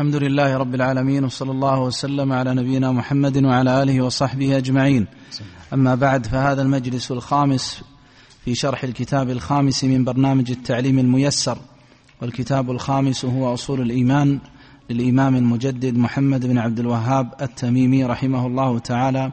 الحمد 0.00 0.16
لله 0.16 0.56
رب 0.56 0.74
العالمين 0.74 1.24
وصلى 1.24 1.50
الله 1.50 1.80
وسلم 1.80 2.32
على 2.32 2.54
نبينا 2.54 2.92
محمد 2.92 3.44
وعلى 3.44 3.82
آله 3.82 4.00
وصحبه 4.00 4.56
أجمعين. 4.56 5.06
أما 5.72 5.94
بعد 5.94 6.26
فهذا 6.26 6.62
المجلس 6.62 7.10
الخامس 7.10 7.82
في 8.44 8.54
شرح 8.54 8.84
الكتاب 8.84 9.30
الخامس 9.30 9.84
من 9.84 10.04
برنامج 10.04 10.50
التعليم 10.50 10.98
الميسر 10.98 11.58
والكتاب 12.22 12.70
الخامس 12.70 13.24
هو 13.24 13.54
أصول 13.54 13.80
الإيمان 13.80 14.38
للإمام 14.90 15.36
المجدد 15.36 15.96
محمد 15.96 16.46
بن 16.46 16.58
عبد 16.58 16.78
الوهاب 16.80 17.34
التميمي 17.42 18.04
رحمه 18.04 18.46
الله 18.46 18.78
تعالى 18.78 19.32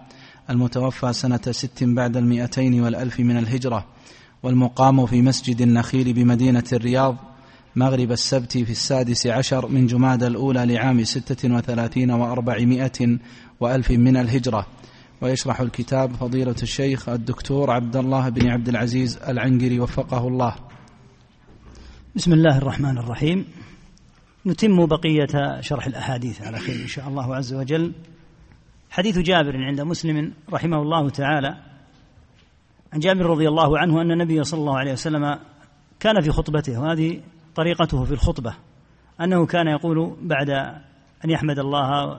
المتوفى 0.50 1.14
سنة 1.14 1.42
ست 1.52 1.84
بعد 1.84 2.18
المئتين 2.18 2.82
والألف 2.82 3.20
من 3.20 3.38
الهجرة 3.38 3.86
والمقام 4.44 5.06
في 5.06 5.22
مسجد 5.22 5.62
النخيل 5.62 6.14
بمدينة 6.14 6.64
الرياض 6.74 7.16
مغرب 7.78 8.12
السبت 8.12 8.58
في 8.58 8.72
السادس 8.72 9.28
عشر 9.28 9.68
من 9.68 9.88
جماد 9.88 10.24
الأولى 10.24 10.66
لعام 10.66 11.04
ستة 11.04 11.54
وثلاثين 11.56 12.12
وأربعمائة 12.12 13.20
وألف 13.60 13.92
من 13.92 14.18
الهجرة. 14.18 14.68
ويشرح 15.22 15.62
الكتاب 15.62 16.16
فضيلة 16.16 16.56
الشيخ 16.64 17.10
الدكتور 17.10 17.72
عبد 17.72 17.96
الله 17.96 18.30
بن 18.30 18.48
عبد 18.50 18.70
العزيز 18.70 19.18
العنقري 19.18 19.80
وفقه 19.80 20.28
الله. 20.28 20.56
بسم 22.16 22.34
الله 22.34 22.58
الرحمن 22.58 22.98
الرحيم. 22.98 23.46
نتم 24.46 24.86
بقية 24.86 25.62
شرح 25.62 25.86
الأحاديث 25.88 26.42
على 26.42 26.60
خير 26.60 26.76
إن 26.76 26.88
شاء 26.88 27.08
الله 27.08 27.36
عز 27.36 27.54
وجل. 27.54 27.94
حديث 28.90 29.18
جابر 29.18 29.58
عند 29.58 29.82
مسلم 29.82 30.34
رحمه 30.54 30.82
الله 30.82 31.10
تعالى 31.10 31.58
عن 32.94 33.00
جابر 33.00 33.26
رضي 33.26 33.48
الله 33.48 33.80
عنه 33.80 34.02
أن 34.02 34.12
النبي 34.12 34.44
صلى 34.44 34.60
الله 34.60 34.78
عليه 34.78 34.92
وسلم 34.92 35.40
كان 36.00 36.22
في 36.22 36.32
خطبته. 36.32 36.80
وهذه 36.82 37.22
طريقته 37.58 38.04
في 38.04 38.12
الخطبة 38.12 38.54
أنه 39.22 39.46
كان 39.46 39.68
يقول 39.68 40.18
بعد 40.22 40.50
أن 41.26 41.30
يحمد 41.30 41.60
الله 41.60 42.18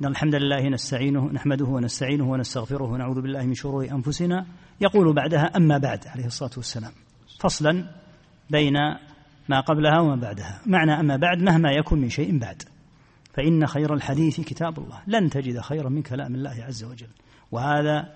إن 0.00 0.06
الحمد 0.06 0.34
لله 0.34 0.68
نستعينه 0.68 1.26
نحمده 1.32 1.64
ونستعينه 1.64 2.30
ونستغفره 2.30 2.84
ونعوذ 2.84 3.20
بالله 3.20 3.42
من 3.42 3.54
شرور 3.54 3.90
أنفسنا 3.90 4.46
يقول 4.80 5.14
بعدها 5.14 5.56
أما 5.56 5.78
بعد 5.78 6.06
عليه 6.06 6.26
الصلاة 6.26 6.50
والسلام. 6.56 6.92
فصلا 7.40 7.84
بين 8.50 8.74
ما 9.48 9.60
قبلها 9.60 10.00
وما 10.00 10.16
بعدها. 10.16 10.60
معنى 10.66 11.00
أما 11.00 11.16
بعد 11.16 11.38
مهما 11.38 11.72
يكن 11.72 11.98
من 11.98 12.08
شيء 12.08 12.38
بعد. 12.38 12.62
فإن 13.34 13.66
خير 13.66 13.94
الحديث 13.94 14.40
كتاب 14.40 14.78
الله. 14.78 15.02
لن 15.06 15.30
تجد 15.30 15.60
خيرا 15.60 15.88
من 15.88 16.02
كلام 16.02 16.34
الله 16.34 16.64
عز 16.64 16.84
وجل. 16.84 17.10
وهذا 17.52 18.12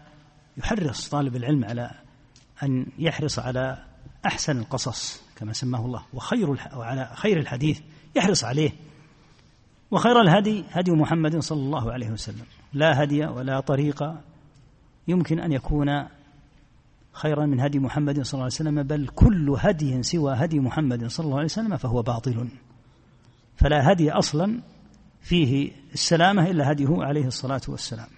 يحرص 0.57 1.09
طالب 1.09 1.37
العلم 1.37 1.65
على 1.65 1.91
أن 2.63 2.87
يحرص 2.99 3.39
على 3.39 3.79
أحسن 4.27 4.59
القصص. 4.59 5.28
كما 5.39 5.53
سماه 5.53 5.87
الله 5.87 6.03
وخير 6.15 6.51
وعلى 6.51 7.11
خير 7.15 7.39
الحديث 7.39 7.81
يحرص 8.17 8.45
عليه. 8.45 8.71
وخير 9.91 10.21
الهدي 10.21 10.65
هدي 10.71 10.91
محمد 10.91 11.39
صلى 11.39 11.59
الله 11.61 11.93
عليه 11.93 12.11
وسلم. 12.11 12.45
لا 12.73 13.03
هدي 13.03 13.27
ولا 13.27 13.61
طريق 13.61 14.15
يمكن 15.09 15.41
أن 15.41 15.53
يكون 15.53 16.05
خيرا 17.13 17.47
من 17.47 17.61
هدي 17.61 17.79
محمد 17.79 18.23
صلى 18.23 18.33
الله 18.33 18.45
عليه 18.45 18.55
وسلم 18.55 18.83
بل 18.83 19.09
كل 19.09 19.57
هدي 19.59 20.03
سوى 20.03 20.35
هدي 20.35 20.61
محمد 20.61 21.07
صلى 21.07 21.25
الله 21.25 21.37
عليه 21.37 21.45
وسلم 21.45 21.77
فهو 21.77 22.03
باطل. 22.03 22.49
فلا 23.57 23.93
هدي 23.93 24.11
أصلا 24.11 24.61
فيه 25.21 25.73
السلامة 25.93 26.51
إلا 26.51 26.73
هديه 26.73 26.89
عليه 26.91 27.27
الصلاة 27.27 27.61
والسلام. 27.69 28.09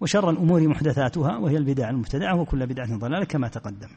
وشر 0.00 0.30
الأمور 0.30 0.68
محدثاتها 0.68 1.36
وهي 1.36 1.56
البدع 1.56 1.90
المبتدعة 1.90 2.40
وكل 2.40 2.66
بدعة 2.66 2.98
ضلالة 2.98 3.24
كما 3.24 3.48
تقدم. 3.48 3.88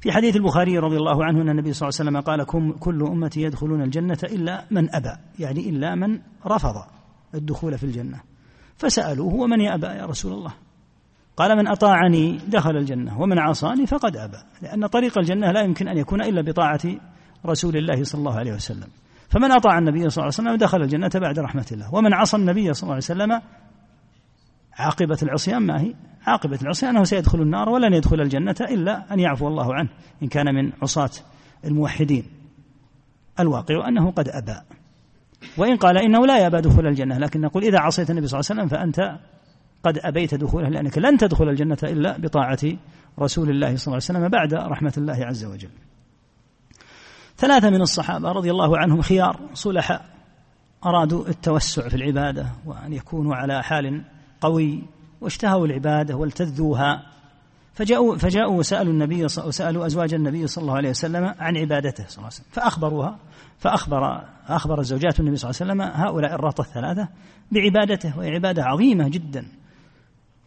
في 0.00 0.12
حديث 0.12 0.36
البخاري 0.36 0.78
رضي 0.78 0.96
الله 0.96 1.24
عنه 1.24 1.42
أن 1.42 1.48
النبي 1.48 1.72
صلى 1.72 1.88
الله 1.88 1.98
عليه 2.00 2.10
وسلم 2.10 2.20
قال 2.20 2.44
كل 2.78 3.02
أمتي 3.02 3.42
يدخلون 3.42 3.82
الجنة 3.82 4.18
إلا 4.24 4.64
من 4.70 4.94
أبى. 4.94 5.12
يعني 5.38 5.70
إلا 5.70 5.94
من 5.94 6.20
رفض 6.46 6.74
الدخول 7.34 7.78
في 7.78 7.84
الجنة. 7.84 8.20
فسألوه 8.76 9.34
ومن 9.34 9.60
يأبى 9.60 9.86
يا 9.86 10.06
رسول 10.06 10.32
الله؟ 10.32 10.54
قال 11.36 11.56
من 11.56 11.68
أطاعني 11.68 12.38
دخل 12.48 12.76
الجنة 12.76 13.20
ومن 13.20 13.38
عصاني 13.38 13.86
فقد 13.86 14.16
أبى. 14.16 14.38
لأن 14.62 14.86
طريق 14.86 15.18
الجنة 15.18 15.52
لا 15.52 15.62
يمكن 15.62 15.88
أن 15.88 15.98
يكون 15.98 16.22
إلا 16.22 16.42
بطاعة 16.42 16.80
رسول 17.46 17.76
الله 17.76 18.04
صلى 18.04 18.18
الله 18.18 18.34
عليه 18.34 18.52
وسلم. 18.52 18.88
فمن 19.28 19.52
أطاع 19.52 19.78
النبي 19.78 20.10
صلى 20.10 20.22
الله 20.22 20.34
عليه 20.38 20.48
وسلم 20.48 20.56
دخل 20.56 20.82
الجنة 20.82 21.10
بعد 21.14 21.38
رحمة 21.38 21.66
الله 21.72 21.94
ومن 21.94 22.14
عصى 22.14 22.36
النبي 22.36 22.74
صلى 22.74 22.82
الله 22.82 22.94
عليه 22.94 23.04
وسلم 23.04 23.42
عاقبة 24.78 25.18
العصيان 25.22 25.62
ما 25.66 25.80
هي؟ 25.80 25.94
عاقبة 26.26 26.58
العصيان 26.62 26.96
أنه 26.96 27.04
سيدخل 27.04 27.42
النار 27.42 27.68
ولن 27.68 27.94
يدخل 27.94 28.20
الجنة 28.20 28.56
إلا 28.60 29.14
أن 29.14 29.20
يعفو 29.20 29.48
الله 29.48 29.74
عنه 29.74 29.88
إن 30.22 30.28
كان 30.28 30.54
من 30.54 30.72
عصاة 30.82 31.10
الموحدين. 31.64 32.24
الواقع 33.40 33.88
أنه 33.88 34.10
قد 34.10 34.28
أبى. 34.28 34.60
وإن 35.56 35.76
قال 35.76 35.98
إنه 35.98 36.26
لا 36.26 36.38
يأبى 36.38 36.60
دخول 36.60 36.86
الجنة 36.86 37.18
لكن 37.18 37.40
نقول 37.40 37.64
إذا 37.64 37.78
عصيت 37.78 38.10
النبي 38.10 38.26
صلى 38.26 38.40
الله 38.40 38.50
عليه 38.50 38.62
وسلم 38.62 38.78
فأنت 38.78 39.18
قد 39.84 39.98
أبيت 39.98 40.34
دخوله 40.34 40.68
لأنك 40.68 40.98
لن 40.98 41.18
تدخل 41.18 41.48
الجنة 41.48 41.78
إلا 41.82 42.18
بطاعة 42.18 42.58
رسول 43.18 43.50
الله 43.50 43.76
صلى 43.76 43.86
الله 43.86 44.06
عليه 44.08 44.18
وسلم 44.18 44.28
بعد 44.28 44.54
رحمة 44.54 44.92
الله 44.98 45.26
عز 45.26 45.44
وجل. 45.44 45.70
ثلاثة 47.36 47.70
من 47.70 47.80
الصحابة 47.80 48.32
رضي 48.32 48.50
الله 48.50 48.78
عنهم 48.78 49.02
خيار 49.02 49.40
صلحاء 49.54 50.04
أرادوا 50.86 51.28
التوسع 51.28 51.88
في 51.88 51.96
العبادة 51.96 52.46
وأن 52.66 52.92
يكونوا 52.92 53.34
على 53.34 53.62
حال 53.62 54.04
قوي. 54.40 54.82
واشتهوا 55.20 55.66
العبادة 55.66 56.16
والتذوها. 56.16 57.06
فجاءوا 57.74 58.16
فجاءوا 58.16 58.58
وسألوا 58.58 58.92
النبي 58.92 59.24
وسألوا 59.24 59.86
أزواج 59.86 60.14
النبي 60.14 60.46
صلى 60.46 60.62
الله 60.62 60.76
عليه 60.76 60.90
وسلم 60.90 61.34
عن 61.38 61.56
عبادته 61.56 62.04
صلى 62.08 62.16
الله 62.16 62.24
عليه 62.24 62.34
وسلم. 62.34 62.46
فأخبروها 62.50 63.18
فأخبر 63.58 64.24
أخبر 64.46 64.82
زوجات 64.82 65.20
النبي 65.20 65.36
صلى 65.36 65.50
الله 65.50 65.60
عليه 65.60 65.72
وسلم 65.72 66.04
هؤلاء 66.06 66.34
الرهطة 66.34 66.60
الثلاثة 66.60 67.08
بعبادته 67.52 68.18
وهي 68.18 68.30
عبادة 68.30 68.64
عظيمة 68.64 69.08
جدا. 69.08 69.46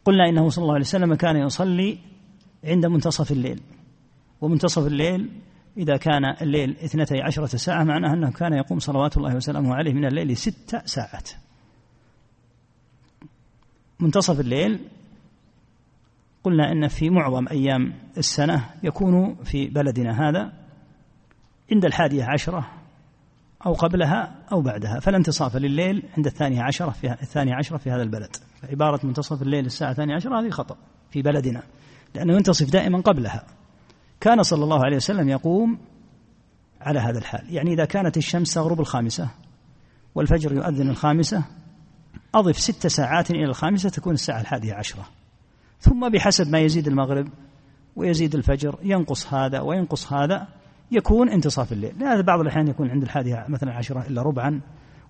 قلنا 0.05 0.29
إنه 0.29 0.49
صلى 0.49 0.61
الله 0.61 0.73
عليه 0.73 0.85
وسلم 0.85 1.13
كان 1.13 1.35
يصلي 1.35 1.97
عند 2.63 2.85
منتصف 2.85 3.31
الليل. 3.31 3.61
ومنتصف 4.41 4.87
الليل 4.87 5.29
إذا 5.77 5.97
كان 5.97 6.25
الليل 6.41 6.77
اثنتي 6.83 7.21
عشرة 7.21 7.45
ساعة 7.45 7.83
معناه 7.83 8.13
أنه 8.13 8.31
كان 8.31 8.53
يقوم 8.53 8.79
صلوات 8.79 9.17
الله 9.17 9.35
وسلامه 9.35 9.75
عليه 9.75 9.93
من 9.93 10.05
الليل 10.05 10.37
ست 10.37 10.81
ساعات. 10.85 11.29
منتصف 13.99 14.39
الليل 14.39 14.79
قلنا 16.43 16.71
إن 16.71 16.87
في 16.87 17.09
معظم 17.09 17.47
أيام 17.47 17.93
السنة 18.17 18.69
يكون 18.83 19.35
في 19.43 19.67
بلدنا 19.67 20.29
هذا 20.29 20.53
عند 21.71 21.85
الحادية 21.85 22.23
عشرة 22.23 22.69
أو 23.65 23.73
قبلها 23.73 24.35
أو 24.51 24.61
بعدها 24.61 24.99
فلا 24.99 25.17
انتصاف 25.17 25.55
لليل 25.55 26.03
عند 26.17 26.25
الثانية 26.25 26.61
عشرة 26.61 26.89
في 26.89 27.11
الثانية 27.11 27.55
عشرة 27.55 27.77
في 27.77 27.91
هذا 27.91 28.01
البلد. 28.01 28.35
عبارة 28.63 29.05
منتصف 29.05 29.41
الليل 29.41 29.65
الساعة 29.65 29.91
الثانية 29.91 30.15
عشرة 30.15 30.39
هذه 30.39 30.49
خطأ 30.49 30.77
في 31.11 31.21
بلدنا 31.21 31.63
لأنه 32.15 32.33
ينتصف 32.33 32.71
دائما 32.71 33.01
قبلها. 33.01 33.43
كان 34.21 34.43
صلى 34.43 34.63
الله 34.63 34.85
عليه 34.85 34.95
وسلم 34.95 35.29
يقوم 35.29 35.79
على 36.81 36.99
هذا 36.99 37.17
الحال. 37.17 37.55
يعني 37.55 37.73
إذا 37.73 37.85
كانت 37.85 38.17
الشمس 38.17 38.53
تغرب 38.53 38.79
الخامسة 38.79 39.29
والفجر 40.15 40.53
يؤذن 40.53 40.89
الخامسة 40.89 41.43
أضف 42.35 42.59
ست 42.59 42.87
ساعات 42.87 43.31
إلى 43.31 43.45
الخامسة 43.45 43.89
تكون 43.89 44.13
الساعة 44.13 44.41
الحادية 44.41 44.73
عشرة. 44.73 45.05
ثم 45.79 46.09
بحسب 46.09 46.49
ما 46.51 46.59
يزيد 46.59 46.87
المغرب 46.87 47.27
ويزيد 47.95 48.35
الفجر 48.35 48.79
ينقص 48.83 49.33
هذا 49.33 49.59
وينقص 49.59 50.13
هذا 50.13 50.47
يكون 50.91 51.29
انتصاف 51.29 51.71
الليل. 51.71 52.03
هذا 52.03 52.21
بعض 52.21 52.39
الأحيان 52.39 52.67
يكون 52.67 52.89
عند 52.89 53.03
الحادية 53.03 53.45
مثلا 53.49 53.73
عشرة 53.73 54.07
إلا 54.07 54.21
ربعا 54.21 54.61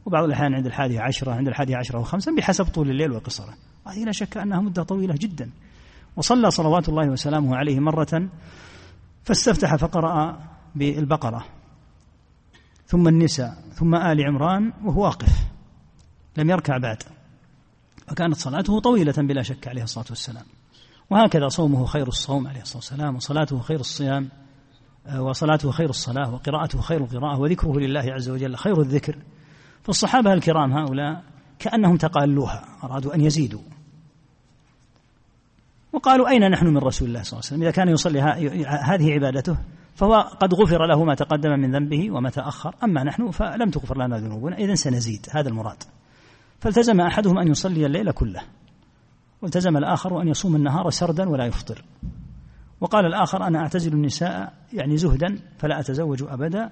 وبعض 0.06 0.24
الأحيان 0.24 0.54
عند 0.54 0.66
الحادية 0.66 1.02
عشرة 1.02 1.32
عند 1.32 1.48
الحادية 1.48 1.78
عشرة 1.78 2.00
وخمسا 2.00 2.32
بحسب 2.38 2.66
طول 2.66 2.90
الليل 2.90 3.12
وقصره. 3.12 3.54
هذه 3.88 4.04
لا 4.04 4.12
شك 4.12 4.38
أنها 4.38 4.62
مدة 4.62 4.84
طويلة 4.84 5.16
جدا. 5.20 5.50
وصلى 6.16 6.52
صلوات 6.52 6.90
الله 6.90 7.10
وسلامه 7.10 7.56
عليه 7.56 7.80
مرة 7.80 8.30
فاستفتح 9.24 9.76
فقرأ 9.76 10.40
بالبقرة 10.76 11.46
ثم 12.88 13.08
النساء 13.08 13.58
ثم 13.74 13.96
آل 13.96 14.26
عمران 14.26 14.74
وهو 14.86 15.04
واقف. 15.04 15.59
لم 16.40 16.50
يركع 16.50 16.78
بعد 16.78 17.04
وكانت 18.12 18.36
صلاته 18.36 18.80
طويلة 18.80 19.14
بلا 19.18 19.42
شك 19.42 19.68
عليه 19.68 19.84
الصلاة 19.84 20.06
والسلام. 20.10 20.46
وهكذا 21.10 21.48
صومه 21.48 21.86
خير 21.86 22.08
الصوم 22.08 22.48
عليه 22.48 22.62
الصلاة 22.62 22.78
والسلام 22.78 23.16
وصلاته 23.16 23.60
خير 23.60 23.80
الصيام 23.80 24.30
آه، 25.08 25.22
وصلاته 25.22 25.72
خير 25.72 25.90
الصلاة 25.90 26.34
وقراءته 26.34 26.82
خير 26.82 27.04
القراءة 27.04 27.40
وذكره 27.40 27.80
لله 27.80 28.14
عز 28.14 28.30
وجل 28.30 28.56
خير 28.56 28.82
الذكر. 28.82 29.16
فالصحابة 29.84 30.34
الكرام 30.34 30.74
هؤلاء 30.74 31.24
كأنهم 31.60 31.98
تقالوها 31.98 32.66
أرادوا 32.84 33.16
أن 33.16 33.22
يزيدوا. 33.22 33.62
وقالوا 35.94 36.30
أين 36.30 36.52
نحن 36.52 36.68
من 36.68 36.78
رسول 36.78 37.08
الله 37.08 37.24
صلى 37.24 37.32
الله 37.32 37.46
عليه 37.46 37.54
وسلم؟ 37.54 37.62
إذا 37.62 37.72
كان 37.72 37.90
يصلي 37.90 38.22
هذه 38.68 39.14
عبادته 39.14 39.58
فهو 39.96 40.16
قد 40.16 40.54
غفر 40.54 40.86
له 40.86 41.04
ما 41.04 41.16
تقدم 41.16 41.50
من 41.50 41.76
ذنبه 41.76 42.12
وما 42.12 42.30
تأخر. 42.30 42.76
أما 42.84 43.04
نحن 43.04 43.32
فلم 43.32 43.70
تغفر 43.70 43.98
لنا 43.98 44.18
ذنوبنا 44.18 44.58
إذن 44.58 44.76
سنزيد. 44.76 45.28
هذا 45.32 45.50
المراد. 45.50 45.84
فالتزم 46.60 47.02
أحدهم 47.02 47.40
أن 47.40 47.48
يصلي 47.48 47.86
الليل 47.86 48.12
كله 48.12 48.42
والتزم 49.42 49.78
الآخر 49.78 50.22
أن 50.22 50.28
يصوم 50.28 50.56
النهار 50.56 50.90
سردا 50.90 51.30
ولا 51.30 51.46
يفطر. 51.46 51.84
وقال 52.82 53.06
الآخر 53.06 53.48
أنا 53.48 53.60
أعتزل 53.60 53.94
النساء 53.94 54.54
يعني 54.74 54.98
زهدا 54.98 55.40
فلا 55.58 55.80
أتزوج 55.80 56.24
أبدا. 56.24 56.72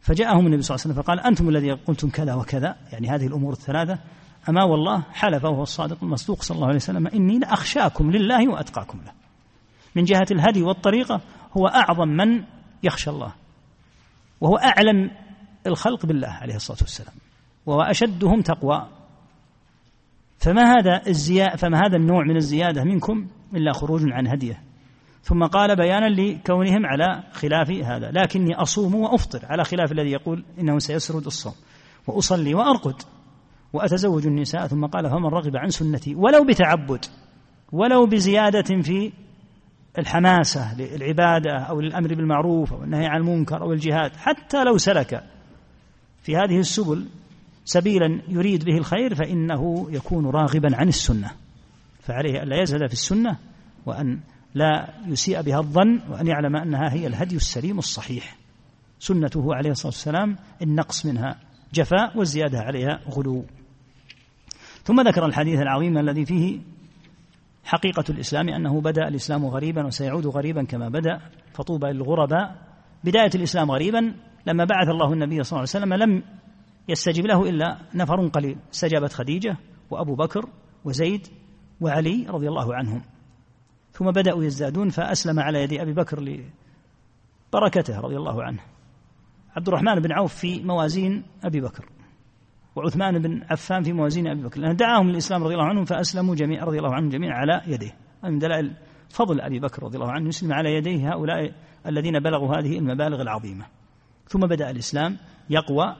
فجاءهم 0.00 0.46
النبي 0.46 0.62
صلى 0.62 0.74
الله 0.74 0.84
عليه 0.84 0.94
وسلم 0.94 1.02
فقال 1.02 1.20
أنتم 1.20 1.48
الذي 1.48 1.72
قلتم 1.72 2.08
كذا 2.10 2.34
وكذا 2.34 2.76
يعني 2.92 3.08
هذه 3.08 3.26
الأمور 3.26 3.52
الثلاثة. 3.52 3.98
أما 4.48 4.64
والله 4.64 5.02
حلف 5.12 5.44
وهو 5.44 5.62
الصادق 5.62 5.98
المصدوق 6.02 6.42
صلى 6.42 6.54
الله 6.54 6.66
عليه 6.66 6.76
وسلم 6.76 7.06
إني 7.06 7.38
لأخشاكم 7.38 8.10
لله 8.10 8.48
وأتقاكم 8.48 8.98
له. 8.98 9.12
من 9.96 10.04
جهة 10.04 10.26
الهدي 10.30 10.62
والطريقة 10.62 11.20
هو 11.56 11.66
أعظم 11.66 12.08
من 12.08 12.44
يخشى 12.82 13.10
الله 13.10 13.32
وهو 14.40 14.56
أعلم 14.56 15.10
الخلق 15.66 16.06
بالله 16.06 16.28
عليه 16.28 16.56
الصلاة 16.56 16.78
والسلام 16.80 17.14
وهو 17.66 17.82
أشدهم 17.82 18.40
تقوى. 18.42 18.88
فما 20.44 20.62
هذا 20.62 21.02
الزياء 21.06 21.56
فما 21.56 21.78
هذا 21.78 21.96
النوع 21.96 22.24
من 22.24 22.36
الزيادة 22.36 22.84
منكم 22.84 23.26
إلا 23.54 23.72
خروج 23.72 24.02
عن 24.04 24.26
هديه. 24.26 24.62
ثم 25.22 25.44
قال 25.44 25.76
بيانا 25.76 26.06
لكونهم 26.06 26.86
على 26.86 27.22
خلاف 27.32 27.70
هذا. 27.70 28.10
لكني 28.10 28.54
أصوم 28.54 28.94
وأفطر 28.94 29.40
على 29.44 29.64
خلاف 29.64 29.92
الذي 29.92 30.10
يقول 30.10 30.44
إنه 30.60 30.78
سيسرد 30.78 31.26
الصوم. 31.26 31.52
وأصلي 32.06 32.54
وأرقد 32.54 33.02
وأتزوج 33.72 34.26
النساء. 34.26 34.66
ثم 34.66 34.86
قال 34.86 35.10
فمن 35.10 35.26
رغب 35.26 35.56
عن 35.56 35.68
سنتي 35.68 36.14
ولو 36.14 36.44
بتعبد 36.44 37.04
ولو 37.72 38.06
بزيادة 38.06 38.82
في 38.82 39.12
الحماسة 39.98 40.80
للعبادة 40.80 41.58
أو 41.58 41.80
للأمر 41.80 42.14
بالمعروف 42.14 42.72
أو 42.72 42.84
النهي 42.84 43.06
عن 43.06 43.20
المنكر 43.20 43.62
أو 43.62 43.72
الجهاد 43.72 44.16
حتى 44.16 44.64
لو 44.64 44.76
سلك 44.76 45.24
في 46.22 46.36
هذه 46.36 46.58
السبل 46.58 47.06
سبيلا 47.64 48.22
يريد 48.28 48.64
به 48.64 48.76
الخير 48.76 49.14
فإنه 49.14 49.86
يكون 49.90 50.26
راغبا 50.26 50.76
عن 50.76 50.88
السنة. 50.88 51.30
فعليه 52.00 52.42
ألا 52.42 52.62
يزهد 52.62 52.86
في 52.86 52.92
السنة 52.92 53.36
وأن 53.86 54.20
لا 54.54 54.94
يسيء 55.06 55.42
بها 55.42 55.58
الظن 55.58 56.00
وأن 56.10 56.26
يعلم 56.26 56.56
أنها 56.56 56.92
هي 56.92 57.06
الهدي 57.06 57.36
السليم 57.36 57.78
الصحيح. 57.78 58.36
سنته 58.98 59.54
عليه 59.54 59.70
الصلاة 59.70 59.92
والسلام 59.92 60.36
النقص 60.62 61.06
منها 61.06 61.38
جفاء 61.74 62.18
والزيادة 62.18 62.58
عليها 62.58 63.00
غلو. 63.10 63.44
ثم 64.84 65.00
ذكر 65.00 65.26
الحديث 65.26 65.60
العظيم 65.60 65.98
الذي 65.98 66.24
فيه 66.24 66.60
حقيقة 67.64 68.04
الإسلام 68.10 68.48
أنه 68.48 68.80
بدأ 68.80 69.08
الإسلام 69.08 69.46
غريبا 69.46 69.86
وسيعود 69.86 70.26
غريبا 70.26 70.64
كما 70.64 70.88
بدأ 70.88 71.20
فطوبى 71.52 71.86
للغرباء. 71.86 72.56
بداية 73.04 73.30
الإسلام 73.34 73.70
غريبا 73.70 74.14
لما 74.46 74.64
بعث 74.64 74.88
الله 74.88 75.12
النبي 75.12 75.42
صلى 75.42 75.58
الله 75.58 75.68
عليه 75.74 75.84
وسلم 75.84 75.94
لم 75.94 76.22
يستجب 76.88 77.26
له 77.26 77.48
إلا 77.48 77.78
نفر 77.94 78.28
قليل. 78.28 78.58
استجابت 78.72 79.12
خديجة 79.12 79.56
وأبو 79.90 80.14
بكر 80.14 80.48
وزيد 80.84 81.26
وعلي 81.80 82.26
رضي 82.28 82.48
الله 82.48 82.74
عنهم. 82.74 83.02
ثم 83.92 84.10
بدأوا 84.10 84.44
يزدادون 84.44 84.88
فأسلم 84.88 85.40
على 85.40 85.62
يد 85.62 85.72
أبي 85.72 85.92
بكر 85.92 86.20
لبركته 86.20 88.00
رضي 88.00 88.16
الله 88.16 88.42
عنه. 88.42 88.60
عبد 89.56 89.68
الرحمن 89.68 89.94
بن 89.94 90.12
عوف 90.12 90.34
في 90.34 90.62
موازين 90.62 91.22
أبي 91.44 91.60
بكر 91.60 91.88
وعثمان 92.76 93.18
بن 93.22 93.42
عفان 93.50 93.82
في 93.82 93.92
موازين 93.92 94.26
أبي 94.26 94.42
بكر 94.42 94.60
لأن 94.60 94.76
دعاهم 94.76 95.10
للإسلام 95.10 95.44
رضي 95.44 95.54
الله 95.54 95.66
عنهم 95.66 95.84
فأسلموا 95.84 96.34
جميع 96.34 96.64
رضي 96.64 96.78
الله 96.78 96.94
عنهم 96.94 97.08
جميعا 97.08 97.38
على 97.38 97.62
يديه. 97.66 97.96
من 98.24 98.38
دلائل 98.38 98.76
فضل 99.08 99.40
أبي 99.40 99.60
بكر 99.60 99.82
رضي 99.82 99.96
الله 99.96 100.12
عنه 100.12 100.28
يسلم 100.28 100.52
على 100.52 100.74
يديه 100.74 101.12
هؤلاء 101.12 101.54
الذين 101.86 102.20
بلغوا 102.20 102.58
هذه 102.58 102.78
المبالغ 102.78 103.22
العظيمة. 103.22 103.66
ثم 104.26 104.40
بدأ 104.40 104.70
الإسلام 104.70 105.16
يقوى 105.50 105.96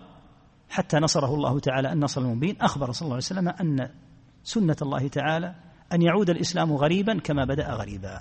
حتى 0.69 0.97
نصره 0.97 1.35
الله 1.35 1.61
تعالى 1.61 1.93
النصر 1.93 2.21
المبين 2.21 2.61
أخبر 2.61 2.93
صلى 2.93 3.07
الله 3.07 3.15
عليه 3.15 3.25
وسلم 3.25 3.49
أن 3.49 3.91
سنة 4.45 4.77
الله 4.83 5.09
تعالى 5.09 5.55
أن 5.93 6.03
يعود 6.03 6.31
الإسلام 6.31 6.73
غريبا 6.73 7.19
كما 7.19 7.45
بدأ 7.45 7.71
غريبا. 7.71 8.21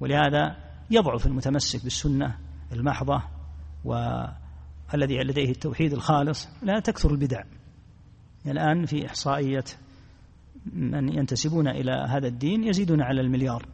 ولهذا 0.00 0.56
يضعف 0.90 1.26
المتمسك 1.26 1.84
بالسنة 1.84 2.38
المحضة 2.72 3.22
والذي 3.84 5.18
لديه 5.18 5.50
التوحيد 5.50 5.92
الخالص. 5.92 6.48
لا 6.62 6.80
تكثر 6.80 7.10
البدع. 7.10 7.42
الآن 8.46 8.86
في 8.86 9.06
إحصائية 9.06 9.64
من 10.72 11.08
ينتسبون 11.08 11.68
إلى 11.68 12.06
هذا 12.08 12.28
الدين 12.28 12.64
يزيدون 12.64 13.02
على 13.02 13.20
المليار. 13.20 13.66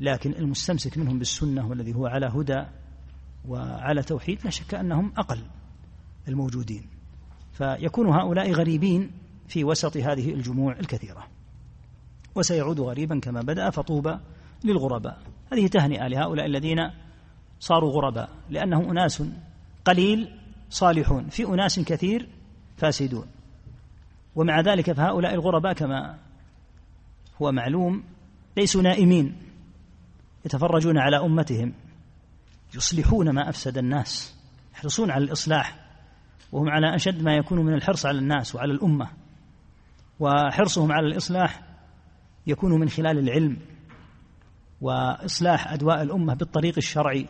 لكن 0.00 0.32
المستمسك 0.32 0.98
منهم 0.98 1.18
بالسنة 1.18 1.68
والذي 1.68 1.94
هو 1.94 2.06
على 2.06 2.26
هدى 2.26 2.64
وعلى 3.48 4.02
توحيد 4.02 4.44
لا 4.44 4.50
شك 4.50 4.74
أنهم 4.74 5.12
أقل. 5.16 5.38
الموجودين. 6.28 6.86
فيكون 7.52 8.06
هؤلاء 8.06 8.52
غريبين 8.52 9.10
في 9.48 9.64
وسط 9.64 9.96
هذه 9.96 10.34
الجموع 10.34 10.72
الكثيرة. 10.72 11.26
وسيعود 12.34 12.80
غريبا 12.80 13.20
كما 13.20 13.40
بدأ 13.42 13.70
فطوبى 13.70 14.18
للغرباء. 14.64 15.22
هذه 15.52 15.66
تهنئة 15.66 16.08
لهؤلاء 16.08 16.46
الذين 16.46 16.90
صاروا 17.60 17.92
غرباء 17.92 18.28
لأنهم 18.50 18.90
أناس 18.90 19.22
قليل 19.84 20.28
صالحون 20.70 21.28
في 21.28 21.44
أناس 21.44 21.80
كثير 21.80 22.28
فاسدون. 22.76 23.26
ومع 24.36 24.60
ذلك 24.60 24.92
فهؤلاء 24.92 25.34
الغرباء 25.34 25.72
كما 25.72 26.18
هو 27.42 27.52
معلوم 27.52 28.04
ليسوا 28.56 28.82
نائمين 28.82 29.36
يتفرجون 30.44 30.98
على 30.98 31.16
أمتهم 31.16 31.72
يصلحون 32.74 33.30
ما 33.30 33.48
أفسد 33.48 33.78
الناس 33.78 34.34
يحرصون 34.74 35.10
على 35.10 35.24
الإصلاح 35.24 35.81
وهم 36.52 36.68
على 36.68 36.94
أشد 36.94 37.22
ما 37.22 37.36
يكون 37.36 37.58
من 37.58 37.74
الحرص 37.74 38.06
على 38.06 38.18
الناس 38.18 38.54
وعلى 38.54 38.72
الأمة 38.72 39.08
وحرصهم 40.20 40.92
على 40.92 41.06
الإصلاح 41.06 41.62
يكون 42.46 42.80
من 42.80 42.88
خلال 42.88 43.18
العلم 43.18 43.56
وإصلاح 44.80 45.72
أدواء 45.72 46.02
الأمة 46.02 46.34
بالطريق 46.34 46.74
الشرعي 46.76 47.26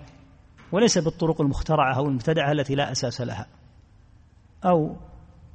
وليس 0.73 0.99
بالطرق 0.99 1.41
المخترعة 1.41 1.97
أو 1.97 2.07
المبتدعة 2.07 2.53
التي 2.53 2.75
لا 2.75 2.93
أساس 2.93 3.21
لها 3.21 3.47
أو 4.65 4.97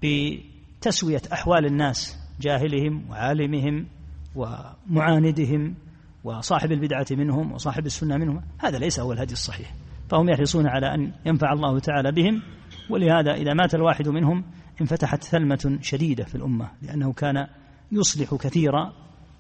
بتسوية 0.03 1.21
أحوال 1.33 1.65
الناس 1.65 2.17
جاهلهم 2.41 3.09
وعالمهم 3.09 3.87
ومعاندهم 4.35 5.75
وصاحب 6.23 6.71
البدعة 6.71 7.05
منهم 7.11 7.51
وصاحب 7.51 7.85
السنة 7.85 8.17
منهم 8.17 8.41
هذا 8.59 8.77
ليس 8.77 8.99
هو 8.99 9.13
الهدي 9.13 9.33
الصحيح 9.33 9.73
فهم 10.09 10.29
يحرصون 10.29 10.67
على 10.67 10.93
أن 10.93 11.11
ينفع 11.25 11.53
الله 11.53 11.79
تعالى 11.79 12.11
بهم 12.11 12.41
ولهذا 12.89 13.34
إذا 13.34 13.54
مات 13.54 13.75
الواحد 13.75 14.07
منهم 14.07 14.44
انفتحت 14.81 15.24
ثلمة 15.24 15.80
شديدة 15.81 16.24
في 16.24 16.36
الأمة 16.36 16.72
لأنه 16.81 17.13
كان 17.13 17.48
يصلح 17.92 18.36
كثيرا 18.36 18.94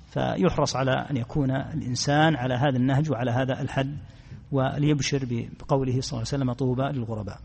فيحرص 0.07 0.75
على 0.75 0.91
أن 0.91 1.17
يكون 1.17 1.51
الإنسان 1.51 2.35
على 2.35 2.53
هذا 2.53 2.77
النهج 2.77 3.11
وعلى 3.11 3.31
هذا 3.31 3.61
الحد 3.61 3.97
وليبشر 4.51 5.19
بقوله 5.29 6.01
صلى 6.01 6.17
الله 6.17 6.27
عليه 6.33 6.43
وسلم 6.43 6.53
طوبى 6.53 6.83
للغرباء. 6.83 7.39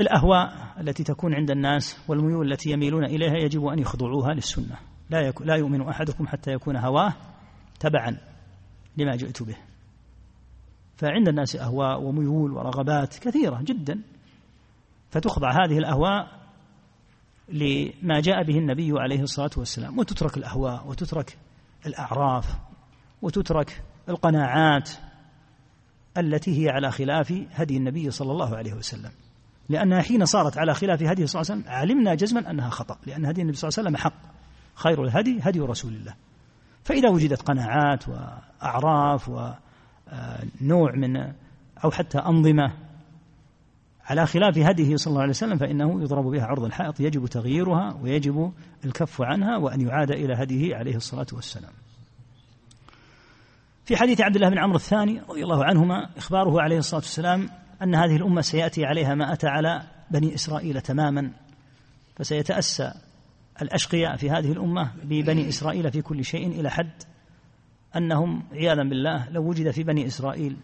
الأهواء 0.00 0.74
التي 0.80 1.04
تكون 1.04 1.34
عند 1.34 1.50
الناس 1.50 1.98
والميول 2.08 2.52
التي 2.52 2.70
يميلون 2.70 3.04
إليها 3.04 3.36
يجب 3.36 3.64
أن 3.64 3.78
يخضعوها 3.78 4.34
للسنة. 4.34 4.76
لا, 5.10 5.32
لا 5.40 5.56
يؤمن 5.56 5.88
أحدكم 5.88 6.26
حتى 6.26 6.52
يكون 6.52 6.76
هواه 6.76 7.12
تبعا 7.80 8.18
لما 8.96 9.16
جئت 9.16 9.42
به. 9.42 9.56
فعند 10.96 11.28
الناس 11.28 11.56
أهواء 11.56 12.02
وميول 12.02 12.52
ورغبات 12.52 13.18
كثيرة 13.18 13.62
جدا. 13.62 14.00
فتخضع 15.10 15.50
هذه 15.50 15.78
الأهواء 15.78 16.38
لما 17.48 18.20
جاء 18.20 18.42
به 18.44 18.58
النبي 18.58 18.92
عليه 19.00 19.22
الصلاة 19.22 19.50
والسلام. 19.56 19.98
وتترك 19.98 20.36
الأهواء 20.36 20.86
وتترك 20.86 21.38
الأعراف 21.86 22.58
وتترك 23.22 23.82
القناعات 24.08 24.90
التي 26.18 26.64
هي 26.64 26.70
على 26.70 26.90
خلاف 26.90 27.32
هدي 27.52 27.76
النبي 27.76 28.10
صلى 28.10 28.32
الله 28.32 28.56
عليه 28.56 28.74
وسلم. 28.74 29.10
لأنها 29.68 30.02
حين 30.02 30.24
صارت 30.24 30.58
على 30.58 30.74
خلاف 30.74 31.02
هدي 31.02 31.26
صلى 31.26 31.42
الله 31.42 31.52
عليه 31.52 31.62
وسلم 31.62 31.74
علمنا 31.74 32.14
جزما 32.14 32.50
أنها 32.50 32.70
خطأ 32.70 32.98
لأن 33.06 33.26
هدي 33.26 33.42
النبي 33.42 33.56
صلى 33.56 33.68
الله 33.68 33.78
عليه 33.78 33.88
وسلم 33.88 33.96
حق. 33.96 34.28
خير 34.74 35.04
الهدي 35.04 35.40
هدي 35.42 35.60
رسول 35.60 35.92
الله. 35.92 36.14
فإذا 36.84 37.10
وجدت 37.10 37.42
قناعات 37.42 38.04
وأعراف 38.08 39.28
ونوع 39.28 40.92
من 40.96 41.16
أو 41.84 41.90
حتى 41.90 42.18
أنظمة 42.18 42.72
على 44.08 44.26
خلاف 44.26 44.58
هديه 44.58 44.96
صلى 44.96 45.10
الله 45.10 45.20
عليه 45.20 45.30
وسلم 45.30 45.58
فإنه 45.58 46.02
يضرب 46.02 46.24
بها 46.24 46.44
عرض 46.44 46.64
الحائط 46.64 47.00
يجب 47.00 47.26
تغييرها 47.26 47.98
ويجب 48.02 48.52
الكف 48.84 49.22
عنها 49.22 49.56
وأن 49.56 49.80
يعاد 49.80 50.10
إلى 50.10 50.34
هديه 50.34 50.76
عليه 50.76 50.96
الصلاة 50.96 51.26
والسلام. 51.32 51.72
في 53.84 53.96
حديث 53.96 54.20
عبد 54.20 54.36
الله 54.36 54.48
بن 54.48 54.58
عمرو 54.58 54.76
الثاني 54.76 55.20
رضي 55.28 55.42
الله 55.42 55.64
عنهما 55.64 56.08
إخباره 56.16 56.62
عليه 56.62 56.78
الصلاة 56.78 57.00
والسلام 57.00 57.50
أن 57.82 57.94
هذه 57.94 58.16
الأمة 58.16 58.40
سيأتي 58.40 58.84
عليها 58.84 59.14
ما 59.14 59.32
أتى 59.32 59.46
على 59.46 59.82
بني 60.10 60.34
إسرائيل 60.34 60.80
تماما 60.80 61.30
فسيتأسى 62.16 62.92
الأشقياء 63.62 64.16
في 64.16 64.30
هذه 64.30 64.52
الأمة 64.52 64.92
ببني 65.04 65.48
إسرائيل 65.48 65.92
في 65.92 66.02
كل 66.02 66.24
شيء 66.24 66.46
إلى 66.46 66.70
حد 66.70 67.02
أنهم 67.96 68.42
عياذا 68.52 68.82
بالله 68.82 69.28
لو 69.30 69.48
وجد 69.48 69.70
في 69.70 69.82
بني 69.82 70.06
إسرائيل 70.06 70.56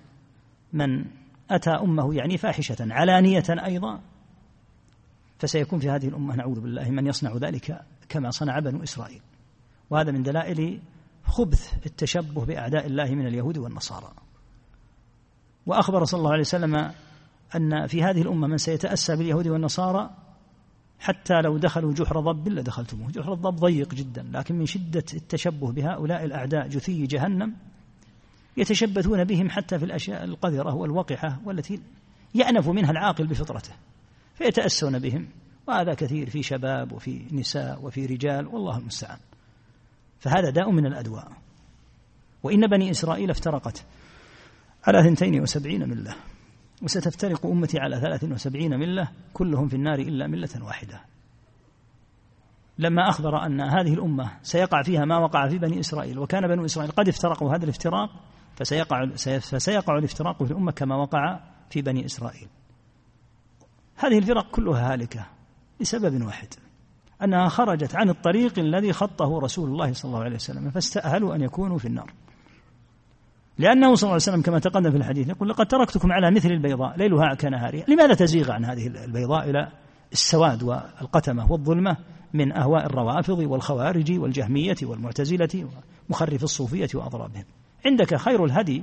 من 0.73 1.05
أتى 1.51 1.71
أمه 1.71 2.15
يعني 2.15 2.39
فاحشة 2.39 2.77
علانية 2.81 3.45
أيضا. 3.49 4.01
فسيكون 5.39 5.79
في 5.79 5.91
هذه 5.91 6.09
الأمة 6.09 6.37
نعوذ 6.37 6.61
بالله 6.61 6.91
من 6.91 7.07
يصنع 7.07 7.37
ذلك 7.37 7.81
كما 8.09 8.31
صنع 8.31 8.59
بنو 8.59 8.83
إسرائيل. 8.83 9.21
وهذا 9.91 10.13
من 10.13 10.23
دلائل 10.23 10.81
خبث 11.25 11.87
التشبه 11.87 12.45
بأعداء 12.45 12.87
الله 12.87 13.15
من 13.15 13.27
اليهود 13.27 13.59
والنصارى. 13.59 14.13
وأخبر 15.67 16.05
صلى 16.05 16.19
الله 16.19 16.33
عليه 16.33 16.41
وسلم 16.41 16.93
أن 17.57 17.87
في 17.87 18.03
هذه 18.03 18.23
الأمة 18.23 18.47
من 18.47 18.59
سيتأسى 18.59 19.17
باليهود 19.17 19.49
والنصارى 19.49 20.11
حتى 20.99 21.35
لو 21.35 21.59
دخلوا 21.59 21.93
جحر 21.93 22.21
ضب 22.21 22.49
لدخلتموه. 22.49 23.11
جحر 23.11 23.33
الضب 23.33 23.57
ضيق 23.57 23.95
جدا 23.95 24.31
لكن 24.33 24.59
من 24.59 24.67
شدة 24.67 25.05
التشبه 25.15 25.73
بهؤلاء 25.73 26.25
الأعداء 26.25 26.69
جثي 26.69 27.07
جهنم 27.07 27.55
يتشبثون 28.57 29.25
بهم 29.25 29.51
حتى 29.51 29.79
في 29.79 29.85
الأشياء 29.85 30.25
القذرة 30.25 30.75
والوقحة 30.75 31.41
والتي 31.45 31.81
يأنف 32.35 32.69
منها 32.69 32.91
العاقل 32.91 33.27
بفطرته 33.27 33.73
فيتأسون 34.35 34.99
بهم. 34.99 35.29
وهذا 35.67 35.95
كثير 35.95 36.31
في 36.31 36.43
شباب 36.43 36.93
وفي 36.93 37.25
نساء 37.33 37.85
وفي 37.85 38.07
رجال 38.07 38.47
والله 38.47 38.79
المستعان. 38.79 39.19
فهذا 40.19 40.51
داء 40.51 40.71
من 40.71 40.87
الأدواء. 40.87 41.33
وإن 42.43 42.67
بني 42.67 42.91
إسرائيل 42.91 43.31
افترقت 43.31 43.85
على 44.87 45.03
ثنتين 45.03 45.41
وسبعين 45.41 45.89
ملة 45.89 46.15
وستفترق 46.83 47.47
أمتي 47.47 47.79
على 47.79 48.01
ثلاث 48.01 48.25
وسبعين 48.25 48.79
ملة 48.79 49.09
كلهم 49.33 49.69
في 49.69 49.77
النار 49.77 49.99
إلا 49.99 50.27
ملة 50.27 50.65
واحدة. 50.65 51.01
لما 52.79 53.09
أخبر 53.09 53.47
أن 53.47 53.61
هذه 53.61 53.95
الأمة 53.95 54.31
سيقع 54.43 54.83
فيها 54.83 55.05
ما 55.05 55.19
وقع 55.19 55.49
في 55.49 55.59
بني 55.59 55.81
إسرائيل 55.81 56.19
وكان 56.19 56.49
بنو 56.49 56.65
إسرائيل 56.65 56.93
قد 56.93 57.09
افترقوا 57.09 57.57
هذا 57.57 57.65
الافتراق 57.65 58.11
فسيقع, 58.57 59.07
فسيقع 59.41 59.99
الافتراق 59.99 60.43
في 60.43 60.51
الأمة 60.51 60.73
كما 60.73 60.97
وقع 60.97 61.41
في 61.71 61.83
بني 61.83 62.07
إسرائيل. 62.07 62.49
هذه 63.97 64.19
الفرق 64.19 64.51
كلها 64.51 64.93
هالكة 64.93 65.27
لسبب 65.81 66.23
واحد 66.27 66.49
أنها 67.23 67.49
خرجت 67.49 67.97
عن 67.97 68.11
الطريق 68.11 68.59
الذي 68.59 68.93
خطه 68.93 69.39
رسول 69.39 69.71
الله 69.71 69.93
صلى 69.93 70.09
الله 70.09 70.25
عليه 70.25 70.35
وسلم 70.35 70.71
فاستأهلوا 70.71 71.35
أن 71.35 71.41
يكونوا 71.41 71.79
في 71.79 71.89
النار. 71.89 72.13
لأنه 73.59 73.95
صلى 73.95 74.03
الله 74.03 74.13
عليه 74.13 74.15
وسلم 74.15 74.43
كما 74.43 74.59
تقدم 74.59 74.91
في 74.91 74.97
الحديث 74.97 75.29
يقول 75.29 75.49
لقد 75.49 75.67
تركتكم 75.67 76.13
على 76.13 76.31
مثل 76.31 76.49
البيضاء 76.49 76.97
ليلها 76.97 77.35
كنهارها 77.35 77.85
لماذا 77.89 78.15
تزيغ 78.15 78.53
عن 78.53 78.65
هذه 78.65 78.87
البيضاء 78.87 79.51
إلى 79.51 79.69
السواد 80.13 80.63
والقتمة 80.63 81.53
والظلمة 81.53 81.97
من 82.35 82.53
أهواء 82.53 82.87
الروافض 82.87 83.39
والخوارج 83.39 84.19
والجهمية 84.19 84.77
والمعتزلة 84.83 85.69
ومخرف 86.09 86.45
الصوفية 86.45 86.89
وأضرابهم؟ 86.95 87.45
عندك 87.87 88.17
خير 88.17 88.45
الهدي 88.45 88.83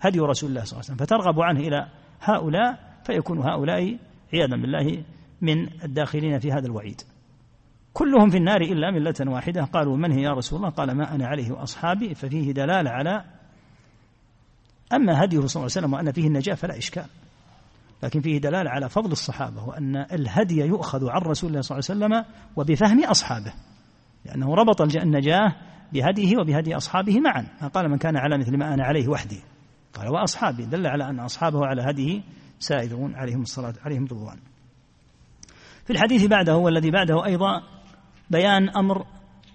هدي 0.00 0.20
رسول 0.20 0.50
الله 0.50 0.64
صلى 0.64 0.72
الله 0.72 0.84
عليه 0.84 0.94
وسلم 0.94 0.96
فترغب 0.96 1.40
عنه 1.40 1.60
إلى 1.60 1.88
هؤلاء 2.20 2.78
فيكون 3.04 3.38
هؤلاء 3.38 3.98
عياذا 4.34 4.56
بالله 4.56 5.04
من 5.40 5.82
الداخلين 5.84 6.38
في 6.38 6.52
هذا 6.52 6.66
الوعيد. 6.66 7.00
كلهم 7.92 8.30
في 8.30 8.36
النار 8.36 8.60
إلا 8.60 8.90
ملة 8.90 9.14
واحدة. 9.20 9.64
قالوا 9.64 9.96
من 9.96 10.12
هي 10.12 10.22
يا 10.22 10.30
رسول 10.30 10.58
الله؟ 10.58 10.70
قال 10.70 10.92
ما 10.92 11.14
أنا 11.14 11.26
عليه 11.26 11.52
وأصحابي 11.52 12.14
ففيه 12.14 12.52
دلالة 12.52 12.90
على 12.90 13.24
أما 14.92 15.24
هديه 15.24 15.38
صلى 15.38 15.46
الله 15.46 15.52
عليه 15.56 15.64
وسلم 15.64 15.92
وأن 15.92 16.12
فيه 16.12 16.26
النجاة 16.26 16.54
فلا 16.54 16.78
إشكال. 16.78 17.06
لكن 18.02 18.20
فيه 18.20 18.38
دلالة 18.38 18.70
على 18.70 18.88
فضل 18.88 19.12
الصحابة 19.12 19.64
وأن 19.64 19.96
الهدي 19.96 20.60
يؤخذ 20.60 21.08
عن 21.10 21.20
رسول 21.20 21.50
الله 21.50 21.60
صلى 21.60 21.78
الله 21.78 22.06
عليه 22.06 22.16
وسلم 22.16 22.34
وبفهم 22.56 23.04
أصحابه 23.04 23.52
لأنه 24.24 24.54
ربط 24.54 24.82
النجاة 24.82 25.56
بهديه 25.92 26.36
وبهدي 26.38 26.76
أصحابه 26.76 27.20
معا. 27.20 27.68
قال 27.74 27.90
من 27.90 27.98
كان 27.98 28.16
على 28.16 28.38
مثل 28.38 28.56
ما 28.56 28.74
أنا 28.74 28.84
عليه 28.84 29.08
وحدي. 29.08 29.40
قال 29.94 30.08
وأصحابي. 30.08 30.64
دل 30.64 30.86
على 30.86 31.10
أن 31.10 31.20
أصحابه 31.20 31.66
على 31.66 31.82
هديه 31.82 32.22
سائرون 32.58 33.14
عليهم 33.14 33.42
الصلاة 33.42 33.74
عليهم 33.84 34.04
رضوان 34.04 34.38
في 35.84 35.92
الحديث 35.92 36.26
بعده 36.26 36.56
والذي 36.56 36.90
بعده 36.90 37.24
أيضا 37.24 37.62
بيان 38.30 38.68
أمر 38.76 39.06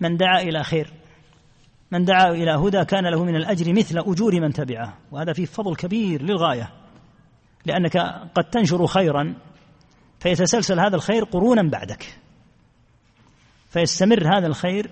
من 0.01 0.17
دعا 0.17 0.41
إلى 0.41 0.63
خير. 0.63 0.94
من 1.91 2.06
دعا 2.06 2.29
إلى 2.29 2.51
هدى 2.51 2.86
كان 2.86 3.12
له 3.12 3.24
من 3.24 3.36
الأجر 3.36 3.74
مثل 3.74 4.00
أجور 4.00 4.41
من 4.41 4.53
تبعه. 4.53 4.98
وهذا 5.12 5.34
فيه 5.34 5.46
فضل 5.46 5.75
كبير 5.75 6.22
للغاية. 6.22 6.72
لأنك 7.65 7.98
قد 8.36 8.44
تنشر 8.44 8.88
خيرا 8.88 9.36
فيتسلسل 10.20 10.79
هذا 10.79 10.96
الخير 10.96 11.24
قرونا 11.24 11.70
بعدك. 11.70 12.20
فيستمر 13.70 14.38
هذا 14.38 14.48
الخير 14.48 14.91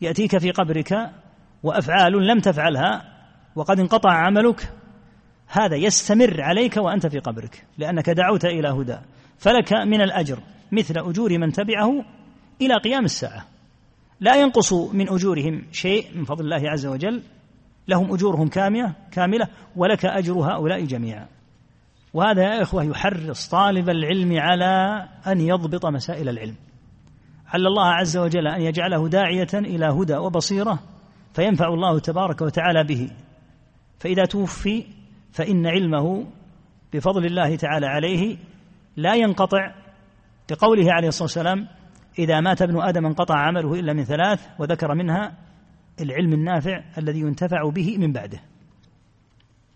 يأتيك 0.00 0.38
في 0.38 0.50
قبرك 0.50 1.10
وأفعال 1.62 2.12
لم 2.26 2.40
تفعلها 2.40 3.02
وقد 3.56 3.80
انقطع 3.80 4.12
عملك 4.12 4.72
هذا 5.48 5.76
يستمر 5.76 6.42
عليك 6.42 6.76
وأنت 6.76 7.06
في 7.06 7.18
قبرك 7.18 7.64
لأنك 7.78 8.10
دعوت 8.10 8.44
إلى 8.44 8.68
هدى. 8.68 8.98
فلك 9.38 9.72
من 9.72 10.00
الأجر 10.00 10.38
مثل 10.72 10.98
أجور 10.98 11.38
من 11.38 11.52
تبعه 11.52 12.04
إلى 12.60 12.74
قيام 12.74 13.04
الساعة. 13.04 13.44
لا 14.20 14.36
ينقص 14.36 14.72
من 14.72 15.08
أجورهم 15.08 15.62
شيء 15.72 16.06
من 16.14 16.24
فضل 16.24 16.44
الله 16.44 16.70
عز 16.70 16.86
وجل 16.86 17.22
لهم 17.88 18.12
أجورهم 18.12 18.48
كاملة 18.48 18.92
كاملة 19.12 19.48
ولك 19.76 20.04
أجر 20.04 20.32
هؤلاء 20.32 20.84
جميعا. 20.84 21.26
وهذا 22.14 22.42
يا 22.42 22.62
إخوة 22.62 22.84
يحرص 22.84 23.48
طالب 23.48 23.88
العلم 23.88 24.40
على 24.40 25.04
أن 25.26 25.40
يضبط 25.40 25.86
مسائل 25.86 26.28
العلم. 26.28 26.54
عل 27.48 27.66
الله 27.66 27.86
عز 27.86 28.16
وجل 28.16 28.46
أن 28.46 28.60
يجعله 28.60 29.08
داعية 29.08 29.48
إلى 29.54 29.86
هدى 29.86 30.16
وبصيرة 30.16 30.78
فينفع 31.34 31.68
الله 31.68 31.98
تبارك 31.98 32.42
وتعالى 32.42 32.84
به. 32.84 33.10
فإذا 33.98 34.24
توفي 34.24 34.84
فإن 35.32 35.66
علمه 35.66 36.26
بفضل 36.92 37.26
الله 37.26 37.56
تعالى 37.56 37.86
عليه 37.86 38.36
لا 38.96 39.14
ينقطع 39.14 39.74
بقوله 40.50 40.92
عليه 40.92 41.08
الصلاة 41.08 41.24
والسلام 41.24 41.68
إذا 42.18 42.40
مات 42.40 42.62
ابن 42.62 42.80
آدم 42.82 43.06
انقطع 43.06 43.34
عمله 43.34 43.74
إلا 43.74 43.92
من 43.92 44.04
ثلاث 44.04 44.46
وذكر 44.58 44.94
منها 44.94 45.32
العلم 46.00 46.32
النافع 46.32 46.84
الذي 46.98 47.20
ينتفع 47.20 47.70
به 47.70 47.98
من 47.98 48.12
بعده. 48.12 48.40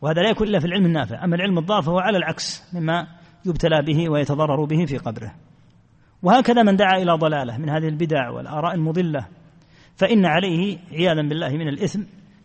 وهذا 0.00 0.23
لا 0.23 0.31
يكون 0.31 0.49
إلا 0.49 0.59
في 0.61 0.67
العلم 0.67 0.87
النافع 0.87 1.25
أما 1.25 1.37
العلم 1.37 1.59
الضار 1.59 1.83
فهو 1.83 1.99
على 1.99 2.19
العكس 2.19 2.75
مما 2.75 3.07
يبتلى 3.47 3.83
به 3.83 4.11
ويتضرر 4.11 4.65
به 4.65 4.85
في 4.85 4.99
قبره. 4.99 5.35
وهكذا 6.23 6.62
من 6.62 6.77
دعا 6.77 6.97
إلى 7.03 7.12
ضلالة 7.12 7.59
من 7.59 7.71
هذه 7.71 7.89
البدع 7.89 8.31
والآراء 8.31 8.75
المضلة. 8.75 9.27
فإن 9.97 10.27
عليه 10.27 10.79
عياذا 10.93 11.23
بالله 11.29 11.49
من 11.49 11.69
الإثم 11.69 12.03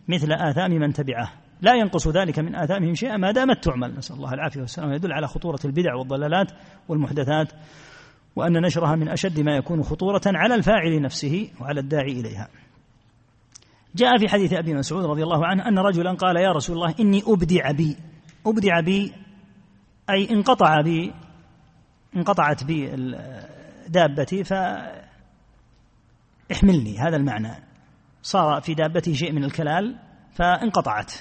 مثل 0.08 0.32
آثام 0.32 0.70
من 0.70 0.92
تبعه. 0.92 1.32
لا 1.62 1.74
ينقص 1.74 2.08
ذلك 2.08 2.38
من 2.38 2.54
آثامهم 2.54 2.94
شيئا 2.94 3.16
ما 3.16 3.30
دامت 3.30 3.64
تعمل. 3.64 3.94
نسأل 3.98 4.16
الله 4.16 4.34
العافية 4.34 4.60
والسلامة 4.60 4.94
يدل 4.94 5.12
على 5.12 5.26
خطورة 5.26 5.58
البدع 5.64 5.94
والضلالات 5.94 6.52
والمحدثات 6.88 7.52
وأن 8.36 8.52
نشرها 8.62 8.96
من 8.96 9.08
أشد 9.08 9.40
ما 9.40 9.56
يكون 9.56 9.82
خطورة 9.82 10.22
على 10.26 10.54
الفاعل 10.54 11.02
نفسه 11.02 11.50
وعلى 11.60 11.80
الداعي 11.80 12.20
إليها. 12.20 12.48
جاء 13.94 14.18
في 14.18 14.28
حديث 14.28 14.52
أبي 14.52 14.74
مسعود 14.74 15.04
رضي 15.04 15.22
الله 15.22 15.46
عنه 15.46 15.68
أن 15.68 15.78
رجلا 15.78 16.12
قال 16.12 16.36
يا 16.36 16.52
رسول 16.52 16.76
الله 16.76 16.94
إني 17.00 17.22
أبدع 17.26 17.70
بي. 17.70 17.96
أبدع 18.46 18.80
بي 18.80 19.12
أي 20.10 20.30
انقطع 20.30 20.80
بي 20.80 21.12
انقطعت 22.16 22.64
بي 22.64 22.94
دابتي 23.88 24.44
فاحملني 24.44 24.98
هذا 26.98 27.16
المعنى. 27.16 27.52
صار 28.22 28.60
في 28.60 28.74
دابتي 28.74 29.14
شيء 29.14 29.32
من 29.32 29.44
الكلال 29.44 29.96
فانقطعت. 30.32 31.12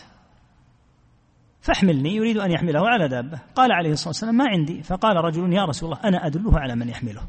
فاحملني 1.61 2.15
يريد 2.15 2.37
أن 2.37 2.51
يحمله 2.51 2.89
على 2.89 3.07
دابة. 3.07 3.39
قال 3.55 3.71
عليه 3.71 3.91
الصلاة 3.91 4.09
والسلام 4.09 4.35
ما 4.35 4.45
عندي. 4.47 4.83
فقال 4.83 5.15
رجل 5.15 5.53
يا 5.53 5.65
رسول 5.65 5.89
الله 5.89 6.03
أنا 6.03 6.27
أدله 6.27 6.59
على 6.59 6.75
من 6.75 6.89
يحمله. 6.89 7.21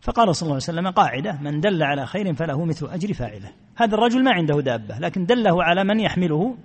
فقال 0.00 0.36
صلى 0.36 0.46
الله 0.46 0.54
عليه 0.54 0.64
وسلم 0.64 0.88
قاعدة 0.88 1.38
من 1.40 1.60
دل 1.60 1.82
على 1.82 2.06
خير 2.06 2.34
فله 2.34 2.64
مثل 2.64 2.86
أجر 2.86 3.14
فاعله. 3.14 3.52
هذا 3.76 3.94
الرجل 3.94 4.24
ما 4.24 4.32
عنده 4.32 4.60
دابة 4.60 4.98
لكن 4.98 5.26
دله 5.26 5.64
على 5.64 5.84
من 5.84 6.00
يحمله. 6.00 6.56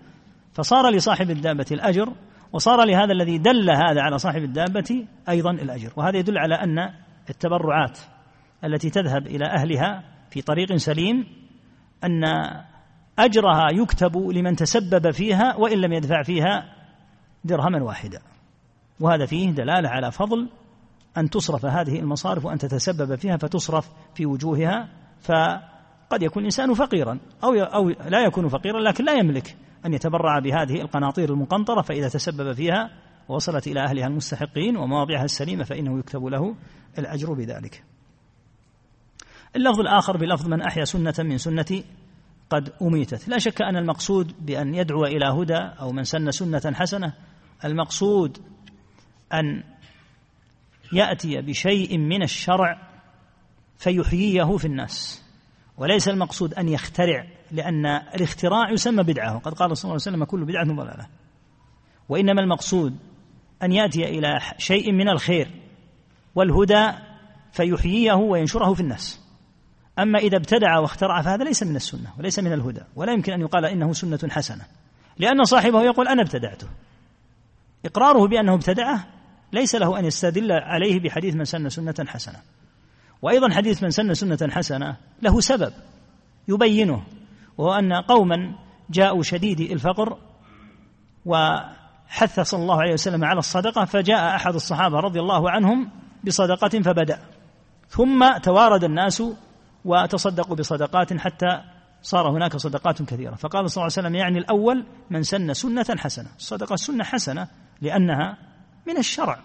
فصار 0.53 0.89
لصاحب 0.89 1.29
الدابة 1.29 1.65
الأجر 1.71 2.13
وصار 2.53 2.83
لهذا 2.83 3.11
الذي 3.11 3.37
دل 3.37 3.69
هذا 3.69 4.01
على 4.01 4.17
صاحب 4.17 4.43
الدابة 4.43 5.07
أيضا 5.29 5.51
الأجر. 5.51 5.93
وهذا 5.95 6.17
يدل 6.17 6.37
على 6.37 6.55
أن 6.55 6.93
التبرعات 7.29 7.99
التي 8.63 8.89
تذهب 8.89 9.27
إلى 9.27 9.45
أهلها 9.45 10.03
في 10.29 10.41
طريق 10.41 10.75
سليم 10.75 11.25
أن 12.03 12.23
أجرها 13.19 13.69
يكتب 13.71 14.17
لمن 14.17 14.55
تسبب 14.55 15.11
فيها 15.11 15.55
وإن 15.55 15.77
لم 15.81 15.93
يدفع 15.93 16.23
فيها 16.23 16.75
درهما 17.43 17.83
واحدا. 17.83 18.21
وهذا 18.99 19.25
فيه 19.25 19.51
دلالة 19.51 19.89
على 19.89 20.11
فضل 20.11 20.49
أن 21.17 21.29
تصرف 21.29 21.65
هذه 21.65 21.99
المصارف 21.99 22.45
وأن 22.45 22.57
تتسبب 22.57 23.15
فيها 23.15 23.37
فتصرف 23.37 23.89
في 24.15 24.25
وجوهها 24.25 24.89
فقد 25.21 26.21
يكون 26.21 26.41
الإنسان 26.41 26.73
فقيرا 26.73 27.19
أو 27.43 27.53
أو 27.53 27.89
لا 27.89 28.25
يكون 28.25 28.47
فقيرا 28.47 28.79
لكن 28.79 29.05
لا 29.05 29.13
يملك 29.13 29.57
أن 29.85 29.93
يتبرع 29.93 30.39
بهذه 30.39 30.81
القناطير 30.81 31.33
المقنطرة 31.33 31.81
فإذا 31.81 32.09
تسبب 32.09 32.51
فيها 32.51 32.89
ووصلت 33.29 33.67
إلى 33.67 33.83
أهلها 33.83 34.07
المستحقين 34.07 34.77
ومواضعها 34.77 35.23
السليمة 35.23 35.63
فإنه 35.63 35.99
يكتب 35.99 36.25
له 36.25 36.55
الأجر 36.97 37.33
بذلك. 37.33 37.83
اللفظ 39.55 39.79
الآخر 39.79 40.17
بلفظ 40.17 40.47
من 40.47 40.61
أحيا 40.61 40.85
سنة 40.85 41.13
من 41.19 41.37
سنة 41.37 41.83
قد 42.49 42.73
أميتت. 42.81 43.27
لا 43.27 43.37
شك 43.37 43.61
أن 43.61 43.75
المقصود 43.75 44.45
بأن 44.45 44.75
يدعو 44.75 45.05
إلى 45.05 45.25
هدى 45.25 45.57
أو 45.57 45.91
من 45.91 46.03
سن 46.03 46.31
سنة 46.31 46.73
حسنة 46.75 47.13
المقصود 47.65 48.37
أن 49.33 49.63
يأتي 50.93 51.41
بشيء 51.41 51.97
من 51.97 52.23
الشرع 52.23 52.89
فيحييه 53.77 54.57
في 54.57 54.65
الناس 54.65 55.23
وليس 55.77 56.09
المقصود 56.09 56.53
أن 56.53 56.69
يخترع 56.69 57.27
لأن 57.51 57.85
الاختراع 57.85 58.71
يسمى 58.71 59.03
بدعة. 59.03 59.35
وقد 59.35 59.53
قال 59.53 59.77
صلى 59.77 59.89
الله 59.89 60.01
عليه 60.05 60.17
وسلم 60.17 60.23
كل 60.23 60.45
بدعة 60.45 60.75
ضلالة. 60.75 61.07
وإنما 62.09 62.41
المقصود 62.41 62.97
أن 63.63 63.71
يأتي 63.71 64.05
إلى 64.05 64.39
شيء 64.57 64.91
من 64.91 65.09
الخير 65.09 65.51
والهدى 66.35 66.91
فيحييه 67.51 68.13
وينشره 68.13 68.73
في 68.73 68.79
الناس. 68.79 69.19
أما 69.99 70.19
إذا 70.19 70.37
ابتدع 70.37 70.79
واخترع 70.79 71.21
فهذا 71.21 71.43
ليس 71.43 71.63
من 71.63 71.75
السنة 71.75 72.13
وليس 72.19 72.39
من 72.39 72.53
الهدى 72.53 72.81
ولا 72.95 73.13
يمكن 73.13 73.33
أن 73.33 73.41
يقال 73.41 73.65
إنه 73.65 73.93
سنة 73.93 74.19
حسنة 74.29 74.65
لأن 75.17 75.43
صاحبه 75.43 75.83
يقول 75.83 76.07
أنا 76.07 76.21
ابتدعته. 76.21 76.67
إقراره 77.85 78.27
بأنه 78.27 78.53
ابتدعه 78.53 79.07
ليس 79.53 79.75
له 79.75 79.99
أن 79.99 80.05
يستدل 80.05 80.51
عليه 80.51 80.99
بحديث 80.99 81.35
من 81.35 81.45
سن 81.45 81.69
سنة 81.69 81.95
حسنة. 82.07 82.39
وأيضا 83.21 83.49
حديث 83.49 83.83
من 83.83 83.89
سن 83.91 84.13
سنة 84.13 84.51
حسنة 84.51 84.97
له 85.21 85.39
سبب 85.39 85.73
يبينه 86.47 87.03
وهو 87.57 87.73
أن 87.73 87.93
قوما 87.93 88.55
جاءوا 88.89 89.23
شديدي 89.23 89.73
الفقر 89.73 90.17
وحث 92.09 92.39
صلى 92.39 92.61
الله 92.61 92.81
عليه 92.81 92.93
وسلم 92.93 93.25
على 93.25 93.39
الصدقة 93.39 93.85
فجاء 93.85 94.35
أحد 94.35 94.53
الصحابة 94.53 94.99
رضي 94.99 95.19
الله 95.19 95.51
عنهم 95.51 95.89
بصدقة 96.23 96.81
فبدأ. 96.81 97.19
ثم 97.89 98.37
توارد 98.37 98.83
الناس 98.83 99.23
وتصدقوا 99.85 100.55
بصدقات 100.55 101.13
حتى 101.13 101.61
صار 102.01 102.29
هناك 102.29 102.57
صدقات 102.57 103.01
كثيرة. 103.01 103.35
فقال 103.35 103.71
صلى 103.71 103.81
الله 103.81 103.93
عليه 103.97 104.07
وسلم 104.07 104.15
يعني 104.15 104.37
الأول 104.37 104.85
من 105.09 105.23
سن 105.23 105.53
سنة 105.53 105.85
حسنة. 105.97 106.29
الصدقة 106.37 106.75
سنة 106.75 107.03
حسنة 107.03 107.47
لأنها 107.81 108.37
من 108.87 108.97
الشرع 108.97 109.39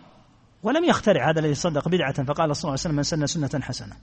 ولم 0.62 0.84
يخترع 0.84 1.30
هذا 1.30 1.40
الذي 1.40 1.54
صدق 1.54 1.88
بدعة. 1.88 2.24
فقال 2.24 2.56
صلى 2.56 2.62
الله 2.62 2.70
عليه 2.70 2.72
وسلم 2.72 2.96
من 2.96 3.02
سن 3.02 3.26
سنة 3.26 3.62
حسنة. 3.62 3.96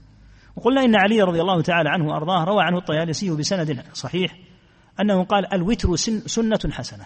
وقلنا 0.56 0.84
إن 0.84 0.96
علي 0.96 1.22
رضي 1.22 1.40
الله 1.40 1.62
تعالى 1.62 1.88
عنه 1.88 2.08
وأرضاه 2.08 2.44
روى 2.44 2.62
عنه 2.62 2.78
الطيالسي 2.78 3.30
بسند 3.30 3.84
صحيح 3.92 4.38
أنه 5.00 5.24
قال 5.24 5.54
الوتر 5.54 5.96
سنة 6.26 6.60
حسنة. 6.70 7.04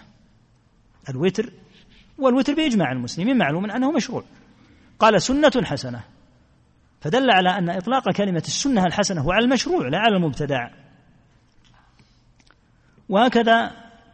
الوتر 1.09 1.53
والوتر 2.17 2.53
بإجماع 2.53 2.91
المسلمين 2.91 3.37
معلوم 3.37 3.71
أنه 3.71 3.91
مشروع. 3.91 4.23
قال 4.99 5.21
سنة 5.21 5.51
حسنة. 5.63 6.03
فدل 7.01 7.31
على 7.31 7.49
أن 7.49 7.69
إطلاق 7.69 8.11
كلمة 8.11 8.43
السنة 8.47 8.85
الحسنة 8.85 9.21
هو 9.21 9.31
على 9.31 9.45
المشروع 9.45 9.87
لا 9.87 9.97
على 9.97 10.15
المبتدع. 10.15 10.69
وهكذا 13.09 13.71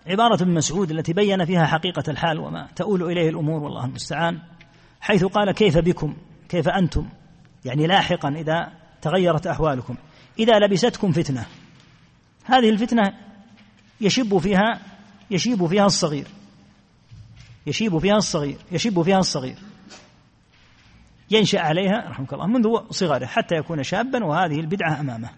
عبارة 0.07 0.43
ابن 0.43 0.53
مسعود 0.53 0.91
التي 0.91 1.13
بين 1.13 1.45
فيها 1.45 1.65
حقيقة 1.65 2.03
الحال 2.07 2.39
وما 2.39 2.67
تؤول 2.75 3.03
إليه 3.03 3.29
الأمور 3.29 3.63
والله 3.63 3.85
المستعان 3.85 4.39
حيث 5.01 5.25
قال 5.25 5.51
كيف 5.51 5.77
بكم؟ 5.77 6.17
كيف 6.49 6.69
أنتم؟ 6.69 7.09
يعني 7.65 7.87
لاحقا 7.87 8.29
إذا 8.29 8.71
تغيرت 9.01 9.47
أحوالكم. 9.47 9.95
إذا 10.39 10.59
لبستكم 10.59 11.11
فتنة. 11.11 11.45
هذه 12.45 12.69
الفتنة 12.69 13.13
يشب 14.01 14.37
فيها 14.37 14.79
يشيب 15.31 15.65
فيها 15.65 15.85
الصغير. 15.85 16.27
يشيب 17.67 17.97
فيها 17.97 18.17
الصغير 18.17 18.57
يشب 18.71 19.01
فيها 19.01 19.19
الصغير. 19.19 19.57
ينشأ 21.31 21.59
عليها 21.59 22.09
رحمك 22.09 22.33
الله 22.33 22.47
منذ 22.47 22.67
صغره 22.89 23.25
حتى 23.25 23.55
يكون 23.55 23.83
شابا 23.83 24.25
وهذه 24.25 24.59
البدعة 24.59 24.99
أمامه. 24.99 25.29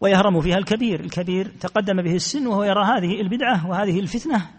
ويهرم 0.00 0.40
فيها 0.40 0.58
الكبير 0.58 1.00
الكبير 1.00 1.52
تقدم 1.60 2.02
به 2.02 2.14
السن 2.14 2.46
وهو 2.46 2.64
يرى 2.64 2.84
هذه 2.84 3.20
البدعة 3.20 3.66
وهذه 3.66 4.00
الفتنة 4.00 4.50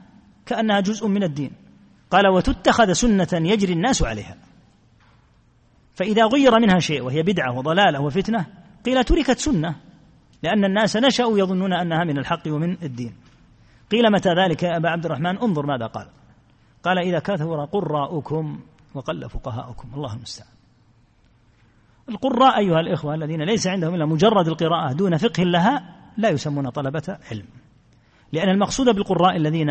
كأنها 0.45 0.79
جزء 0.79 1.07
من 1.07 1.23
الدين. 1.23 1.51
قال 2.11 2.27
وتتخذ 2.27 2.93
سنة 2.93 3.27
يجري 3.33 3.73
الناس 3.73 4.03
عليها. 4.03 4.37
فإذا 5.95 6.25
غير 6.25 6.59
منها 6.59 6.79
شيء 6.79 7.01
وهي 7.01 7.23
بدعة 7.23 7.57
وضلالة 7.57 8.01
وفتنة 8.01 8.45
قيل 8.85 9.03
تركت 9.03 9.37
سنة 9.37 9.75
لأن 10.43 10.65
الناس 10.65 10.97
نشأوا 10.97 11.39
يظنون 11.39 11.73
أنها 11.73 12.03
من 12.03 12.17
الحق 12.17 12.47
ومن 12.47 12.77
الدين. 12.83 13.13
قيل 13.91 14.11
متى 14.11 14.29
ذلك 14.29 14.63
يا 14.63 14.77
أبا 14.77 14.89
عبد 14.89 15.05
الرحمن؟ 15.05 15.37
انظر 15.37 15.65
ماذا 15.65 15.85
قال. 15.85 16.07
قال 16.83 16.97
إذا 16.97 17.19
كثر 17.19 17.65
قراؤكم 17.65 18.59
وقل 18.93 19.29
فقهاؤكم 19.29 19.89
الله 19.93 20.13
المستعان. 20.13 20.49
القراء 22.09 22.57
أيها 22.57 22.79
الإخوة 22.79 23.15
الذين 23.15 23.41
ليس 23.41 23.67
عندهم 23.67 23.95
إلا 23.95 24.05
مجرد 24.05 24.47
القراءة 24.47 24.93
دون 24.93 25.17
فقه 25.17 25.43
لها 25.43 25.95
لا 26.17 26.29
يسمون 26.29 26.69
طلبة 26.69 27.17
علم. 27.31 27.45
لأن 28.31 28.49
المقصود 28.49 28.89
بالقراء 28.95 29.35
الذين 29.35 29.69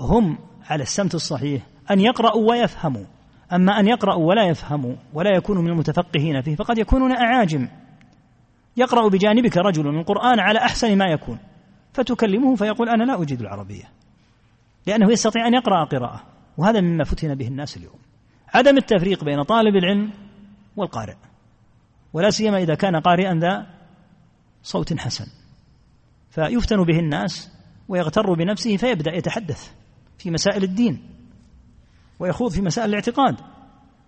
هم 0.00 0.38
على 0.70 0.82
السمت 0.82 1.14
الصحيح 1.14 1.62
أن 1.90 2.00
يقرأوا 2.00 2.50
ويفهموا. 2.50 3.04
أما 3.52 3.80
أن 3.80 3.88
يقرأوا 3.88 4.28
ولا 4.28 4.44
يفهموا 4.44 4.94
ولا 5.14 5.36
يكونوا 5.36 5.62
من 5.62 5.70
المتفقهين 5.70 6.40
فيه 6.40 6.56
فقد 6.56 6.78
يكونون 6.78 7.12
أعاجم. 7.12 7.68
يقرأ 8.76 9.08
بجانبك 9.08 9.56
رجل 9.56 9.86
القرآن 9.86 10.40
على 10.40 10.58
أحسن 10.58 10.98
ما 10.98 11.06
يكون. 11.06 11.38
فتكلمه 11.94 12.56
فيقول 12.56 12.88
أنا 12.88 13.04
لا 13.04 13.22
أجيد 13.22 13.40
العربية 13.40 13.84
لأنه 14.86 15.12
يستطيع 15.12 15.46
أن 15.46 15.54
يقرأ 15.54 15.84
قراءة 15.84 16.22
وهذا 16.56 16.80
مما 16.80 17.04
فتن 17.04 17.34
به 17.34 17.46
الناس 17.46 17.76
اليوم. 17.76 17.98
عدم 18.54 18.76
التفريق 18.76 19.24
بين 19.24 19.42
طالب 19.42 19.76
العلم 19.76 20.12
والقارئ 20.76 21.16
ولا 22.12 22.30
سيما 22.30 22.58
إذا 22.58 22.74
كان 22.74 22.96
قارئا 22.96 23.34
ذا 23.34 23.66
صوت 24.62 24.98
حسن. 24.98 25.26
فيفتن 26.30 26.84
به 26.84 26.98
الناس 26.98 27.50
ويغتر 27.88 28.34
بنفسه 28.34 28.76
فيبدأ 28.76 29.14
يتحدث 29.16 29.72
في 30.18 30.30
مسائل 30.30 30.62
الدين 30.64 31.02
ويخوض 32.18 32.50
في 32.50 32.62
مسائل 32.62 32.88
الاعتقاد 32.88 33.36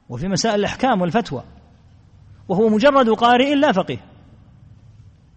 وفي 0.09 0.29
مسائل 0.29 0.61
الأحكام 0.61 1.01
والفتوى. 1.01 1.45
وهو 2.49 2.69
مجرد 2.69 3.11
قارئ 3.11 3.55
لا 3.55 3.73
فقيه. 3.73 4.16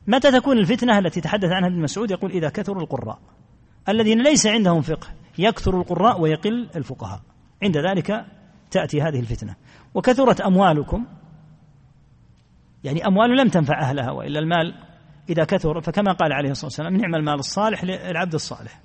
متى 0.09 0.31
تكون 0.31 0.57
الفتنة 0.57 0.99
التي 0.99 1.21
تحدث 1.21 1.51
عنها 1.51 1.69
ابن 1.69 1.81
مسعود؟ 1.81 2.11
يقول 2.11 2.31
إذا 2.31 2.49
كثر 2.49 2.79
القراء. 2.79 3.19
الذين 3.89 4.23
ليس 4.23 4.47
عندهم 4.47 4.81
فقه 4.81 5.07
يكثر 5.37 5.77
القراء 5.77 6.21
ويقل 6.21 6.69
الفقهاء. 6.75 7.21
عند 7.63 7.77
ذلك 7.77 8.25
تأتي 8.71 9.01
هذه 9.01 9.19
الفتنة. 9.19 9.55
وكثرت 9.93 10.41
أموالكم. 10.41 11.05
يعني 12.83 13.07
أموال 13.07 13.37
لم 13.37 13.49
تنفع 13.49 13.81
أهلها 13.81 14.11
وإلا 14.11 14.39
المال 14.39 14.73
إذا 15.29 15.43
كثر. 15.43 15.81
فكما 15.81 16.11
قال 16.11 16.33
عليه 16.33 16.51
الصلاة 16.51 16.65
والسلام 16.65 16.97
نعم 16.97 17.15
المال 17.15 17.39
الصالح 17.39 17.83
للعبد 17.83 18.33
الصالح. 18.33 18.81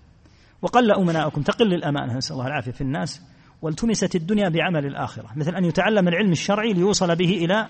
وقل 0.62 0.92
أمناؤكم 0.92 1.42
تقل 1.42 1.74
الأمانة 1.74 2.16
نسأل 2.16 2.37
الله 2.37 2.46
العافية 2.46 2.72
في 2.72 2.80
الناس. 2.80 3.22
والتمست 3.62 4.14
الدنيا 4.14 4.48
بعمل 4.48 4.87
الآخرة. 4.87 5.28
مثل 5.37 5.54
أن 5.54 5.64
يتعلم 5.64 6.08
العلم 6.08 6.32
الشرعي 6.32 6.72
ليوصل 6.72 7.16
به 7.16 7.44
إلى 7.44 7.68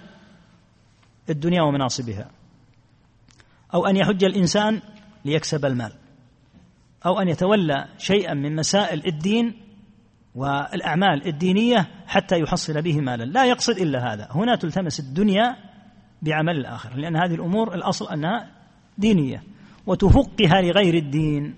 الدنيا 1.30 1.62
ومناصبها. 1.62 2.30
أو 3.74 3.86
أن 3.86 3.96
يحج 3.96 4.24
الإنسان 4.24 4.80
ليكسب 5.24 5.64
المال 5.64 5.92
أو 7.06 7.20
أن 7.20 7.28
يتولى 7.28 7.88
شيئا 7.98 8.34
من 8.34 8.56
مسائل 8.56 9.06
الدين 9.06 9.54
والأعمال 10.34 11.26
الدينية 11.26 11.88
حتى 12.06 12.40
يحصل 12.40 12.82
به 12.82 13.00
مالا. 13.00 13.24
لا 13.24 13.44
يقصد 13.44 13.78
إلا 13.78 14.12
هذا. 14.12 14.28
هنا 14.30 14.56
تلتمس 14.56 15.00
الدنيا 15.00 15.56
بعمل 16.22 16.56
الآخرة 16.56 16.96
لأن 16.96 17.16
هذه 17.16 17.34
الأمور 17.34 17.74
الأصل 17.74 18.08
أنها 18.08 18.50
دينية 18.98 19.42
وتفقها 19.86 20.62
لغير 20.62 20.94
الدين. 20.94 21.54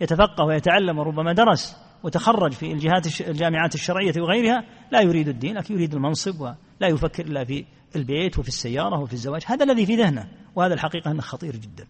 يتفقه 0.00 0.44
ويتعلم 0.44 0.98
وربما 0.98 1.32
درس 1.32 1.76
وتخرج 2.02 2.52
في 2.52 2.72
الجهات 2.72 3.20
الجامعات 3.20 3.74
الشرعية 3.74 4.12
وغيرها 4.18 4.64
لا 4.92 5.00
يريد 5.00 5.28
الدين 5.28 5.54
لكن 5.54 5.74
يريد 5.74 5.94
المنصب 5.94 6.40
ولا 6.40 6.56
يفكر 6.88 7.24
إلا 7.26 7.44
في 7.44 7.64
البيت 7.96 8.38
وفي 8.38 8.48
السيارة 8.48 9.00
وفي 9.00 9.12
الزواج 9.12 9.42
هذا 9.46 9.64
الذي 9.64 9.86
في 9.86 9.96
ذهنه 9.96 10.28
وهذا 10.54 10.74
الحقيقة 10.74 11.10
أنه 11.10 11.20
خطير 11.20 11.56
جدا 11.56 11.86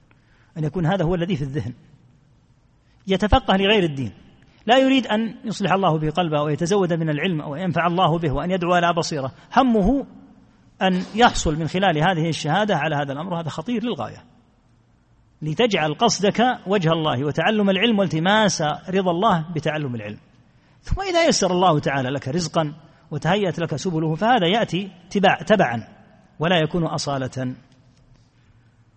أن 0.58 0.64
يكون 0.64 0.86
هذا 0.86 1.04
هو 1.04 1.14
الذي 1.14 1.36
في 1.36 1.42
الذهن. 1.42 1.74
يتفقه 3.06 3.56
لغير 3.56 3.82
الدين 3.82 4.12
لا 4.66 4.78
يريد 4.78 5.06
أن 5.06 5.34
يصلح 5.44 5.72
الله 5.72 5.98
به 5.98 6.10
قلبه 6.10 6.42
ويتزود 6.42 6.92
من 6.92 7.10
العلم 7.10 7.40
أو 7.40 7.56
ينفع 7.56 7.86
الله 7.86 8.18
به 8.18 8.32
وأن 8.32 8.50
يدعو 8.50 8.72
على 8.72 8.92
بصيرة. 8.92 9.32
همه 9.56 10.06
أن 10.82 11.02
يحصل 11.14 11.56
من 11.56 11.68
خلال 11.68 11.98
هذه 11.98 12.28
الشهادة 12.28 12.76
على 12.76 12.96
هذا 12.96 13.12
الأمر 13.12 13.40
هذا 13.40 13.48
خطير 13.48 13.84
للغاية. 13.84 14.24
لتجعل 15.42 15.94
قصدك 15.94 16.58
وجه 16.66 16.92
الله 16.92 17.24
وتعلم 17.24 17.70
العلم 17.70 17.98
والتماس 17.98 18.62
رضا 18.88 19.10
الله 19.10 19.52
بتعلم 19.54 19.94
العلم. 19.94 20.18
ثم 20.82 21.02
إذا 21.02 21.26
يسر 21.26 21.50
الله 21.50 21.78
تعالى 21.78 22.08
لك 22.08 22.28
رزقا 22.28 22.74
وتهيأت 23.10 23.58
لك 23.58 23.76
سبله 23.76 24.14
فهذا 24.14 24.46
يأتي 24.46 24.90
تبع 25.10 25.42
تبعا 25.46 25.88
ولا 26.38 26.58
يكون 26.58 26.84
أصالة. 26.84 27.54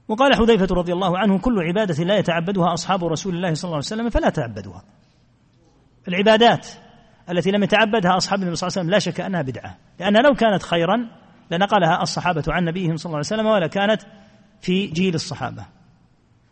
وقال 0.07 0.35
حذيفة 0.35 0.75
رضي 0.75 0.93
الله 0.93 1.17
عنه 1.17 1.39
كل 1.39 1.59
عبادة 1.59 2.03
لا 2.03 2.17
يتعبدها 2.17 2.73
أصحاب 2.73 3.05
رسول 3.05 3.35
الله 3.35 3.53
صلى 3.53 3.63
الله 3.63 3.75
عليه 3.75 3.85
وسلم 3.85 4.09
فلا 4.09 4.29
تعبدوها 4.29 4.83
العبادات 6.07 6.67
التي 7.31 7.51
لم 7.51 7.63
يتعبدها 7.63 8.17
أصحاب 8.17 8.39
النبي 8.39 8.55
صلى 8.55 8.67
الله 8.67 8.79
عليه 8.79 8.81
وسلم 8.81 8.89
لا 8.89 8.99
شك 8.99 9.21
أنها 9.21 9.41
بدعة 9.41 9.77
لأنها 9.99 10.21
لو 10.21 10.33
كانت 10.33 10.63
خيرا 10.63 11.09
لنقلها 11.51 12.01
الصحابة 12.01 12.43
عن 12.47 12.65
نبيهم 12.65 12.97
صلى 12.97 13.05
الله 13.05 13.17
عليه 13.17 13.27
وسلم 13.27 13.45
ولا 13.45 13.67
كانت 13.67 14.01
في 14.61 14.87
جيل 14.87 15.15
الصحابة. 15.15 15.65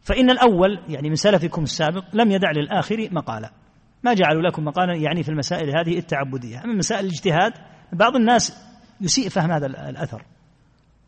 فإن 0.02 0.30
الأول 0.30 0.80
يعني 0.88 1.10
من 1.10 1.16
سلفكم 1.16 1.64
السابق 1.64 2.04
لم 2.14 2.32
يدع 2.32 2.52
للآخر 2.52 3.08
مقالا. 3.12 3.52
ما 4.04 4.14
جعلوا 4.14 4.42
لكم 4.42 4.66
مقالا 4.66 4.96
يعني 4.96 5.24
في 5.24 5.30
المسائل 5.30 5.78
هذه 5.78 5.98
التعبدية. 5.98 6.64
أما 6.64 6.74
مسائل 6.74 7.06
الاجتهاد 7.06 7.54
بعض 7.94 8.16
الناس 8.16 8.58
يسيء 9.02 9.30
فهم 9.30 9.52
هذا 9.52 9.66
الأثر. 9.66 10.22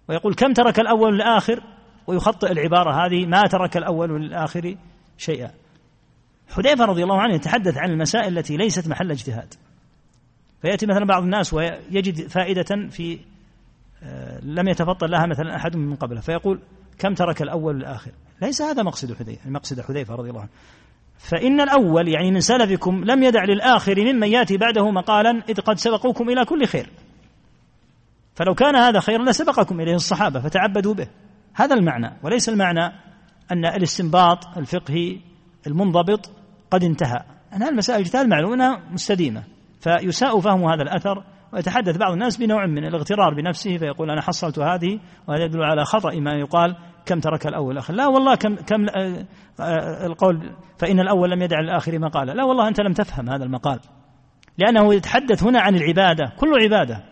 ويقول 0.09 0.33
كم 0.33 0.53
ترك 0.53 0.79
الأول 0.79 1.13
للآخر 1.13 1.63
ويخطئ 2.07 2.51
العبارة 2.51 3.05
هذه 3.05 3.25
ما 3.25 3.41
ترك 3.41 3.77
الأول 3.77 4.21
للآخر 4.21 4.75
شيئا. 5.17 5.51
حذيفة 6.49 6.85
رضي 6.85 7.03
الله 7.03 7.21
عنه 7.21 7.35
يتحدث 7.35 7.77
عن 7.77 7.89
المسائل 7.89 8.37
التي 8.37 8.57
ليست 8.57 8.87
محل 8.87 9.11
اجتهاد. 9.11 9.53
فيأتي 10.61 10.85
مثلا 10.85 11.05
بعض 11.05 11.23
الناس 11.23 11.53
ويجد 11.53 12.27
فائدة 12.27 12.89
في 12.89 13.19
آه، 14.03 14.39
لم 14.43 14.67
يتفطن 14.67 15.07
لها 15.07 15.25
مثلا 15.25 15.55
أحد 15.55 15.77
من 15.77 15.95
قبله. 15.95 16.21
فيقول 16.21 16.59
كم 16.97 17.13
ترك 17.13 17.41
الأول 17.41 17.75
والآخر؟ 17.75 18.11
ليس 18.41 18.61
هذا 18.61 18.83
مقصد 18.83 19.13
حذيفة 19.13 19.49
مقصد 19.49 19.81
حذيفة 19.81 20.15
رضي 20.15 20.29
الله 20.29 20.41
عنه. 20.41 20.49
فإن 21.23 21.61
الأول 21.61 22.07
يعني 22.07 22.31
من 22.31 22.39
سلفكم 22.39 23.03
لم 23.03 23.23
يدع 23.23 23.43
للآخر 23.43 24.13
ممن 24.13 24.27
يأتي 24.27 24.57
بعده 24.57 24.91
مقالا 24.91 25.43
إذ 25.49 25.61
قد 25.61 25.77
سبقوكم 25.77 26.29
إلى 26.29 26.45
كل 26.45 26.65
خير. 26.65 26.89
فلو 28.35 28.53
كان 28.55 28.75
هذا 28.75 28.99
خيرا 28.99 29.23
لسبقكم 29.23 29.81
إليه 29.81 29.95
الصحابة 29.95 30.39
فتعبدوا 30.39 30.93
به. 30.93 31.07
هذا 31.53 31.75
المعنى. 31.75 32.13
وليس 32.23 32.49
المعنى 32.49 32.85
أن 33.51 33.65
الاستنباط 33.65 34.57
الفقهي 34.57 35.19
المنضبط 35.67 36.31
قد 36.71 36.83
انتهى. 36.83 37.23
أن 37.53 37.63
المسائل 37.63 37.99
الاجتهاد 37.99 38.27
معلومة 38.27 38.79
مستديمة. 38.91 39.43
فيساء 39.79 40.39
فهم 40.39 40.65
هذا 40.65 40.81
الأثر 40.81 41.23
ويتحدث 41.53 41.97
بعض 41.97 42.11
الناس 42.11 42.37
بنوع 42.37 42.65
من 42.65 42.85
الاغترار 42.85 43.33
بنفسه 43.33 43.77
فيقول 43.77 44.11
أنا 44.11 44.21
حصلت 44.21 44.59
هذه 44.59 44.99
وهذا 45.27 45.43
يدل 45.43 45.63
على 45.63 45.85
خطأ 45.85 46.15
ما 46.15 46.33
يقال. 46.33 46.75
كم 47.05 47.19
ترك 47.19 47.47
الأول 47.47 47.71
الآخر 47.73 47.93
لا 47.93 48.07
والله 48.07 48.35
كم, 48.35 48.55
كم 48.55 48.89
آه، 48.89 49.25
آه، 49.59 50.05
القول 50.05 50.55
فإن 50.77 50.99
الأول 50.99 51.31
لم 51.31 51.41
يدع 51.41 51.59
للآخر 51.59 51.99
مقالا. 51.99 52.31
لا 52.31 52.43
والله 52.43 52.67
أنت 52.67 52.81
لم 52.81 52.93
تفهم 52.93 53.29
هذا 53.29 53.43
المقال. 53.43 53.79
لأنه 54.57 54.93
يتحدث 54.93 55.43
هنا 55.43 55.61
عن 55.61 55.75
العبادة 55.75 56.33
كل 56.39 56.63
عبادة. 56.63 57.03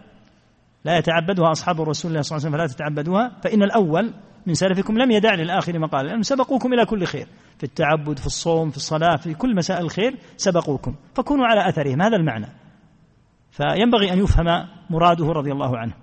لا 0.86 0.98
يتعبدها 0.98 1.52
أصحاب 1.52 1.82
الرسول 1.82 2.12
الله 2.12 2.22
صلى 2.22 2.38
الله 2.38 2.48
عليه 2.48 2.58
وسلم 2.58 2.68
فلا 2.68 2.76
تتعبدوها. 2.76 3.32
فإن 3.44 3.64
الأول 3.64 4.14
من 4.48 4.54
سلفكم 4.54 4.98
لم 4.98 5.12
يدع 5.12 5.34
للآخر 5.34 5.80
مقالا 5.80 6.08
لأنهم 6.08 6.22
سبقوكم 6.22 6.74
إلى 6.74 6.86
كل 6.86 7.06
خير. 7.06 7.28
في 7.58 7.64
التعبد 7.64 8.20
في 8.20 8.26
الصوم 8.26 8.70
في 8.70 8.78
الصلاة 8.78 9.16
في 9.16 9.34
كل 9.34 9.56
مسائل 9.56 9.86
الخير 9.86 10.18
سبقوكم. 10.38 10.96
فكونوا 11.16 11.46
على 11.46 11.70
أثرهم 11.70 12.02
هذا 12.02 12.16
المعنى. 12.16 12.48
فينبغي 13.52 14.14
أن 14.14 14.18
يفهم 14.18 14.68
مراده 14.90 15.26
رضي 15.26 15.52
الله 15.52 15.78
عنه. 15.78 15.94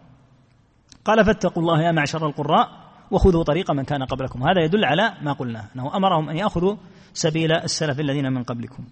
قال 1.05 1.25
فاتقوا 1.25 1.63
الله 1.63 1.83
يا 1.83 1.93
معشر 1.93 2.27
القراء. 2.27 2.88
وخذوا 3.11 3.45
طريق 3.45 3.71
من 3.71 3.85
كان 3.85 4.03
قبلكم. 4.03 4.43
هذا 4.43 4.65
يدل 4.65 4.85
على 4.85 5.15
ما 5.23 5.33
قلنا 5.33 5.65
أنه 5.77 5.97
أمرهم 5.97 6.29
أن 6.29 6.37
يأخذوا 6.37 6.77
سبيل 7.13 7.53
السلف 7.53 8.01
الذين 8.01 8.33
من 8.33 8.43
قبلكم. 8.43 8.85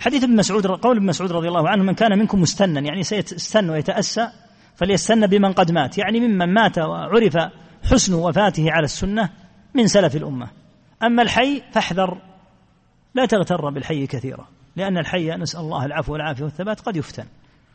حديث 0.00 0.24
ابن 0.24 0.36
مسعود 0.36 0.66
قول 0.66 0.96
ابن 0.96 1.06
مسعود 1.06 1.32
رضي 1.32 1.48
الله 1.48 1.68
عنه 1.68 1.82
من 1.82 1.94
كان 1.94 2.18
منكم 2.18 2.40
مستنا 2.40 2.80
يعني 2.80 3.02
سيستن 3.02 3.70
ويتأسى 3.70 4.28
فليستن 4.76 5.26
بمن 5.26 5.52
قد 5.52 5.72
مات. 5.72 5.98
يعني 5.98 6.20
ممن 6.20 6.54
مات 6.54 6.78
وعرف 6.78 7.36
حسن 7.90 8.14
وفاته 8.14 8.72
على 8.72 8.84
السنة 8.84 9.30
من 9.74 9.86
سلف 9.86 10.16
الأمة. 10.16 10.48
أما 11.02 11.22
الحي 11.22 11.62
فاحذر 11.72 12.18
لا 13.14 13.26
تغتر 13.26 13.70
بالحي 13.70 14.06
كثيرا 14.06 14.48
لأن 14.76 14.98
الحي 14.98 15.30
نسأل 15.30 15.60
الله 15.60 15.84
العفو 15.84 16.12
والعافية 16.12 16.44
والثبات 16.44 16.80
قد 16.80 16.96
يفتن. 16.96 17.24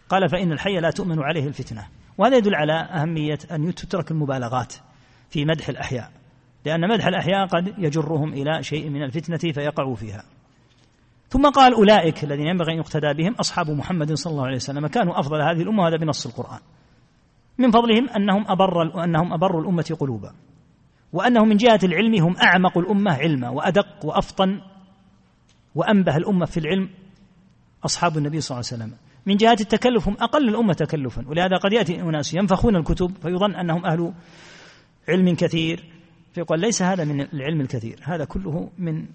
قال 0.09 0.29
فإن 0.29 0.51
الحي 0.51 0.79
لا 0.79 0.91
تؤمن 0.91 1.19
عليه 1.19 1.47
الفتنة. 1.47 1.87
وهذا 2.17 2.37
يدل 2.37 2.55
على 2.55 2.73
أهمية 2.73 3.39
أن 3.51 3.75
تترك 3.75 4.11
المبالغات. 4.11 4.73
في 5.29 5.45
مدح 5.45 5.69
الأحياء 5.69 6.11
لأن 6.65 6.89
مدح 6.89 7.07
الأحياء 7.07 7.47
قد 7.47 7.73
يجرهم 7.77 8.33
إلى 8.33 8.63
شيء 8.63 8.89
من 8.89 9.03
الفتنة 9.03 9.51
فيقعوا 9.51 9.95
فيها. 9.95 10.23
ثم 11.29 11.49
قال 11.49 11.73
أولئك 11.73 12.23
الذين 12.23 12.47
ينبغي 12.47 12.73
أن 12.73 12.77
يقتدى 12.77 13.13
بهم 13.13 13.33
أصحاب 13.33 13.69
محمد 13.69 14.13
صلى 14.13 14.31
الله 14.31 14.45
عليه 14.45 14.55
وسلم. 14.55 14.87
كانوا 14.87 15.19
أفضل 15.19 15.41
هذه 15.41 15.61
الأمة 15.61 15.83
وهذا 15.83 15.97
بنص 15.97 16.25
القرآن. 16.25 16.59
من 17.57 17.71
فضلهم 17.71 18.09
أنهم 18.09 18.45
أبر 18.47 19.03
أنهم 19.03 19.33
أبر 19.33 19.59
الأمة 19.59 19.97
قلوبا 19.99 20.33
وأنهم 21.13 21.47
من 21.47 21.57
جهة 21.57 21.79
العلم 21.83 22.23
هم 22.23 22.35
أعمق 22.37 22.77
الأمة 22.77 23.11
علما 23.13 23.49
وأدق 23.49 24.05
وأفطن 24.05 24.61
وأنبه 25.75 26.17
الأمة 26.17 26.45
في 26.45 26.59
العلم 26.59 26.89
أصحاب 27.85 28.17
النبي 28.17 28.41
صلى 28.41 28.55
الله 28.55 28.69
عليه 28.71 28.83
وسلم. 28.83 28.97
من 29.25 29.35
جهة 29.35 29.57
التكلف 29.61 30.07
هم 30.07 30.17
أقل 30.19 30.49
الأمة 30.49 30.73
تكلفا. 30.73 31.27
ولهذا 31.27 31.57
قد 31.57 31.73
يأتي 31.73 32.01
أناس 32.01 32.33
ينفخون 32.33 32.75
الكتب 32.75 33.11
فيظن 33.21 33.55
أنهم 33.55 33.85
أهل 33.85 34.13
علم 35.09 35.35
كثير. 35.35 35.83
فيقول 36.33 36.59
ليس 36.59 36.81
هذا 36.81 37.05
من 37.05 37.21
العلم 37.21 37.61
الكثير 37.61 37.99
هذا 38.03 38.25
كله 38.25 38.69
من 38.77 39.05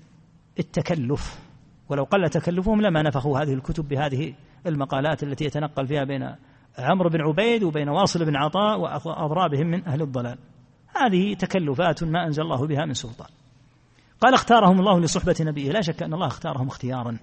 التكلف. 0.58 1.40
ولو 1.88 2.04
قل 2.04 2.28
تكلفهم 2.28 2.80
لما 2.80 3.02
نفخوا 3.02 3.38
هذه 3.38 3.54
الكتب 3.54 3.88
بهذه 3.88 4.34
المقالات 4.66 5.22
التي 5.22 5.44
يتنقل 5.44 5.86
فيها 5.86 6.04
بين 6.04 6.34
عمرو 6.78 7.10
بن 7.10 7.20
عبيد 7.20 7.62
وبين 7.62 7.88
واصل 7.88 8.24
بن 8.24 8.36
عطاء 8.36 8.80
وأضرابهم 8.80 9.66
من 9.66 9.88
أهل 9.88 10.02
الضلال. 10.02 10.38
هذه 10.96 11.34
تكلفات 11.34 12.04
ما 12.04 12.26
أنزل 12.26 12.42
الله 12.42 12.66
بها 12.66 12.84
من 12.84 12.94
سلطان. 12.94 13.28
قال 14.20 14.34
اختارهم 14.34 14.78
الله 14.80 15.00
لصحبة 15.00 15.36
نبيه. 15.40 15.70
لا 15.70 15.80
شك 15.80 16.02
أن 16.02 16.14
الله 16.14 16.26
اختارهم 16.26 16.66
اختيارا. 16.66 17.18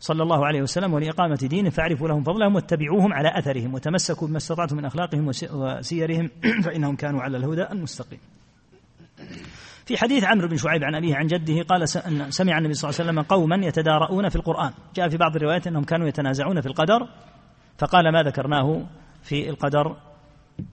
صلى 0.00 0.22
الله 0.22 0.46
عليه 0.46 0.62
وسلم 0.62 0.94
ولإقامة 0.94 1.36
دينه 1.50 1.70
فاعرفوا 1.70 2.08
لهم 2.08 2.22
فضلهم 2.24 2.54
واتبعوهم 2.54 3.12
على 3.12 3.38
أثرهم 3.38 3.74
وتمسكوا 3.74 4.28
بما 4.28 4.36
استطعتم 4.36 4.76
من 4.76 4.84
أخلاقهم 4.84 5.30
وسيرهم 5.52 6.30
فإنهم 6.64 6.96
كانوا 6.96 7.20
على 7.20 7.36
الهدى 7.36 7.62
المستقيم. 7.72 8.18
في 9.86 9.96
حديث 9.96 10.24
عمرو 10.24 10.48
بن 10.48 10.56
شعيب 10.56 10.84
عن 10.84 10.94
أبيه 10.94 11.16
عن 11.16 11.26
جده 11.26 11.62
قال 11.62 11.88
سمع 12.34 12.58
النبي 12.58 12.74
صلى 12.74 12.90
الله 12.90 13.00
عليه 13.00 13.10
وسلم 13.10 13.22
قوما 13.22 13.66
يتدارؤون 13.66 14.28
في 14.28 14.36
القرآن. 14.36 14.72
جاء 14.94 15.08
في 15.08 15.16
بعض 15.16 15.36
الروايات 15.36 15.66
أنهم 15.66 15.84
كانوا 15.84 16.08
يتنازعون 16.08 16.60
في 16.60 16.66
القدر 16.66 17.08
فقال 17.78 18.12
ما 18.12 18.22
ذكرناه 18.22 18.86
في 19.22 19.50
القدر؟ 19.50 19.96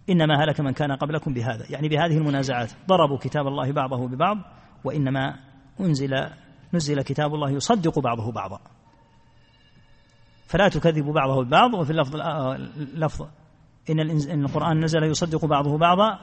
إنما 0.10 0.44
هلك 0.44 0.62
من 0.62 0.72
كان 0.72 0.92
قبلكم 0.92 1.34
بهذا. 1.34 1.66
يعني 1.70 1.90
بهذه 1.90 2.18
المنازعات. 2.18 2.72
ضربوا 2.88 3.18
كتاب 3.18 3.48
الله 3.48 3.72
بعضه 3.72 4.08
ببعض 4.08 4.38
وإنما 4.84 5.36
أنزل 5.80 6.26
نزل 6.74 7.02
كتاب 7.02 7.34
الله 7.34 7.52
يصدق 7.52 8.00
بعضه 8.00 8.32
بعضا. 8.32 8.60
فلا 10.56 10.68
تكذبوا 10.68 11.14
بعضه 11.14 11.40
البعض 11.40 11.74
وفي 11.74 11.92
اللفظ 11.92 12.16
اللفظ 12.96 13.28
إن, 13.90 14.00
إن 14.00 14.46
القرآن 14.46 14.84
نزل 14.84 15.04
يصدق 15.04 15.46
بعضه 15.46 15.78
بعضا 15.78 16.20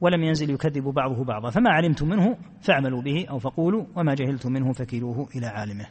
ولم 0.00 0.22
ينزل 0.22 0.50
يكذب 0.50 0.84
بعضه 0.84 1.24
بعضا. 1.24 1.50
فما 1.50 1.70
علمتم 1.70 2.08
منه 2.08 2.36
فاعملوا 2.62 3.02
به 3.02 3.26
أو 3.30 3.38
فقولوا 3.38 3.84
وما 3.96 4.14
جهلتم 4.14 4.52
منه 4.52 4.72
فكلوه 4.72 5.28
إلى 5.36 5.46
عالمه. 5.46 5.86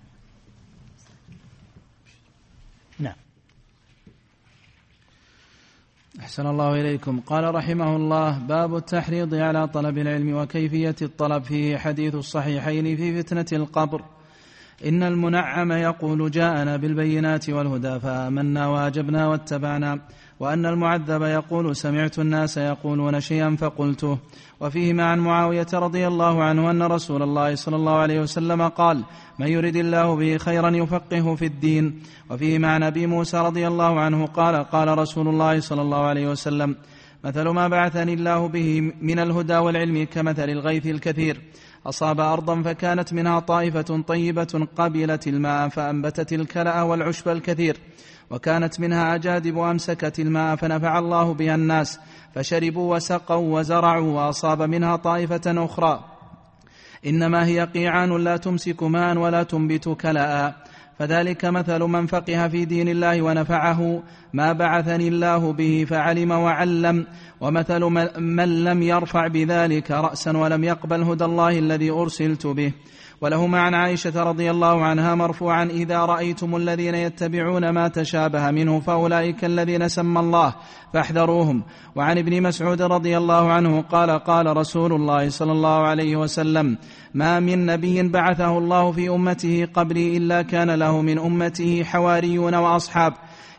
نعم. 2.99 3.15
أحسن 6.19 6.47
الله 6.47 6.81
إليكم. 6.81 7.19
قال 7.19 7.55
رحمه 7.55 7.95
الله 7.95 8.39
باب 8.39 8.75
التحريض 8.75 9.35
على 9.35 9.67
طلب 9.67 9.97
العلم 9.97 10.35
وكيفية 10.35 10.95
الطلب. 11.01 11.43
فيه 11.43 11.77
حديث 11.77 12.15
الصحيحين 12.15 12.95
في 12.95 13.23
فتنة 13.23 13.59
القبر. 13.59 14.01
إن 14.85 15.03
المنعم 15.03 15.71
يقول 15.71 16.31
جاءنا 16.31 16.77
بالبينات 16.77 17.49
والهدى 17.49 17.99
فآمنا 17.99 18.67
وأجبنا 18.67 19.27
واتبعنا 19.27 19.99
وأن 20.39 20.65
المعذب 20.65 21.21
يقول 21.21 21.75
سمعت 21.75 22.19
الناس 22.19 22.57
يقولون 22.57 23.19
شيئا 23.19 23.55
فقلته. 23.55 24.17
وفيهما 24.63 25.03
عن 25.03 25.19
معاوية 25.19 25.67
رضي 25.73 26.07
الله 26.07 26.43
عنه 26.43 26.71
أن 26.71 26.83
رسول 26.83 27.23
الله 27.23 27.55
صلى 27.55 27.75
الله 27.75 27.95
عليه 27.95 28.21
وسلم 28.21 28.67
قال 28.67 29.03
من 29.39 29.47
يرد 29.47 29.75
الله 29.75 30.15
به 30.15 30.37
خيرا 30.37 30.69
يفقهه 30.69 31.35
في 31.35 31.45
الدين 31.45 32.01
وفيهما 32.29 32.67
عن 32.71 32.83
أبي 32.83 33.07
موسى 33.07 33.37
رضي 33.37 33.67
الله 33.67 33.99
عنه 33.99 34.25
قال 34.25 34.55
قال 34.55 34.97
رسول 34.97 35.27
الله 35.27 35.59
صلى 35.59 35.81
الله 35.81 36.05
عليه 36.05 36.27
وسلم 36.27 36.75
مثل 37.23 37.47
ما 37.47 37.67
بعثني 37.67 38.13
الله 38.13 38.47
به 38.47 38.93
من 39.01 39.19
الهدى 39.19 39.57
والعلم 39.57 40.07
كمثل 40.13 40.49
الغيث 40.49 40.87
الكثير 40.87 41.41
أصاب 41.85 42.19
أرضا 42.19 42.61
فكانت 42.61 43.13
منها 43.13 43.39
طائفة 43.39 44.03
طيبة 44.07 44.67
قبلت 44.75 45.27
الماء 45.27 45.69
فأنبتت 45.69 46.33
الكلأ 46.33 46.81
والعشب 46.81 47.29
الكثير 47.29 47.77
وكانت 48.29 48.79
منها 48.79 49.15
أجادب 49.15 49.57
أمسكت 49.57 50.19
الماء 50.19 50.55
فنفع 50.55 50.99
الله 50.99 51.33
بها 51.33 51.55
الناس 51.55 51.99
فشربوا 52.35 52.95
وسقوا 52.95 53.59
وزرعوا 53.59 54.11
وأصاب 54.11 54.61
منها 54.61 54.95
طائفة 54.95 55.65
أخرى. 55.65 56.03
إنما 57.05 57.45
هي 57.45 57.63
قيعان 57.63 58.23
لا 58.23 58.37
تمسك 58.37 58.83
ماء 58.83 59.17
ولا 59.17 59.43
تنبت 59.43 59.89
كلأ. 59.89 60.62
فذلك 60.99 61.45
مثل 61.45 61.79
من 61.83 62.05
فقه 62.05 62.47
في 62.47 62.65
دين 62.65 62.89
الله 62.89 63.21
ونفعه 63.21 64.03
ما 64.33 64.53
بعثني 64.53 65.07
الله 65.07 65.53
به 65.53 65.85
فعلم 65.89 66.31
وعلم 66.31 67.05
ومثل 67.41 67.79
من 68.17 68.63
لم 68.63 68.81
يرفع 68.81 69.27
بذلك 69.27 69.91
رأسا 69.91 70.37
ولم 70.37 70.63
يقبل 70.63 71.03
هدى 71.03 71.25
الله 71.25 71.59
الذي 71.59 71.89
أرسلت 71.91 72.47
به. 72.47 72.73
ولهما 73.23 73.59
عن 73.59 73.73
عائشة 73.73 74.23
رضي 74.23 74.51
الله 74.51 74.83
عنها 74.85 75.15
مرفوعا 75.15 75.63
إذا 75.63 75.99
رأيتم 75.99 76.55
الذين 76.55 76.95
يتبعون 76.95 77.69
ما 77.69 77.87
تشابه 77.87 78.51
منه 78.51 78.79
فأولئك 78.79 79.45
الذين 79.45 79.87
سمى 79.87 80.19
الله 80.19 80.55
فاحذروهم. 80.93 81.63
وعن 81.95 82.17
ابن 82.17 82.43
مسعود 82.43 82.81
رضي 82.81 83.17
الله 83.17 83.51
عنه 83.51 83.81
قال 83.81 84.09
قال 84.11 84.57
رسول 84.57 84.93
الله 84.93 85.29
صلى 85.29 85.51
الله 85.51 85.87
عليه 85.87 86.15
وسلم 86.15 86.77
ما 87.13 87.39
من 87.39 87.65
نبي 87.65 88.03
بعثه 88.09 88.57
الله 88.57 88.91
في 88.91 89.09
أمته 89.09 89.67
قبلي 89.73 90.17
إلا 90.17 90.41
كان 90.41 90.71
له 90.71 91.01
من 91.01 91.19
أمته 91.19 91.83
حواريون 91.83 92.55
وأصحاب 92.55 93.13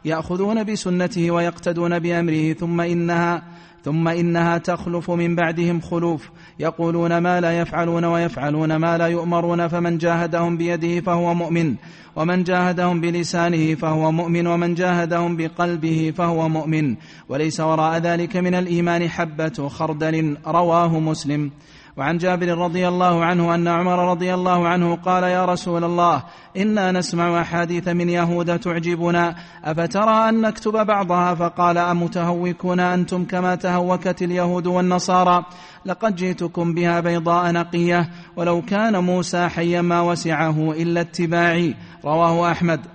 يأخذون 0.05 0.65
بسنته 0.65 1.31
ويقتدون 1.31 1.99
بأمره 1.99 2.53
ثم 2.53 2.81
إنها 2.81 3.43
ثم 3.85 4.09
إنها 4.09 4.59
تخلف 4.59 5.11
من 5.11 5.37
بعدهم 5.37 5.81
خلوف. 5.81 6.29
يقولون 6.59 7.19
ما 7.19 7.41
لا 7.41 7.61
يفعلون 7.61 8.05
ويفعلون 8.05 8.77
ما 8.77 8.99
لا 8.99 9.07
يؤمرون 9.07 9.69
فمن 9.69 9.99
جاهدهم 9.99 10.57
بيده 10.57 11.01
فهو 11.01 11.35
مؤمن 11.35 11.75
ومن 12.17 12.45
جاهدهم 12.45 13.01
بلسانه 13.01 13.75
فهو 13.75 14.13
مؤمن 14.13 14.47
ومن 14.47 14.75
جاهدهم 14.75 15.37
بقلبه 15.37 16.13
فهو 16.17 16.49
مؤمن. 16.49 16.97
وليس 17.29 17.61
وراء 17.61 17.99
ذلك 17.99 18.37
من 18.37 18.55
الإيمان 18.55 19.09
حبة 19.09 19.69
خردل 19.69 20.37
رواه 20.47 20.99
مسلم. 21.01 21.51
وعن 21.97 22.19
جابر 22.19 22.59
رضي 22.59 22.89
الله 22.89 23.25
عنه 23.25 23.55
أن 23.55 23.69
عمر 23.69 24.11
رضي 24.11 24.35
الله 24.35 24.69
عنه 24.69 24.97
قال 24.97 25.23
يا 25.23 25.45
رسول 25.45 25.85
الله 25.85 26.23
إنا 26.57 26.93
نسمع 26.93 27.41
أحاديث 27.41 27.89
من 27.89 28.09
يهود 28.09 28.59
تعجبنا 28.59 29.35
أفترى 29.65 30.29
أن 30.29 30.41
نكتب 30.41 30.73
بعضها؟ 30.73 31.35
فقال 31.35 31.79
أمتهوكون 31.79 32.81
أنتم 32.81 33.25
كما 33.25 33.55
تهوكت 33.55 34.23
اليهود 34.23 34.67
والنصارى 34.67 35.45
لقد 35.87 36.17
جئتكم 36.17 36.75
بها 36.75 37.01
بيضاء 37.01 37.53
نقية 37.53 38.11
ولو 38.37 38.63
كان 38.63 39.05
موسى 39.05 39.49
حيا 39.49 39.83
ما 39.83 40.01
وسعه 40.01 40.73
إلا 40.73 41.01
اتباعي 41.01 41.75
رواه 42.05 42.51
أحمد. 42.51 42.94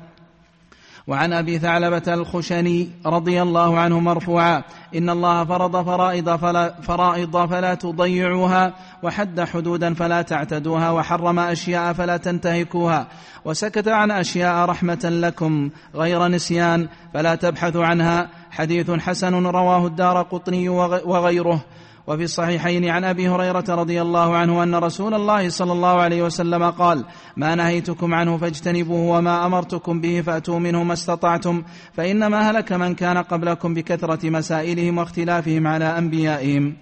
وعن 1.10 1.34
أبي 1.34 1.60
ثعلبة 1.60 2.14
الخشني 2.14 2.90
رضي 3.06 3.42
الله 3.42 3.80
عنه 3.80 4.00
مرفوعا 4.00 4.64
إن 4.96 5.10
الله 5.10 5.46
فرض 5.46 5.86
فرائض 5.86 6.36
فلا, 6.36 6.76
فرائض 6.82 7.50
فلا 7.50 7.74
تضيعوها 7.74 8.74
وحد 9.04 9.42
حدودا 9.42 9.94
فلا 9.94 10.22
تعتدوها 10.22 10.92
وحرم 10.92 11.40
أشياء 11.40 11.94
فلا 11.94 12.18
تنتهكوها 12.18 13.08
وسكت 13.46 13.88
عن 13.88 14.12
أشياء 14.12 14.66
رحمة 14.66 15.00
لكم 15.04 15.70
غير 15.96 16.28
نسيان 16.28 16.88
فلا 17.14 17.36
تبحثوا 17.36 17.86
عنها 17.86 18.30
حديث 18.52 18.92
حسن 18.92 19.46
رواه 19.46 19.88
الدار 19.88 20.22
قطني 20.22 20.70
وغيره. 20.70 21.62
وفي 22.10 22.24
الصحيحين 22.24 22.90
عن 22.90 23.04
أبي 23.04 23.30
هريرة 23.30 23.66
رضي 23.70 24.02
الله 24.02 24.36
عنه 24.36 24.64
أن 24.64 24.76
رسول 24.76 25.14
الله 25.14 25.50
صلى 25.50 25.72
الله 25.72 26.02
عليه 26.02 26.24
وسلم 26.24 26.70
قال 26.70 27.06
ما 27.38 27.56
نهيتكم 27.56 28.14
عنه 28.14 28.38
فاجتنبوه 28.38 29.18
وما 29.18 29.46
أمرتكم 29.46 30.02
به 30.02 30.22
فأتوا 30.22 30.60
منه 30.60 30.84
ما 30.84 30.94
استطعتم 30.94 31.64
فإنما 31.94 32.52
هلك 32.52 32.72
من 32.74 32.96
كان 32.96 33.18
قبلكم 33.18 33.74
بكثرة 33.74 34.30
مسائلهم 34.30 34.98
واختلافهم 34.98 35.68
على 35.68 35.98
أنبيائهم. 35.98 36.74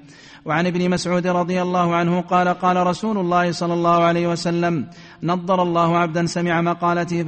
وعن 0.46 0.68
ابن 0.68 0.90
مسعود 0.90 1.28
رضي 1.28 1.62
الله 1.62 1.96
عنه 1.96 2.22
قال 2.22 2.48
قال 2.48 2.88
رسول 2.88 3.18
الله 3.18 3.52
صلى 3.52 3.74
الله 3.74 4.04
عليه 4.04 4.28
وسلم 4.28 4.88
نضر 5.24 5.64
الله 5.64 5.98
عبدا 5.98 6.26
سمع 6.26 6.62
مقالتي 6.62 7.24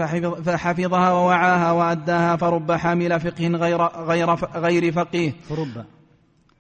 فحفظها 0.45 1.12
ووعاها 1.12 1.71
وأداها 1.71 2.35
فرب 2.35 2.71
حامل 2.71 3.19
فقه 3.19 3.47
غير, 3.47 3.81
غير, 3.83 4.33
غير 4.55 4.91
فقيه. 4.91 5.33
فرب. 5.49 5.98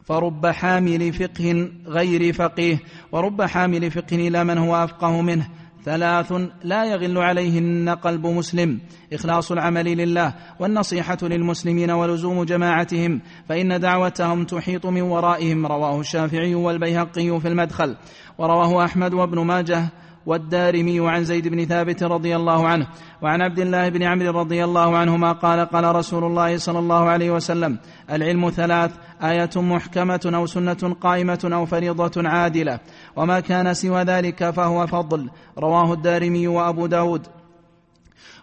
فرب 0.09 0.47
حامل 0.47 1.13
فقه 1.13 1.71
غير 1.87 2.33
فقيه 2.33 2.79
ورب 3.11 3.41
حامل 3.41 3.91
فقه 3.91 4.15
إلى 4.15 4.43
من 4.43 4.57
هو 4.57 4.75
أفقه 4.75 5.21
منه. 5.21 5.47
ثلاث 5.85 6.33
لا 6.63 6.85
يغل 6.85 7.17
عليهن 7.17 7.89
قلب 7.89 8.27
مسلم. 8.27 8.79
إخلاص 9.13 9.51
العمل 9.51 9.85
لله 9.85 10.33
والنصيحة 10.59 11.17
للمسلمين 11.21 11.91
ولزوم 11.91 12.43
جماعتهم 12.43 13.21
فإن 13.49 13.79
دعوتهم 13.79 14.43
تحيط 14.43 14.85
من 14.85 15.01
ورائهم 15.01 15.65
رواه 15.65 15.99
الشافعي 15.99 16.55
والبيهقي 16.55 17.39
في 17.39 17.47
المدخل. 17.47 17.95
ورواه 18.37 18.85
أحمد 18.85 19.13
وابن 19.13 19.39
ماجه 19.39 19.89
والدارمي 20.29 21.09
عن 21.09 21.23
زيد 21.23 21.47
بن 21.47 21.65
ثابت 21.65 22.03
رضي 22.03 22.35
الله 22.35 22.67
عنه 22.67 22.87
وعن 23.21 23.41
عبد 23.41 23.59
الله 23.59 23.89
بن 23.89 24.03
عمرو 24.03 24.39
رضي 24.39 24.63
الله 24.63 24.97
عنهما 24.97 25.31
قال 25.31 25.59
قال 25.65 25.95
رسول 25.95 26.23
الله 26.23 26.57
صلى 26.57 26.79
الله 26.79 27.09
عليه 27.09 27.31
وسلم 27.31 27.77
العلم 28.11 28.49
ثلاث 28.49 28.91
آية 29.23 29.49
محكمة 29.55 30.31
أو 30.35 30.45
سنة 30.45 30.95
قائمة 31.01 31.49
أو 31.53 31.65
فريضة 31.65 32.29
عادلة 32.29 32.79
وما 33.15 33.39
كان 33.39 33.73
سوى 33.73 34.03
ذلك 34.03 34.49
فهو 34.49 34.87
فضل 34.87 35.29
رواه 35.57 35.93
الدارمي 35.93 36.47
وأبو 36.47 36.87
داود. 36.87 37.38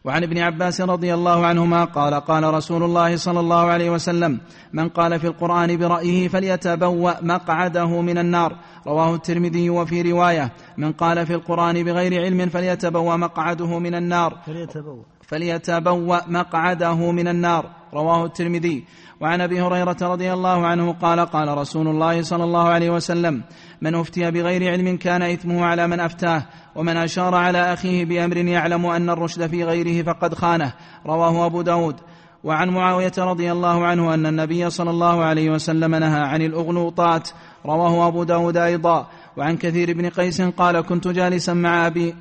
وعن 0.07 0.23
ابن 0.23 0.39
عباس 0.39 0.81
رضي 0.81 1.15
الله 1.15 1.47
عنهما 1.47 1.85
قال 1.85 2.15
قال 2.15 2.55
رسول 2.55 2.83
الله 2.83 3.17
صلى 3.17 3.41
الله 3.41 3.67
عليه 3.67 3.91
وسلم 3.91 4.41
من 4.73 4.89
قال 4.89 5.21
في 5.21 5.27
القرآن 5.27 5.77
برأيه 5.77 6.29
فليتبوأ 6.29 7.13
مقعده 7.23 8.01
من 8.01 8.19
النار. 8.19 8.57
رواه 8.87 9.15
الترمذي 9.15 9.71
وفي 9.71 10.13
رواية 10.13 10.53
من 10.79 10.93
قال 10.93 11.27
في 11.27 11.35
القرآن 11.35 11.85
بغير 11.85 12.25
علم 12.25 12.49
فليتبوأ 12.49 13.17
مقعده 13.17 13.79
من 13.79 13.95
النار. 13.95 14.39
فليتبوأ. 14.47 15.03
فليتبوأ 15.29 16.19
مقعده 16.29 17.11
من 17.11 17.29
النار. 17.29 17.71
رواه 17.95 18.25
الترمذي. 18.25 18.85
وعن 19.21 19.41
أبي 19.41 19.61
هريرة 19.61 19.97
رضي 20.03 20.33
الله 20.33 20.67
عنه 20.67 20.93
قال 20.93 21.21
قال 21.21 21.59
رسول 21.59 21.89
الله 21.89 22.23
صلى 22.23 22.45
الله 22.45 22.69
عليه 22.69 22.91
وسلم 22.91 23.43
من 23.83 23.95
أفتي 23.95 24.31
بغير 24.31 24.73
علم 24.73 24.97
كان 24.97 25.23
إثمه 25.23 25.65
على 25.65 25.87
من 25.87 26.01
أفتاه 26.01 26.43
ومن 26.75 26.97
أشار 26.97 27.35
على 27.35 27.73
أخيه 27.73 28.05
بأمر 28.05 28.37
يعلم 28.37 28.87
أن 28.87 29.11
الرشد 29.11 29.47
في 29.47 29.65
غيره 29.65 30.03
فقد 30.03 30.35
خانه 30.35 30.73
رواه 31.07 31.47
أبو 31.47 31.63
داود. 31.63 31.97
وعن 32.45 32.69
معاوية 32.69 33.13
رضي 33.19 33.53
الله 33.53 33.87
عنه 33.87 34.15
أن 34.15 34.27
النبي 34.27 34.71
صلى 34.71 34.91
الله 34.91 35.25
عليه 35.25 35.51
وسلم 35.51 35.95
نهى 35.95 36.21
عن 36.21 36.43
الأغلوطات 36.43 37.29
رواه 37.67 38.09
أبو 38.09 38.25
داود 38.25 38.57
أيضا. 38.57 39.09
وعن 39.37 39.57
كثير 39.57 39.93
بن 39.93 40.09
قيس 40.09 40.43
قال 40.43 40.81
كنت 40.81 41.09
جالسا 41.09 41.53
مع 41.53 41.87
أبي 41.87 42.15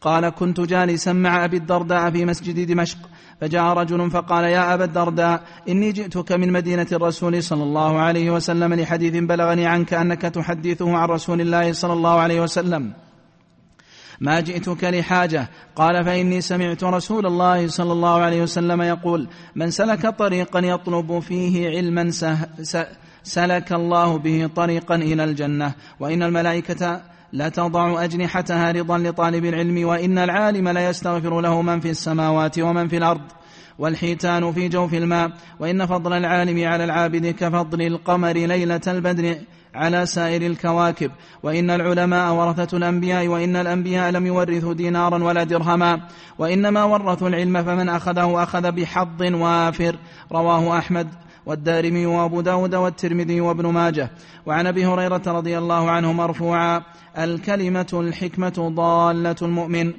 قال 0.00 0.28
كنت 0.28 0.60
جالسا 0.60 1.12
مع 1.12 1.44
أبي 1.44 1.56
الدرداء 1.56 2.10
في 2.10 2.24
مسجد 2.24 2.66
دمشق. 2.66 2.98
فجاء 3.40 3.64
رجل 3.64 4.10
فقال 4.10 4.44
يا 4.44 4.74
أبا 4.74 4.84
الدرداء 4.84 5.42
إني 5.68 5.92
جئتك 5.92 6.32
من 6.32 6.52
مدينة 6.52 6.86
الرسول 6.92 7.42
صلى 7.42 7.62
الله 7.62 7.98
عليه 7.98 8.30
وسلم 8.30 8.74
لحديث 8.74 9.16
بلغني 9.16 9.66
عنك 9.66 9.94
أنك 9.94 10.22
تحدثه 10.22 10.96
عن 10.96 11.08
رسول 11.08 11.40
الله 11.40 11.72
صلى 11.72 11.92
الله 11.92 12.20
عليه 12.20 12.40
وسلم. 12.40 12.92
ما 14.20 14.40
جئتك 14.40 14.84
لحاجة. 14.84 15.48
قال 15.76 16.04
فإني 16.04 16.40
سمعت 16.40 16.84
رسول 16.84 17.26
الله 17.26 17.68
صلى 17.68 17.92
الله 17.92 18.20
عليه 18.20 18.42
وسلم 18.42 18.82
يقول 18.82 19.28
من 19.56 19.70
سلك 19.70 20.06
طريقا 20.06 20.60
يطلب 20.60 21.18
فيه 21.18 21.68
علما 21.68 22.10
سلك 23.22 23.72
الله 23.72 24.18
به 24.18 24.50
طريقا 24.56 24.94
إلى 24.94 25.24
الجنة 25.24 25.74
وإن 26.00 26.22
الملائكة 26.22 27.00
لا 27.32 27.48
تضع 27.48 28.04
أجنحتها 28.04 28.72
رضا 28.72 28.98
لطالب 28.98 29.44
العلم 29.44 29.88
وإن 29.88 30.18
العالم 30.18 30.68
لا 30.68 30.88
يستغفر 30.88 31.40
له 31.40 31.62
من 31.62 31.80
في 31.80 31.90
السماوات 31.90 32.58
ومن 32.58 32.88
في 32.88 32.96
الأرض 32.96 33.20
والحيتان 33.78 34.52
في 34.52 34.68
جوف 34.68 34.94
الماء. 34.94 35.30
وإن 35.60 35.86
فضل 35.86 36.12
العالم 36.12 36.68
على 36.68 36.84
العابد 36.84 37.26
كفضل 37.26 37.82
القمر 37.82 38.32
ليلة 38.32 38.80
البدر 38.86 39.36
على 39.74 40.06
سائر 40.06 40.46
الكواكب. 40.46 41.10
وإن 41.42 41.70
العلماء 41.70 42.34
ورثة 42.34 42.76
الأنبياء 42.76 43.28
وإن 43.28 43.56
الأنبياء 43.56 44.10
لم 44.10 44.26
يورثوا 44.26 44.74
دينارا 44.74 45.24
ولا 45.24 45.44
درهما. 45.44 46.00
وإنما 46.38 46.84
ورثوا 46.84 47.28
العلم 47.28 47.62
فمن 47.62 47.88
أخذه 47.88 48.42
أخذ 48.42 48.72
بحظ 48.72 49.22
وافر. 49.22 49.96
رواه 50.32 50.78
أحمد. 50.78 51.08
والدارمي 51.48 52.06
وابو 52.06 52.40
داود 52.40 52.74
والترمذي 52.74 53.40
وابن 53.40 53.66
ماجه. 53.66 54.10
وعن 54.46 54.66
أبي 54.66 54.86
هريرة 54.86 55.22
رضي 55.26 55.58
الله 55.58 55.90
عنه 55.90 56.12
مرفوعا 56.12 56.82
الكلمة 57.18 57.86
الحكمة 57.92 58.72
ضالة 58.74 59.36
المؤمن. 59.42 59.92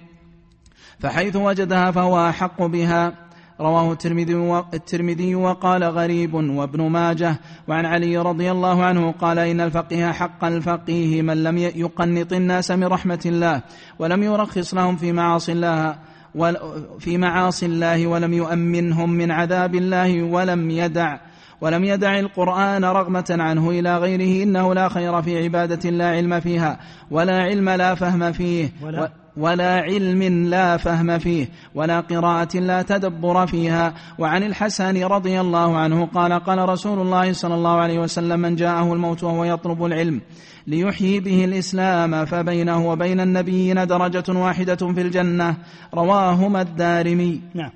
فحيث 0.99 1.35
وجدها 1.35 1.91
فهو 1.91 2.29
أحق 2.29 2.65
بها. 2.65 3.13
رواه 3.59 3.91
الترمذي 3.91 4.63
الترمذي 4.73 5.35
وقال 5.35 5.83
غريب 5.83 6.33
وابن 6.33 6.81
ماجه. 6.81 7.39
وعن 7.67 7.85
علي 7.85 8.17
رضي 8.17 8.51
الله 8.51 8.83
عنه 8.83 9.11
قال 9.11 9.39
إن 9.39 9.61
الفقيه 9.61 10.11
حق 10.11 10.45
الفقيه 10.45 11.21
من 11.21 11.43
لم 11.43 11.57
يقنط 11.57 12.33
الناس 12.33 12.71
من 12.71 12.83
رحمة 12.83 13.19
الله 13.25 13.61
ولم 13.99 14.23
يرخص 14.23 14.73
لهم 14.73 14.95
في 14.95 15.11
معاصي 15.11 15.51
الله 15.51 15.95
في 16.99 17.17
معاصي 17.17 17.65
الله 17.65 18.07
ولم 18.07 18.33
يؤمنهم 18.33 19.09
من 19.09 19.31
عذاب 19.31 19.75
الله 19.75 20.23
ولم 20.23 20.71
يدع 20.71 21.17
ولم 21.61 21.83
يدع 21.83 22.19
القرآن 22.19 22.85
رغمة 22.85 23.25
عنه 23.29 23.69
إلى 23.69 23.97
غيره 23.97 24.43
إنه 24.43 24.73
لا 24.73 24.89
خير 24.89 25.21
في 25.21 25.43
عبادة 25.43 25.89
لا 25.89 26.09
علم 26.09 26.39
فيها 26.39 26.79
ولا 27.11 27.37
علم 27.43 27.69
لا 27.69 27.95
فهم 27.95 28.31
فيه 28.31 28.69
ولا, 28.81 29.11
ولا 29.37 29.81
علم 29.81 30.23
لا 30.49 30.77
فهم 30.77 31.17
فيه 31.17 31.49
ولا 31.75 31.99
قراءة 31.99 32.57
لا 32.57 32.81
تدبر 32.81 33.47
فيها. 33.47 33.93
وعن 34.19 34.43
الحسن 34.43 35.03
رضي 35.03 35.41
الله 35.41 35.77
عنه 35.77 36.05
قال 36.05 36.33
قال 36.33 36.69
رسول 36.69 36.99
الله 36.99 37.33
صلى 37.33 37.55
الله 37.55 37.75
عليه 37.81 37.99
وسلم 37.99 38.39
من 38.39 38.55
جاءه 38.55 38.93
الموت 38.93 39.23
وهو 39.23 39.43
يطلب 39.43 39.85
العلم 39.85 40.21
ليحيي 40.67 41.19
به 41.19 41.45
الإسلام 41.45 42.25
فبينه 42.25 42.89
وبين 42.89 43.19
النبيين 43.19 43.87
درجة 43.87 44.33
واحدة 44.39 44.75
في 44.75 45.01
الجنة. 45.01 45.57
رواهما 45.93 46.61
الدارمي 46.61 47.41
نعم. 47.53 47.71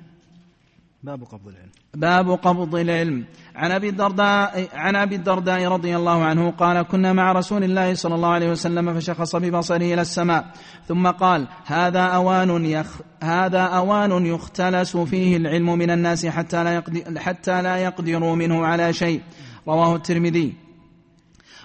باب 1.02 1.22
قبض 1.24 1.48
العلم. 1.48 1.70
باب 1.94 2.30
قبض 2.30 2.74
العلم. 2.74 3.24
عن 3.54 3.72
أبي 3.72 3.88
الدرداء 3.88 4.68
عن 4.74 4.96
أبي 4.96 5.16
الدرداء 5.16 5.68
رضي 5.68 5.96
الله 5.96 6.24
عنه 6.24 6.50
قال 6.50 6.82
كنا 6.82 7.12
مع 7.12 7.32
رسول 7.32 7.64
الله 7.64 7.94
صلى 7.94 8.14
الله 8.14 8.28
عليه 8.28 8.50
وسلم 8.50 8.94
فشخص 8.94 9.36
ببصره 9.36 9.76
إلى 9.76 10.00
السماء 10.00 10.44
ثم 10.88 11.06
قال 11.06 11.48
هذا 11.66 12.00
أوان 12.00 12.64
يخ 12.64 13.00
هذا 13.22 13.62
أوان 13.62 14.26
يختلس 14.26 14.96
فيه 14.96 15.36
العلم 15.36 15.78
من 15.78 15.90
الناس 15.90 16.26
حتى 16.26 16.64
لا 16.64 16.82
حتى 17.16 17.62
لا 17.62 17.76
يقدروا 17.76 18.36
منه 18.36 18.66
على 18.66 18.92
شيء 18.92 19.20
رواه 19.68 19.96
الترمذي. 19.96 20.54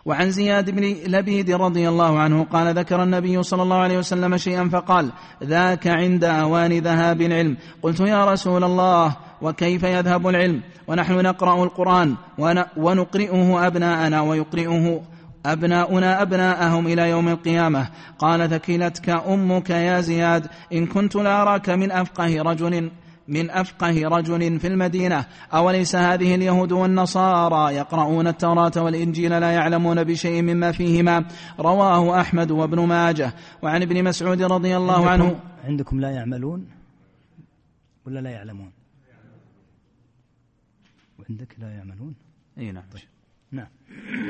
وعن 0.05 0.31
زياد 0.31 0.69
بن 0.69 0.95
لبيد 1.07 1.51
رضي 1.51 1.89
الله 1.89 2.19
عنه 2.19 2.43
قال 2.43 2.77
ذكر 2.77 3.03
النبي 3.03 3.43
صلى 3.43 3.63
الله 3.63 3.75
عليه 3.77 3.97
وسلم 3.97 4.37
شيئا 4.37 4.69
فقال 4.69 5.11
ذاك 5.43 5.87
عند 5.87 6.23
أوان 6.23 6.79
ذهاب 6.79 7.21
العلم 7.21 7.57
قلت 7.81 7.99
يا 7.99 8.25
رسول 8.25 8.63
الله 8.63 9.15
وكيف 9.41 9.83
يذهب 9.83 10.27
العلم؟ 10.27 10.61
ونحن 10.87 11.13
نقرأ 11.13 11.63
القرآن 11.63 12.15
ونقرئه 12.77 13.67
أبناءنا 13.67 14.21
ويقرئه 14.21 15.01
أبناؤنا 15.45 16.21
أبناءهم 16.21 16.87
إلى 16.87 17.09
يوم 17.09 17.27
القيامة. 17.27 17.89
قال 18.19 18.49
ثكلتك 18.49 19.09
أمك 19.09 19.69
يا 19.69 20.01
زياد 20.01 20.47
إن 20.73 20.85
كنت 20.85 21.15
لأراك 21.15 21.69
من 21.69 21.91
أفقه 21.91 22.41
رجل 22.41 22.91
من 23.27 23.49
أفقه 23.49 24.07
رجل 24.07 24.59
في 24.59 24.67
المدينة 24.67 25.25
أوليس 25.53 25.95
هذه 25.95 26.35
اليهود 26.35 26.71
والنصارى 26.71 27.75
يقرؤون 27.75 28.27
التوراة 28.27 28.71
والإنجيل 28.77 29.31
لا 29.41 29.51
يعلمون 29.51 30.03
بشيء 30.03 30.41
مما 30.41 30.71
فيهما؟ 30.71 31.25
رواه 31.59 32.21
أحمد 32.21 32.51
وابن 32.51 32.79
ماجه. 32.79 33.33
وعن 33.61 33.81
ابن 33.81 34.03
مسعود 34.03 34.41
رضي 34.41 34.77
الله 34.77 35.09
عندكم 35.09 35.09
عنه 35.09 35.39
عندكم 35.65 35.99
لا 35.99 36.09
يعملون 36.09 36.67
ولا 38.05 38.19
لا 38.19 38.29
يعلمون؟ 38.29 38.71
وعندك 41.29 41.55
لا 41.59 41.69
يعملون. 41.69 42.15
إي 42.57 42.71
نعم. 42.71 42.83
طيب. 42.93 43.03
نعم. 43.51 43.67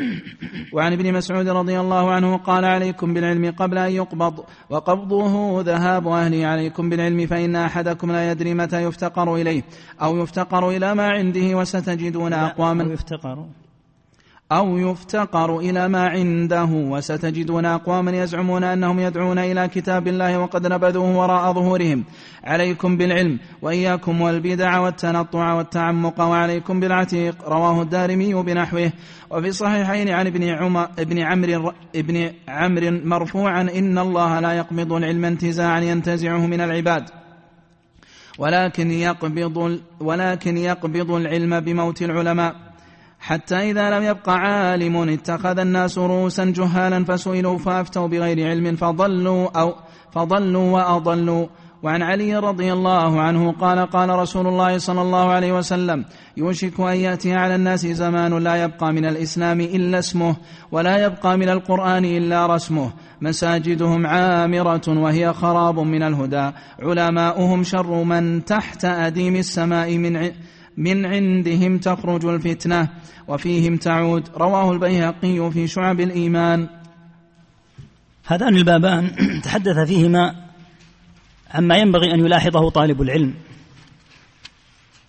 وعن 0.73 0.93
ابن 0.93 1.13
مسعود 1.13 1.47
رضي 1.47 1.79
الله 1.79 2.11
عنه 2.11 2.37
قال 2.37 2.65
عليكم 2.65 3.13
بالعلم 3.13 3.51
قبل 3.51 3.77
أن 3.77 3.91
يقبض 3.91 4.45
وقبضه 4.69 5.61
ذهاب 5.61 6.07
أهله 6.07 6.45
عليكم 6.45 6.89
بالعلم 6.89 7.27
فإن 7.27 7.55
أحدكم 7.55 8.11
لا 8.11 8.31
يدري 8.31 8.53
متى 8.53 8.83
يفتقر 8.83 9.35
إليه 9.35 9.63
أو 10.01 10.17
يفتقر 10.17 10.69
إلى 10.69 10.95
ما 10.95 11.09
عنده 11.09 11.57
وستجدون 11.57 12.33
أقواما. 12.33 12.83
يفتقر. 12.83 13.45
أو 14.51 14.77
يفتقر 14.77 15.59
إلى 15.59 15.87
ما 15.87 16.07
عنده 16.07 16.69
وستجدون 16.71 17.65
أقواما 17.65 18.11
يزعمون 18.11 18.63
أنهم 18.63 18.99
يدعون 18.99 19.39
إلى 19.39 19.67
كتاب 19.67 20.07
الله 20.07 20.39
وقد 20.39 20.67
نبذوه 20.67 21.17
وراء 21.17 21.53
ظهورهم. 21.53 22.03
عليكم 22.43 22.97
بالعلم 22.97 23.39
وإياكم 23.61 24.21
والبدع 24.21 24.79
والتنطع 24.79 25.53
والتعمق 25.53 26.21
وعليكم 26.21 26.79
بالعتيق 26.79 27.49
رواه 27.49 27.81
الدارمي 27.81 28.33
بنحوه. 28.33 28.91
وفي 29.29 29.47
الصحيحين 29.47 30.09
عن 30.09 30.27
ابن 30.27 30.43
عمر 30.43 30.87
ابن 30.99 31.19
عمرو 31.19 31.73
ابن 31.95 32.31
عمرو 32.47 32.91
مرفوعا 32.91 33.61
إن 33.61 33.97
الله 33.97 34.39
لا 34.39 34.53
يقبض 34.53 34.93
العلم 34.93 35.25
انتزاعا 35.25 35.79
ينتزعه 35.79 36.45
من 36.45 36.61
العباد. 36.61 37.09
ولكن 38.37 38.91
يقبض 38.91 39.79
ولكن 39.99 40.57
يقبض 40.57 41.11
العلم 41.11 41.59
بموت 41.59 42.01
العلماء. 42.01 42.68
حتى 43.19 43.55
إذا 43.71 43.89
لم 43.89 44.03
يبق 44.03 44.29
عالم 44.29 45.09
اتخذ 45.09 45.59
الناس 45.59 45.97
رؤوسا 45.97 46.45
جهالا 46.45 47.05
فسئلوا 47.05 47.57
فأفتوا 47.57 48.07
بغير 48.07 48.49
علم 48.49 48.75
فضلوا 48.75 49.59
أو 49.61 49.75
فضلوا 50.11 50.71
وأضلوا. 50.71 51.47
وعن 51.83 52.01
علي 52.01 52.35
رضي 52.35 52.73
الله 52.73 53.21
عنه 53.21 53.51
قال 53.51 53.79
قال 53.79 54.09
رسول 54.09 54.47
الله 54.47 54.77
صلى 54.77 55.01
الله 55.01 55.31
عليه 55.31 55.57
وسلم 55.57 56.05
يوشك 56.37 56.79
أن 56.79 56.95
يأتي 56.95 57.33
على 57.33 57.55
الناس 57.55 57.87
زمان 57.87 58.37
لا 58.37 58.63
يبقى 58.63 58.93
من 58.93 59.05
الإسلام 59.05 59.61
إلا 59.61 59.99
اسمه 59.99 60.35
ولا 60.71 61.05
يبقى 61.05 61.37
من 61.37 61.49
القرآن 61.49 62.05
إلا 62.05 62.45
رسمه. 62.45 62.91
مساجدهم 63.21 64.07
عامرة 64.07 64.81
وهي 64.87 65.33
خراب 65.33 65.79
من 65.79 66.03
الهدى. 66.03 66.51
علماؤهم 66.79 67.63
شر 67.63 68.03
من 68.03 68.45
تحت 68.45 68.85
أديم 68.85 69.35
السماء 69.35 69.97
من 69.97 70.31
من 70.79 71.05
عندهم 71.05 71.77
تخرج 71.77 72.25
الفتنة 72.25 72.89
وفيهم 73.27 73.77
تعود. 73.77 74.29
رواه 74.35 74.71
البيهقي 74.71 75.51
في 75.51 75.67
شعب 75.67 75.99
الإيمان. 75.99 76.69
هذان 78.25 78.55
البابان 78.55 79.11
تحدث 79.43 79.79
فيهما 79.79 80.35
عما 81.51 81.77
ينبغي 81.77 82.13
أن 82.13 82.19
يلاحظه 82.19 82.69
طالب 82.69 83.01
العلم. 83.01 83.33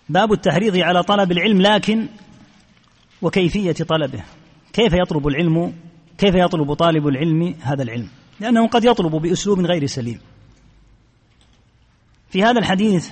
باب 0.09 0.31
التحريض 0.31 0.77
على 0.77 1.03
طلب 1.03 1.31
العلم 1.31 1.61
لكن 1.61 2.07
وكيفية 3.21 3.71
طلبه. 3.71 4.23
كيف 4.73 4.93
يطلب 4.93 5.27
العلم؟ 5.27 5.73
كيف 6.17 6.35
يطلب 6.35 6.73
طالب 6.73 7.07
العلم 7.07 7.55
هذا 7.61 7.83
العلم؟ 7.83 8.07
لأنه 8.39 8.67
قد 8.67 8.85
يطلب 8.85 9.11
بأسلوب 9.11 9.59
غير 9.59 9.85
سليم. 9.85 10.19
في 12.29 12.43
هذا 12.43 12.59
الحديث 12.59 13.09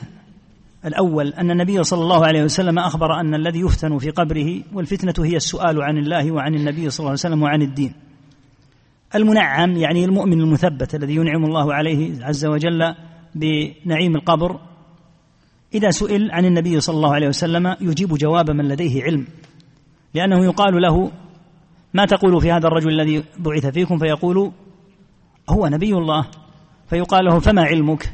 الأول 0.86 1.28
أن 1.28 1.52
النبي 1.52 1.84
صلى 1.84 2.02
الله 2.02 2.26
عليه 2.26 2.44
وسلم 2.44 2.80
أخبر 2.80 3.20
أن 3.20 3.36
الذي 3.36 3.60
يفتن 3.60 3.98
في 3.98 4.10
قبره 4.10 4.64
والفتنة 4.74 5.26
هي 5.26 5.36
السؤال 5.36 5.82
عن 5.82 5.98
الله 5.98 6.32
وعن 6.32 6.56
النبي 6.56 6.90
صلى 6.90 7.00
الله 7.00 7.10
عليه 7.10 7.20
وسلم 7.20 7.44
وعن 7.44 7.62
الدين. 7.62 7.94
المنعم 9.16 9.78
يعني 9.78 10.06
المؤمن 10.06 10.42
المثبت 10.42 10.96
الذي 10.96 11.16
ينعم 11.16 11.46
الله 11.46 11.74
عليه 11.74 12.26
عز 12.26 12.46
وجل 12.46 12.96
بنعيم 13.36 14.16
القبر 14.16 14.60
إذا 15.74 15.90
سئل 15.90 16.32
عن 16.32 16.46
النبي 16.46 16.80
صلى 16.80 16.96
الله 16.96 17.14
عليه 17.14 17.28
وسلم 17.28 17.76
يجيب 17.82 18.14
جواب 18.14 18.52
من 18.52 18.68
لديه 18.68 19.04
علم 19.04 19.28
لأنه 20.14 20.46
يقال 20.46 20.82
له 20.82 21.12
ما 21.94 22.06
تقول 22.06 22.42
في 22.42 22.52
هذا 22.52 22.68
الرجل 22.68 22.90
الذي 22.90 23.24
بعث 23.40 23.66
فيكم 23.66 23.98
فيقول 23.98 24.52
هو 25.50 25.68
نبي 25.68 25.94
الله 25.94 26.26
فيقال 26.90 27.26
له 27.26 27.40
فما 27.40 27.64
علمك؟ 27.64 28.14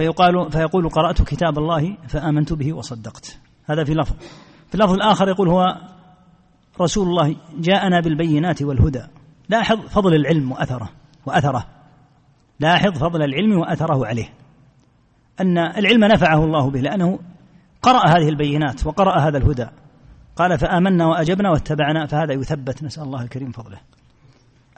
فيقال 0.00 0.52
فيقول 0.52 0.88
قرأت 0.88 1.22
كتاب 1.22 1.58
الله 1.58 1.96
فآمنت 2.08 2.52
به 2.52 2.72
وصدقت. 2.72 3.38
هذا 3.64 3.84
في 3.84 3.94
لفظ. 3.94 4.14
في 4.68 4.74
اللفظ 4.74 4.92
الآخر 4.92 5.28
يقول 5.28 5.48
هو 5.48 5.76
رسول 6.80 7.08
الله 7.08 7.36
جاءنا 7.58 8.00
بالبينات 8.00 8.62
والهدى. 8.62 9.02
لاحظ 9.48 9.78
فضل 9.78 10.14
العلم 10.14 10.52
وأثره 10.52 10.88
وأثره. 11.26 11.66
لاحظ 12.60 12.98
فضل 12.98 13.22
العلم 13.22 13.58
وأثره 13.58 14.06
عليه. 14.06 14.28
أن 15.40 15.58
العلم 15.58 16.04
نفعه 16.04 16.44
الله 16.44 16.70
به 16.70 16.80
لأنه 16.80 17.18
قرأ 17.82 18.06
هذه 18.08 18.28
البينات 18.28 18.86
وقرأ 18.86 19.18
هذا 19.18 19.38
الهدى. 19.38 19.66
قال 20.36 20.58
فآمنا 20.58 21.06
وأجبنا 21.06 21.50
واتبعنا 21.50 22.06
فهذا 22.06 22.32
يثبت. 22.32 22.82
نسأل 22.82 23.02
الله 23.02 23.22
الكريم 23.22 23.50
فضله. 23.50 23.80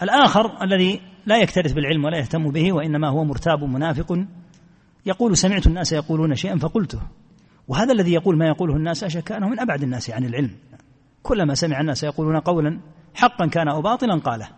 الآخر 0.02 0.62
الذي 0.62 1.00
لا 1.26 1.36
يكترث 1.38 1.72
بالعلم 1.72 2.04
ولا 2.04 2.18
يهتم 2.18 2.50
به 2.50 2.72
وإنما 2.72 3.08
هو 3.08 3.24
مرتاب 3.24 3.64
منافق 3.64 4.24
يقول 5.06 5.36
سمعت 5.36 5.66
الناس 5.66 5.92
يقولون 5.92 6.34
شيئا 6.34 6.58
فقلته. 6.58 7.00
وهذا 7.68 7.92
الذي 7.92 8.12
يقول 8.12 8.38
ما 8.38 8.46
يقوله 8.46 8.76
الناس 8.76 9.04
أشك 9.04 9.32
أنه 9.32 9.48
من 9.48 9.60
أبعد 9.60 9.82
الناس 9.82 10.10
عن 10.10 10.24
العلم. 10.24 10.50
كلما 11.22 11.54
سمع 11.54 11.80
الناس 11.80 12.02
يقولون 12.02 12.36
قولا 12.36 12.80
حقا 13.14 13.46
كان 13.46 13.68
أو 13.68 13.82
باطلا 13.82 14.14
قاله. 14.14 14.48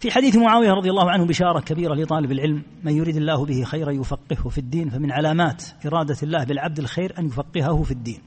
في 0.00 0.10
حديث 0.10 0.36
معاوية 0.36 0.70
رضي 0.70 0.90
الله 0.90 1.10
عنه 1.10 1.26
بشارة 1.26 1.60
كبيرة 1.60 1.94
لطالب 1.94 2.32
العلم 2.32 2.62
من 2.84 2.96
يريد 2.96 3.16
الله 3.16 3.44
به 3.44 3.64
خيرا 3.64 3.90
يفقهه 3.90 4.48
في 4.48 4.58
الدين 4.58 4.90
فمن 4.90 5.12
علامات 5.12 5.64
إرادة 5.86 6.16
الله 6.22 6.44
بالعبد 6.44 6.78
الخير 6.78 7.18
أن 7.18 7.26
يفقهه 7.26 7.82
في 7.82 7.90
الدين. 7.90 8.20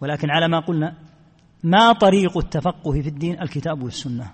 ولكن 0.00 0.30
على 0.30 0.48
ما 0.48 0.60
قلنا 0.60 0.94
ما 1.64 1.92
طريق 1.92 2.38
التفقه 2.38 2.92
في 2.92 3.08
الدين؟ 3.08 3.42
الكتاب 3.42 3.82
والسنة. 3.82 4.30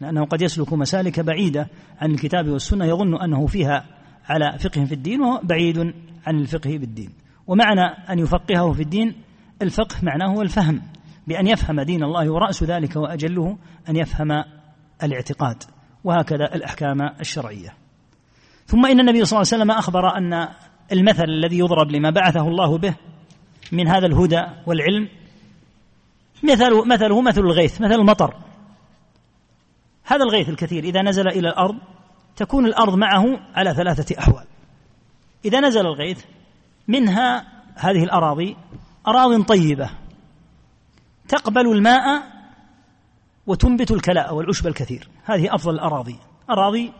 لأنه 0.00 0.24
قد 0.24 0.42
يسلك 0.42 0.72
مسالك 0.72 1.20
بعيدة 1.20 1.68
عن 2.00 2.10
الكتاب 2.10 2.48
والسنة 2.48 2.84
يظن 2.84 3.22
أنه 3.22 3.46
فيها 3.46 3.84
على 4.28 4.58
فقه 4.58 4.84
في 4.84 4.94
الدين 4.94 5.20
وهو 5.20 5.40
بعيد 5.42 5.78
عن 6.26 6.40
الفقه 6.40 6.78
بالدين 6.78 7.10
ومعنى 7.46 7.84
أن 8.10 8.18
يفقهه 8.18 8.72
في 8.72 8.82
الدين 8.82 9.14
الفقه 9.62 9.96
معناه 10.02 10.26
هو 10.26 10.42
الفهم 10.42 10.82
بأن 11.26 11.46
يفهم 11.46 11.80
دين 11.80 12.02
الله 12.02 12.32
ورأس 12.32 12.62
ذلك 12.62 12.96
وأجله 12.96 13.58
أن 13.88 13.96
يفهم 13.96 14.44
الاعتقاد 15.02 15.62
وهكذا 16.04 16.54
الأحكام 16.54 17.02
الشرعية. 17.20 17.74
ثم 18.66 18.86
إن 18.86 19.00
النبي 19.00 19.24
صلى 19.24 19.36
الله 19.36 19.48
عليه 19.52 19.62
وسلم 19.62 19.70
أخبر 19.70 20.16
أن 20.18 20.48
المثل 20.92 21.24
الذي 21.24 21.58
يضرب 21.58 21.90
لما 21.90 22.10
بعثه 22.10 22.48
الله 22.48 22.78
به 22.78 22.94
من 23.72 23.88
هذا 23.88 24.06
الهدى 24.06 24.42
والعلم 24.66 25.08
مثل 26.42 26.88
مثله 26.88 27.20
مثل 27.20 27.40
الغيث 27.40 27.80
مثل 27.80 27.92
المطر. 27.92 28.34
هذا 30.04 30.22
الغيث 30.24 30.48
الكثير 30.48 30.84
إذا 30.84 31.02
نزل 31.02 31.28
إلى 31.28 31.48
الأرض 31.48 31.76
تكون 32.36 32.66
الأرض 32.66 32.94
معه 32.94 33.24
على 33.54 33.74
ثلاثة 33.74 34.18
أحوال. 34.18 34.44
إذا 35.44 35.60
نزل 35.60 35.80
الغيث 35.80 36.24
منها 36.88 37.46
هذه 37.74 38.04
الأراضي 38.04 38.56
أراض 39.06 39.42
طيبة. 39.42 39.90
تقبل 41.28 41.72
الماء 41.72 42.22
وتنبت 43.46 43.90
الكلاء 43.90 44.34
والعشب 44.34 44.66
الكثير. 44.66 45.08
هذه 45.24 45.54
أفضل 45.54 45.74
الأراضي. 45.74 46.16
أراضي 46.50 46.92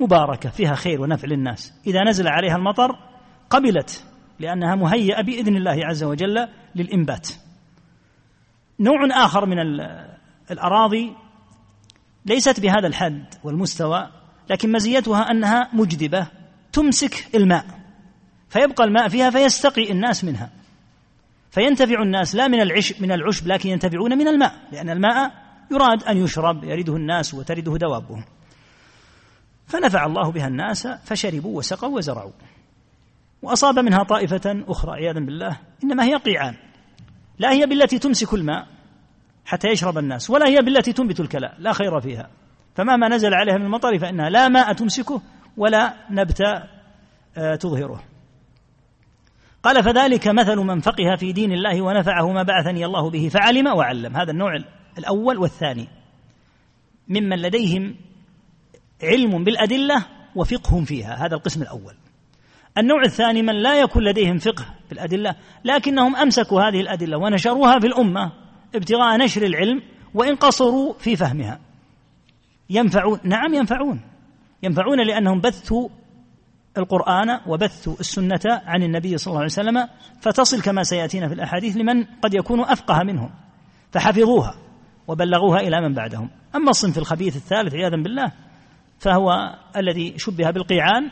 مباركة 0.00 0.50
فيها 0.50 0.74
خير 0.74 1.00
ونفع 1.00 1.28
للناس. 1.28 1.72
إذا 1.86 2.04
نزل 2.04 2.28
عليها 2.28 2.56
المطر 2.56 2.96
قبلت 3.50 4.04
لأنها 4.38 4.74
مهيئة 4.74 5.22
بإذن 5.22 5.56
الله 5.56 5.86
عز 5.86 6.04
وجل 6.04 6.48
للإنبات. 6.74 7.28
نوع 8.80 9.24
آخر 9.24 9.46
من 9.46 9.58
الأراضي 10.50 11.16
ليست 12.26 12.60
بهذا 12.60 12.86
الحد 12.86 13.34
والمستوى 13.44 14.19
لكن 14.50 14.72
مزيتها 14.72 15.30
أنها 15.30 15.68
مجدبة 15.72 16.26
تمسك 16.72 17.28
الماء. 17.34 17.64
فيبقى 18.48 18.84
الماء 18.84 19.08
فيها 19.08 19.30
فيستقي 19.30 19.90
الناس 19.90 20.24
منها. 20.24 20.50
فينتفع 21.50 22.02
الناس 22.02 22.34
لا 22.34 22.48
من 22.48 22.60
العشب 22.60 23.02
من 23.02 23.12
العشب 23.12 23.46
لكن 23.46 23.68
ينتفعون 23.68 24.18
من 24.18 24.28
الماء 24.28 24.54
لأن 24.72 24.90
الماء 24.90 25.32
يراد 25.70 26.04
أن 26.04 26.16
يشرب 26.16 26.64
يرده 26.64 26.96
الناس 26.96 27.34
وترده 27.34 27.76
دوابهم. 27.76 28.24
فنفع 29.66 30.06
الله 30.06 30.30
بها 30.32 30.46
الناس 30.46 30.86
فشربوا 30.86 31.58
وسقوا 31.58 31.96
وزرعوا. 31.96 32.32
وأصاب 33.42 33.78
منها 33.78 34.02
طائفة 34.02 34.64
أخرى 34.68 34.92
عياذا 34.92 35.20
بالله 35.20 35.56
إنما 35.84 36.04
هي 36.04 36.14
قيعان 36.14 36.54
لا 37.38 37.52
هي 37.52 37.66
بالتي 37.66 37.98
تمسك 37.98 38.34
الماء 38.34 38.66
حتى 39.44 39.68
يشرب 39.68 39.98
الناس 39.98 40.30
ولا 40.30 40.48
هي 40.48 40.62
بالتي 40.62 40.92
تنبت 40.92 41.20
الكلاء 41.20 41.54
لا 41.58 41.72
خير 41.72 42.00
فيها. 42.00 42.39
فمهما 42.74 43.08
نزل 43.08 43.34
عليها 43.34 43.58
من 43.58 43.64
المطر 43.64 43.98
فإنها 43.98 44.30
لا 44.30 44.48
ماء 44.48 44.72
تمسكه 44.72 45.22
ولا 45.56 45.94
نبت 46.10 46.40
آه، 47.36 47.54
تظهره. 47.54 48.02
قال 49.62 49.84
فذلك 49.84 50.28
مثل 50.28 50.56
من 50.56 50.80
فقه 50.80 51.16
في 51.16 51.32
دين 51.32 51.52
الله 51.52 51.82
ونفعه 51.82 52.32
ما 52.32 52.42
بعثني 52.42 52.84
الله 52.84 53.10
به 53.10 53.28
فعلم 53.28 53.66
وعلم. 53.66 54.16
هذا 54.16 54.30
النوع 54.30 54.56
الأول 54.98 55.38
والثاني. 55.38 55.88
ممن 57.08 57.38
لديهم 57.38 57.96
علم 59.02 59.44
بالأدلة 59.44 60.06
وفقه 60.36 60.84
فيها 60.84 61.26
هذا 61.26 61.34
القسم 61.34 61.62
الأول. 61.62 61.94
النوع 62.78 63.02
الثاني 63.02 63.42
من 63.42 63.62
لا 63.62 63.80
يكون 63.80 64.04
لديهم 64.04 64.38
فقه 64.38 64.64
في 64.86 64.92
الأدلة 64.92 65.34
لكنهم 65.64 66.16
أمسكوا 66.16 66.62
هذه 66.62 66.80
الأدلة 66.80 67.18
ونشروها 67.18 67.78
في 67.78 67.86
الأمة 67.86 68.32
ابتغاء 68.74 69.16
نشر 69.16 69.42
العلم 69.42 69.82
وإن 70.14 70.36
قصروا 70.36 70.94
في 70.98 71.16
فهمها. 71.16 71.69
ينفعون. 72.70 73.20
نعم 73.24 73.54
ينفعون. 73.54 74.00
ينفعون 74.62 75.06
لأنهم 75.06 75.40
بثوا 75.40 75.88
القرآن 76.78 77.40
وبثوا 77.46 77.94
السنة 78.00 78.40
عن 78.44 78.82
النبي 78.82 79.18
صلى 79.18 79.30
الله 79.30 79.40
عليه 79.40 79.52
وسلم 79.52 79.88
فتصل 80.20 80.62
كما 80.62 80.82
سيأتينا 80.82 81.28
في 81.28 81.34
الأحاديث 81.34 81.76
لمن 81.76 82.04
قد 82.04 82.34
يكون 82.34 82.60
أفقه 82.60 83.02
منهم 83.02 83.30
فحفظوها 83.92 84.54
وبلغوها 85.08 85.60
إلى 85.60 85.80
من 85.80 85.94
بعدهم. 85.94 86.30
أما 86.54 86.70
الصنف 86.70 86.98
الخبيث 86.98 87.36
الثالث 87.36 87.74
عياذا 87.74 87.96
بالله 87.96 88.32
فهو 88.98 89.56
الذي 89.76 90.14
شبه 90.18 90.50
بالقيعان 90.50 91.10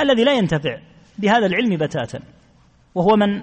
الذي 0.00 0.24
لا 0.24 0.32
ينتفع 0.32 0.78
بهذا 1.18 1.46
العلم 1.46 1.76
بتاتا 1.76 2.20
وهو 2.94 3.16
من 3.16 3.42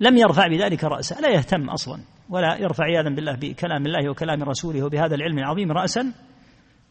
لم 0.00 0.16
يرفع 0.16 0.46
بذلك 0.46 0.84
رأسا 0.84 1.14
لا 1.14 1.28
يهتم 1.28 1.70
أصلا 1.70 2.00
ولا 2.30 2.56
يرفع 2.56 2.84
عياذا 2.84 3.08
بالله 3.08 3.32
بكلام 3.32 3.86
الله 3.86 4.10
وكلام 4.10 4.42
رسوله 4.42 4.82
وبهذا 4.82 5.14
العلم 5.14 5.38
العظيم 5.38 5.72
رأسا 5.72 6.12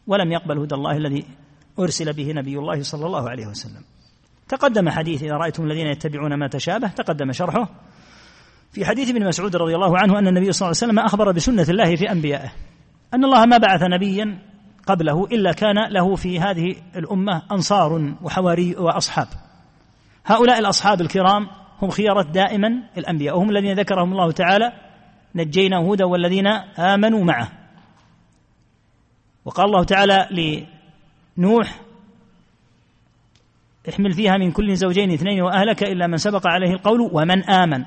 ولم 0.06 0.32
يقبل 0.32 0.58
هدى 0.58 0.74
الله 0.74 0.96
الذي 0.96 1.24
أرسل 1.78 2.12
به 2.12 2.32
نبي 2.32 2.58
الله 2.58 2.82
صلى 2.82 3.06
الله 3.06 3.30
عليه 3.30 3.46
وسلم. 3.46 3.82
تقدم 4.48 4.88
حديث 4.88 5.22
إذا 5.22 5.32
رأيتم 5.32 5.64
الذين 5.64 5.86
يتبعون 5.86 6.34
ما 6.34 6.48
تشابه 6.48 6.88
تقدم 6.88 7.32
شرحه 7.32 7.68
في 8.72 8.84
حديث 8.84 9.10
ابن 9.10 9.26
مسعود 9.26 9.56
رضي 9.56 9.74
الله 9.74 9.98
عنه 9.98 10.18
أن 10.18 10.28
النبي 10.28 10.52
صلى 10.52 10.66
الله 10.66 10.78
عليه 10.82 10.92
وسلم 10.92 10.98
أخبر 10.98 11.32
بسنة 11.32 11.66
الله 11.68 11.96
في 11.96 12.12
أنبيائه 12.12 12.52
أن 13.14 13.24
الله 13.24 13.46
ما 13.46 13.58
بعث 13.58 13.82
نبيا 13.82 14.38
قبله 14.86 15.24
إلا 15.24 15.52
كان 15.52 15.92
له 15.92 16.14
في 16.14 16.40
هذه 16.40 16.74
الأمة 16.96 17.42
أنصار 17.52 18.14
وحواري 18.22 18.76
وأصحاب. 18.76 19.28
هؤلاء 20.26 20.58
الأصحاب 20.58 21.00
الكرام 21.00 21.46
هم 21.82 21.90
خيارة 21.90 22.22
دائما 22.22 22.82
الأنبياء. 22.98 23.36
وهم 23.36 23.50
الذين 23.50 23.72
ذكرهم 23.72 24.12
الله 24.12 24.32
تعالى 24.32 24.72
نجينا 25.34 25.76
هودا 25.76 26.04
والذين 26.04 26.46
آمنوا 26.78 27.24
معه. 27.24 27.48
وقال 29.44 29.66
الله 29.66 29.84
تعالى 29.84 30.28
لنوح 31.38 31.80
احمل 33.88 34.12
فيها 34.12 34.36
من 34.36 34.52
كل 34.52 34.76
زوجين 34.76 35.10
اثنين 35.10 35.42
وأهلك 35.42 35.82
إلا 35.82 36.06
من 36.06 36.16
سبق 36.16 36.46
عليه 36.46 36.70
القول 36.70 37.10
ومن 37.12 37.50
آمن. 37.50 37.84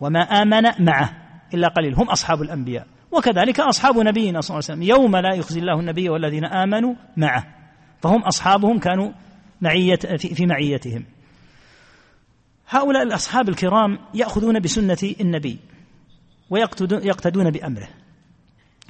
وما 0.00 0.20
آمن 0.20 0.62
معه 0.78 1.10
إلا 1.54 1.68
قليل. 1.68 1.94
هم 1.94 2.08
أصحاب 2.08 2.42
الأنبياء. 2.42 2.86
وكذلك 3.12 3.60
أصحاب 3.60 3.98
نبينا 3.98 4.40
صلى 4.40 4.54
الله 4.54 4.68
عليه 4.68 4.80
وسلم. 4.80 4.82
يوم 4.82 5.16
لا 5.16 5.34
يخزي 5.34 5.60
الله 5.60 5.80
النبي 5.80 6.08
والذين 6.08 6.44
آمنوا 6.44 6.94
معه. 7.16 7.44
فهم 8.02 8.22
أصحابهم 8.22 8.78
كانوا 8.78 9.12
معية 9.60 9.96
في 10.16 10.46
معيتهم. 10.46 11.04
هؤلاء 12.68 13.02
الأصحاب 13.02 13.48
الكرام 13.48 13.98
يأخذون 14.14 14.60
بسنة 14.60 15.14
النبي 15.20 15.58
ويقتدون 16.50 17.50
بأمره. 17.50 17.88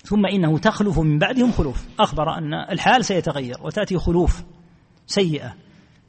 ثم 0.02 0.26
إنه 0.26 0.58
تخلف 0.58 0.98
من 0.98 1.18
بعدهم 1.18 1.52
خلوف. 1.52 1.84
أخبر 2.00 2.38
أن 2.38 2.54
الحال 2.54 3.04
سيتغير 3.04 3.56
وتأتي 3.62 3.98
خلوف 3.98 4.42
سيئة. 5.06 5.54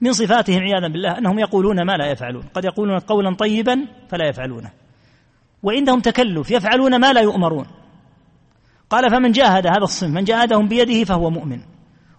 من 0.02 0.14
صفاتهم 0.14 0.60
عياذا 0.60 0.88
بالله 0.88 1.18
أنهم 1.18 1.40
يقولون 1.40 1.86
ما 1.86 1.98
لا 1.98 2.12
يفعلون. 2.12 2.44
قد 2.54 2.66
يقولون 2.66 3.00
قولا 3.00 3.36
طيبا 3.36 3.86
فلا 4.10 4.30
يفعلونه. 4.30 4.72
وعندهم 5.64 6.00
تكلف 6.00 6.52
يفعلون 6.52 7.00
ما 7.00 7.14
لا 7.14 7.22
يؤمرون. 7.22 7.66
قال 8.90 9.10
فمن 9.10 9.32
جاهد 9.32 9.68
هذا 9.68 9.84
الصنف 9.84 10.16
من 10.16 10.24
جاهدهم 10.24 10.68
بيده 10.68 11.04
فهو 11.04 11.30
مؤمن. 11.30 11.60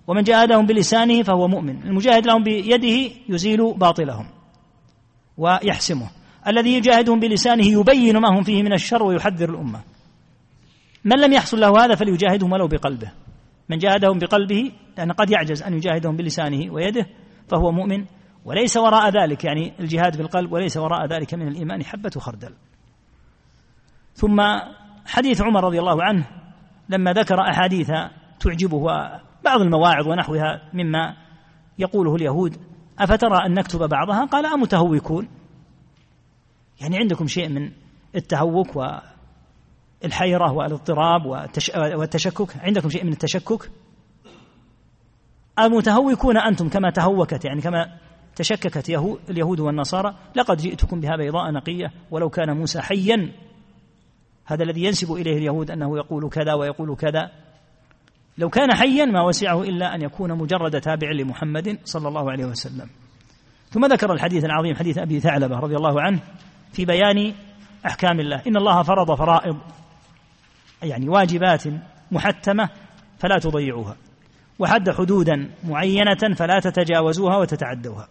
ومن 0.07 0.23
جاهدهم 0.23 0.67
بلسانه 0.67 1.23
فهو 1.23 1.49
مؤمن. 1.49 1.83
المجاهد 1.83 2.27
لهم 2.27 2.43
بيده 2.43 3.15
يزيل 3.29 3.75
باطلهم. 3.75 4.27
ويحسمه. 5.39 6.11
الذي 6.47 6.75
يجاهدهم 6.75 7.21
بلسانه 7.21 7.67
يبين 7.67 8.17
ما 8.17 8.39
هم 8.39 8.43
فيه 8.43 8.63
من 8.63 8.73
الشر 8.73 9.03
ويحذر 9.03 9.51
الأمة. 9.51 9.81
من 11.05 11.17
لم 11.21 11.33
يحصل 11.33 11.61
له 11.61 11.85
هذا 11.85 11.95
فليجاهدهم 11.95 12.53
ولو 12.53 12.69
بقلبه. 12.69 13.13
من 13.69 13.79
جاهدهم 13.79 14.19
بقلبه 14.19 14.73
لأن 14.99 15.13
قد 15.13 15.31
يعجز 15.31 15.63
أن 15.63 15.75
يجاهدهم 15.75 16.17
بلسانه 16.17 16.73
ويده 16.73 17.07
فهو 17.49 17.73
مؤمن. 17.73 18.05
وليس 18.45 18.77
وراء 18.77 19.11
ذلك 19.11 19.45
يعني 19.45 19.73
الجهاد 19.81 20.17
بالقلب 20.17 20.53
وليس 20.53 20.77
وراء 20.77 21.07
ذلك 21.07 21.35
من 21.35 21.49
الإيمان 21.49 21.85
حبة 21.85 22.11
خردل. 22.11 22.55
ثم 24.15 24.41
حديث 25.07 25.41
عمر 25.41 25.65
رضي 25.65 25.79
الله 25.79 26.03
عنه 26.03 26.25
لما 26.89 27.13
ذكر 27.13 27.41
أحاديث 27.41 27.91
تعجبه 28.41 28.85
بعض 29.45 29.61
المواعظ 29.61 30.09
ونحوها 30.09 30.63
مما 30.75 31.17
يقوله 31.79 32.15
اليهود 32.15 32.57
أفترى 32.99 33.47
أن 33.47 33.55
نكتب 33.55 33.89
بعضها؟ 33.89 34.25
قال 34.25 34.47
أمتهوكون 34.47 35.29
يعني 36.81 36.99
عندكم 36.99 37.27
شيء 37.27 37.49
من 37.49 37.73
التهوك 38.17 38.77
والحيرة 40.03 40.53
والاضطراب 40.53 41.27
والتشكك؟ 41.77 42.57
عندكم 42.57 42.89
شيء 42.91 43.05
من 43.05 43.13
التشكك؟ 43.13 43.71
المتهوكون 45.59 46.37
أنتم 46.37 46.69
كما 46.69 46.91
تهوكت 46.91 47.45
يعني 47.45 47.61
كما 47.61 47.99
تشككت 48.37 48.89
اليهود 49.31 49.61
والنصارى؟ 49.61 50.17
لقد 50.37 50.57
جئتكم 50.57 51.01
بها 51.01 51.17
بيضاء 51.17 51.51
نقية 51.51 51.93
ولو 52.11 52.29
كان 52.31 52.57
موسى 52.57 52.81
حيا. 52.81 53.33
هذا 54.47 54.63
الذي 54.65 54.85
ينسب 54.85 55.13
إليه 55.13 55.37
اليهود 55.37 55.71
أنه 55.71 55.99
يقول 55.99 56.31
كذا 56.31 56.55
ويقول 56.55 56.97
كذا. 56.97 57.31
لو 58.39 58.49
كان 58.49 58.75
حيا 58.75 59.05
ما 59.05 59.23
وسعه 59.23 59.63
إلا 59.63 59.95
أن 59.95 60.03
يكون 60.03 60.39
مجرد 60.39 60.81
تابع 60.81 61.11
لمحمد 61.11 61.79
صلى 61.85 62.09
الله 62.09 62.31
عليه 62.31 62.45
وسلم. 62.45 62.89
ثم 63.71 63.87
ذكر 63.87 64.13
الحديث 64.13 64.45
العظيم 64.45 64.77
حديث 64.77 64.99
أبي 64.99 65.21
ثعلبة 65.21 65.59
رضي 65.59 65.77
الله 65.77 66.03
عنه 66.03 66.21
في 66.73 66.85
بيان 66.85 67.35
أحكام 67.87 68.21
الله. 68.21 68.43
إن 68.47 68.57
الله 68.57 68.83
فرض 68.83 69.15
فرائض 69.15 69.57
يعني 70.83 71.09
واجبات 71.09 71.65
محتمة 72.11 72.69
فلا 73.19 73.39
تضيعوها 73.39 73.97
وحد 74.59 74.91
حدودا 74.91 75.51
معينة 75.65 76.35
فلا 76.37 76.61
تتجاوزوها 76.61 77.37
وتتعدوها 77.37 78.09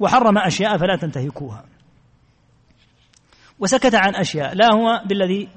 وحرم 0.00 0.38
أشياء 0.38 0.76
فلا 0.76 0.96
تنتهكوها. 0.96 1.64
وسكت 3.58 3.94
عن 3.94 4.14
أشياء 4.14 4.54
لا 4.54 4.74
هو 4.74 5.02
بالذي 5.06 5.48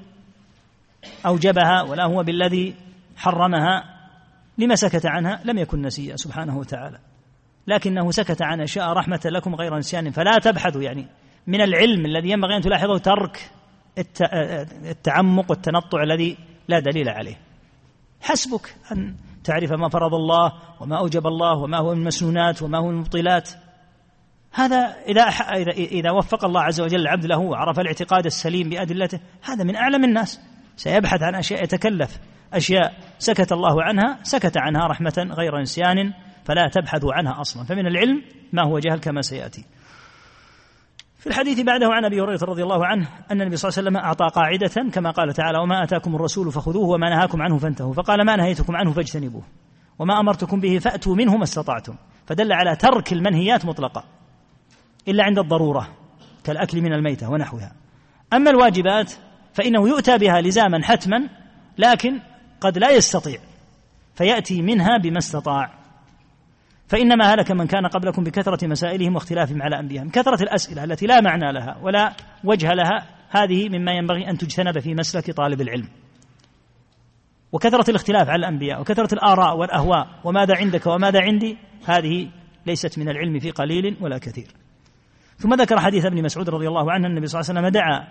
أوجبها 1.26 1.82
ولا 1.82 2.04
هو 2.04 2.22
بالذي 2.22 2.74
حرمها 3.18 3.84
لما 4.58 4.74
سكت 4.74 5.06
عنها 5.06 5.40
لم 5.44 5.58
يكن 5.58 5.82
نسيا 5.82 6.16
سبحانه 6.16 6.58
وتعالى. 6.58 6.98
لكنه 7.66 8.10
سكت 8.10 8.42
عن 8.42 8.60
أشياء 8.60 8.92
رحمة 8.92 9.20
لكم 9.24 9.54
غير 9.54 9.76
نسيان 9.76 10.10
فلا 10.10 10.38
تبحثوا 10.38 10.82
يعني. 10.82 11.06
من 11.46 11.60
العلم 11.60 12.06
الذي 12.06 12.30
ينبغي 12.30 12.56
أن 12.56 12.60
تلاحظه 12.60 12.98
ترك 12.98 13.50
التعمق 14.84 15.50
والتنطع 15.50 16.02
الذي 16.02 16.36
لا 16.68 16.78
دليل 16.78 17.08
عليه. 17.08 17.38
حسبك 18.20 18.74
أن 18.92 19.14
تعرف 19.44 19.72
ما 19.72 19.88
فرض 19.88 20.14
الله 20.14 20.52
وما 20.80 20.98
أوجب 20.98 21.26
الله 21.26 21.58
وما 21.58 21.78
هو 21.78 21.94
من 21.94 22.00
المسنونات 22.00 22.62
وما 22.62 22.78
هو 22.78 22.86
من 22.86 22.94
المبطلات. 22.94 23.50
هذا 24.52 24.94
إذا 25.08 25.22
إذا 25.72 26.10
وفق 26.10 26.44
الله 26.44 26.62
عز 26.62 26.80
وجل 26.80 27.00
العبد 27.00 27.26
له 27.26 27.38
وعرف 27.38 27.80
الاعتقاد 27.80 28.26
السليم 28.26 28.68
بأدلته 28.68 29.20
هذا 29.42 29.64
من 29.64 29.76
أعلم 29.76 30.04
الناس. 30.04 30.40
سيبحث 30.76 31.22
عن 31.22 31.34
أشياء 31.34 31.64
يتكلف. 31.64 32.18
أشياء 32.52 32.94
سكت 33.18 33.52
الله 33.52 33.82
عنها 33.82 34.18
سكت 34.22 34.56
عنها 34.56 34.86
رحمة 34.86 35.28
غير 35.30 35.60
نسيان 35.60 36.12
فلا 36.44 36.68
تبحثوا 36.68 37.12
عنها 37.12 37.40
أصلا. 37.40 37.64
فمن 37.64 37.86
العلم 37.86 38.22
ما 38.52 38.62
هو 38.62 38.78
جهل 38.78 38.98
كما 38.98 39.22
سيأتي. 39.22 39.64
في 41.18 41.26
الحديث 41.26 41.60
بعده 41.60 41.86
عن 41.90 42.04
أبي 42.04 42.20
هريرة 42.20 42.44
رضي 42.44 42.62
الله 42.62 42.86
عنه 42.86 43.08
أن 43.30 43.40
النبي 43.40 43.56
صلى 43.56 43.68
الله 43.68 43.78
عليه 43.78 43.88
وسلم 43.88 43.96
أعطى 43.96 44.26
قاعدة 44.34 44.90
كما 44.92 45.10
قال 45.10 45.32
تعالى 45.32 45.58
وما 45.58 45.82
آتاكم 45.82 46.14
الرسول 46.14 46.52
فخذوه 46.52 46.88
وما 46.88 47.10
نهاكم 47.10 47.42
عنه 47.42 47.58
فانتهوا. 47.58 47.92
فقال 47.92 48.26
ما 48.26 48.36
نهيتكم 48.36 48.76
عنه 48.76 48.92
فاجتنبوه. 48.92 49.42
وما 49.98 50.20
أمرتكم 50.20 50.60
به 50.60 50.78
فأتوا 50.78 51.14
منه 51.14 51.36
ما 51.36 51.42
استطعتم. 51.42 51.94
فدل 52.26 52.52
على 52.52 52.76
ترك 52.76 53.12
المنهيات 53.12 53.64
مطلقا 53.64 54.04
إلا 55.08 55.24
عند 55.24 55.38
الضرورة 55.38 55.88
كالأكل 56.44 56.82
من 56.82 56.92
الميتة 56.92 57.30
ونحوها. 57.30 57.72
أما 58.32 58.50
الواجبات 58.50 59.12
فإنه 59.54 59.88
يؤتى 59.88 60.18
بها 60.18 60.40
لزاما 60.40 60.82
حتما 60.82 61.28
لكن 61.78 62.20
قد 62.60 62.78
لا 62.78 62.90
يستطيع 62.90 63.40
فيأتي 64.14 64.62
منها 64.62 64.98
بما 64.98 65.18
استطاع. 65.18 65.78
فإنما 66.88 67.34
هلك 67.34 67.50
من 67.50 67.66
كان 67.66 67.86
قبلكم 67.86 68.24
بكثرة 68.24 68.66
مسائلهم 68.66 69.14
واختلافهم 69.14 69.62
على 69.62 69.78
أنبيائهم 69.78 70.08
كثرة 70.10 70.42
الأسئلة 70.42 70.84
التي 70.84 71.06
لا 71.06 71.20
معنى 71.20 71.52
لها 71.52 71.78
ولا 71.82 72.12
وجه 72.44 72.72
لها 72.72 73.06
هذه 73.30 73.68
مما 73.68 73.92
ينبغي 73.92 74.30
أن 74.30 74.38
تجتنب 74.38 74.78
في 74.78 74.94
مسلك 74.94 75.30
طالب 75.30 75.60
العلم. 75.60 75.88
وكثرة 77.52 77.90
الاختلاف 77.90 78.28
على 78.28 78.38
الأنبياء 78.38 78.80
وكثرة 78.80 79.14
الآراء 79.14 79.56
والأهواء 79.56 80.08
وماذا 80.24 80.56
عندك 80.56 80.86
وماذا 80.86 81.20
عندي 81.20 81.58
هذه 81.86 82.28
ليست 82.66 82.98
من 82.98 83.08
العلم 83.08 83.38
في 83.38 83.50
قليل 83.50 83.96
ولا 84.00 84.18
كثير. 84.18 84.48
ثم 85.36 85.54
ذكر 85.54 85.80
حديث 85.80 86.04
ابن 86.04 86.22
مسعود 86.22 86.50
رضي 86.50 86.68
الله 86.68 86.92
عنه 86.92 87.06
النبي 87.06 87.26
صلى 87.26 87.40
الله 87.40 87.50
عليه 87.50 87.60
وسلم 87.60 87.80
دعا 87.80 88.08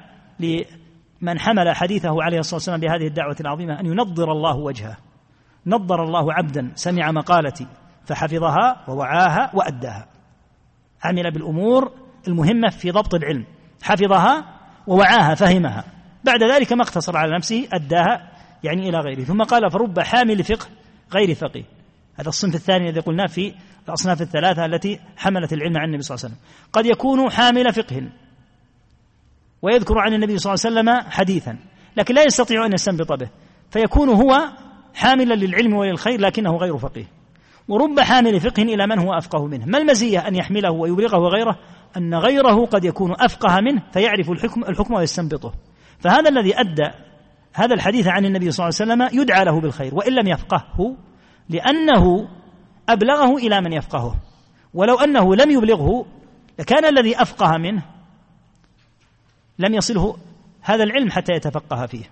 لمن 1.22 1.40
حمل 1.40 1.76
حديثه 1.76 2.24
عليه 2.24 2.40
الصلاة 2.40 2.56
والسلام 2.56 2.80
بهذه 2.80 3.08
الدعوة 3.08 3.36
العظيمة 3.42 3.80
أن 3.80 3.86
ينضر 3.86 4.32
الله 4.32 4.56
وجهه. 4.56 4.98
نضر 5.66 6.04
الله 6.04 6.34
عبدا 6.34 6.72
سمع 6.76 7.12
مقالتي 7.12 7.68
فحفظها 8.06 8.84
ووعاها 8.88 9.52
وأداها. 9.54 10.08
عمل 11.04 11.32
بالأمور 11.32 11.92
المهمة 12.28 12.70
في 12.70 12.92
ضبط 12.92 13.16
العلم. 13.16 13.46
حفظها 13.84 14.46
ووعاها 14.88 15.36
فهمها. 15.36 15.84
بعد 16.24 16.44
ذلك 16.44 16.74
ما 16.74 16.82
اقتصر 16.82 17.18
على 17.18 17.36
نفسه 17.36 17.68
أداها 17.74 18.32
يعني 18.64 18.90
إلى 18.90 19.00
غيره. 19.00 19.24
ثم 19.24 19.44
قال 19.44 19.72
فرب 19.72 20.00
حامل 20.00 20.44
فقه 20.44 20.68
غير 21.14 21.36
فقيه. 21.36 21.64
هذا 22.16 22.30
الصنف 22.30 22.56
الثاني 22.56 22.90
الذي 22.90 23.00
قلناه 23.00 23.26
في 23.26 23.54
الأصناف 23.88 24.22
الثلاثة 24.22 24.66
التي 24.66 25.00
حملت 25.18 25.54
العلم 25.54 25.78
عن 25.78 25.86
النبي 25.86 26.02
صلى 26.04 26.16
الله 26.16 26.26
عليه 26.26 26.36
وسلم. 26.36 26.48
قد 26.74 26.86
يكون 26.86 27.32
حامل 27.32 27.74
فقه. 27.74 28.10
ويذكر 29.62 30.00
عن 30.00 30.14
النبي 30.14 30.38
صلى 30.38 30.54
الله 30.54 30.66
عليه 30.66 30.92
وسلم 30.92 31.12
حديثا. 31.12 31.58
لكن 31.98 32.16
لا 32.16 32.24
يستطيع 32.24 32.66
أن 32.66 32.74
يستنبط 32.74 33.14
به. 33.14 33.30
فيكون 33.72 34.10
هو 34.10 34.42
حاملا 34.94 35.34
للعلم 35.34 35.74
وللخير 35.74 36.22
لكنه 36.22 36.56
غير 36.56 36.78
فقيه. 36.78 37.06
ورب 37.68 38.00
حامل 38.00 38.40
فقه 38.40 38.64
إلى 38.64 38.88
من 38.88 39.00
هو 39.00 39.14
أفقه 39.14 39.46
منه. 39.46 39.66
ما 39.66 39.78
المزية 39.78 40.28
أن 40.28 40.36
يحمله 40.36 40.72
ويبلغه 40.72 41.18
غيره 41.18 41.60
أن 41.98 42.16
غيره 42.16 42.66
قد 42.66 42.86
يكون 42.86 43.16
أفقه 43.20 43.62
منه 43.62 43.84
فيعرف 43.92 44.32
الحكم, 44.32 44.64
الحكم 44.64 44.94
ويستنبطه. 44.94 45.54
فهذا 46.00 46.30
الذي 46.30 46.60
أدى 46.60 46.90
هذا 47.54 47.74
الحديث 47.74 48.08
عن 48.08 48.26
النبي 48.26 48.52
صلى 48.52 48.66
الله 48.66 48.80
عليه 48.80 49.06
وسلم 49.06 49.22
يدعى 49.22 49.46
له 49.46 49.62
بالخير 49.62 49.96
وإن 49.96 50.14
لم 50.14 50.28
يفقهه 50.28 50.96
لأنه 51.50 52.28
أبلغه 52.90 53.38
إلى 53.38 53.62
من 53.62 53.74
يفقهه. 53.74 54.16
ولو 54.74 54.96
أنه 54.96 55.36
لم 55.36 55.52
يبلغه 55.52 56.06
لكان 56.60 56.86
الذي 56.86 57.22
أفقه 57.22 57.58
منه 57.58 57.97
لم 59.60 59.74
يصله 59.74 60.18
هذا 60.62 60.84
العلم 60.84 61.12
حتى 61.12 61.34
يتفقه 61.34 61.86
فيه. 61.86 62.04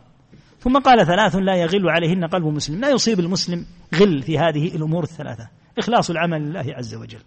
ثم 0.60 0.80
قال 0.80 1.06
ثلاث 1.06 1.36
لا 1.36 1.56
يغل 1.56 1.89
عليهن 1.89 2.26
قلب 2.26 2.46
مسلم. 2.46 2.82
لا 2.82 2.89
يصيب 2.89 3.20
المسلم 3.20 3.66
غل 3.96 4.22
في 4.22 4.39
هذه 4.39 4.76
الأمور 4.76 5.04
الثلاثة. 5.04 5.50
إخلاص 5.78 6.10
العمل 6.10 6.41
لله 6.41 6.74
عز 6.76 6.96
وجل 6.96 7.22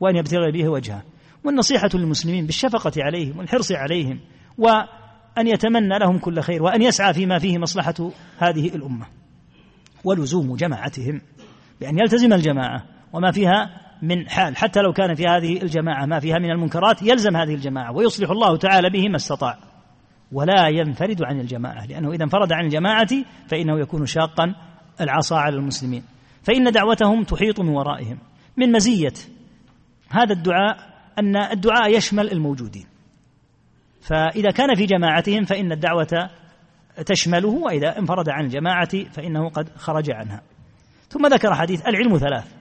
وأن 0.00 0.16
يبتغي 0.16 0.52
به 0.52 0.68
وجهه. 0.68 1.02
والنصيحة 1.44 1.90
للمسلمين 1.94 2.46
بالشفقة 2.46 2.92
عليهم 2.98 3.38
والحرص 3.38 3.72
عليهم 3.72 4.20
وأن 4.58 5.46
يتمنى 5.46 5.98
لهم 5.98 6.18
كل 6.18 6.40
خير 6.40 6.62
وأن 6.62 6.82
يسعى 6.82 7.14
فيما 7.14 7.38
فيه 7.38 7.58
مصلحة 7.58 8.10
هذه 8.38 8.68
الأمة. 8.68 9.06
ولزوم 10.04 10.56
جماعتهم 10.56 11.20
بأن 11.80 11.98
يلتزم 11.98 12.32
الجماعة 12.32 12.84
وما 13.12 13.32
فيها 13.32 13.85
من 14.02 14.28
حال 14.28 14.56
حتى 14.56 14.80
لو 14.80 14.92
كان 14.92 15.14
في 15.14 15.24
هذه 15.24 15.62
الجماعة 15.62 16.06
ما 16.06 16.20
فيها 16.20 16.38
من 16.38 16.50
المنكرات 16.50 17.02
يلزم 17.02 17.36
هذه 17.36 17.54
الجماعة 17.54 17.92
ويصلح 17.92 18.30
الله 18.30 18.56
تعالى 18.56 18.90
به 18.90 19.08
ما 19.08 19.16
استطاع. 19.16 19.58
ولا 20.32 20.68
ينفرد 20.68 21.22
عن 21.22 21.40
الجماعة 21.40 21.86
لأنه 21.86 22.12
إذا 22.12 22.24
انفرد 22.24 22.52
عن 22.52 22.64
الجماعة 22.64 23.08
فإنه 23.48 23.80
يكون 23.80 24.06
شاقا 24.06 24.54
العصا 25.00 25.36
على 25.36 25.56
المسلمين. 25.56 26.02
فإن 26.42 26.70
دعوتهم 26.70 27.24
تحيط 27.24 27.60
من 27.60 27.68
ورائهم. 27.68 28.18
من 28.56 28.72
مزية 28.72 29.12
هذا 30.10 30.32
الدعاء 30.32 30.76
أن 31.18 31.36
الدعاء 31.36 31.96
يشمل 31.96 32.32
الموجودين. 32.32 32.86
فإذا 34.00 34.50
كان 34.50 34.74
في 34.74 34.86
جماعتهم 34.86 35.44
فإن 35.44 35.72
الدعوة 35.72 36.30
تشمله 37.06 37.48
وإذا 37.48 37.98
انفرد 37.98 38.28
عن 38.28 38.44
الجماعة 38.44 39.04
فإنه 39.12 39.48
قد 39.48 39.68
خرج 39.76 40.10
عنها. 40.10 40.42
ثم 41.08 41.26
ذكر 41.26 41.54
حديث 41.54 41.86
العلم 41.86 42.18
ثلاث. 42.18 42.55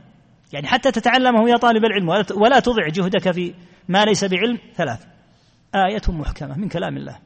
يعني 0.53 0.67
حتى 0.67 0.91
تتعلمه 0.91 1.49
يا 1.49 1.57
طالب 1.57 1.85
العلم 1.85 2.09
ولا 2.35 2.59
تضع 2.59 2.87
جهدك 2.87 3.31
في 3.31 3.53
ما 3.89 4.05
ليس 4.05 4.23
بعلم 4.25 4.57
ثلاث. 4.75 5.05
آية 5.75 6.01
محكمة 6.07 6.57
من 6.57 6.69
كلام 6.69 6.97
الله. 6.97 7.17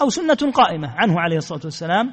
أو 0.00 0.10
سنة 0.10 0.52
قائمة 0.54 0.90
عنه 0.96 1.20
عليه 1.20 1.36
الصلاة 1.36 1.60
والسلام 1.64 2.12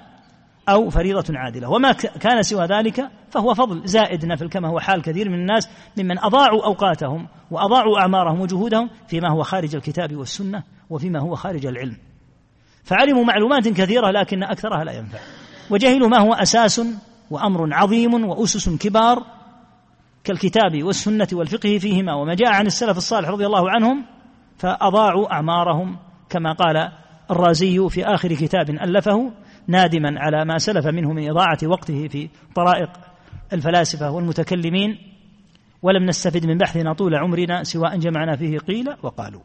أو 0.69 0.89
فريضة 0.89 1.23
عادلة. 1.37 1.69
وما 1.69 1.91
كان 1.91 2.43
سوى 2.43 2.65
ذلك 2.65 3.09
فهو 3.29 3.53
فضل 3.53 3.87
زائد 3.87 4.25
نفل 4.25 4.49
كما 4.49 4.69
هو 4.69 4.79
حال 4.79 5.01
كثير 5.01 5.29
من 5.29 5.35
الناس 5.35 5.69
ممن 5.97 6.19
أضاعوا 6.19 6.65
أوقاتهم 6.65 7.27
وأضاعوا 7.51 7.99
أعمارهم 7.99 8.41
وجهودهم 8.41 8.89
فيما 9.07 9.31
هو 9.31 9.43
خارج 9.43 9.75
الكتاب 9.75 10.15
والسنة 10.15 10.63
وفيما 10.89 11.19
هو 11.19 11.35
خارج 11.35 11.65
العلم. 11.65 11.97
فعلموا 12.83 13.23
معلومات 13.23 13.67
كثيرة 13.67 14.11
لكن 14.11 14.43
أكثرها 14.43 14.83
لا 14.83 14.91
ينفع. 14.91 15.19
وجهلوا 15.69 16.07
ما 16.07 16.19
هو 16.19 16.33
أساس 16.33 16.81
وأمر 17.31 17.73
عظيم 17.73 18.13
وأسس 18.13 18.69
كبار 18.69 19.23
كالكتاب 20.25 20.83
والسنة 20.83 21.27
والفقه 21.33 21.77
فيهما 21.77 22.13
وما 22.13 22.33
جاء 22.33 22.53
عن 22.53 22.65
السلف 22.65 22.97
الصالح 22.97 23.29
رضي 23.29 23.45
الله 23.45 23.71
عنهم 23.71 24.05
فأضاعوا 24.57 25.33
أعمارهم 25.33 25.97
كما 26.29 26.53
قال 26.53 26.91
الرازي 27.31 27.89
في 27.89 28.05
آخر 28.05 28.29
كتاب 28.33 28.69
ألفه 28.69 29.31
نادما 29.67 30.19
على 30.19 30.45
ما 30.45 30.57
سلف 30.57 30.87
منه 30.87 31.13
من 31.13 31.29
إضاعة 31.29 31.57
وقته 31.63 32.07
في 32.07 32.29
طرائق 32.55 32.89
الفلاسفة 33.53 34.11
والمتكلمين. 34.11 34.97
ولم 35.81 36.05
نستفد 36.05 36.45
من 36.45 36.57
بحثنا 36.57 36.93
طول 36.93 37.15
عمرنا 37.15 37.63
سوى 37.63 37.87
أن 37.93 37.99
جمعنا 37.99 38.35
فيه 38.35 38.57
قيل 38.57 38.85
وقالوا. 39.03 39.41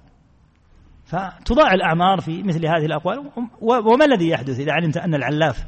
فتضاع 1.05 1.75
الأعمار 1.75 2.21
في 2.21 2.43
مثل 2.43 2.67
هذه 2.67 2.87
الأقوال 2.87 3.31
وما 3.63 4.05
الذي 4.05 4.29
يحدث 4.29 4.61
إذا 4.61 4.73
علمت 4.73 4.97
أن 4.97 5.15
العلاف 5.15 5.65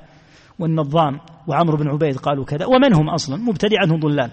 والنظام 0.59 1.21
وعمرو 1.47 1.77
بن 1.77 1.89
عبيد 1.89 2.17
قالوا 2.17 2.45
كذا؟ 2.45 2.67
ومن 2.67 2.95
هم 2.95 3.11
أصلا؟ 3.11 3.37
مبتدعة 3.37 3.87
ضلال. 3.87 4.31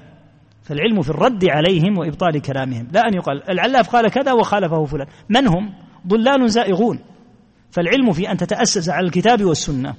فالعلم 0.70 1.01
في 1.01 1.09
الرد 1.09 1.45
عليهم 1.49 1.97
وإبطال 1.97 2.41
كلامهم. 2.41 2.88
لا 2.91 3.01
أن 3.01 3.13
يقال 3.13 3.49
العلاف 3.49 3.89
قال 3.89 4.09
كذا 4.09 4.34
وخالفه 4.34 4.86
فلان. 4.86 5.07
من 5.30 5.47
هم؟ 5.47 5.74
ضلال 6.07 6.49
زائغون. 6.49 6.99
فالعلم 7.72 8.11
في 8.11 8.32
أن 8.32 8.38
تتأسس 8.38 8.89
على 8.89 9.05
الكتاب 9.05 9.43
والسنة 9.43 9.95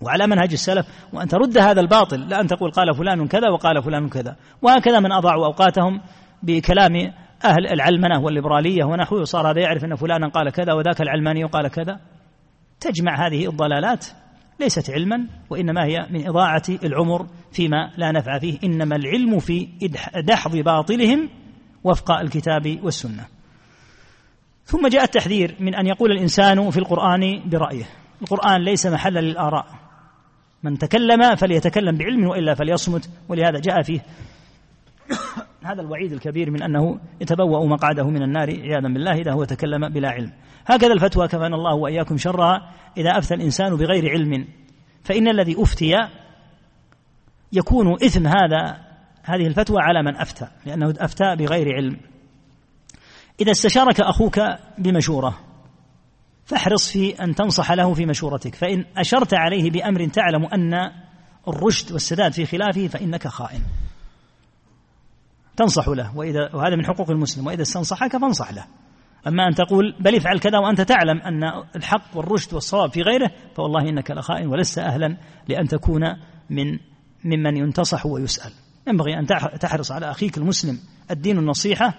وعلى 0.00 0.26
منهج 0.26 0.52
السلف 0.52 0.86
وأن 1.12 1.28
ترد 1.28 1.58
هذا 1.58 1.80
الباطل. 1.80 2.28
لا 2.28 2.40
أن 2.40 2.46
تقول 2.46 2.70
قال 2.70 2.94
فلان 2.94 3.26
كذا 3.26 3.50
وقال 3.50 3.82
فلان 3.82 4.08
كذا. 4.08 4.36
وهكذا 4.62 5.00
من 5.00 5.12
أضاعوا 5.12 5.46
أوقاتهم 5.46 6.00
بكلام 6.42 6.92
أهل 7.44 7.66
العلمنة 7.72 8.20
والليبرالية 8.20 8.84
ونحوه. 8.84 9.24
صار 9.24 9.50
هذا 9.50 9.60
يعرف 9.60 9.84
أن 9.84 9.94
فلانا 9.94 10.28
قال 10.28 10.50
كذا 10.50 10.72
وذاك 10.72 11.00
العلماني 11.00 11.44
قال 11.44 11.68
كذا. 11.68 12.00
تجمع 12.80 13.26
هذه 13.26 13.48
الضلالات. 13.50 14.06
ليست 14.60 14.90
علما 14.90 15.26
وإنما 15.50 15.84
هي 15.84 16.06
من 16.10 16.28
إضاعة 16.28 16.62
العمر 16.68 17.26
فيما 17.52 17.92
لا 17.96 18.12
نفع 18.12 18.38
فيه. 18.38 18.58
إنما 18.64 18.96
العلم 18.96 19.38
في 19.38 19.68
دحض 20.24 20.56
باطلهم 20.56 21.28
وفق 21.84 22.10
الكتاب 22.10 22.78
والسنة. 22.82 23.26
ثم 24.64 24.88
جاء 24.88 25.04
التحذير 25.04 25.56
من 25.60 25.74
أن 25.74 25.86
يقول 25.86 26.12
الإنسان 26.12 26.70
في 26.70 26.78
القرآن 26.78 27.42
برأيه. 27.48 27.84
القرآن 28.22 28.64
ليس 28.64 28.86
محلا 28.86 29.20
للآراء. 29.20 29.66
من 30.62 30.78
تكلم 30.78 31.34
فليتكلم 31.34 31.96
بعلم 31.96 32.26
وإلا 32.26 32.54
فليصمت. 32.54 33.10
ولهذا 33.28 33.60
جاء 33.60 33.82
فيه 33.82 34.00
هذا 35.66 35.80
الوعيد 35.80 36.12
الكبير 36.12 36.50
من 36.50 36.62
أنه 36.62 37.00
يتبوأ 37.20 37.66
مقعده 37.66 38.08
من 38.08 38.22
النار 38.22 38.50
عياذا 38.50 38.88
بالله 38.88 39.12
إذا 39.12 39.32
هو 39.32 39.44
تكلم 39.44 39.88
بلا 39.88 40.08
علم. 40.10 40.32
هكذا 40.66 40.92
الفتوى 40.92 41.28
كفانا 41.28 41.56
الله 41.56 41.74
وإياكم 41.74 42.16
شرها 42.16 42.72
إذا 42.96 43.18
أفتى 43.18 43.34
الإنسان 43.34 43.76
بغير 43.76 44.10
علم. 44.10 44.46
فإن 45.04 45.28
الذي 45.28 45.62
أفتي 45.62 46.08
يكون 47.52 47.92
إثم 47.92 48.26
هذا 48.26 48.86
هذه 49.22 49.46
الفتوى 49.46 49.76
على 49.80 50.02
من 50.02 50.16
أفتى 50.16 50.48
لأنه 50.66 50.94
أفتى 50.98 51.36
بغير 51.36 51.74
علم. 51.74 51.96
إذا 53.40 53.50
استشارك 53.52 54.00
أخوك 54.00 54.40
بمشورة 54.78 55.38
فاحرص 56.44 56.90
في 56.90 57.22
أن 57.22 57.34
تنصح 57.34 57.72
له 57.72 57.94
في 57.94 58.06
مشورتك. 58.06 58.54
فإن 58.54 58.84
أشرت 58.96 59.34
عليه 59.34 59.70
بأمر 59.70 60.08
تعلم 60.08 60.44
أن 60.44 60.74
الرشد 61.48 61.92
والسداد 61.92 62.32
في 62.32 62.46
خلافه 62.46 62.88
فإنك 62.88 63.28
خائن. 63.28 63.60
تنصح 65.56 65.88
له 65.88 66.16
وإذا 66.16 66.50
وهذا 66.54 66.76
من 66.76 66.86
حقوق 66.86 67.10
المسلم 67.10 67.46
وإذا 67.46 67.62
استنصحك 67.62 68.16
فانصح 68.16 68.52
له. 68.52 68.64
أما 69.26 69.48
أن 69.48 69.54
تقول 69.54 69.94
بل 70.00 70.16
افعل 70.16 70.38
كذا 70.38 70.58
وأنت 70.58 70.80
تعلم 70.80 71.20
أن 71.20 71.44
الحق 71.76 72.16
والرشد 72.16 72.54
والصواب 72.54 72.92
في 72.92 73.02
غيره 73.02 73.30
فوالله 73.56 73.88
إنك 73.88 74.10
لخائن 74.10 74.46
ولست 74.46 74.78
أهلا 74.78 75.16
لأن 75.48 75.68
تكون 75.68 76.02
من 76.50 76.78
ممن 77.24 77.56
ينتصح 77.56 78.06
ويسأل. 78.06 78.52
ينبغي 78.88 79.18
أن 79.18 79.26
تحرص 79.60 79.92
على 79.92 80.10
أخيك 80.10 80.38
المسلم. 80.38 80.78
الدين 81.10 81.38
النصيحة 81.38 81.94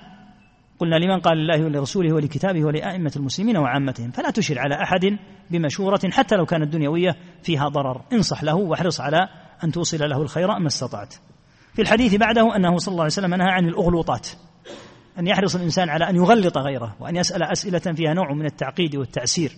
قلنا 0.80 0.95
لمن 0.95 1.20
قال 1.20 1.38
الله 1.38 1.66
ولرسوله 1.66 2.14
ولكتابه 2.14 2.66
ولأئمة 2.66 3.12
المسلمين 3.16 3.58
وعامتهم 3.58 4.12
فلا 4.12 4.30
تشر 4.30 4.60
على 4.60 4.76
أحد 4.76 5.18
بمشورة 5.51 5.99
حتى 6.12 6.36
لو 6.36 6.45
كانت 6.45 6.74
دنيوية 6.74 7.16
فيها 7.43 7.68
ضرر. 7.68 8.01
انصح 8.14 8.43
له 8.43 8.55
واحرص 8.55 9.01
على 9.01 9.30
أن 9.64 9.72
توصل 9.72 10.10
له 10.10 10.22
الخير 10.22 10.47
ما 10.60 10.68
استطعت. 10.68 11.16
في 11.78 11.84
الحديث 11.84 12.15
بعده 12.15 12.55
أنه 12.55 12.78
صلى 12.78 12.91
الله 12.91 13.03
عليه 13.03 13.13
وسلم 13.13 13.36
نهى 13.36 13.49
عن 13.49 13.67
الأغلوطات 13.67 14.28
أن 15.19 15.28
يحرص 15.28 15.55
الإنسان 15.55 15.89
على 15.89 16.09
أن 16.09 16.15
يغلط 16.15 16.57
غيره 16.57 16.95
وأن 16.99 17.15
يسأل 17.15 17.43
أسئلة 17.43 17.80
فيها 17.80 18.13
نوع 18.13 18.34
من 18.34 18.45
التعقيد 18.45 18.95
والتعسير 18.95 19.51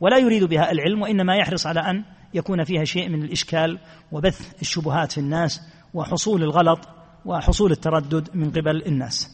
ولا 0.00 0.18
يريد 0.18 0.44
بها 0.44 0.72
العلم 0.72 1.02
وإنما 1.02 1.36
يحرص 1.36 1.66
على 1.66 1.80
أن 1.80 2.04
يكون 2.34 2.64
فيها 2.64 2.84
شيء 2.84 3.08
من 3.08 3.22
الإشكال 3.22 3.78
وبث 4.12 4.62
الشبهات 4.62 5.12
في 5.12 5.18
الناس 5.18 5.60
وحصول 5.94 6.42
الغلط 6.42 6.88
وحصول 7.24 7.72
التردد 7.72 8.28
من 8.34 8.50
قبل 8.50 8.82
الناس. 8.86 9.30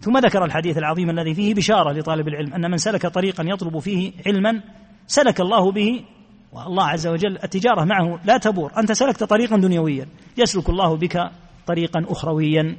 ثم 0.00 0.18
ذكر 0.18 0.44
الحديث 0.44 0.78
العظيم 0.78 1.10
الذي 1.10 1.34
فيه 1.34 1.54
بشارة 1.54 1.92
لطالب 1.92 2.28
العلم 2.28 2.54
أن 2.54 2.70
من 2.70 2.76
سلك 2.76 3.06
طريقا 3.06 3.44
يطلب 3.44 3.78
فيه 3.78 4.12
علما 4.26 4.62
سلك 5.06 5.40
الله 5.40 5.72
به 5.72 6.04
والله 6.52 6.84
عز 6.84 7.06
وجل 7.06 7.38
التجارة 7.44 7.84
معه 7.84 8.20
لا 8.24 8.38
تبور 8.38 8.72
أنت 8.78 8.92
سلكت 8.92 9.24
طريقا 9.24 9.56
دنيويا 9.56 10.06
يسلك 10.38 10.68
الله 10.68 10.96
بك 10.96 11.30
طريقا 11.68 12.04
أخرويا 12.08 12.76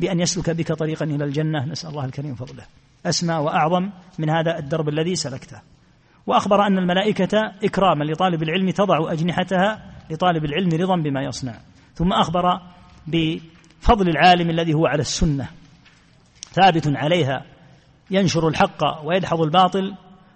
بأن 0.00 0.20
يسلك 0.20 0.50
بك 0.50 0.72
طريقا 0.72 1.04
إلى 1.04 1.24
الجنة. 1.24 1.64
نسأل 1.64 1.90
الله 1.90 2.04
الكريم 2.04 2.34
فضله. 2.34 2.64
أسمى 3.06 3.34
وأعظم 3.34 3.90
من 4.18 4.30
هذا 4.30 4.58
الدرب 4.58 4.88
الذي 4.88 5.14
سلكته. 5.14 5.60
وأخبر 6.26 6.66
أن 6.66 6.78
الملائكة 6.78 7.52
إكراما 7.64 8.04
لطالب 8.04 8.42
العلم 8.42 8.70
تضع 8.70 9.12
أجنحتها 9.12 9.92
لطالب 10.10 10.44
العلم 10.44 10.68
رضا 10.68 10.96
بما 10.96 11.22
يصنع. 11.22 11.54
ثم 11.94 12.12
أخبر 12.12 12.60
بفضل 13.06 14.08
العالم 14.08 14.50
الذي 14.50 14.74
هو 14.74 14.86
على 14.86 15.00
السنة. 15.00 15.48
ثابت 16.52 16.96
عليها 16.96 17.44
ينشر 18.10 18.48
الحق 18.48 19.04
ويدحض 19.04 19.40
الباطل 19.40 19.94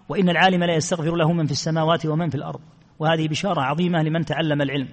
وإن 0.08 0.28
العالم 0.28 0.64
لا 0.64 0.74
يستغفر 0.74 1.16
له 1.16 1.32
من 1.32 1.46
في 1.46 1.52
السماوات 1.52 2.06
ومن 2.06 2.30
في 2.30 2.34
الأرض. 2.34 2.60
وهذه 2.98 3.28
بشارة 3.28 3.60
عظيمة 3.60 4.02
لمن 4.02 4.24
تعلم 4.24 4.62
العلم. 4.62 4.88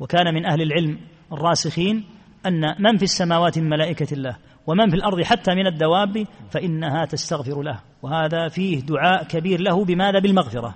وكان 0.00 0.34
من 0.34 0.46
أهل 0.46 0.62
العلم 0.62 0.98
الراسخين 1.32 2.04
أن 2.46 2.74
من 2.78 2.96
في 2.96 3.02
السماوات 3.02 3.58
من 3.58 3.68
ملائكة 3.68 4.14
الله 4.14 4.36
ومن 4.66 4.90
في 4.90 4.96
الأرض 4.96 5.22
حتى 5.22 5.54
من 5.54 5.66
الدواب 5.66 6.26
فإنها 6.50 7.04
تستغفر 7.04 7.62
له. 7.62 7.80
وهذا 8.02 8.48
فيه 8.48 8.80
دعاء 8.80 9.24
كبير 9.24 9.60
له 9.60 9.84
بماذا؟ 9.84 10.18
بالمغفرة. 10.18 10.74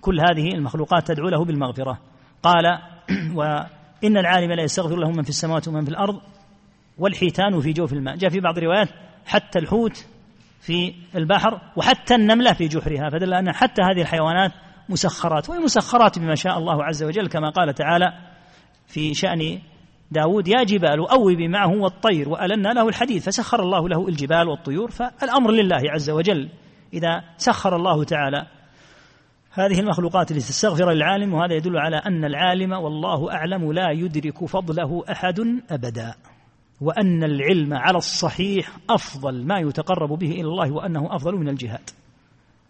كل 0.00 0.20
هذه 0.20 0.54
المخلوقات 0.54 1.08
تدعو 1.08 1.28
له 1.28 1.44
بالمغفرة. 1.44 1.98
قال 2.42 2.78
وإن 3.38 4.16
العالم 4.16 4.52
لا 4.52 4.62
يستغفر 4.62 4.96
له 4.96 5.10
من 5.10 5.22
في 5.22 5.28
السماوات 5.28 5.68
ومن 5.68 5.84
في 5.84 5.90
الأرض 5.90 6.20
والحيتان 6.98 7.60
في 7.60 7.72
جوف 7.72 7.92
الماء. 7.92 8.16
جاء 8.16 8.30
في 8.30 8.40
بعض 8.40 8.58
الروايات 8.58 8.88
حتى 9.26 9.58
الحوت 9.58 10.06
في 10.60 10.94
البحر 11.16 11.60
وحتى 11.76 12.14
النملة 12.14 12.52
في 12.52 12.68
جحرها. 12.68 13.10
فدل 13.10 13.34
أن 13.34 13.52
حتى 13.52 13.82
هذه 13.82 14.02
الحيوانات 14.02 14.52
مسخرات 14.88 15.50
وهي 15.50 15.58
مسخرات 15.58 16.18
بما 16.18 16.34
شاء 16.34 16.58
الله 16.58 16.84
عز 16.84 17.02
وجل 17.02 17.28
كما 17.28 17.50
قال 17.50 17.74
تعالى 17.74 18.12
في 18.86 19.14
شأن 19.14 19.58
داود 20.12 20.48
يا 20.48 20.62
جبال 20.62 21.08
أوبي 21.08 21.48
معه 21.48 21.70
والطير 21.70 22.28
وألنا 22.28 22.68
له 22.68 22.88
الحديد 22.88 23.22
فسخر 23.22 23.62
الله 23.62 23.88
له 23.88 24.08
الجبال 24.08 24.48
والطيور 24.48 24.90
فالأمر 24.90 25.50
لله 25.50 25.80
عز 25.90 26.10
وجل. 26.10 26.48
إذا 26.94 27.22
سخر 27.36 27.76
الله 27.76 28.04
تعالى. 28.04 28.46
هذه 29.50 29.80
المخلوقات 29.80 30.32
لتستغفر 30.32 30.92
للعالم 30.92 31.34
وهذا 31.34 31.54
يدل 31.54 31.78
على 31.78 31.96
أن 31.96 32.24
العالم 32.24 32.72
والله 32.72 33.32
أعلم 33.32 33.72
لا 33.72 33.90
يدرك 33.90 34.44
فضله 34.44 35.04
أحد 35.10 35.40
أبدا. 35.70 36.14
وأن 36.80 37.24
العلم 37.24 37.74
على 37.74 37.98
الصحيح 37.98 38.70
أفضل 38.90 39.46
ما 39.46 39.58
يتقرب 39.58 40.18
به 40.18 40.30
إلى 40.30 40.48
الله 40.48 40.72
وأنه 40.72 41.16
أفضل 41.16 41.34
من 41.34 41.48
الجهاد. 41.48 41.90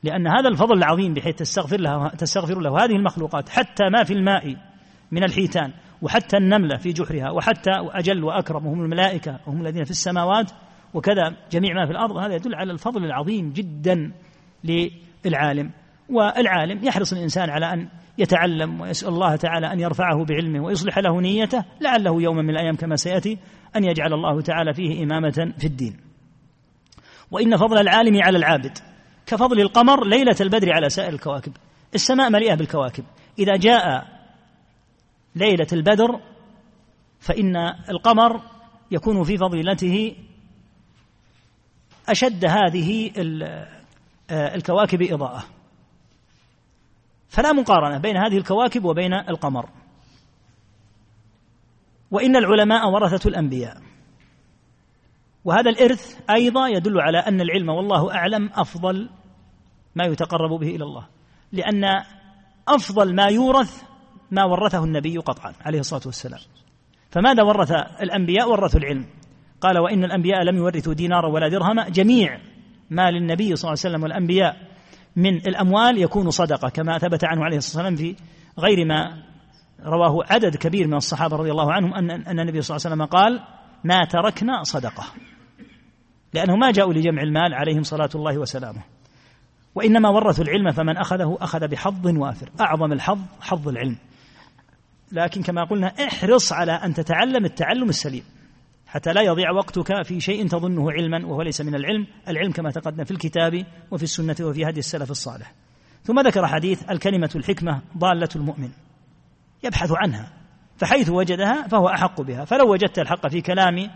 لأن 0.03 0.27
هذا 0.27 0.49
الفضل 0.49 0.79
العظيم 0.79 1.15
بحيث 1.15 1.35
تستغفر 1.37 1.81
له, 1.81 2.09
تستغفر 2.09 2.61
له 2.61 2.85
هذه 2.85 2.97
المخلوقات 2.97 3.49
حتى 3.49 3.85
ما 3.93 4.05
في 4.05 4.13
الماء 4.13 4.57
من 5.13 5.25
الحيتان. 5.25 5.73
وحتى 6.03 6.37
النملة 6.37 6.77
في 6.77 6.93
جحرها 6.93 7.31
وحتى 7.31 7.71
أجل 7.77 8.25
وأكرم 8.25 8.67
هم 8.67 8.81
الملائكة 8.81 9.41
وهم 9.47 9.61
الذين 9.61 9.85
في 9.85 9.91
السماوات 9.91 10.51
وكذا 10.95 11.37
جميع 11.51 11.75
ما 11.75 11.87
في 11.87 11.93
الأرض. 11.93 12.17
هذا 12.17 12.35
يدل 12.35 12.55
على 12.55 12.73
الفضل 12.73 13.05
العظيم 13.05 13.53
جدا 13.53 14.13
للعالم. 15.25 15.71
والعالم 16.09 16.85
يحرص 16.85 17.13
الإنسان 17.13 17.51
على 17.51 17.73
أن 17.73 17.89
يتعلم 18.19 18.81
ويسأل 18.81 19.09
الله 19.09 19.37
تعالى 19.37 19.73
أن 19.73 19.81
يرفعه 19.81 20.25
بعلمه 20.25 20.65
ويصلح 20.65 20.99
له 20.99 21.21
نيته 21.21 21.65
لعله 21.81 22.23
يوما 22.23 22.43
من 22.43 22.51
الأيام 22.51 22.77
كما 22.77 22.97
سيأتي 22.97 23.39
أن 23.77 23.85
يجعل 23.85 24.13
الله 24.13 24.41
تعالى 24.41 24.75
فيه 24.75 25.05
إمامة 25.05 25.53
في 25.59 25.65
الدين. 25.65 25.97
وإن 27.31 27.57
فضل 27.57 27.79
العالم 27.79 28.23
على 28.23 28.39
العابد 28.39 28.79
كفضل 29.27 29.61
القمر 29.61 30.07
ليلة 30.07 30.37
البدر 30.41 30.73
على 30.73 30.89
سائر 30.89 31.13
الكواكب 31.13 31.53
السماء 31.95 32.31
مليئة 32.31 32.55
بالكواكب. 32.55 33.05
إذا 33.39 33.57
جاء 33.57 34.07
ليلة 35.35 35.67
البدر 35.73 36.21
فإن 37.21 37.57
القمر 37.89 38.41
يكون 38.91 39.25
في 39.25 39.37
فضيلته 39.39 40.17
أشد 42.09 42.45
هذه 42.45 43.13
الكواكب 44.31 45.03
إضاءة. 45.03 45.45
فلا 47.29 47.53
مقارنة 47.53 47.99
بين 47.99 48.17
هذه 48.17 48.37
الكواكب 48.37 48.85
وبين 48.85 49.15
القمر. 49.15 49.69
وإن 52.11 52.37
العلماء 52.37 52.91
ورثة 52.91 53.29
الأنبياء. 53.29 53.83
وهذا 55.45 55.71
الإرث 55.71 56.31
أيضا 56.31 56.69
يدل 56.69 57.01
على 57.01 57.19
أن 57.19 57.41
العلم 57.41 57.69
والله 57.69 58.15
أعلم 58.15 58.51
أفضل 58.55 59.11
ما 59.95 60.05
يتقرب 60.05 60.51
به 60.61 60.69
إلى 60.69 60.85
الله. 60.85 61.09
لأن 61.53 61.85
أفضل 62.69 63.15
ما 63.15 63.27
يورث 63.27 63.83
ما 64.33 64.45
ورثه 64.45 64.85
النبي 64.85 65.17
قطعا 65.17 65.53
عليه 65.61 65.81
الصلاة 65.81 66.03
والسلام. 66.07 66.41
فماذا 67.11 67.43
ورث 67.43 67.73
الأنبياء؟ 68.03 68.51
ورثوا 68.51 68.81
العلم. 68.81 69.07
قال 69.61 69.79
وإن 69.79 70.05
الأنبياء 70.05 70.43
لم 70.43 70.57
يورثوا 70.57 70.95
دينارا 70.95 71.29
ولا 71.29 71.49
درهما. 71.49 71.89
جميع 71.89 72.41
ما 72.91 73.11
للنبي 73.11 73.57
صلى 73.57 73.69
الله 73.69 73.79
عليه 73.85 73.97
وسلم 73.97 74.03
والأنبياء 74.03 74.57
من 75.17 75.37
الأموال 75.37 75.99
يكون 75.99 76.31
صدقة 76.31 76.69
كما 76.69 76.99
ثبت 76.99 77.25
عنه 77.25 77.45
عليه 77.45 77.57
الصلاة 77.57 77.85
والسلام 77.85 78.15
في 78.15 78.23
غير 78.59 78.85
ما 78.85 79.23
رواه 79.85 80.25
عدد 80.31 80.57
كبير 80.57 80.87
من 80.87 80.95
الصحابة 80.95 81.37
رضي 81.37 81.51
الله 81.51 81.73
عنهم 81.73 81.95
أن 81.95 82.11
أن 82.11 82.41
النبي 82.41 82.63
صلى 82.63 82.77
الله 82.77 82.87
عليه 82.87 82.97
وسلم 82.97 83.05
قال 83.05 83.41
ما 83.85 84.05
تركنا 84.05 84.63
صدقة. 84.63 85.05
لأنه 86.35 86.57
ما 86.57 86.71
جاءوا 86.71 86.93
لجمع 86.93 87.23
المال 87.23 87.55
عليهم 87.55 87.83
صلاة 87.83 88.11
الله 88.15 88.39
وسلامه. 88.39 88.83
وإنما 89.75 90.09
ورثوا 90.09 90.45
العلم 90.45 90.71
فمن 90.71 90.97
أخذه 90.97 91.39
أخذ 91.41 91.69
بحظ 91.69 92.07
وافر. 92.07 92.51
أعظم 92.61 92.93
الحظ 92.93 93.19
حظ 93.41 93.69
العلم. 93.69 93.97
لكن 95.13 95.43
كما 95.43 95.65
قلنا 95.65 95.87
احرص 95.87 96.53
على 96.53 96.73
أن 96.73 96.95
تتعلم 96.95 97.45
التعلم 97.45 97.89
السليم 97.89 98.25
حتى 98.87 99.13
لا 99.13 99.23
يضيع 99.23 99.51
وقتك 99.51 100.03
في 100.03 100.21
شيء 100.21 100.49
تظنه 100.49 100.93
علما 100.93 101.27
وهو 101.27 101.43
ليس 101.43 101.61
من 101.61 101.75
العلم. 101.75 102.07
العلم 102.29 102.53
كما 102.53 102.71
تقدم 102.71 103.05
في 103.05 103.11
الكتاب 103.11 103.67
وفي 103.91 104.03
السنة 104.03 104.37
وفي 104.41 104.65
هدي 104.65 104.79
السلف 104.79 105.11
الصالح. 105.11 105.53
ثم 106.05 106.21
ذكر 106.21 106.47
حديث 106.47 106.91
الكلمة 106.91 107.31
الحكمة 107.37 107.83
ضالة 107.99 108.29
المؤمن 108.37 108.71
يبحث 109.65 109.93
عنها 109.97 110.33
فحيث 110.77 111.11
وجدها 111.11 111.69
فهو 111.69 111.89
أحق 111.89 112.21
بها. 112.21 112.45
فلو 112.45 112.73
وجدت 112.73 112.99
الحق 112.99 113.27
في 113.27 113.41
كلام 113.41 113.91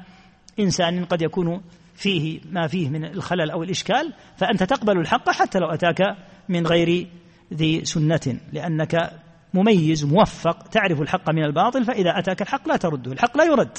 إنسان 0.60 1.04
قد 1.04 1.22
يكون 1.22 1.62
فيه 1.94 2.40
ما 2.50 2.66
فيه 2.66 2.88
من 2.88 3.04
الخلل 3.04 3.50
أو 3.50 3.62
الإشكال 3.62 4.12
فأنت 4.36 4.62
تقبل 4.62 4.98
الحق 4.98 5.30
حتى 5.30 5.58
لو 5.58 5.66
أتاك 5.66 6.16
من 6.48 6.66
غير 6.66 7.06
ذي 7.54 7.84
سنة 7.84 8.40
لأنك 8.52 9.10
مميز 9.54 10.04
موفق 10.04 10.68
تعرف 10.68 11.00
الحق 11.00 11.30
من 11.30 11.44
الباطل 11.44 11.84
فإذا 11.84 12.18
أتاك 12.18 12.42
الحق 12.42 12.68
لا 12.68 12.76
ترده 12.76 13.12
الحق 13.12 13.36
لا 13.36 13.44
يرد 13.44 13.78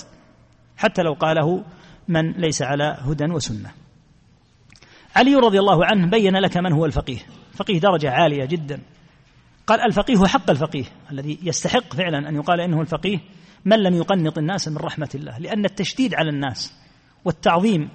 حتى 0.77 1.01
لو 1.01 1.13
قاله 1.13 1.63
من 2.07 2.31
ليس 2.31 2.61
على 2.61 2.97
هدى 3.01 3.25
وسنة. 3.25 3.71
علي 5.15 5.35
رضي 5.35 5.59
الله 5.59 5.85
عنه 5.85 6.09
بين 6.09 6.35
لك 6.35 6.57
من 6.57 6.73
هو 6.73 6.85
الفقيه. 6.85 7.19
فقيه 7.53 7.79
درجة 7.79 8.11
عالية 8.11 8.45
جدا. 8.45 8.81
قال 9.67 9.81
الفقيه 9.81 10.25
حق 10.25 10.49
الفقيه 10.49 10.85
الذي 11.11 11.39
يستحق 11.43 11.93
فعلا 11.93 12.29
أن 12.29 12.35
يقال 12.35 12.61
إنه 12.61 12.81
الفقيه 12.81 13.19
من 13.65 13.79
لم 13.83 13.93
يقنط 13.93 14.37
الناس 14.37 14.67
من 14.67 14.77
رحمة 14.77 15.09
الله 15.15 15.37
لأن 15.37 15.65
التشديد 15.65 16.13
على 16.13 16.29
الناس 16.29 16.73
والتعظيم 17.25 17.89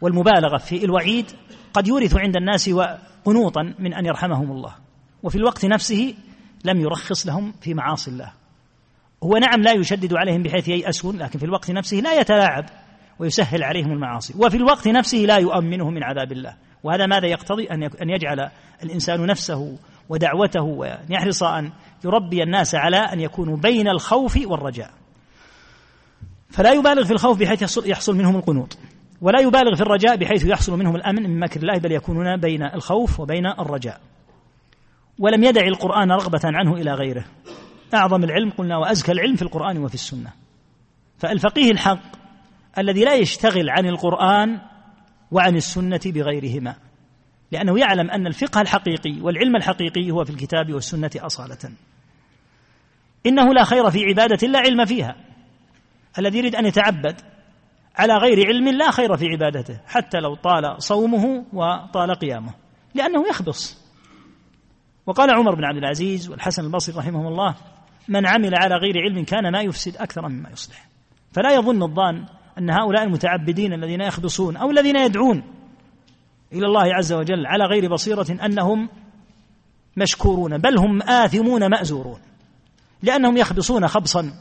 والمبالغة 0.00 0.56
في 0.56 0.84
الوعيد 0.84 1.30
قد 1.74 1.88
يورث 1.88 2.16
عند 2.16 2.36
الناس 2.36 2.70
قنوطا 3.24 3.74
من 3.78 3.94
أن 3.94 4.06
يرحمهم 4.06 4.50
الله. 4.50 4.83
وفي 5.24 5.36
الوقت 5.36 5.64
نفسه 5.64 6.14
لم 6.64 6.80
يرخص 6.80 7.26
لهم 7.26 7.54
في 7.60 7.74
معاصي 7.74 8.10
الله. 8.10 8.32
هو 9.22 9.36
نعم 9.36 9.62
لا 9.62 9.72
يشدد 9.72 10.14
عليهم 10.14 10.42
بحيث 10.42 10.68
ييأسون 10.68 11.16
لكن 11.16 11.38
في 11.38 11.44
الوقت 11.44 11.70
نفسه 11.70 11.96
لا 11.96 12.20
يتلاعب 12.20 12.64
ويسهل 13.18 13.62
عليهم 13.62 13.92
المعاصي. 13.92 14.34
وفي 14.38 14.56
الوقت 14.56 14.88
نفسه 14.88 15.18
لا 15.18 15.36
يؤمنهم 15.36 15.94
من 15.94 16.04
عذاب 16.04 16.32
الله. 16.32 16.56
وهذا 16.82 17.06
ماذا 17.06 17.26
يقتضي؟ 17.26 17.66
أن 18.02 18.10
يجعل 18.10 18.50
الإنسان 18.82 19.26
نفسه 19.26 19.78
ودعوته 20.08 20.62
وأن 20.62 21.06
يحرص 21.12 21.42
أن 21.42 21.72
يربي 22.04 22.42
الناس 22.42 22.74
على 22.74 22.96
أن 22.96 23.20
يكونوا 23.20 23.56
بين 23.56 23.88
الخوف 23.88 24.38
والرجاء. 24.46 24.90
فلا 26.50 26.72
يبالغ 26.72 27.04
في 27.04 27.12
الخوف 27.12 27.38
بحيث 27.38 27.86
يحصل 27.86 28.16
منهم 28.16 28.36
القنوط. 28.36 28.78
ولا 29.20 29.40
يبالغ 29.40 29.74
في 29.74 29.80
الرجاء 29.82 30.16
بحيث 30.16 30.44
يحصل 30.44 30.78
منهم 30.78 30.96
الأمن 30.96 31.22
من 31.22 31.40
مكر 31.40 31.60
الله 31.60 31.78
بل 31.78 31.92
يكونون 31.92 32.36
بين 32.36 32.62
الخوف 32.62 33.20
وبين 33.20 33.46
الرجاء. 33.46 34.00
ولم 35.18 35.44
يدع 35.44 35.66
القرآن 35.66 36.12
رغبة 36.12 36.40
عنه 36.44 36.74
إلى 36.74 36.94
غيره. 36.94 37.24
أعظم 37.94 38.24
العلم 38.24 38.50
قلنا 38.50 38.76
وأزكى 38.76 39.12
العلم 39.12 39.36
في 39.36 39.42
القرآن 39.42 39.78
وفي 39.78 39.94
السنة. 39.94 40.32
فالفقيه 41.18 41.70
الحق 41.70 42.02
الذي 42.78 43.04
لا 43.04 43.14
يشتغل 43.14 43.70
عن 43.70 43.86
القرآن 43.86 44.60
وعن 45.30 45.56
السنة 45.56 46.00
بغيرهما 46.06 46.76
لأنه 47.52 47.78
يعلم 47.78 48.10
أن 48.10 48.26
الفقه 48.26 48.60
الحقيقي 48.60 49.20
والعلم 49.20 49.56
الحقيقي 49.56 50.10
هو 50.10 50.24
في 50.24 50.30
الكتاب 50.30 50.72
والسنة 50.72 51.10
أصالة. 51.16 51.70
إنه 53.26 53.54
لا 53.54 53.64
خير 53.64 53.90
في 53.90 54.04
عبادة 54.04 54.48
لا 54.48 54.58
علم 54.58 54.84
فيها. 54.84 55.16
الذي 56.18 56.38
يريد 56.38 56.56
أن 56.56 56.66
يتعبد 56.66 57.20
على 57.96 58.14
غير 58.14 58.46
علم 58.46 58.68
لا 58.68 58.90
خير 58.90 59.16
في 59.16 59.26
عبادته 59.26 59.80
حتى 59.86 60.18
لو 60.18 60.34
طال 60.34 60.82
صومه 60.82 61.44
وطال 61.52 62.14
قيامه 62.14 62.54
لأنه 62.94 63.28
يخبص. 63.28 63.83
وقال 65.06 65.30
عمر 65.30 65.54
بن 65.54 65.64
عبد 65.64 65.76
العزيز 65.76 66.30
والحسن 66.30 66.64
البصري 66.64 66.96
رحمه 66.96 67.28
الله 67.28 67.54
من 68.08 68.26
عمل 68.26 68.54
على 68.54 68.74
غير 68.74 68.98
علم 68.98 69.24
كان 69.24 69.52
ما 69.52 69.60
يفسد 69.60 69.96
أكثر 69.96 70.28
مما 70.28 70.50
يصلح. 70.50 70.88
فلا 71.32 71.54
يظن 71.54 71.82
الظان 71.82 72.26
أن 72.58 72.70
هؤلاء 72.70 73.04
المتعبدين 73.04 73.72
الذين 73.72 74.00
يخبصون 74.00 74.56
أو 74.56 74.70
الذين 74.70 74.96
يدعون 74.96 75.42
إلى 76.52 76.66
الله 76.66 76.94
عز 76.94 77.12
وجل 77.12 77.46
على 77.46 77.64
غير 77.64 77.92
بصيرة 77.92 78.26
أنهم 78.44 78.88
مشكورون 79.96 80.58
بل 80.58 80.78
هم 80.78 81.02
آثمون 81.02 81.70
مأزورون 81.70 82.20
لأنهم 83.02 83.36
يخبصون 83.36 83.88
خبصا 83.88 84.32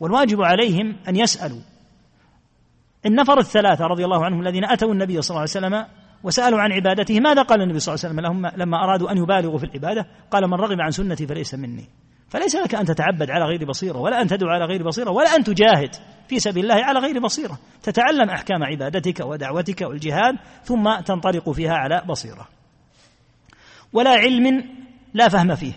والواجب 0.00 0.42
عليهم 0.42 0.96
أن 1.08 1.16
يسألوا. 1.16 1.60
النفر 3.06 3.38
الثلاثة 3.38 3.84
رضي 3.84 4.04
الله 4.04 4.24
عنهم 4.24 4.40
الذين 4.40 4.64
أتوا 4.64 4.92
النبي 4.92 5.22
صلى 5.22 5.30
الله 5.30 5.40
عليه 5.40 5.50
وسلم 5.50 5.86
وسألوا 6.26 6.60
عن 6.60 6.72
عبادته 6.72 7.20
ماذا 7.20 7.42
قال 7.42 7.62
النبي 7.62 7.78
صلى 7.78 7.94
الله 7.94 8.06
عليه 8.06 8.30
وسلم؟ 8.30 8.62
لما 8.62 8.84
أرادوا 8.84 9.12
أن 9.12 9.18
يبالغوا 9.18 9.58
في 9.58 9.64
العبادة 9.64 10.06
قال 10.30 10.46
من 10.46 10.54
رغب 10.54 10.80
عن 10.80 10.90
سنتي 10.90 11.26
فليس 11.26 11.54
مني. 11.54 11.88
فليس 12.28 12.56
لك 12.56 12.74
أن 12.74 12.84
تتعبد 12.84 13.30
على 13.30 13.44
غير 13.44 13.64
بصيرة 13.64 13.98
ولا 13.98 14.22
أن 14.22 14.26
تدعو 14.26 14.50
على 14.50 14.64
غير 14.64 14.82
بصيرة 14.82 15.10
ولا 15.10 15.36
أن 15.36 15.44
تجاهد 15.44 15.94
في 16.28 16.38
سبيل 16.38 16.62
الله 16.64 16.84
على 16.84 16.98
غير 16.98 17.20
بصيرة. 17.20 17.58
تتعلم 17.82 18.30
أحكام 18.30 18.64
عبادتك 18.64 19.20
ودعوتك 19.20 19.80
والجهاد 19.80 20.34
ثم 20.62 21.00
تنطلق 21.00 21.50
فيها 21.50 21.74
على 21.74 22.02
بصيرة. 22.08 22.48
ولا 23.92 24.10
علم 24.10 24.64
لا 25.14 25.28
فهم 25.28 25.54
فيه. 25.54 25.72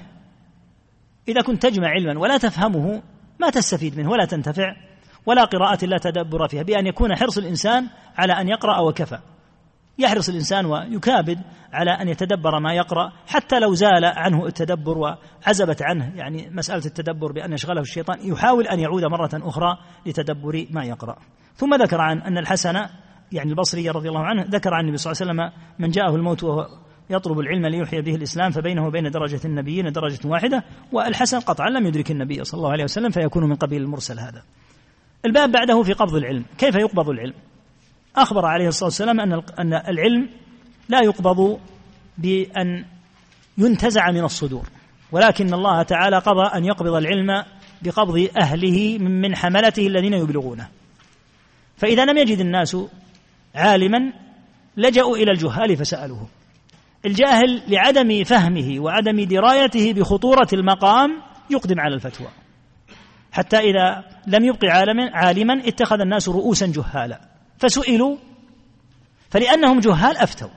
إذا 1.28 1.42
كنت 1.42 1.64
تجمع 1.64 1.88
علما 1.88 2.20
ولا 2.20 2.38
تفهمه 2.38 3.02
ما 3.40 3.50
تستفيد 3.50 3.98
منه 3.98 4.10
ولا 4.10 4.26
تنتفع. 4.26 4.76
ولا 5.26 5.44
قراءة 5.44 5.86
لا 5.86 5.98
تدبر 5.98 6.48
فيها 6.48 6.64
بأن 6.64 6.88
يكون 6.88 7.16
حرص 7.16 7.38
الإنسان 7.38 7.88
على 8.18 8.34
أن 8.34 8.48
يقرأ 8.50 8.80
وكفى. 8.80 9.20
يحرص 10.00 10.30
الإنسان 10.30 10.66
ويكابد 10.66 11.40
على 11.74 11.92
أن 11.92 12.08
يتدبر 12.08 12.60
ما 12.60 12.74
يقرأ 12.74 13.12
حتى 13.28 13.60
لو 13.60 13.74
زال 13.74 14.06
عنه 14.06 14.46
التدبر 14.46 14.98
وعزبت 14.98 15.82
عنه. 15.82 16.12
يعني 16.16 16.50
مسألة 16.50 16.86
التدبر 16.86 17.32
بأن 17.32 17.54
يشغله 17.54 17.82
الشيطان 17.82 18.18
يحاول 18.24 18.68
أن 18.68 18.80
يعود 18.80 19.04
مرة 19.04 19.30
أخرى 19.34 19.78
لتدبر 20.06 20.66
ما 20.72 20.84
يقرأ. 20.84 21.16
ثم 21.56 21.76
ذكر 21.76 22.02
عن 22.02 22.22
أن 22.22 22.38
الحسن 22.38 22.76
يعني 23.32 23.50
البصري 23.50 23.90
رضي 23.90 24.10
الله 24.10 24.24
عنه 24.26 24.46
ذكر 24.50 24.74
عن 24.74 24.84
النبي 24.84 24.98
صلى 24.98 25.12
الله 25.12 25.22
عليه 25.22 25.32
وسلم 25.32 25.62
من 25.80 25.92
جاءه 25.92 26.16
الموت 26.16 26.44
وهو 26.44 26.68
يطلب 27.10 27.40
العلم 27.40 27.66
ليحيي 27.66 28.02
به 28.02 28.16
الإسلام 28.16 28.52
فبينه 28.52 28.88
وبين 28.88 29.12
درجة 29.12 29.40
النبيين 29.46 29.92
درجة 29.92 30.28
واحدة 30.28 30.64
والحسن 30.92 31.40
قطعا 31.40 31.70
لم 31.70 31.88
يدرك 31.88 32.12
النبي 32.12 32.44
صلى 32.44 32.58
الله 32.58 32.72
عليه 32.72 32.84
وسلم 32.84 33.10
فيكون 33.10 33.50
من 33.50 33.56
قبيل 33.56 33.82
المرسل 33.82 34.20
هذا. 34.20 34.44
الباب 35.26 35.52
بعده 35.52 35.84
في 35.84 35.94
قبض 35.94 36.16
العلم. 36.16 36.46
كيف 36.58 36.76
يقبض 36.76 37.10
العلم؟ 37.10 37.34
أخبر 38.22 38.46
عليه 38.46 38.68
الصلاة 38.68 38.86
والسلام 38.86 39.20
أن 39.20 39.34
أن 39.60 39.74
العلم 39.74 40.30
لا 40.90 41.02
يقبض 41.02 41.60
بأن 42.18 42.86
ينتزع 43.58 44.12
من 44.12 44.24
الصدور 44.24 44.70
ولكن 45.12 45.54
الله 45.54 45.84
تعالى 45.84 46.18
قضى 46.18 46.58
أن 46.58 46.66
يقبض 46.66 46.94
العلم 46.94 47.44
بقبض 47.82 48.30
أهله 48.42 48.98
من 48.98 49.36
حملته 49.36 49.88
الذين 49.88 50.14
يبلغونه. 50.14 50.68
فإذا 51.78 52.06
لم 52.06 52.18
يجد 52.18 52.40
الناس 52.40 52.78
عالما 53.56 54.14
لجأوا 54.78 55.18
إلى 55.18 55.32
الجهال 55.32 55.78
فسألوه. 55.78 56.28
الجاهل 57.06 57.62
لعدم 57.68 58.24
فهمه 58.24 58.80
وعدم 58.80 59.24
درايته 59.24 59.94
بخطورة 59.94 60.48
المقام 60.54 61.22
يقدم 61.50 61.80
على 61.80 61.96
الفتوى. 61.96 62.28
حتى 63.32 63.58
إذا 63.58 64.04
لم 64.28 64.46
يبق 64.46 64.66
عالما 64.66 65.10
عالما 65.14 65.54
اتخذ 65.68 66.00
الناس 66.00 66.30
رؤوسا 66.30 66.68
جهالا. 66.68 67.29
فسئلوا 67.60 68.18
فلأنهم 69.30 69.80
جهال 69.80 70.18
أفتوا. 70.18 70.50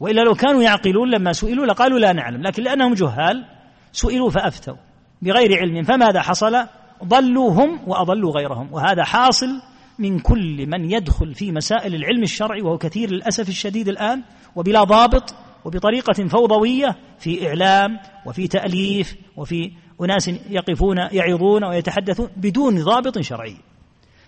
وإلا 0.00 0.20
لو 0.20 0.34
كانوا 0.34 0.62
يعقلون 0.62 1.10
لما 1.10 1.32
سئلوا 1.32 1.66
لقالوا 1.66 1.98
لا 1.98 2.12
نعلم 2.12 2.42
لكن 2.42 2.62
لأنهم 2.62 2.94
جهال 2.94 3.44
سئلوا 3.92 4.30
فأفتوا 4.30 4.76
بغير 5.22 5.58
علم. 5.58 5.82
فماذا 5.82 6.20
حصل؟ 6.20 6.66
ضلوا 7.04 7.50
هم 7.50 7.80
وأضلوا 7.86 8.32
غيرهم. 8.32 8.72
وهذا 8.72 9.04
حاصل 9.04 9.62
من 9.98 10.18
كل 10.18 10.66
من 10.66 10.90
يدخل 10.90 11.34
في 11.34 11.52
مسائل 11.52 11.94
العلم 11.94 12.22
الشرعي 12.22 12.62
وهو 12.62 12.78
كثير 12.78 13.10
للأسف 13.10 13.48
الشديد 13.48 13.88
الآن 13.88 14.22
وبلا 14.56 14.84
ضابط 14.84 15.34
وبطريقة 15.64 16.28
فوضوية 16.28 16.96
في 17.18 17.48
إعلام 17.48 17.98
وفي 18.26 18.48
تأليف 18.48 19.16
وفي 19.36 19.70
أناس 20.00 20.28
يقفون 20.28 20.98
يعظون 20.98 21.64
ويتحدثون 21.64 22.28
بدون 22.36 22.82
ضابط 22.84 23.18
شرعي. 23.18 23.56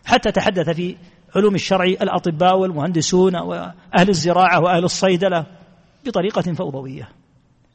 حتى 0.05 0.33
تحدث 0.33 0.71
في 0.71 0.97
علوم 1.37 1.55
الشرع 1.55 1.85
الأطباء 1.85 2.59
والمهندسون 2.59 3.37
وأهل 3.37 4.09
الزراعة 4.09 4.61
وأهل 4.61 4.85
الصيدلة 4.85 5.47
بطريقة 6.07 6.53
فوضوية. 6.53 7.09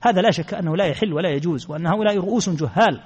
هذا 0.01 0.21
لا 0.21 0.31
شك 0.31 0.53
أنه 0.53 0.75
لا 0.75 0.85
يحل 0.85 1.13
ولا 1.13 1.29
يجوز 1.29 1.69
وأن 1.69 1.87
هؤلاء 1.87 2.17
رؤوس 2.17 2.49
جهال 2.49 3.01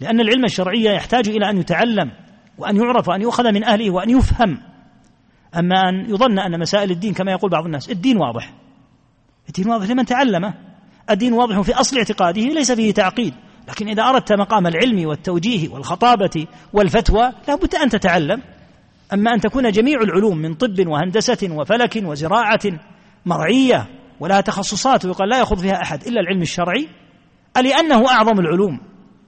لأن 0.00 0.20
العلم 0.20 0.44
الشرعي 0.44 0.84
يحتاج 0.84 1.28
إلى 1.28 1.50
أن 1.50 1.58
يتعلم 1.58 2.10
وأن 2.58 2.76
يعرف 2.76 3.08
وأن 3.08 3.22
يؤخذ 3.22 3.52
من 3.52 3.64
أهله 3.64 3.90
وأن 3.90 4.10
يفهم. 4.10 4.58
أما 5.58 5.76
أن 5.88 6.10
يظن 6.10 6.38
أن 6.38 6.60
مسائل 6.60 6.90
الدين 6.90 7.14
كما 7.14 7.32
يقول 7.32 7.50
بعض 7.50 7.64
الناس 7.64 7.90
الدين 7.90 8.16
واضح. 8.16 8.52
الدين 9.48 9.68
واضح 9.68 9.90
لمن 9.90 10.04
تعلمه. 10.04 10.54
الدين 11.10 11.32
واضح 11.32 11.60
في 11.60 11.74
أصل 11.74 11.96
اعتقاده 11.96 12.42
ليس 12.42 12.72
فيه 12.72 12.92
تعقيد. 12.92 13.34
لكن 13.68 13.88
إذا 13.88 14.02
أردت 14.02 14.32
مقام 14.32 14.66
العلم 14.66 15.08
والتوجيه 15.08 15.68
والخطابة 15.68 16.46
والفتوى 16.72 17.32
لا 17.48 17.54
بد 17.54 17.74
أن 17.74 17.88
تتعلم. 17.88 18.42
أما 19.14 19.34
أن 19.34 19.40
تكون 19.40 19.70
جميع 19.70 20.00
العلوم 20.00 20.38
من 20.38 20.54
طب 20.54 20.86
وهندسة 20.86 21.48
وفلك 21.50 22.02
وزراعة 22.04 22.60
مرعية 23.26 23.86
ولها 24.20 24.40
تخصصات 24.40 25.04
ويقال 25.04 25.28
لا 25.28 25.40
يخوض 25.40 25.58
فيها 25.58 25.82
أحد 25.82 26.02
إلا 26.06 26.20
العلم 26.20 26.42
الشرعي 26.42 26.88
ألأنه 27.56 28.10
أعظم 28.10 28.40
العلوم 28.40 28.80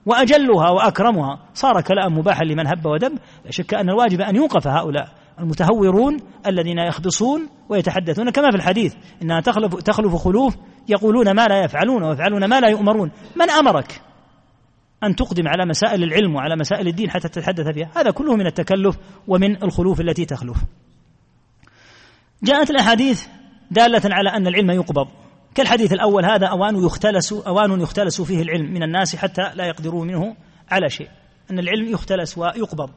وأجلها 0.06 0.70
وأكرمها. 0.70 1.38
صار 1.54 1.80
كلام 1.80 2.18
مباحا 2.18 2.44
لمن 2.44 2.66
هب 2.66 2.86
ودب. 2.86 3.12
لا 3.44 3.50
شك 3.50 3.74
أن 3.74 3.88
الواجب 3.88 4.20
أن 4.20 4.36
يوقف 4.36 4.66
هؤلاء 4.66 5.08
المتهورون 5.40 6.16
الذين 6.46 6.78
يخبصون 6.78 7.48
ويتحدثون. 7.68 8.30
كما 8.30 8.50
في 8.50 8.56
الحديث 8.56 8.94
إنها 9.22 9.40
تخلف 9.40 9.74
تخلف 9.74 10.14
خلوف 10.14 10.56
يقولون 10.88 11.30
ما 11.30 11.46
لا 11.46 11.64
يفعلون 11.64 12.02
ويفعلون 12.02 12.44
ما 12.44 12.60
لا 12.60 12.68
يؤمرون. 12.68 13.10
من 13.36 13.50
أمرك؟ 13.50 14.00
أن 15.04 15.16
تقدم 15.16 15.48
على 15.48 15.66
مسائل 15.66 16.02
العلم 16.02 16.34
وعلى 16.34 16.56
مسائل 16.56 16.88
الدين 16.88 17.10
حتى 17.10 17.28
تتحدث 17.28 17.68
فيها. 17.68 17.90
هذا 17.96 18.10
كله 18.10 18.36
من 18.36 18.46
التكلف 18.46 18.96
ومن 19.28 19.62
الخلوف 19.62 20.00
التي 20.00 20.24
تخلف. 20.24 20.56
جاءت 22.42 22.70
الأحاديث 22.70 23.26
دالة 23.70 24.02
على 24.04 24.30
أن 24.30 24.46
العلم 24.46 24.70
يقبض. 24.70 25.08
كالحديث 25.54 25.92
الأول 25.92 26.24
هذا 26.24 26.46
أوان 26.46 26.84
يختلس 26.84 27.32
أوان 27.32 27.80
يختلس 27.80 28.20
فيه 28.20 28.42
العلم 28.42 28.72
من 28.72 28.82
الناس 28.82 29.16
حتى 29.16 29.50
لا 29.54 29.66
يقدروا 29.66 30.04
منه 30.04 30.36
على 30.70 30.90
شيء. 30.90 31.08
أن 31.50 31.58
العلم 31.58 31.88
يختلس 31.88 32.38
ويقبض. 32.38 32.90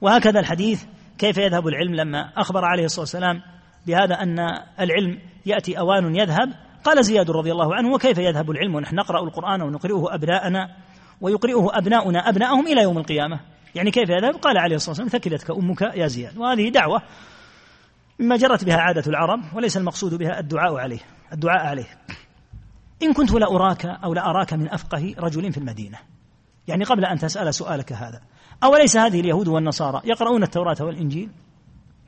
وهكذا 0.00 0.40
الحديث 0.40 0.84
كيف 1.18 1.38
يذهب 1.38 1.68
العلم 1.68 1.94
لما 1.94 2.32
أخبر 2.36 2.64
عليه 2.64 2.84
الصلاة 2.84 3.00
والسلام 3.00 3.42
بهذا 3.86 4.14
أن 4.14 4.38
العلم 4.80 5.18
يأتي 5.46 5.78
أوان 5.78 6.16
يذهب؟ 6.16 6.52
قال 6.84 7.04
زياد 7.04 7.30
رضي 7.30 7.52
الله 7.52 7.74
عنه 7.74 7.92
وكيف 7.94 8.18
يذهب 8.18 8.50
العلم؟ 8.50 8.74
ونحن 8.74 8.96
نقرأ 8.96 9.24
القرآن 9.24 9.62
ونقرئه 9.62 10.14
أبناءنا 10.14 10.68
ويقرئه 11.22 11.78
أبناؤنا 11.78 12.28
أبناءهم 12.28 12.66
إلى 12.66 12.82
يوم 12.82 12.98
القيامة. 12.98 13.40
يعني 13.74 13.90
كيف 13.90 14.10
يذهب 14.10 14.34
قال 14.34 14.58
عليه 14.58 14.76
الصلاة 14.76 14.90
والسلام 14.90 15.08
ثكلتك 15.08 15.50
أمك 15.50 15.82
يا 15.82 16.06
زياد. 16.06 16.38
وهذه 16.38 16.68
دعوة 16.68 17.02
مما 18.18 18.36
جرت 18.36 18.64
بها 18.64 18.76
عادة 18.76 19.02
العرب 19.06 19.40
وليس 19.54 19.76
المقصود 19.76 20.14
بها 20.14 20.40
الدعاء 20.40 20.74
عليه 20.74 21.00
الدعاء 21.32 21.66
عليه. 21.66 21.86
إن 23.02 23.12
كنت 23.12 23.32
لأراك 23.32 23.86
أو 23.86 24.14
لأراك 24.14 24.52
من 24.52 24.68
أفقه 24.68 25.14
رجل 25.18 25.52
في 25.52 25.58
المدينة. 25.58 25.98
يعني 26.68 26.84
قبل 26.84 27.04
أن 27.04 27.18
تسأل 27.18 27.54
سؤالك 27.54 27.92
هذا. 27.92 28.20
أوليس 28.64 28.96
هذه 28.96 29.20
اليهود 29.20 29.48
والنصارى 29.48 30.02
يقرؤون 30.04 30.42
التوراة 30.42 30.76
والإنجيل؟ 30.80 31.30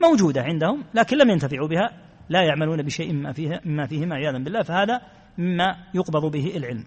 موجودة 0.01 0.41
عندهم 0.41 0.83
لكن 0.93 1.17
لم 1.17 1.29
ينتفعوا 1.29 1.67
بها 1.67 1.91
لا 2.29 2.41
يعملون 2.41 2.81
بشيء 2.81 3.13
مما 3.13 3.33
فيها 3.33 3.61
مما 3.65 3.87
فيهما 3.87 4.15
عياذا 4.15 4.37
بالله 4.37 4.61
فهذا 4.61 5.01
مما 5.37 5.75
يقبض 5.93 6.31
به 6.31 6.57
العلم. 6.57 6.83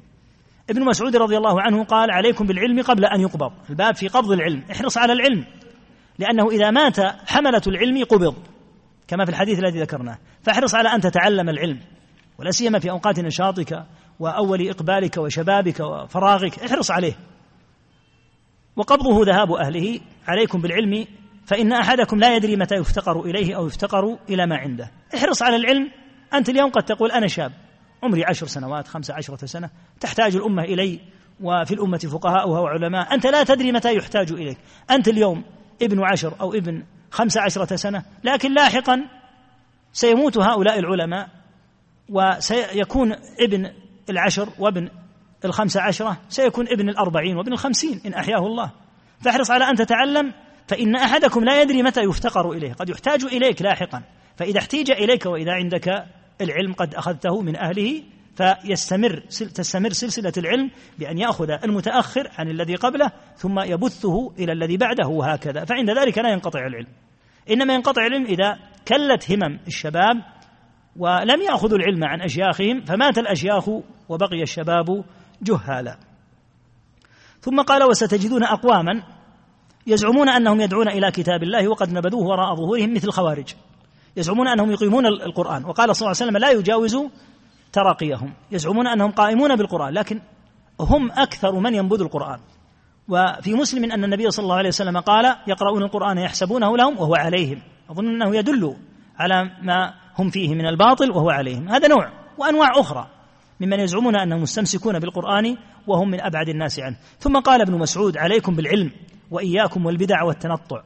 ابن 0.71 0.85
مسعود 0.85 1.17
رضي 1.17 1.37
الله 1.37 1.63
عنه 1.63 1.85
قال 1.85 2.11
عليكم 2.11 2.47
بالعلم 2.47 2.83
قبل 2.83 3.05
أن 3.05 3.21
يقبض. 3.21 3.53
الباب 3.71 3.95
في 3.95 4.09
قبض 4.09 4.33
العلم. 4.33 4.65
احرص 4.73 4.99
على 4.99 5.13
العلم. 5.13 5.45
لأنه 6.19 6.51
إذا 6.51 6.71
مات 6.71 7.01
حملة 7.27 7.63
العلم 7.67 8.05
قبض. 8.05 8.35
كما 9.09 9.25
في 9.25 9.31
الحديث 9.31 9.59
الذي 9.59 9.81
ذكرناه. 9.81 10.19
فاحرص 10.43 10.75
على 10.75 10.89
أن 10.89 11.01
تتعلم 11.01 11.49
العلم. 11.49 11.81
ولا 12.39 12.51
سيما 12.51 12.79
في 12.79 12.91
أوقات 12.91 13.21
نشاطك 13.21 13.85
وأول 14.21 14.69
إقبالك 14.69 15.17
وشبابك 15.17 15.81
وفراغك. 15.81 16.59
احرص 16.59 16.91
عليه. 16.91 17.15
وقبضه 18.77 19.25
ذهاب 19.25 19.53
أهله. 19.53 20.01
عليكم 20.27 20.61
بالعلم. 20.61 21.07
فإن 21.47 21.73
أحدكم 21.73 22.19
لا 22.19 22.37
يدري 22.37 22.57
متى 22.57 22.75
يفتقر 22.75 23.21
إليه 23.21 23.57
أو 23.57 23.67
يفتقر 23.67 24.19
إلى 24.29 24.47
ما 24.47 24.57
عنده. 24.57 24.91
احرص 25.15 25.43
على 25.43 25.57
العلم. 25.57 25.91
أنت 26.35 26.49
اليوم 26.49 26.71
قد 26.71 26.83
تقول 26.83 27.11
أنا 27.11 27.27
شاب. 27.27 27.53
عمري 28.03 28.25
عشر 28.25 28.47
سنوات 28.47 28.89
خمسة 28.89 29.15
عشرة 29.15 29.47
سنة 29.47 29.71
تحتاج 30.01 30.37
الأمة 30.37 30.63
إلي 30.63 31.01
وفي 31.41 31.75
الأمة 31.75 31.99
فقهاؤها 31.99 32.61
وعلماء. 32.61 33.15
أنت 33.15 33.27
لا 33.27 33.45
تدري 33.45 33.73
متى 33.73 33.95
يحتاج 33.95 34.33
إليك. 34.33 34.59
أنت 34.91 35.09
اليوم 35.09 35.45
ابن 35.83 36.05
عشر 36.05 36.35
أو 36.41 36.55
ابن 36.55 36.85
خمسة 37.11 37.41
عشرة 37.41 37.77
سنة 37.77 38.05
لكن 38.25 38.55
لاحقا 38.55 39.09
سيموت 39.93 40.39
هؤلاء 40.39 40.79
العلماء 40.79 41.29
وسيكون 42.09 43.13
ابن 43.41 43.71
العشر 44.11 44.49
وابن 44.59 44.89
الخمسة 45.45 45.81
عشرة 45.81 46.17
سيكون 46.29 46.69
ابن 46.69 46.89
الأربعين 46.89 47.37
وابن 47.37 47.53
الخمسين 47.53 48.01
إن 48.07 48.15
أحياه 48.15 48.47
الله. 48.47 48.71
فاحرص 49.21 49.51
على 49.51 49.65
أن 49.65 49.77
تتعلم 49.77 50.35
فإن 50.69 50.97
أحدكم 50.97 51.45
لا 51.45 51.63
يدري 51.63 51.83
متى 51.83 52.01
يفتقر 52.01 52.53
إليه. 52.53 52.73
قد 52.73 52.89
يحتاج 52.89 53.25
إليك 53.25 53.63
لاحقا. 53.63 54.03
فإذا 54.37 54.59
احتيج 54.59 54.91
إليك 54.91 55.27
وإذا 55.27 55.53
عندك 55.53 56.05
العلم 56.41 56.73
قد 56.73 56.95
أخذته 56.95 57.43
من 57.43 57.57
أهله 57.57 58.03
فيستمر 58.37 59.21
تستمر 59.31 59.93
سلسلة 59.93 60.33
العلم 60.37 60.71
بأن 60.99 61.19
يأخذ 61.19 61.51
المتأخر 61.51 62.31
عن 62.39 62.49
الذي 62.49 62.75
قبله 62.75 63.13
ثم 63.37 63.61
يبثه 63.61 64.33
إلى 64.39 64.53
الذي 64.53 64.77
بعده 64.77 65.09
وهكذا. 65.09 65.65
فعند 65.65 65.91
ذلك 65.91 66.19
لا 66.19 66.33
ينقطع 66.33 66.67
العلم. 66.67 66.87
إنما 67.51 67.75
ينقطع 67.75 68.07
العلم 68.07 68.25
إذا 68.25 68.59
كلت 68.89 69.31
همم 69.31 69.59
الشباب 69.67 70.17
ولم 70.97 71.43
يأخذوا 71.43 71.79
العلم 71.79 72.05
عن 72.05 72.21
أشياخهم 72.21 72.81
فمات 72.81 73.19
الأشياخ 73.19 73.69
وبقي 74.09 74.43
الشباب 74.43 75.05
جهالا. 75.43 75.99
ثم 77.41 77.61
قال 77.63 77.83
وستجدون 77.83 78.45
أقواما 78.45 79.03
يزعمون 79.87 80.29
أنهم 80.29 80.61
يدعون 80.61 80.89
إلى 80.89 81.11
كتاب 81.11 81.43
الله 81.43 81.69
وقد 81.69 81.93
نبذوه 81.93 82.27
وراء 82.27 82.55
ظهورهم 82.55 82.95
مثل 82.95 83.09
الخوارج 83.09 83.55
يزعمون 84.19 84.49
أنهم 84.49 84.71
يقيمون 84.71 85.07
القرآن. 85.07 85.65
وقال 85.65 85.97
صلى 85.97 86.07
الله 86.07 86.17
عليه 86.21 86.31
وسلم 86.31 86.37
لا 86.37 86.51
يجاوز 86.51 86.97
تراقيهم. 87.73 88.35
يزعمون 88.53 88.87
أنهم 88.87 89.11
قائمون 89.11 89.57
بالقرآن 89.57 89.95
لكن 89.95 90.21
هم 90.81 91.11
أكثر 91.13 91.59
من 91.61 91.75
ينبذ 91.75 92.01
القرآن. 92.01 92.39
وفي 93.09 93.55
مسلم 93.55 93.93
أن 93.93 94.05
النبي 94.05 94.31
صلى 94.31 94.43
الله 94.43 94.57
عليه 94.57 94.69
وسلم 94.69 94.99
قال 94.99 95.37
يقرؤون 95.47 95.83
القرآن 95.83 96.19
يحسبونه 96.19 96.77
لهم 96.77 96.99
وهو 96.99 97.15
عليهم. 97.15 97.63
أظن 97.91 98.09
أنه 98.09 98.37
يدل 98.37 98.77
على 99.19 99.51
ما 99.63 99.95
هم 100.19 100.31
فيه 100.31 100.55
من 100.55 100.67
الباطل 100.67 101.11
وهو 101.11 101.31
عليهم. 101.31 101.69
هذا 101.69 101.89
نوع 101.89 102.11
وأنواع 102.39 102.81
أخرى 102.81 103.07
ممن 103.61 103.81
يزعمون 103.81 104.17
أنهم 104.17 104.43
مستمسكون 104.43 104.99
بالقرآن 104.99 105.57
وهم 105.87 106.11
من 106.11 106.21
أبعد 106.21 106.49
الناس 106.49 106.81
عنه. 106.81 106.97
ثم 107.19 107.39
قال 107.41 107.61
ابن 107.61 107.79
مسعود 107.79 108.17
عليكم 108.17 108.57
بالعلم 108.57 108.91
وإياكم 109.31 109.87
والبدع 109.87 110.23
والتنطع. 110.23 110.83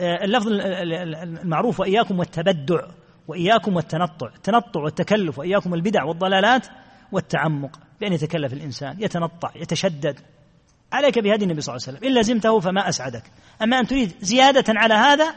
اللفظ 0.00 0.48
المعروف 0.50 1.80
وإياكم 1.80 2.18
والتبدع 2.18 2.86
وإياكم 3.28 3.76
والتنطع 3.76 4.26
التنطع 4.36 4.80
والتكلف 4.80 5.38
وإياكم 5.38 5.74
البدع 5.74 6.04
والضلالات 6.04 6.66
والتعمق 7.12 7.80
بأن 8.00 8.12
يتكلف 8.12 8.52
الإنسان 8.52 8.96
يتنطع 9.02 9.50
يتشدد. 9.56 10.20
عليك 10.92 11.18
بهدي 11.18 11.44
النبي 11.44 11.60
صلى 11.60 11.76
الله 11.76 11.86
عليه 11.88 11.98
وسلم. 11.98 12.10
إن 12.10 12.20
لزمته 12.20 12.60
فما 12.60 12.88
أسعدك. 12.88 13.22
أما 13.62 13.78
أن 13.78 13.86
تريد 13.86 14.12
زيادة 14.20 14.64
على 14.68 14.94
هذا 14.94 15.34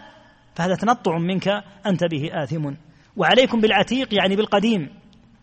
فهذا 0.55 0.75
تنطع 0.75 1.17
منك 1.17 1.47
أنت 1.85 2.03
به 2.03 2.43
آثم. 2.43 2.73
وعليكم 3.17 3.61
بالعتيق 3.61 4.13
يعني 4.13 4.35
بالقديم 4.35 4.89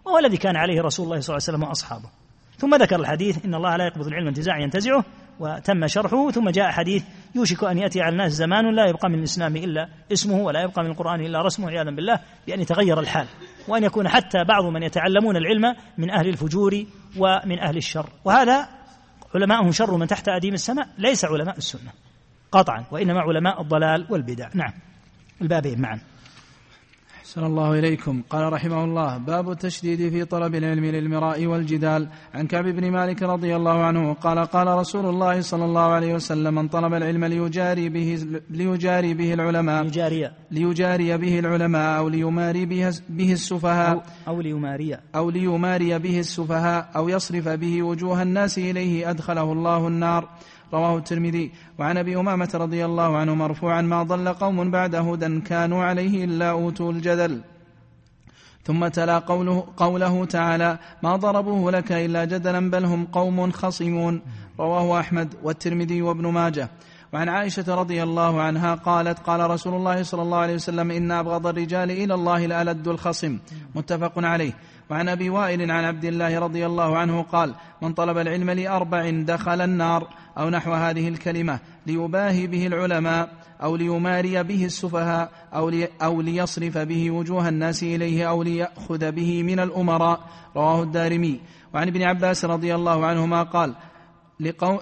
وهو 0.05 0.19
الذي 0.19 0.37
كان 0.37 0.57
عليه 0.57 0.83
رسول 0.83 1.07
الله 1.07 1.21
صلى 1.21 1.37
الله 1.37 1.47
عليه 1.47 1.59
وسلم 1.59 1.69
وأصحابه. 1.69 2.20
ثم 2.61 2.75
ذكر 2.75 3.01
الحديث 3.01 3.45
إن 3.45 3.55
الله 3.55 3.77
لا 3.77 3.85
يقبض 3.85 4.07
العلم 4.07 4.29
انتزاعا 4.29 4.59
ينتزعه 4.59 5.05
وتم 5.41 5.87
شرحه 5.87 6.31
ثم 6.31 6.51
جاء 6.51 6.71
حديث 6.71 7.05
يوشك 7.35 7.65
أن 7.65 7.79
يأتي 7.79 8.01
على 8.01 8.13
الناس 8.13 8.33
زمان 8.33 8.75
لا 8.75 8.87
يبقى 8.87 9.09
من 9.09 9.19
الإسلام 9.19 9.57
إلا 9.57 9.89
اسمه 10.13 10.39
ولا 10.39 10.63
يبقى 10.63 10.83
من 10.83 10.91
القرآن 10.91 11.21
إلا 11.21 11.43
رسمه 11.43 11.71
عياذا 11.71 11.91
بالله 11.91 12.21
بأن 12.47 12.61
يتغير 12.61 13.01
الحال 13.01 13.27
وأن 13.69 13.85
يكون 13.85 14.09
حتى 14.09 14.45
بعض 14.45 14.65
من 14.65 14.83
يتعلمون 14.83 15.37
العلم 15.37 15.75
من 15.99 16.11
أهل 16.11 16.29
الفجور 16.29 16.85
ومن 17.17 17.59
أهل 17.59 17.77
الشر. 17.77 18.09
وهذا 18.25 18.69
علماءهم 19.35 19.73
شر 19.73 19.97
من 19.97 20.07
تحت 20.07 20.29
أديم 20.29 20.55
السماء 20.55 20.89
ليس 20.99 21.25
علماء 21.25 21.57
السنة 21.57 21.91
قطعا 22.53 22.85
وإنما 22.91 23.21
علماء 23.21 23.63
الضلال 23.63 24.07
والبدع. 24.11 24.49
نعم. 24.55 24.73
البابين 25.43 25.81
معا. 25.81 26.01
أحسن 27.31 27.45
الله 27.45 27.79
إليكم. 27.79 28.23
قال 28.31 28.53
رحمه 28.53 28.85
الله 28.85 29.19
باب 29.19 29.51
التشديد 29.51 30.09
في 30.09 30.25
طلب 30.25 30.55
العلم 30.55 30.85
للمراء 30.85 31.47
والجدال. 31.47 32.09
عن 32.35 32.47
كعب 32.47 32.65
بن 32.65 32.91
مالك 32.91 33.23
رضي 33.23 33.57
الله 33.57 33.85
عنه 33.85 34.13
قال 34.15 34.39
قال 34.39 34.67
رسول 34.67 35.07
الله 35.07 35.41
صلى 35.41 35.65
الله 35.65 35.81
عليه 35.81 36.15
وسلم 36.15 36.55
من 36.55 36.69
طلب 36.69 36.95
العلم 36.95 37.25
ليجاري 37.25 37.89
به 37.89 38.19
ليجاري 38.51 39.15
به 39.15 39.35
العلماء 39.35 39.83
ليجاري. 39.83 40.31
ليجاري 40.51 41.17
به 41.17 41.39
العلماء 41.39 41.99
أو 41.99 42.09
ليماري 42.09 42.67
به, 42.67 42.95
به 43.09 43.33
السفهاء 43.33 43.93
أو, 43.93 44.03
أو 44.29 44.41
ليماري. 44.41 44.97
أو 45.15 45.31
ليماري 45.31 45.99
به 45.99 46.19
السفهاء 46.19 46.91
أو 46.97 47.09
يصرف 47.09 47.49
به 47.49 47.83
وجوه 47.83 48.23
الناس 48.23 48.59
إليه 48.59 49.11
أدخله 49.11 49.53
الله 49.53 49.89
النار. 49.89 50.29
رواه 50.73 50.97
الترمذي. 50.97 51.51
وعن 51.79 51.97
أبي 51.99 52.17
أمامة 52.17 52.51
رضي 52.55 52.85
الله 52.85 53.17
عنه 53.17 53.35
مرفوعا 53.35 53.81
ما 53.83 54.03
ضل 54.03 54.29
قوم 54.29 54.71
بعد 54.71 54.95
هدى 54.95 55.41
كانوا 55.41 55.85
عليه 55.85 56.25
إلا 56.25 56.51
أوتوا 56.51 56.93
الجدل. 56.93 57.41
ثم 58.65 58.89
تلا 58.89 59.19
قوله, 59.19 59.67
قوله 59.77 60.25
تعالى 60.25 60.79
ما 61.03 61.17
ضربوه 61.17 61.71
لك 61.71 61.93
إلا 61.93 62.25
جدلا 62.25 62.71
بل 62.71 62.85
هم 62.85 63.07
قوم 63.07 63.51
خصمون. 63.51 64.23
رواه 64.61 65.01
أحمد 65.01 65.35
والترمذي 65.43 66.03
وابن 66.03 66.27
ماجه. 66.27 66.69
وعن 67.13 67.29
عائشة 67.29 67.75
رضي 67.75 68.03
الله 68.03 68.43
عنها 68.43 68.75
قالت 68.75 69.19
قال 69.19 69.51
رسول 69.51 69.75
الله 69.75 70.03
صلى 70.03 70.23
الله 70.23 70.39
عليه 70.39 70.55
وسلم 70.55 70.91
إن 70.91 71.11
أبغض 71.13 71.47
الرجال 71.47 71.91
إلى 71.91 72.15
الله 72.15 72.45
الألد 72.45 72.89
الخصم. 72.89 73.39
متفق 73.75 74.13
عليه. 74.17 74.53
وعن 74.91 75.09
أبي 75.09 75.31
وائل 75.31 75.71
عن 75.71 75.85
عبد 75.85 76.05
الله 76.05 76.39
رضي 76.39 76.67
الله 76.67 76.99
عنه 76.99 77.23
قال 77.23 77.55
من 77.83 77.93
طلب 77.93 78.19
العلم 78.19 78.51
لأربع 78.51 79.11
دخل 79.11 79.61
النار 79.61 80.09
أو 80.39 80.51
نحو 80.51 80.73
هذه 80.73 81.09
الكلمة 81.09 81.61
ليباهي 81.87 82.47
به 82.47 82.67
العلماء 82.67 83.29
أو 83.63 83.77
ليماري 83.77 84.43
به 84.43 84.65
السفهاء 84.65 85.31
أو, 85.55 85.69
لي 85.69 85.89
أو 86.03 86.21
ليصرف 86.21 86.79
به 86.79 87.11
وجوه 87.11 87.49
الناس 87.49 87.83
إليه 87.83 88.29
أو 88.29 88.43
ليأخذ 88.43 89.13
به 89.13 89.43
من 89.43 89.61
الأمراء. 89.61 90.21
رواه 90.57 90.83
الدارمي. 90.83 91.41
وعن 91.75 91.89
ابن 91.89 92.03
عباس 92.03 92.45
رضي 92.45 92.75
الله 92.75 93.07
عنهما 93.07 93.43
قال 93.43 93.75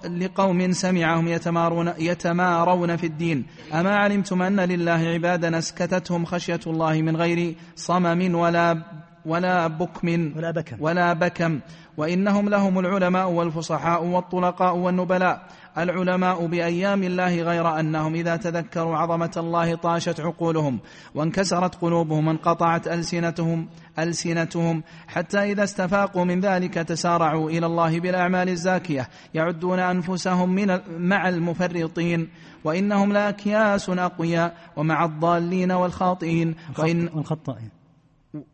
لقوم 0.04 0.72
سمعهم 0.72 1.28
يتمارون, 1.28 1.92
يتمارون 1.98 2.96
في 2.96 3.06
الدين. 3.06 3.46
أما 3.72 3.96
علمتم 3.96 4.42
أن 4.42 4.60
لله 4.60 4.92
عبادا 4.92 5.58
اسكتتهم 5.58 6.24
خشية 6.24 6.60
الله 6.66 7.02
من 7.02 7.16
غير 7.16 7.54
صمم 7.76 8.34
ولا 8.34 8.82
ولا 9.28 9.66
بكم 9.66 10.32
ولا 10.36 10.50
بكم. 10.50 10.76
ولا 10.80 11.12
بكم. 11.12 11.60
وإنهم 11.96 12.48
لهم 12.48 12.78
العلماء 12.78 13.30
والفصحاء 13.30 14.04
والطلقاء 14.04 14.76
والنبلاء. 14.76 15.42
العلماء 15.78 16.46
بأيام 16.46 17.02
الله 17.02 17.42
غير 17.42 17.80
أنهم 17.80 18.14
إذا 18.14 18.36
تذكروا 18.36 18.96
عظمة 18.96 19.30
الله 19.36 19.74
طاشت 19.74 20.20
عقولهم 20.20 20.78
وانكسرت 21.14 21.74
قلوبهم 21.74 22.26
وانقطعت 22.26 22.88
ألسنتهم 22.88 23.68
ألسنتهم. 23.98 24.82
حتى 25.08 25.38
إذا 25.38 25.64
استفاقوا 25.64 26.24
من 26.24 26.40
ذلك 26.40 26.74
تسارعوا 26.74 27.50
إلى 27.50 27.66
الله 27.66 28.00
بالأعمال 28.00 28.48
الزاكية. 28.48 29.08
يعدون 29.34 29.78
أنفسهم 29.78 30.54
من 30.54 30.78
مع 30.98 31.28
المفرطين. 31.28 32.28
وإنهم 32.64 33.12
لأكياس 33.12 33.90
أقوياء 33.90 34.54
ومع 34.76 35.04
الضالين 35.04 35.72
والخاطئين. 35.72 36.54
وإن 36.78 37.08
والخطائين. 37.14 37.77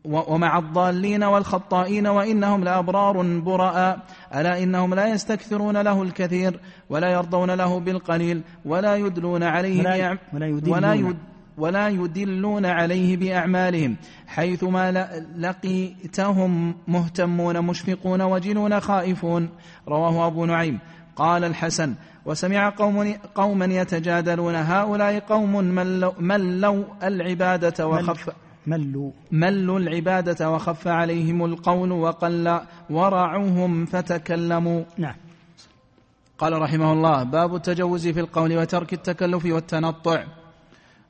ومع 0.05 0.57
الضالين 0.57 1.23
والخطائين 1.23 2.07
وإنهم 2.07 2.63
لأبرار 2.63 3.39
براء. 3.39 3.99
ألا 4.35 4.63
إنهم 4.63 4.93
لا 4.93 5.07
يستكثرون 5.07 5.77
له 5.77 6.01
الكثير 6.03 6.59
ولا 6.89 7.11
يرضون 7.11 7.51
له 7.51 7.79
بالقليل 7.79 8.41
ولا 8.65 8.95
يدلون 8.95 9.43
عليه 9.43 9.79
ولا, 9.79 10.17
ولا, 10.33 10.47
يدلون. 10.47 10.73
ولا, 10.73 10.93
يد 10.93 11.17
ولا 11.57 11.87
يدلون 11.87 12.65
عليه 12.65 13.17
بأعمالهم 13.17 13.95
حيثما 14.27 14.91
لقيتهم 15.37 16.75
مهتمون 16.87 17.61
مشفقون 17.61 18.21
وجلون 18.21 18.79
خائفون. 18.79 19.49
رواه 19.87 20.27
أبو 20.27 20.45
نعيم. 20.45 20.79
قال 21.15 21.43
الحسن 21.43 21.93
وسمع 22.25 22.69
قوم 22.69 23.13
قوما 23.35 23.65
يتجادلون 23.65 24.55
هؤلاء 24.55 25.19
قوم 25.19 25.55
ملوا, 25.55 26.11
ملوا 26.19 26.83
العبادة 27.03 27.87
وخف 27.87 28.29
ملوا. 28.67 29.11
ملوا 29.31 29.79
العبادة 29.79 30.51
وخف 30.51 30.87
عليهم 30.87 31.45
القول 31.45 31.91
وقل 31.91 32.59
ورعوهم 32.89 33.85
فتكلموا. 33.85 34.83
نعم. 34.97 35.15
قال 36.37 36.61
رحمه 36.61 36.93
الله 36.93 37.23
باب 37.23 37.55
التجوز 37.55 38.07
في 38.07 38.19
القول 38.19 38.57
وترك 38.57 38.93
التكلف 38.93 39.45
والتنطع. 39.45 40.23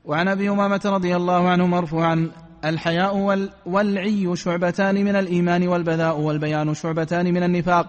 وعن 0.04 0.28
أبي 0.28 0.50
أمامة 0.50 0.80
رضي 0.84 1.16
الله 1.16 1.48
عنه 1.48 1.66
مرفوعا 1.66 2.30
الحياء 2.64 3.16
والعي 3.66 4.36
شعبتان 4.36 4.94
من 4.94 5.16
الإيمان 5.16 5.68
والبذاء 5.68 6.20
والبيان 6.20 6.74
شعبتان 6.74 7.34
من 7.34 7.42
النفاق. 7.42 7.86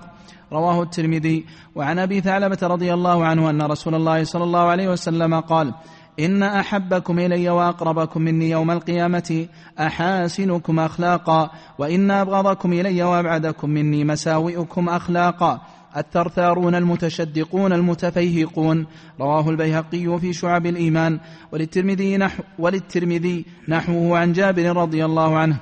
رواه 0.51 0.83
الترمذي. 0.83 1.45
وعن 1.75 1.99
أبي 1.99 2.21
ثعلبة 2.21 2.57
رضي 2.63 2.93
الله 2.93 3.25
عنه 3.25 3.49
أن 3.49 3.61
رسول 3.61 3.95
الله 3.95 4.23
صلى 4.23 4.43
الله 4.43 4.59
عليه 4.59 4.87
وسلم 4.87 5.39
قال 5.39 5.73
إن 6.19 6.43
أحبكم 6.43 7.19
إلي 7.19 7.49
وأقربكم 7.49 8.21
مني 8.21 8.49
يوم 8.49 8.71
القيامة 8.71 9.47
أحاسنكم 9.79 10.79
أخلاقا 10.79 11.49
وإن 11.77 12.11
أبغضكم 12.11 12.73
إلي 12.73 13.03
وأبعدكم 13.03 13.69
مني 13.69 14.03
مساوئكم 14.03 14.89
أخلاقا. 14.89 15.61
الثرثارون 15.97 16.75
المتشدقون 16.75 17.73
المتفيهقون 17.73 18.85
رواه 19.19 19.49
البيهقي 19.49 20.19
في 20.19 20.33
شعب 20.33 20.65
الإيمان 20.65 21.19
وللترمذي 21.51 22.17
نحو 22.17 22.43
وللترمذي 22.59 23.45
نحوه 23.67 24.17
عن 24.17 24.33
جابر 24.33 24.77
رضي 24.77 25.05
الله 25.05 25.37
عنه. 25.37 25.57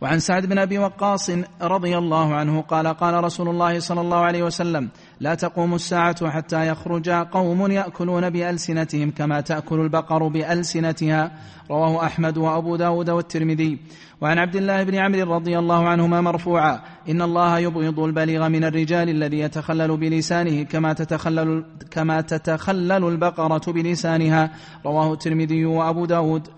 وعن 0.00 0.18
سعد 0.18 0.46
بن 0.46 0.58
أبي 0.58 0.78
وقاص 0.78 1.30
رضي 1.62 1.98
الله 1.98 2.34
عنه 2.34 2.60
قال 2.60 2.86
قال 2.86 3.24
رسول 3.24 3.48
الله 3.48 3.78
صلى 3.78 4.00
الله 4.00 4.16
عليه 4.16 4.42
وسلم 4.42 4.88
لا 5.20 5.34
تقوم 5.34 5.74
الساعة 5.74 6.30
حتى 6.30 6.68
يخرج 6.68 7.10
قوم 7.10 7.70
يأكلون 7.70 8.30
بألسنتهم 8.30 9.10
كما 9.10 9.40
تأكل 9.40 9.80
البقر 9.80 10.28
بألسنتها. 10.28 11.32
رواه 11.70 12.04
أحمد 12.06 12.38
وأبو 12.38 12.76
داود 12.76 13.10
والترمذي. 13.10 13.78
وعن 14.20 14.38
عبد 14.38 14.56
الله 14.56 14.82
بن 14.82 14.94
عمرو 14.94 15.34
رضي 15.34 15.58
الله 15.58 15.88
عنهما 15.88 16.20
مرفوعا. 16.20 16.80
إن 17.08 17.22
الله 17.22 17.58
يبغض 17.58 18.00
البليغ 18.00 18.48
من 18.48 18.64
الرجال 18.64 19.08
الذي 19.08 19.38
يتخلل 19.38 19.96
بلسانه 19.96 20.62
كما 20.62 20.92
تتخلل 20.92 21.64
كما 21.90 22.20
تتخلل 22.20 23.08
البقرة 23.08 23.72
بلسانها. 23.72 24.50
رواه 24.86 25.12
الترمذي 25.12 25.64
وأبو 25.64 26.04
داود. 26.04 26.48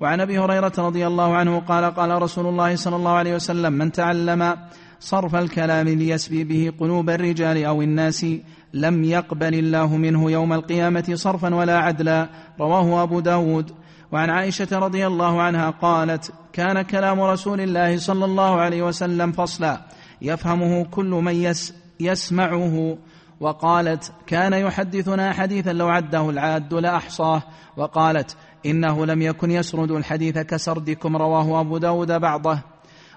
وعن 0.00 0.20
أبي 0.20 0.38
هريرة 0.38 0.72
رضي 0.78 1.06
الله 1.06 1.36
عنه 1.36 1.60
قال 1.60 1.84
قال 1.84 2.22
رسول 2.22 2.46
الله 2.46 2.76
صلى 2.76 2.96
الله 2.96 3.10
عليه 3.10 3.34
وسلم 3.34 3.72
من 3.72 3.92
تعلم 3.92 4.56
صرف 5.04 5.34
الكلام 5.34 5.88
ليسبي 5.88 6.44
به 6.44 6.72
قلوب 6.80 7.10
الرجال 7.10 7.64
أو 7.64 7.82
الناس. 7.82 8.26
لم 8.74 9.04
يقبل 9.04 9.54
الله 9.54 9.96
منه 9.96 10.30
يوم 10.30 10.52
القيامة 10.52 11.04
صرفا 11.14 11.54
ولا 11.54 11.78
عدلا. 11.78 12.28
رواه 12.60 13.02
أبو 13.02 13.20
داود. 13.20 13.72
وعن 14.12 14.30
عائشة 14.30 14.78
رضي 14.78 15.06
الله 15.06 15.42
عنها 15.42 15.70
قالت 15.70 16.32
كان 16.52 16.82
كلام 16.82 17.20
رسول 17.20 17.60
الله 17.60 17.98
صلى 17.98 18.24
الله 18.24 18.60
عليه 18.60 18.82
وسلم 18.82 19.32
فصلا. 19.32 19.80
يفهمه 20.22 20.84
كل 20.84 21.10
من 21.10 21.34
يس 21.34 21.74
يسمعه. 22.00 22.98
وقالت 23.40 24.12
كان 24.26 24.52
يحدثنا 24.52 25.32
حديثا 25.32 25.72
لو 25.72 25.88
عده 25.88 26.30
العاد 26.30 26.74
لأحصاه. 26.74 27.42
وقالت 27.76 28.36
إنه 28.66 29.06
لم 29.06 29.22
يكن 29.22 29.50
يسرد 29.50 29.90
الحديث 29.90 30.38
كسردكم. 30.38 31.16
رواه 31.16 31.60
أبو 31.60 31.78
داود 31.78 32.12
بعضه. 32.12 32.73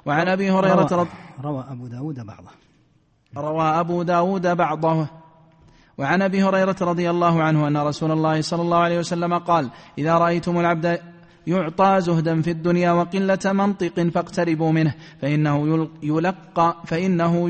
وعن 0.08 0.28
أبي 0.28 0.51
هريرة 0.51 0.88
روى, 0.91 1.08
روى 1.43 1.66
أبو 1.70 1.88
داود 1.88 2.20
بعضه. 2.20 2.51
روى 3.38 3.64
أبو 3.80 4.03
داود 4.03 4.47
بعضه. 4.47 5.08
وعن 5.97 6.22
أبي 6.22 6.43
هريرة 6.43 6.76
رضي 6.82 7.10
الله 7.10 7.43
عنه 7.43 7.68
أن 7.68 7.78
رسول 7.78 8.12
الله 8.12 8.41
صلى 8.41 8.62
الله 8.62 8.78
عليه 8.78 8.99
وسلم 8.99 9.38
قال 9.38 9.70
إذا 9.97 10.18
رأيتم 10.18 10.60
العبد 10.60 10.99
يعطى 11.47 12.01
زهدا 12.01 12.41
في 12.41 12.51
الدنيا 12.51 12.91
وقلة 12.91 13.39
منطق 13.45 13.99
فاقتربوا 14.14 14.72
منه 14.72 14.93
فإنه 15.22 15.88
يلقى 16.03 16.76
فإنه 16.86 17.49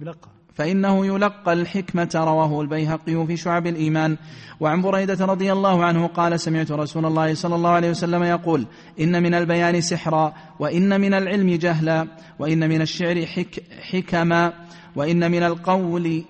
يلقى. 0.00 0.35
فإنه 0.56 1.06
يلقى 1.06 1.52
الحكمة 1.52 2.10
رواه 2.14 2.60
البيهقي 2.60 3.26
في 3.26 3.36
شعب 3.36 3.66
الإيمان. 3.66 4.16
وعن 4.60 4.82
بريدة 4.82 5.24
رضي 5.24 5.52
الله 5.52 5.84
عنه 5.84 6.06
قال 6.06 6.40
سمعت 6.40 6.72
رسول 6.72 7.06
الله 7.06 7.34
صلى 7.34 7.54
الله 7.54 7.70
عليه 7.70 7.90
وسلم 7.90 8.22
يقول 8.22 8.66
إن 9.00 9.22
من 9.22 9.34
البيان 9.34 9.80
سحرا 9.80 10.32
وإن 10.58 11.00
من 11.00 11.14
العلم 11.14 11.50
جهلا 11.50 12.06
وإن 12.38 12.68
من 12.68 12.82
الشعر 12.82 13.26
حك 13.26 13.62
حكما 13.90 14.52
وإن 14.96 15.30
من 15.30 15.42
القول 15.42 16.24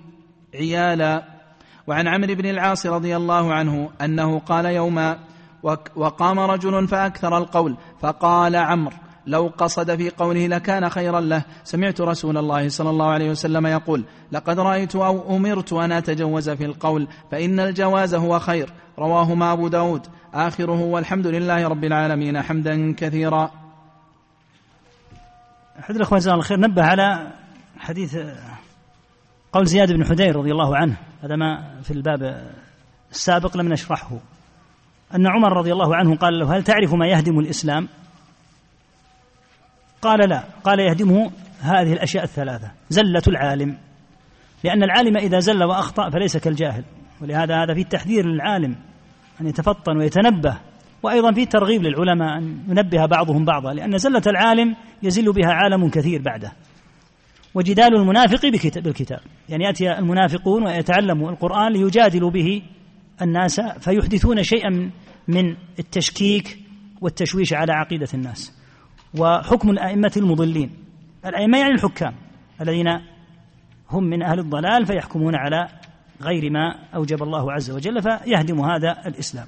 عيالا. 0.54 1.24
وعن 1.86 2.08
عمرو 2.08 2.34
بن 2.34 2.46
العاص 2.46 2.86
رضي 2.86 3.16
الله 3.16 3.54
عنه 3.54 3.90
أنه 4.00 4.38
قال 4.38 4.64
يوما 4.64 5.18
وقام 5.96 6.38
رجل 6.38 6.88
فأكثر 6.88 7.38
القول 7.38 7.76
فقال 8.00 8.56
عمرو 8.56 8.96
لو 9.26 9.52
قصد 9.58 9.96
في 9.96 10.10
قوله 10.10 10.46
لكان 10.46 10.88
خيرا 10.88 11.20
له 11.20 11.42
سمعت 11.64 12.00
رسول 12.00 12.38
الله 12.38 12.68
صلى 12.68 12.90
الله 12.90 13.06
عليه 13.06 13.30
وسلم 13.30 13.66
يقول 13.66 14.04
لقد 14.32 14.60
رأيت 14.60 14.96
أو 14.96 15.36
أمرت 15.36 15.72
أن 15.72 15.92
أتجوز 15.92 16.50
في 16.50 16.64
القول 16.64 17.08
فإن 17.30 17.60
الجواز 17.60 18.14
هو 18.14 18.38
خير. 18.38 18.72
رواهما 18.98 19.52
أبو 19.52 19.68
داود. 19.68 20.06
آخره 20.34 20.80
والحمد 20.80 21.26
لله 21.26 21.68
رب 21.68 21.84
العالمين 21.84 22.42
حمدا 22.42 22.94
كثيرا. 22.94 23.50
أحد 25.78 25.96
الأخوة 25.96 26.18
جزاه 26.18 26.32
الله 26.32 26.44
خير. 26.44 26.60
نبه 26.60 26.82
على 26.82 27.32
حديث 27.78 28.18
قول 29.52 29.66
زياد 29.66 29.92
بن 29.92 30.04
حدير 30.04 30.36
رضي 30.36 30.50
الله 30.50 30.76
عنه. 30.76 30.96
هذا 31.22 31.36
ما 31.36 31.80
في 31.82 31.90
الباب 31.90 32.50
السابق 33.10 33.56
لم 33.56 33.72
نشرحه. 33.72 34.18
أن 35.14 35.26
عمر 35.26 35.52
رضي 35.52 35.72
الله 35.72 35.96
عنه 35.96 36.16
قال 36.16 36.38
له 36.38 36.56
هل 36.56 36.64
تعرف 36.64 36.94
ما 36.94 37.06
يهدم 37.06 37.38
الإسلام؟ 37.38 37.88
قال 40.02 40.28
لا 40.28 40.44
قال 40.64 40.80
يهدمه 40.80 41.30
هذه 41.60 41.92
الأشياء 41.92 42.24
الثلاثة 42.24 42.70
زلة 42.90 43.22
العالم. 43.28 43.78
لأن 44.64 44.82
العالم 44.82 45.16
إذا 45.16 45.38
زل 45.38 45.64
وأخطأ 45.64 46.10
فليس 46.10 46.36
كالجاهل. 46.36 46.84
ولهذا 47.20 47.62
هذا 47.62 47.74
في 47.74 47.84
تحذير 47.84 48.26
للعالم 48.26 48.76
أن 49.40 49.46
يتفطن 49.46 49.96
ويتنبه 49.96 50.58
وأيضا 51.02 51.32
في 51.32 51.46
ترغيب 51.46 51.82
للعلماء 51.82 52.38
أن 52.38 52.58
ينبه 52.68 53.06
بعضهم 53.06 53.44
بعضا 53.44 53.74
لأن 53.74 53.98
زلة 53.98 54.22
العالم 54.26 54.76
يزل 55.02 55.32
بها 55.32 55.52
عالم 55.52 55.88
كثير 55.88 56.22
بعده. 56.22 56.52
وجدال 57.54 57.94
المنافق 57.94 58.46
بالكتاب. 58.76 59.20
يعني 59.48 59.64
يأتي 59.64 59.98
المنافقون 59.98 60.66
ويتعلموا 60.66 61.30
القرآن 61.30 61.72
ليجادلوا 61.72 62.30
به 62.30 62.62
الناس 63.22 63.60
فيحدثون 63.60 64.42
شيئا 64.42 64.90
من 65.28 65.56
التشكيك 65.78 66.58
والتشويش 67.00 67.52
على 67.52 67.72
عقيدة 67.72 68.08
الناس. 68.14 68.55
وحكم 69.18 69.70
الأئمة 69.70 70.12
المضلين. 70.16 70.70
الأئمة 71.26 71.58
يعني 71.58 71.72
الحكام 71.72 72.14
الذين 72.60 72.88
هم 73.90 74.04
من 74.04 74.22
أهل 74.22 74.38
الضلال 74.38 74.86
فيحكمون 74.86 75.34
على 75.34 75.68
غير 76.22 76.50
ما 76.50 76.88
أوجب 76.94 77.22
الله 77.22 77.52
عز 77.52 77.70
وجل 77.70 78.02
فيهدم 78.02 78.60
هذا 78.60 79.06
الإسلام. 79.06 79.46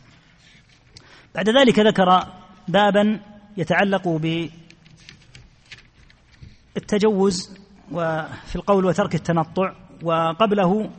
بعد 1.34 1.48
ذلك 1.48 1.78
ذكر 1.78 2.26
بابا 2.68 3.20
يتعلق 3.56 4.20
بالتجوز 6.74 7.58
وفي 7.92 8.56
القول 8.56 8.84
وترك 8.84 9.14
التنطع 9.14 9.72
وقبله 10.02 10.90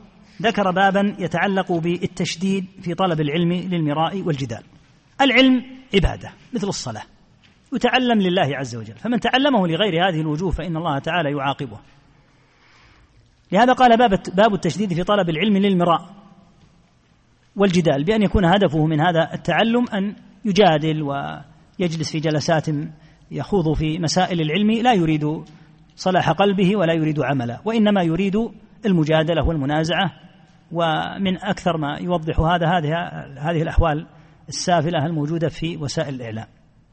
ذكر 0.41 0.71
بابا 0.71 1.15
يتعلق 1.19 1.71
بالتشديد 1.71 2.65
في 2.81 2.93
طلب 2.93 3.21
العلم 3.21 3.53
للمراء 3.53 4.21
والجدال. 4.21 4.63
العلم 5.21 5.65
عبادة 5.93 6.31
مثل 6.53 6.67
الصلاة. 6.67 7.03
يتعلم 7.73 8.21
لله 8.21 8.57
عز 8.57 8.75
وجل. 8.75 8.95
فمن 8.95 9.19
تعلمه 9.19 9.67
لغير 9.67 10.09
هذه 10.09 10.21
الوجوه 10.21 10.51
فإن 10.51 10.77
الله 10.77 10.99
تعالى 10.99 11.31
يعاقبه. 11.31 11.79
لهذا 13.51 13.73
قال 13.73 13.97
باب 13.97 14.19
باب 14.33 14.53
التشديد 14.53 14.93
في 14.93 15.03
طلب 15.03 15.29
العلم 15.29 15.57
للمراء 15.57 16.09
والجدال 17.55 18.03
بأن 18.03 18.21
يكون 18.21 18.45
هدفه 18.45 18.85
من 18.85 19.01
هذا 19.01 19.33
التعلم 19.33 19.85
أن 19.93 20.15
يجادل 20.45 21.01
ويجلس 21.01 22.11
في 22.11 22.19
جلسات 22.19 22.65
يخوض 23.31 23.73
في 23.73 23.99
مسائل 23.99 24.41
العلم 24.41 24.71
لا 24.71 24.93
يريد 24.93 25.43
صلاح 25.95 26.31
قلبه 26.31 26.75
ولا 26.75 26.93
يريد 26.93 27.19
عمله 27.19 27.59
وإنما 27.65 28.03
يريد 28.03 28.35
المجادلة 28.85 29.47
والمنازعة. 29.47 30.11
ومن 30.71 31.37
أكثر 31.37 31.77
ما 31.77 31.97
يوضح 32.01 32.39
هذا 32.39 32.67
هذه 32.67 32.93
هذه 33.37 33.61
الأحوال 33.61 34.07
السافلة 34.49 35.05
الموجودة 35.05 35.49
في 35.49 35.77
وسائل 35.77 36.15
الإعلام. 36.15 36.47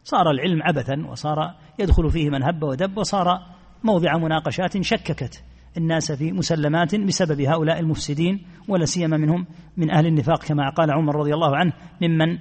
صار 0.07 0.31
العلم 0.31 0.63
عبثا 0.63 1.07
وصار 1.11 1.55
يدخل 1.79 2.11
فيه 2.11 2.31
من 2.31 2.43
هب 2.43 2.63
ودب 2.63 2.99
وصار 2.99 3.43
موضع 3.85 4.17
مناقشات 4.17 4.83
شككت 4.83 5.45
الناس 5.77 6.13
في 6.13 6.33
مسلمات 6.33 6.95
بسبب 6.95 7.41
هؤلاء 7.41 7.81
المفسدين 7.81 8.47
ولا 8.69 8.85
سيما 8.85 9.17
منهم 9.17 9.47
من 9.77 9.91
أهل 9.91 10.07
النفاق 10.07 10.45
كما 10.45 10.71
قال 10.71 10.91
عمر 10.91 11.17
رضي 11.17 11.35
الله 11.35 11.57
عنه 11.57 11.73
ممن 12.03 12.39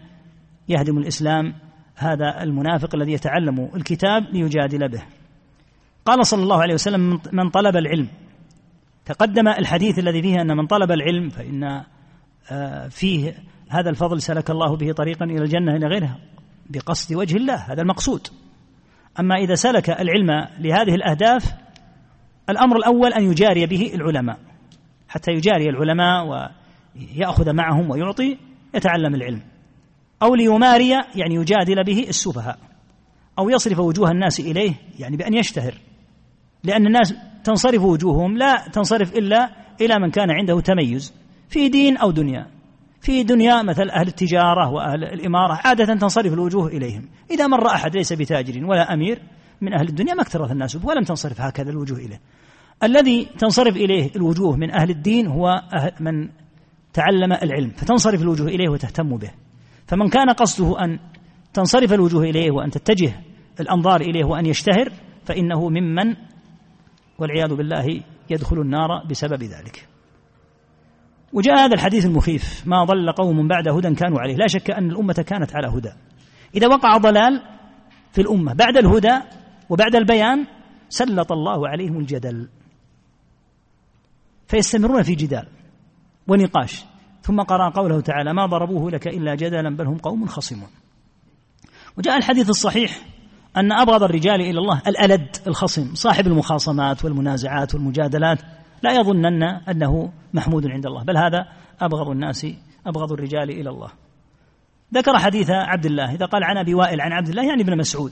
يهدم 0.69 0.97
الإسلام 0.97 1.53
هذا 1.95 2.43
المنافق 2.43 2.95
الذي 2.95 3.11
يتعلم 3.11 3.69
الكتاب 3.75 4.23
ليجادل 4.23 4.89
به. 4.89 5.03
قال 6.05 6.25
صلى 6.25 6.43
الله 6.43 6.61
عليه 6.61 6.73
وسلم 6.73 7.19
من 7.33 7.49
طلب 7.49 7.77
العلم 7.77 8.07
تقدم 9.05 9.47
الحديث 9.47 9.99
الذي 9.99 10.21
فيه 10.21 10.41
أن 10.41 10.57
من 10.57 10.67
طلب 10.67 10.91
العلم 10.91 11.29
فإن 11.29 11.83
آه، 12.51 12.87
فيه 12.87 13.33
هذا 13.69 13.89
الفضل 13.89 14.21
سلك 14.21 14.49
الله 14.49 14.75
به 14.75 14.91
طريقا 14.91 15.25
إلى 15.25 15.41
الجنة 15.41 15.75
إلى 15.75 15.87
غيرها 15.87 16.19
بقصد 16.69 17.15
وجه 17.15 17.37
الله 17.37 17.55
هذا 17.55 17.81
المقصود. 17.81 18.27
أما 19.19 19.35
إذا 19.35 19.55
سلك 19.55 19.89
العلم 19.89 20.47
لهذه 20.59 20.95
الأهداف 20.95 21.53
الأمر 22.49 22.77
الأول 22.77 23.13
أن 23.13 23.31
يجاري 23.31 23.65
به 23.65 23.91
العلماء. 23.93 24.39
حتى 25.09 25.31
يجاري 25.31 25.69
العلماء 25.69 26.25
ويأخذ 26.25 27.53
معهم 27.53 27.89
ويعطي 27.89 28.37
يتعلم 28.73 29.15
العلم. 29.15 29.41
أو 30.21 30.35
ليماري 30.35 30.89
يعني 30.89 31.35
يجادل 31.35 31.83
به 31.83 32.05
السفهاء. 32.09 32.59
أو 33.39 33.49
يصرف 33.49 33.79
وجوه 33.79 34.11
الناس 34.11 34.39
إليه 34.39 34.73
يعني 34.99 35.17
بأن 35.17 35.33
يشتهر. 35.33 35.73
لأن 36.63 36.87
الناس 36.87 37.13
تنصرف 37.43 37.81
وجوههم 37.81 38.37
لا 38.37 38.67
تنصرف 38.73 39.17
إلا 39.17 39.49
إلى 39.81 39.99
من 39.99 40.11
كان 40.11 40.31
عنده 40.31 40.59
تميز 40.59 41.13
في 41.49 41.69
دين 41.69 41.97
أو 41.97 42.11
دنيا. 42.11 42.54
في 43.05 43.23
دنيا 43.23 43.61
مثل 43.61 43.89
أهل 43.89 44.07
التجارة 44.07 44.69
وأهل 44.69 45.03
الإمارة 45.03 45.59
عادة 45.65 45.85
تنصرف 45.85 46.33
الوجوه 46.33 46.67
إليهم. 46.67 47.09
إذا 47.31 47.47
مر 47.47 47.67
أحد 47.67 47.95
ليس 47.95 48.13
بتاجر 48.13 48.65
ولا 48.65 48.93
أمير 48.93 49.21
من 49.61 49.73
أهل 49.73 49.87
الدنيا 49.89 50.13
ما 50.13 50.21
اكترث 50.21 50.51
الناس 50.51 50.75
ولم 50.75 51.03
تنصرف 51.03 51.41
هكذا 51.41 51.69
الوجوه 51.69 51.97
إليه. 51.97 52.21
الذي 52.83 53.25
تنصرف 53.25 53.75
إليه 53.75 54.11
الوجوه 54.15 54.55
من 54.55 54.71
أهل 54.71 54.89
الدين 54.89 55.27
هو 55.27 55.47
أهل 55.75 55.91
من 55.99 56.29
تعلم 56.93 57.33
العلم 57.33 57.69
فتنصرف 57.69 58.21
الوجوه 58.21 58.47
إليه 58.47 58.69
وتهتم 58.69 59.17
به. 59.17 59.31
فمن 59.87 60.09
كان 60.09 60.29
قصده 60.29 60.79
أن 60.79 60.99
تنصرف 61.53 61.93
الوجوه 61.93 62.23
إليه 62.23 62.51
وأن 62.51 62.69
تتجه 62.71 63.13
الأنظار 63.59 64.01
إليه 64.01 64.25
وأن 64.25 64.45
يشتهر 64.45 64.91
فإنه 65.25 65.69
ممن 65.69 66.15
والعياذ 67.19 67.55
بالله 67.55 68.01
يدخل 68.29 68.61
النار 68.61 69.05
بسبب 69.09 69.43
ذلك. 69.43 69.94
وجاء 71.35 71.55
هذا 71.59 71.73
الحديث 71.73 72.05
المخيف 72.05 72.67
ما 72.67 72.83
ضل 72.83 73.11
قوم 73.11 73.47
بعد 73.47 73.67
هدى 73.67 73.95
كانوا 73.95 74.19
عليه 74.19 74.35
لا 74.35 74.47
شك 74.47 74.71
أن 74.71 74.91
الأمة 74.91 75.13
كانت 75.13 75.55
على 75.55 75.67
هدى. 75.67 75.91
إذا 76.55 76.67
وقع 76.67 76.97
ضلال 76.97 77.41
في 78.11 78.21
الأمة 78.21 78.53
بعد 78.53 78.77
الهدى 78.77 79.19
وبعد 79.69 79.95
البيان 79.95 80.45
سلط 80.89 81.31
الله 81.31 81.67
عليهم 81.67 81.97
الجدل. 81.99 82.49
فيستمرون 84.47 85.03
في 85.03 85.15
جدال 85.15 85.47
ونقاش. 86.27 86.85
ثم 87.21 87.41
قرأ 87.41 87.69
قوله 87.69 88.01
تعالى 88.01 88.33
ما 88.33 88.45
ضربوه 88.45 88.91
لك 88.91 89.07
إلا 89.07 89.35
جدلا 89.35 89.75
بل 89.75 89.87
هم 89.87 89.97
قوم 89.97 90.25
خصمون. 90.25 90.69
وجاء 91.97 92.17
الحديث 92.17 92.49
الصحيح 92.49 92.99
أن 93.57 93.71
أبغض 93.71 94.03
الرجال 94.03 94.41
إلى 94.41 94.59
الله 94.59 94.81
الألد 94.87 95.37
الخصم 95.47 95.95
صاحب 95.95 96.27
المخاصمات 96.27 97.05
والمنازعات 97.05 97.75
والمجادلات. 97.75 98.39
لا 98.83 98.91
يظنن 98.91 99.43
أنه 99.43 100.11
محمود 100.33 100.67
عند 100.67 100.85
الله 100.85 101.03
بل 101.03 101.17
هذا 101.17 101.47
أبغض 101.81 102.09
الناس 102.09 102.47
أبغض 102.87 103.11
الرجال 103.11 103.49
إلى 103.49 103.69
الله. 103.69 103.89
ذكر 104.93 105.17
حديث 105.17 105.49
عبد 105.49 105.85
الله 105.85 106.13
إذا 106.13 106.25
قال 106.25 106.43
عن 106.43 106.57
أبي 106.57 106.73
وائل 106.73 107.01
عن 107.01 107.11
عبد 107.11 107.27
الله 107.27 107.43
يعني 107.47 107.61
ابن 107.61 107.77
مسعود 107.77 108.11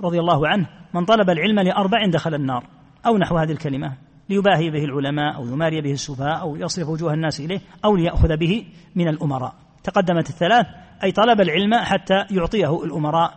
رضي 0.00 0.20
الله 0.20 0.48
عنه 0.48 0.66
من 0.94 1.04
طلب 1.04 1.30
العلم 1.30 1.60
لأربع 1.60 2.06
دخل 2.06 2.34
النار 2.34 2.64
أو 3.06 3.18
نحو 3.18 3.36
هذه 3.36 3.52
الكلمة 3.52 3.92
ليباهي 4.28 4.70
به 4.70 4.84
العلماء 4.84 5.36
أو 5.36 5.46
يماري 5.46 5.80
به 5.80 5.92
السفهاء 5.92 6.40
أو 6.40 6.56
يصرف 6.56 6.88
وجوه 6.88 7.14
الناس 7.14 7.40
إليه 7.40 7.60
أو 7.84 7.96
ليأخذ 7.96 8.36
به 8.36 8.66
من 8.94 9.08
الأمراء. 9.08 9.54
تقدمت 9.84 10.28
الثلاث 10.30 10.66
أي 11.04 11.12
طلب 11.12 11.40
العلم 11.40 11.74
حتى 11.74 12.24
يعطيه 12.30 12.84
الأمراء 12.84 13.34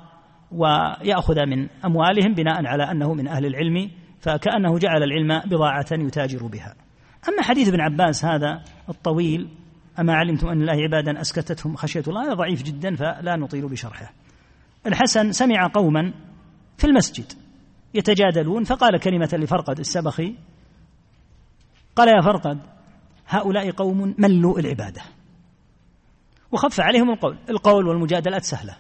ويأخذ 0.52 1.46
من 1.46 1.68
أموالهم 1.86 2.34
بناء 2.34 2.66
على 2.66 2.92
أنه 2.92 3.14
من 3.14 3.28
أهل 3.28 3.46
العلم 3.46 3.92
فكأنه 4.20 4.78
جعل 4.78 5.04
العلم 5.04 5.40
بضاعة 5.50 5.88
يتاجر 5.92 6.48
بها. 6.48 6.76
أما 7.30 7.42
حديث 7.42 7.68
ابن 7.68 7.82
عباس 7.82 8.26
هذا 8.26 8.64
الطويل 8.90 9.50
أما 10.00 10.14
علمتم 10.14 10.48
أن 10.48 10.62
الله 10.62 10.84
عبادا 10.84 11.22
أسكتتهم 11.22 11.76
خشية 11.76 12.04
الله 12.08 12.26
هذا 12.26 12.34
ضعيف 12.34 12.64
جدا 12.64 12.96
فلا 12.96 13.36
نطيل 13.36 13.68
بشرحه. 13.68 14.14
الحسن 14.88 15.32
سمع 15.32 15.68
قوما 15.74 16.14
في 16.78 16.88
المسجد 16.88 17.32
يتجادلون 17.94 18.64
فقال 18.64 19.00
كلمة 19.00 19.30
لفرقد 19.34 19.80
السبخي 19.80 20.36
قال 21.96 22.08
يا 22.08 22.22
فرقد 22.22 22.60
هؤلاء 23.28 23.72
قوم 23.72 24.16
ملوا 24.18 24.60
العبادة. 24.60 25.02
وخف 26.52 26.80
عليهم 26.80 27.10
القول 27.12 27.38
القول 27.50 27.88
والمجادلات 27.88 28.44
سهلة 28.44 28.78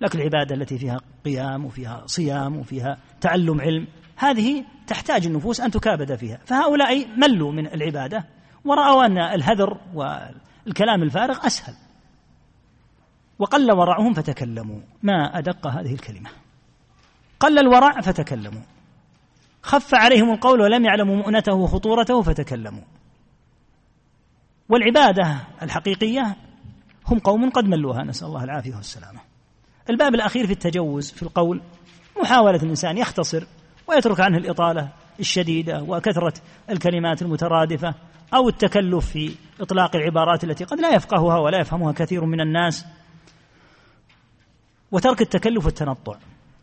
لكن 0.00 0.18
العبادة 0.18 0.54
التي 0.54 0.78
فيها 0.78 1.00
قيام 1.24 1.64
وفيها 1.64 2.02
صيام 2.06 2.56
وفيها 2.56 2.98
تعلم 3.20 3.60
علم 3.60 3.86
هذه 4.18 4.64
تحتاج 4.86 5.26
النفوس 5.26 5.60
أن 5.60 5.70
تكابد 5.70 6.14
فيها. 6.14 6.38
فهؤلاء 6.46 7.06
ملوا 7.16 7.52
من 7.52 7.66
العبادة 7.66 8.24
ورأوا 8.64 9.06
أن 9.06 9.18
الهذر 9.18 9.80
والكلام 9.94 11.02
الفارغ 11.02 11.46
أسهل. 11.46 11.74
وقل 13.38 13.72
ورعهم 13.72 14.14
فتكلموا. 14.14 14.80
ما 15.02 15.38
أدق 15.38 15.66
هذه 15.66 15.92
الكلمة. 15.94 16.30
قل 17.40 17.58
الورع 17.58 18.00
فتكلموا. 18.00 18.62
خف 19.62 19.94
عليهم 19.94 20.30
القول 20.32 20.60
ولم 20.60 20.84
يعلموا 20.84 21.16
مؤنته 21.16 21.54
وخطورته 21.54 22.22
فتكلموا. 22.22 22.82
والعبادة 24.68 25.40
الحقيقية 25.62 26.36
هم 27.06 27.18
قوم 27.18 27.50
قد 27.50 27.64
ملوها. 27.64 28.04
نسأل 28.04 28.28
الله 28.28 28.44
العافية 28.44 28.76
والسلامة. 28.76 29.20
الباب 29.90 30.14
الأخير 30.14 30.46
في 30.46 30.52
التجوز 30.52 31.10
في 31.10 31.22
القول 31.22 31.62
محاولة 32.22 32.62
الإنسان 32.62 32.98
يختصر 32.98 33.46
ويترك 33.88 34.20
عنه 34.20 34.36
الإطالة 34.36 34.88
الشديدة 35.20 35.82
وكثرة 35.82 36.34
الكلمات 36.70 37.22
المترادفة 37.22 37.94
أو 38.34 38.48
التكلف 38.48 39.06
في 39.06 39.34
إطلاق 39.60 39.96
العبارات 39.96 40.44
التي 40.44 40.64
قد 40.64 40.80
لا 40.80 40.94
يفقهها 40.94 41.38
ولا 41.38 41.60
يفهمها 41.60 41.92
كثير 41.92 42.24
من 42.24 42.40
الناس 42.40 42.86
وترك 44.92 45.20
التكلف 45.20 45.64
والتنطع. 45.64 46.16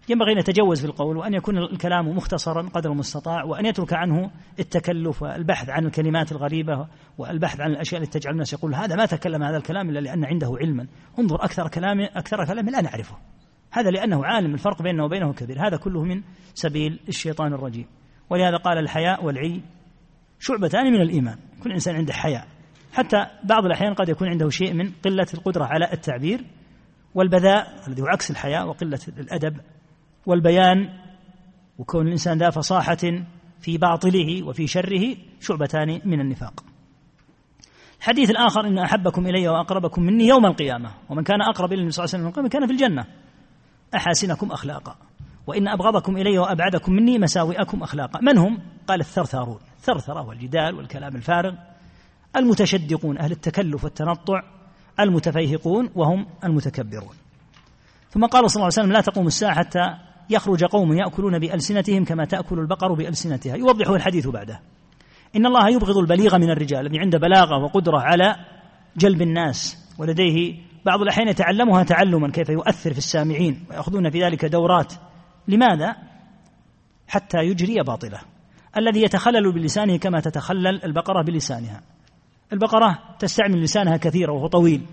ينبغي 0.10 0.32
أن 0.32 0.38
يتجوز 0.38 0.80
في 0.82 0.86
القول 0.86 1.18
وأن 1.18 1.34
يكون 1.34 1.58
الكلام 1.58 2.08
مختصرا 2.08 2.62
قدر 2.62 2.92
المستطاع 2.92 3.44
وأن 3.44 3.66
يترك 3.66 3.94
عنه 3.94 4.32
التكلف 4.60 5.22
والبحث 5.22 5.70
عن 5.70 5.86
الكلمات 5.86 6.32
الغريبة 6.32 6.88
والبحث 7.18 7.60
عن 7.60 7.72
الأشياء 7.72 8.02
التي 8.02 8.20
تجعل 8.20 8.34
الناس 8.34 8.54
يقول 8.54 8.76
هذا 8.76 8.96
ما 8.96 9.06
تكلم 9.06 9.44
هذا 9.44 9.58
الكلام 9.58 9.90
إلا 9.90 10.00
لأن 10.00 10.26
عنده 10.26 10.58
علما. 10.60 10.88
انظر 11.20 11.44
أكثر 11.44 11.68
كلام 11.68 12.02
أكثر 12.02 12.46
كلام 12.46 12.70
لا 12.70 12.82
نعرفه. 12.82 13.16
هذا 13.76 13.90
لأنه 13.90 14.26
عالم 14.26 14.54
الفرق 14.54 14.82
بينه 14.82 15.06
وبينه 15.06 15.34
كبير. 15.34 15.68
هذا 15.68 15.78
كله 15.78 16.04
من 16.04 16.22
سبيل 16.54 17.00
الشيطان 17.08 17.54
الرجيم. 17.54 17.86
ولهذا 18.30 18.58
قال 18.58 18.78
الحياء 18.78 19.26
والعي 19.26 19.62
شعبتان 20.40 20.86
من 20.86 21.02
الإيمان. 21.02 21.38
كل 21.64 21.72
إنسان 21.72 21.96
عنده 21.96 22.14
حياء. 22.14 22.48
حتى 22.94 23.26
بعض 23.44 23.66
الأحيان 23.66 23.94
قد 23.94 24.10
يكون 24.10 24.28
عنده 24.30 24.50
شيء 24.50 24.74
من 24.74 24.92
قلة 25.06 25.28
القدرة 25.34 25.66
على 25.66 25.94
التعبير 25.94 26.44
والبذاء 27.16 27.84
الذي 27.88 28.02
هو 28.02 28.06
عكس 28.06 28.32
الحياء 28.32 28.68
وقلة 28.68 29.00
الأدب 29.08 29.58
والبيان. 30.26 30.90
وكون 31.78 32.08
الإنسان 32.08 32.38
ذا 32.38 32.50
فصاحة 32.50 33.26
في 33.60 33.78
باطله 33.78 34.48
وفي 34.48 34.68
شره 34.68 35.16
شعبتان 35.40 36.02
من 36.06 36.20
النفاق. 36.20 36.64
الحديث 38.00 38.30
الآخر 38.30 38.68
إن 38.68 38.78
أحبكم 38.78 39.28
إلي 39.28 39.48
وأقربكم 39.48 40.02
مني 40.02 40.28
يوم 40.28 40.46
القيامة. 40.46 40.92
ومن 41.10 41.24
كان 41.24 41.42
أقرب 41.42 41.74
إلى 41.74 41.80
النبي 41.80 41.92
صلى 41.92 42.06
الله 42.06 42.16
عليه 42.16 42.28
وسلم 42.28 42.48
كان 42.48 42.68
في 42.68 42.74
الجنة. 42.74 43.06
أحاسنكم 43.96 44.52
أخلاقا. 44.52 44.96
وإن 45.48 45.68
أبغضكم 45.68 46.18
إلي 46.18 46.38
وأبعدكم 46.40 46.94
مني 46.94 47.20
مساوئكم 47.20 47.84
أخلاقا. 47.84 48.20
من 48.22 48.38
هم؟ 48.38 48.60
قال 48.88 49.00
الثرثارون. 49.00 49.60
الثرثرة 49.78 50.28
والجدال 50.28 50.76
والكلام 50.76 51.16
الفارغ. 51.16 51.54
المتشدقون 52.36 53.18
أهل 53.18 53.32
التكلف 53.32 53.84
والتنطع. 53.84 54.42
المتفيهقون 55.00 55.90
وهم 55.96 56.26
المتكبرون. 56.44 57.16
ثم 58.10 58.26
قال 58.26 58.52
صلى 58.52 58.56
الله 58.56 58.64
عليه 58.64 58.88
وسلم 58.88 58.92
لا 58.92 59.02
تقوم 59.02 59.28
الساعة 59.28 59.56
حتى 59.56 59.98
يخرج 60.30 60.64
قوم 60.64 60.94
يأكلون 60.94 61.40
بألسنتهم 61.40 62.06
كما 62.06 62.26
تأكل 62.26 62.60
البقر 62.60 62.94
بألسنتها. 62.94 63.56
يوضحه 63.56 63.96
الحديث 63.96 64.28
بعده. 64.28 64.60
إن 65.36 65.46
الله 65.46 65.70
يبغض 65.70 65.98
البليغ 65.98 66.38
من 66.38 66.50
الرجال. 66.50 66.86
الذي 66.86 67.00
عنده 67.00 67.18
بلاغة 67.18 67.64
وقدرة 67.64 68.00
على 68.00 68.36
جلب 68.98 69.22
الناس 69.22 69.78
ولديه 69.98 70.56
بعض 70.86 71.02
الأحيان 71.02 71.28
يتعلمها 71.28 71.84
تعلما 71.84 72.32
كيف 72.32 72.50
يؤثر 72.50 72.92
في 72.92 72.98
السامعين 72.98 73.66
ويأخذون 73.70 74.10
في 74.10 74.24
ذلك 74.24 74.46
دورات. 74.46 74.94
لماذا؟ 75.48 75.96
حتى 77.08 77.38
يجري 77.38 77.84
باطله. 77.84 78.20
الذي 78.78 79.02
يتخلل 79.02 79.52
بلسانه 79.52 79.98
كما 79.98 80.20
تتخلل 80.20 80.84
البقرة 80.84 81.24
بلسانها. 81.24 81.82
البقرة 82.54 83.00
تستعمل 83.20 83.62
لسانها 83.62 83.98
كثيرا 83.98 84.32
وهو 84.32 84.48
طويل. 84.48 84.86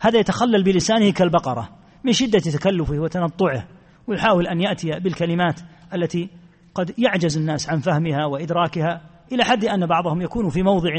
هذا 0.00 0.18
يتخلل 0.18 0.64
بلسانه 0.64 1.10
كالبقرة 1.10 1.68
من 2.04 2.12
شدة 2.12 2.38
تكلفه 2.38 2.98
وتنطعه 2.98 3.66
ويحاول 4.06 4.46
أن 4.46 4.60
يأتي 4.60 4.90
بالكلمات 5.00 5.60
التي 5.94 6.28
قد 6.74 6.94
يعجز 6.98 7.36
الناس 7.36 7.70
عن 7.70 7.80
فهمها 7.80 8.26
وإدراكها. 8.26 9.00
إلى 9.32 9.44
حد 9.44 9.64
أن 9.64 9.86
بعضهم 9.86 10.22
يكون 10.22 10.48
في 10.48 10.62
موضع 10.62 10.90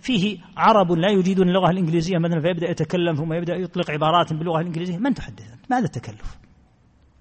فيه 0.00 0.38
عرب 0.56 0.92
لا 0.92 1.10
يجيدون 1.10 1.48
اللغة 1.48 1.70
الإنجليزية 1.70 2.18
مثلا 2.18 2.40
فيبدأ 2.40 2.70
يتكلم 2.70 3.14
ثم 3.14 3.32
يبدأ 3.32 3.54
يطلق 3.54 3.90
عبارات 3.90 4.32
باللغة 4.32 4.60
الإنجليزية. 4.60 4.98
من 4.98 5.14
تحدث؟ 5.14 5.54
ماذا 5.70 5.84
التكلف؟ 5.84 6.38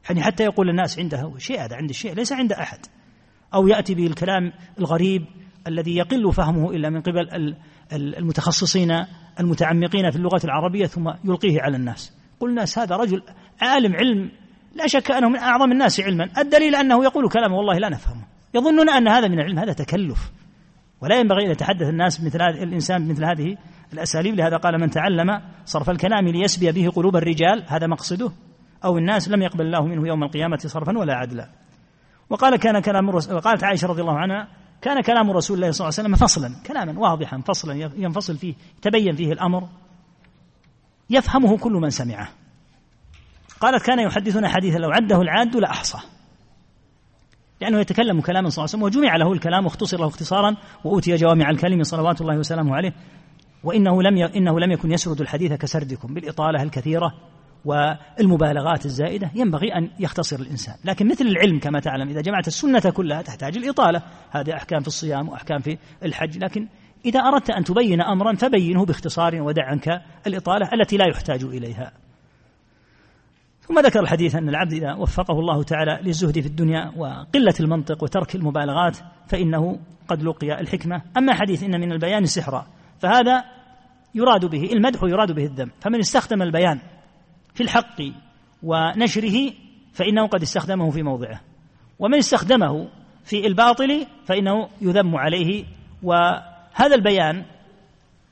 يعني 0.10 0.22
حتى 0.22 0.44
يقول 0.44 0.70
الناس 0.70 1.00
عنده 1.00 1.34
شيء 1.38 1.60
هذا 1.66 1.76
عند 1.76 1.90
الشيء 1.90 2.14
ليس 2.14 2.34
عند 2.34 2.54
أحد. 2.54 2.80
أو 3.54 3.68
يأتي 3.68 3.96
به 3.96 4.08
الكلام 4.08 4.52
الغريب 4.80 5.26
الذي 5.68 5.96
يقل 5.96 6.34
فهمه 6.34 6.72
إلا 6.72 6.90
من 6.90 7.02
قبل 7.02 7.56
المتخصصين 7.94 9.06
المتعمقين 9.40 10.12
في 10.12 10.16
اللغة 10.16 10.42
العربية 10.44 10.86
ثم 10.86 11.10
يلقيه 11.26 11.62
على 11.62 11.78
الناس. 11.78 12.18
قل 12.40 12.50
الناس 12.50 12.80
هذا 12.80 12.96
رجل 12.96 13.24
عالم 13.62 13.96
علم 13.96 14.32
لا 14.76 14.88
شك 14.88 15.12
أنه 15.12 15.30
من 15.30 15.40
أعظم 15.40 15.72
الناس 15.72 16.00
علما. 16.00 16.30
الدليل 16.38 16.76
أنه 16.76 17.04
يقول 17.04 17.30
كلام 17.30 17.54
والله 17.54 17.78
لا 17.78 17.90
نفهمه. 17.90 18.26
يظنون 18.54 18.90
أن 18.90 19.08
هذا 19.08 19.28
من 19.28 19.40
العلم 19.40 19.60
هذا 19.60 19.74
تكلف. 19.74 20.32
ولا 21.04 21.20
ينبغي 21.20 21.46
أن 21.46 21.52
يتحدث 21.52 21.90
الناس 21.90 22.22
مثل 22.22 22.42
الإنسان 22.42 23.08
مثل 23.08 23.26
هذه 23.26 23.58
الأساليب. 23.94 24.36
لهذا 24.36 24.58
قال 24.58 24.80
من 24.80 24.90
تعلم 24.90 25.42
صرف 25.66 25.90
الكلام 25.90 26.28
ليسبي 26.28 26.72
به 26.72 26.90
قلوب 26.90 27.16
الرجال 27.16 27.64
هذا 27.68 27.88
مقصده. 27.88 28.32
أو 28.86 28.98
الناس 28.98 29.30
لم 29.30 29.42
يقبل 29.42 29.66
الله 29.66 29.86
منه 29.86 30.08
يوم 30.08 30.24
القيامة 30.24 30.58
صرفا 30.58 30.98
ولا 30.98 31.14
عدلا. 31.14 31.50
وقال 32.30 32.56
كان 32.56 32.80
كلام 32.80 33.10
وقالت 33.10 33.64
عائشة 33.64 33.88
رضي 33.88 34.02
الله 34.02 34.18
عنها 34.18 34.48
كان 34.82 35.02
كلام 35.02 35.32
رسول 35.32 35.58
الله 35.58 35.72
صلى 35.72 35.86
الله 35.86 36.00
عليه 36.00 36.10
وسلم 36.10 36.28
فصلا 36.28 36.56
كلاما 36.68 37.00
واضحا 37.00 37.38
فصلا 37.38 37.74
ينفصل 37.96 38.38
فيه 38.38 38.56
يتبين 38.78 39.16
فيه 39.16 39.32
الأمر. 39.34 39.70
يفهمه 41.10 41.58
كل 41.58 41.72
من 41.72 41.90
سمعه. 41.90 42.30
قالت 43.60 43.86
كان 43.86 44.00
يحدثنا 44.00 44.50
حديثا 44.50 44.78
لو 44.78 44.90
عده 44.92 45.22
العاد 45.22 45.56
لأحصى. 45.56 45.98
لأنه 47.64 47.80
يتكلم 47.80 48.22
كلاما 48.22 48.50
صلى 48.50 48.66
الله 48.66 48.76
عليه 48.76 48.84
وسلم 48.86 49.04
وجمع 49.04 49.16
له 49.16 49.34
الكلام 49.34 49.66
واختصر 49.66 50.00
له 50.00 50.08
اختصارا 50.08 50.56
وأوتي 50.84 51.16
جوامع 51.16 51.50
الكلم 51.50 51.84
صلوات 51.84 52.22
الله 52.22 52.38
وسلامه 52.38 52.76
عليه. 52.76 52.94
وإنه 53.64 54.02
لم 54.04 54.18
إنه 54.18 54.60
لم 54.60 54.72
يكن 54.72 54.92
يسرد 54.92 55.22
الحديث 55.22 55.54
كسردكم 55.54 56.14
بالإطالة 56.14 56.64
الكثيرة 56.64 57.14
والمبالغات 57.66 58.86
الزائدة. 58.86 59.32
ينبغي 59.36 59.76
أن 59.76 59.90
يختصر 60.00 60.40
الإنسان. 60.40 60.76
لكن 60.86 61.08
مثل 61.08 61.26
العلم 61.26 61.60
كما 61.60 61.80
تعلم 61.80 62.10
إذا 62.10 62.22
جمعت 62.22 62.48
السنة 62.48 62.80
كلها 62.80 63.22
تحتاج 63.22 63.58
الإطالة. 63.58 64.02
هذه 64.32 64.54
أحكام 64.54 64.82
في 64.82 64.88
الصيام 64.88 65.30
وأحكام 65.30 65.60
في 65.60 65.78
الحج. 66.04 66.44
لكن 66.44 66.68
إذا 67.06 67.20
أردت 67.20 67.50
أن 67.50 67.64
تبين 67.64 68.02
أمرا 68.02 68.36
فبينه 68.36 68.86
باختصار 68.86 69.42
ودع 69.42 69.66
عنك 69.66 70.02
الإطالة 70.28 70.70
التي 70.74 70.98
لا 70.98 71.06
يحتاج 71.08 71.44
إليها. 71.44 72.03
ثم 73.68 73.80
ذكر 73.80 74.00
الحديث 74.00 74.36
أن 74.36 74.50
العبد 74.50 74.74
إذا 74.74 74.94
وفقه 74.94 75.40
الله 75.40 75.64
تعالى 75.64 76.00
للزهد 76.04 76.40
في 76.40 76.48
الدنيا 76.48 76.92
وقلة 76.98 77.54
المنطق 77.60 78.04
وترك 78.04 78.36
المبالغات 78.36 78.98
فإنه 79.28 79.80
قد 80.08 80.24
لقي 80.24 80.60
الحكمة. 80.60 81.02
أما 81.18 81.34
حديث 81.34 81.64
إن 81.64 81.80
من 81.80 81.92
البيان 81.92 82.26
سحرا 82.26 82.68
فهذا 83.00 83.44
يراد 84.16 84.46
به 84.46 84.74
المدح 84.74 85.04
ويراد 85.04 85.32
به 85.32 85.46
الذم. 85.46 85.72
فمن 85.82 86.00
استخدم 86.00 86.42
البيان 86.42 86.80
في 87.54 87.64
الحق 87.64 88.02
ونشره 88.64 89.54
فإنه 89.94 90.28
قد 90.28 90.42
استخدمه 90.42 90.90
في 90.90 91.04
موضعه. 91.04 91.42
ومن 92.00 92.18
استخدمه 92.18 92.88
في 93.24 93.48
الباطل 93.48 94.08
فإنه 94.26 94.70
يذم 94.82 95.16
عليه. 95.16 95.66
وهذا 96.04 96.96
البيان 96.96 97.46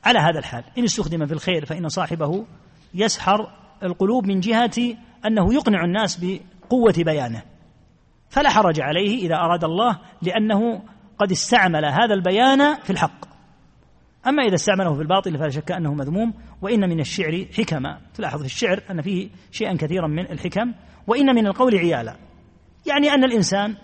على 0.04 0.20
هذا 0.20 0.40
الحال. 0.40 0.64
إن 0.78 0.84
استخدم 0.84 1.26
في 1.26 1.34
الخير 1.34 1.66
فإن 1.66 1.90
صاحبه 1.90 2.46
يسحر 2.94 3.52
القلوب 3.84 4.28
من 4.28 4.40
جهة 4.40 4.98
أنه 5.26 5.54
يقنع 5.54 5.86
الناس 5.86 6.20
بقوة 6.22 6.94
بيانه. 6.98 7.44
فلا 8.30 8.50
حرج 8.50 8.80
عليه 8.82 9.26
إذا 9.26 9.36
أراد 9.36 9.64
الله 9.64 10.00
لأنه 10.22 10.82
قد 11.18 11.32
استعمل 11.32 11.86
هذا 11.86 12.14
البيان 12.14 12.76
في 12.76 12.90
الحق. 12.90 13.26
أما 14.28 14.44
إذا 14.44 14.56
استعمله 14.56 14.94
في 14.94 15.02
الباطل 15.02 15.38
فلا 15.38 15.50
شك 15.50 15.72
أنه 15.72 15.94
مذموم. 15.94 16.34
وإن 16.62 16.90
من 16.90 17.00
الشعر 17.00 17.46
حكما. 17.58 17.98
تلاحظ 18.14 18.40
في 18.40 18.46
الشعر 18.46 18.84
أن 18.92 19.02
فيه 19.02 19.30
شيئا 19.52 19.76
كثيرا 19.78 20.08
من 20.08 20.32
الحكم. 20.32 20.74
وإن 21.08 21.36
من 21.36 21.48
القول 21.48 21.76
عيالا. 21.76 22.16
يعني 22.86 23.14
أن 23.14 23.24
الإنسان 23.24 23.76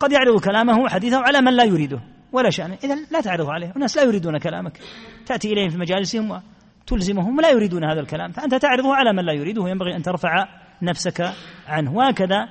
قد 0.00 0.12
يعرض 0.12 0.40
كلامه 0.40 0.78
وحديثه 0.78 1.18
على 1.18 1.40
من 1.40 1.56
لا 1.56 1.64
يريده. 1.64 2.00
ولا 2.32 2.50
شأن. 2.50 2.76
إذا 2.84 2.94
لا 3.10 3.20
تعرضه 3.20 3.52
عليه. 3.52 3.72
الناس 3.76 3.96
لا 3.96 4.02
يريدون 4.02 4.38
كلامك. 4.38 4.78
تأتي 5.26 5.52
إليهم 5.52 5.68
في 5.68 5.78
مجالسهم 5.78 6.40
وتلزمهم 6.82 7.38
ولا 7.38 7.50
يريدون 7.50 7.84
هذا 7.84 8.00
الكلام. 8.00 8.32
فأنت 8.32 8.54
تعرضه 8.54 8.94
على 8.94 9.12
من 9.12 9.24
لا 9.24 9.32
يريده. 9.32 9.68
ينبغي 9.68 9.96
أن 9.96 10.02
ترفع 10.02 10.59
نفسك 10.82 11.32
عنه. 11.68 11.94
وهكذا 11.94 12.48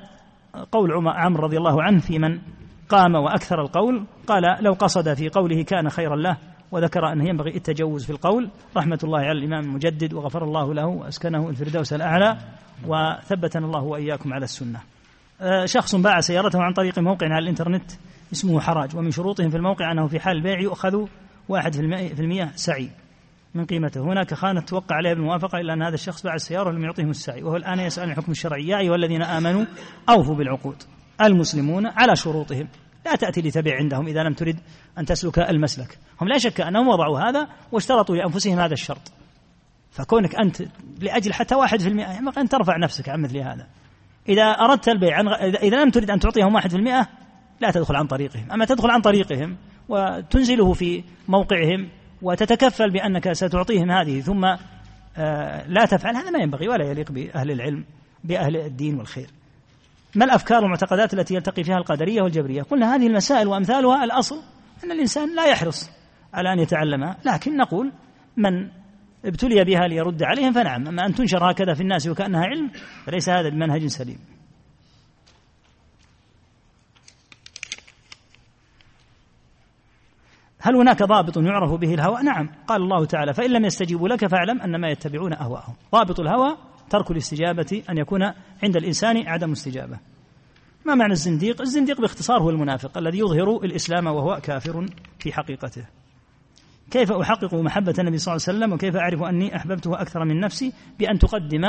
قول 0.72 1.08
عمرو 1.08 1.44
رضي 1.44 1.58
الله 1.58 1.84
عنه 1.84 2.00
في 2.00 2.20
من 2.20 2.40
قام 2.90 3.16
وأكثر 3.16 3.62
القول. 3.62 4.06
قال 4.28 4.44
لو 4.64 4.74
قصد 4.74 5.14
في 5.14 5.30
قوله 5.30 5.64
كان 5.64 5.90
خيرا 5.90 6.16
له 6.16 6.38
وذكر 6.72 7.12
أنه 7.12 7.30
ينبغي 7.30 7.56
التجوز 7.56 8.06
في 8.06 8.10
القول 8.10 8.50
رحمة 8.78 9.00
الله 9.04 9.20
على 9.20 9.32
الإمام 9.32 9.64
المجدد 9.64 10.14
وغفر 10.14 10.44
الله 10.44 10.74
له 10.74 10.86
وأسكنه 10.86 11.50
الفردوس 11.50 11.94
الأعلى 11.94 12.38
وثبتنا 12.88 13.66
الله 13.66 13.84
وإياكم 13.84 14.34
على 14.34 14.44
السنة. 14.44 14.80
آه، 15.42 15.66
شخص 15.66 15.96
باع 15.96 16.20
سيارته 16.20 16.62
عن 16.62 16.74
طريق 16.74 17.00
موقع 17.00 17.28
على 17.28 17.44
الإنترنت 17.44 17.92
اسمه 18.34 18.60
حراج 18.60 18.96
ومن 18.96 19.12
شروطهم 19.12 19.50
في 19.50 19.58
الموقع 19.58 19.92
أنه 19.92 20.08
في 20.08 20.20
حال 20.20 20.38
البيع 20.38 20.60
يؤخذ 20.60 21.06
واحد 21.50 21.74
في 22.16 22.20
المئة 22.20 22.52
سعي. 22.56 22.90
من 23.56 23.66
قيمته. 23.66 24.02
هناك 24.02 24.34
خانة 24.34 24.62
توقع 24.62 24.96
عليها 24.96 25.14
بالموافقة 25.14 25.58
إلا 25.58 25.74
أن 25.74 25.84
هذا 25.84 25.94
الشخص 25.94 26.24
باع 26.24 26.34
السيارة 26.34 26.70
ولم 26.70 26.84
يعطيهم 26.84 27.10
السعي 27.10 27.44
وهو 27.44 27.56
الآن 27.56 27.80
يسأل 27.80 28.10
الحكم 28.10 28.32
الشرعي. 28.32 28.68
يا 28.68 28.78
أيها 28.78 28.96
الذين 28.96 29.22
آمنوا 29.22 29.66
أوفوا 30.10 30.36
بالعقود. 30.36 30.76
المسلمون 31.22 31.88
على 31.88 32.16
شروطهم. 32.16 32.68
لا 33.06 33.16
تأتي 33.16 33.42
لتبيع 33.42 33.76
عندهم 33.76 34.08
إذا 34.08 34.24
لم 34.24 34.34
ترد 34.34 34.60
أن 34.98 35.06
تسلك 35.06 35.40
المسلك. 35.40 35.98
هم 36.22 36.28
لا 36.28 36.38
شك 36.38 36.62
أنهم 36.62 36.88
وضعوا 36.88 37.20
هذا 37.20 37.48
واشترطوا 37.72 38.16
لأنفسهم 38.16 38.60
هذا 38.60 38.74
الشرط. 38.74 39.12
فكونك 39.92 40.36
أنت 40.36 40.64
لأجل 41.02 41.34
حتى 41.34 41.56
واحد 41.56 41.82
في 41.82 41.88
المئة 41.88 42.20
أن 42.38 42.50
ترفع 42.50 42.78
نفسك 42.78 43.10
عن 43.10 43.22
مثل 43.22 43.38
هذا. 43.38 43.68
إذا 44.30 44.44
أردت 44.44 44.90
البيع 44.90 45.20
إذا 45.64 45.84
لم 45.84 45.90
تريد 45.90 46.12
أن 46.12 46.20
تعطيهم 46.20 46.56
واحد 46.56 46.70
في 46.70 46.76
المئة 46.76 47.08
لا 47.62 47.72
تدخل 47.72 47.96
عن 47.96 48.08
طريقهم. 48.08 48.52
أما 48.52 48.66
تدخل 48.66 48.90
عن 48.90 49.02
طريقهم 49.02 49.58
وتنزله 49.90 50.74
في 50.74 51.04
موقعهم 51.28 51.90
وتتكفل 52.22 52.90
بأنك 52.90 53.32
ستعطيهم 53.32 53.92
هذه 53.92 54.22
ثم 54.22 54.46
آه، 55.18 55.68
لا 55.68 55.86
تفعل. 55.86 56.16
هذا 56.16 56.30
ما 56.30 56.40
ينبغي 56.40 56.68
ولا 56.68 56.86
يليق 56.86 57.12
بأهل 57.12 57.52
العلم 57.52 57.86
بأهل 58.24 58.58
الدين 58.58 58.98
والخير. 58.98 59.30
ما 60.16 60.26
الأفكار 60.26 60.62
والمعتقدات 60.62 61.14
التي 61.14 61.36
يلتقي 61.36 61.64
فيها 61.64 61.78
القدرية 61.78 62.22
والجبرية؟ 62.22 62.62
قلنا 62.62 62.96
هذه 62.96 63.08
المسائل 63.08 63.48
وأمثالها 63.48 64.04
الأصل 64.04 64.36
أن 64.84 64.92
الإنسان 64.92 65.36
لا 65.36 65.46
يحرص 65.46 65.90
على 66.34 66.54
أن 66.54 66.60
يتعلمها 66.60 67.18
لكن 67.26 67.58
نقول 67.58 67.92
من 68.38 68.70
ابتلي 69.26 69.64
بها 69.64 69.88
ليرد 69.88 70.24
عليهم 70.24 70.54
فنعم. 70.54 70.88
أما 70.88 71.06
أن 71.06 71.14
تنشر 71.14 71.52
هكذا 71.52 71.74
في 71.74 71.82
الناس 71.82 72.08
وكأنها 72.08 72.46
علم 72.46 72.72
فليس 73.06 73.30
هذا 73.30 73.50
بمنهج 73.50 73.86
سليم. 73.86 74.20
هل 80.62 80.76
هناك 80.76 81.04
ضابط 81.04 81.38
يعرف 81.38 81.72
به 81.72 81.94
الهوى؟ 81.94 82.24
نعم. 82.24 82.50
قال 82.68 82.82
الله 82.82 83.06
تعالى 83.06 83.34
فإن 83.34 83.52
لم 83.52 83.66
يستجيبوا 83.66 84.08
لك 84.08 84.28
فاعلم 84.28 84.62
أنما 84.62 84.90
يتبعون 84.90 85.34
أهواءهم. 85.34 85.74
ضابط 85.92 86.20
الهوى 86.20 86.58
ترك 86.90 87.12
الاستجابة 87.12 87.84
أن 87.90 87.98
يكون 87.98 88.24
عند 88.64 88.76
الإنسان 88.76 89.28
عدم 89.28 89.52
استجابة. 89.52 90.00
ما 90.86 90.96
معنى 90.96 91.14
الزنديق؟ 91.14 91.62
الزنديق 91.62 92.02
باختصار 92.02 92.42
هو 92.42 92.50
المنافق 92.50 92.98
الذي 92.98 93.20
يظهر 93.20 93.64
الإسلام 93.64 94.08
وهو 94.08 94.40
كافر 94.44 94.86
في 95.20 95.34
حقيقته. 95.34 95.86
كيف 96.92 97.12
أحقق 97.12 97.54
محبة 97.54 97.94
النبي 98.00 98.18
صلى 98.18 98.36
الله 98.36 98.46
عليه 98.48 98.58
وسلم 98.58 98.74
وكيف 98.74 98.96
أعرف 98.96 99.22
أني 99.22 99.56
أحببته 99.56 100.02
أكثر 100.02 100.26
من 100.26 100.40
نفسي 100.40 100.74
بأن 101.00 101.20
تقدم 101.20 101.62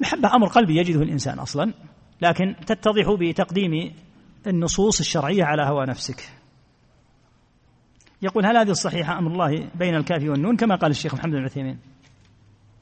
محبة؟ 0.00 0.34
أمر 0.34 0.46
قلبي 0.46 0.76
يجده 0.76 1.02
الإنسان 1.02 1.38
أصلا 1.38 1.72
لكن 2.22 2.54
تتضح 2.66 3.10
بتقديم 3.20 3.94
النصوص 4.46 5.00
الشرعية 5.00 5.44
على 5.44 5.62
هوى 5.62 5.86
نفسك. 5.86 6.43
يقول 8.24 8.46
هل 8.46 8.56
هذه 8.56 8.70
الصحيحة 8.70 9.18
أمر 9.18 9.32
الله 9.32 9.70
بين 9.74 9.94
الكاف 9.94 10.22
والنون 10.22 10.56
كما 10.56 10.74
قال 10.74 10.90
الشيخ 10.90 11.14
محمد 11.14 11.32
بن 11.32 11.44
عثيمين؟ 11.44 11.78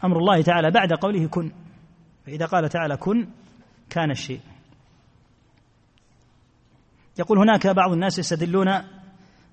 أمر 0.04 0.16
الله 0.16 0.42
تعالى 0.42 0.70
بعد 0.70 0.92
قوله 0.92 1.26
كن 1.26 1.52
فإذا 2.26 2.46
قال 2.46 2.68
تعالى 2.68 2.96
كن 2.96 3.28
كان 3.90 4.10
الشيء. 4.10 4.40
يقول 7.18 7.38
هناك 7.38 7.66
بعض 7.66 7.92
الناس 7.92 8.18
يستدلون 8.18 8.68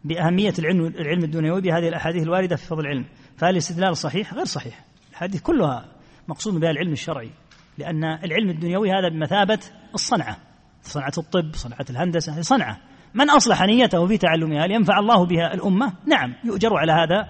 بأهمية 0.04 0.54
العلم 0.60 0.86
العلم 0.86 1.24
الدنيوي 1.24 1.62
بهذه 1.62 1.88
الأحاديث 1.88 2.24
الواردة 2.24 2.56
في 2.56 2.66
فضل 2.66 2.80
العلم 2.80 3.06
فهل 3.38 3.50
الاستدلال 3.50 3.98
صحيح؟ 3.98 4.34
غير 4.34 4.46
صحيح. 4.46 4.84
الحديث 5.12 5.42
كلها 5.42 5.86
مقصود 6.28 6.60
بها 6.60 6.70
العلم 6.72 6.92
الشرعي 6.92 7.32
لأن 7.78 8.04
العلم 8.04 8.50
الدنيوي 8.50 8.92
هذا 8.92 9.10
بمثابة 9.10 9.60
الصنعة 9.94 10.38
صنعة 10.82 11.14
الطب 11.18 11.56
صنعة 11.56 11.86
الهندسة 11.90 12.34
هذه 12.34 12.42
صنعة. 12.42 12.89
من 13.14 13.30
أصلح 13.30 13.64
نيته 13.64 14.08
في 14.08 14.18
تعلمها 14.18 14.68
لينفع 14.68 15.00
الله 15.00 15.26
بها 15.26 15.54
الأمة؟ 15.54 15.94
نعم 16.06 16.36
يؤجر 16.44 16.78
على 16.78 16.92
هذا 16.92 17.28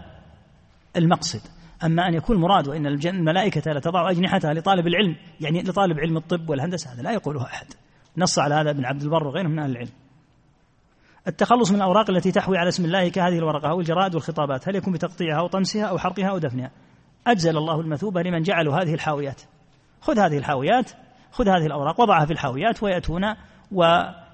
المقصد. 0.97 1.41
أما 1.83 2.07
أن 2.07 2.13
يكون 2.13 2.37
مراد 2.37 2.67
وإن 2.67 2.85
الملائكة 3.05 3.71
لتضع 3.71 4.11
أجنحتها 4.11 4.53
لطالب 4.53 4.87
العلم 4.87 5.15
يعني 5.41 5.63
لطالب 5.63 5.99
علم 5.99 6.17
الطب 6.17 6.49
والهندسة 6.49 6.93
هذا 6.93 7.01
لا 7.01 7.11
يقوله 7.11 7.45
أحد. 7.45 7.67
نص 8.17 8.39
على 8.39 8.55
هذا 8.55 8.69
ابن 8.69 8.85
عبد 8.85 9.01
البر 9.01 9.27
وغيره 9.27 9.47
من 9.47 9.59
أهل 9.59 9.71
العلم. 9.71 9.89
التخلص 11.27 11.71
من 11.71 11.77
الأوراق 11.77 12.09
التي 12.09 12.31
تحوي 12.31 12.57
على 12.57 12.69
اسم 12.69 12.85
الله 12.85 13.09
كهذه 13.09 13.37
الورقة 13.37 13.69
أو 13.69 13.79
الجرائد 13.79 14.15
والخطابات 14.15 14.69
هل 14.69 14.75
يكون 14.75 14.93
بتقطيعها 14.93 15.39
أو 15.39 15.47
طمسها 15.47 15.85
أو 15.85 15.97
حرقها 15.97 16.27
أو 16.27 16.37
دفنها؟ 16.37 16.71
أجزل 17.27 17.57
الله 17.57 17.81
المثوبة 17.81 18.21
لمن 18.21 18.41
جعلوا 18.41 18.75
هذه 18.75 18.93
الحاويات. 18.93 19.41
خذ 20.01 20.19
هذه 20.19 20.37
الحاويات 20.37 20.91
خذ 21.31 21.49
هذه 21.49 21.65
الأوراق 21.65 22.01
وضعها 22.01 22.25
في 22.25 22.33
الحاويات 22.33 22.83
ويأتون 22.83 23.23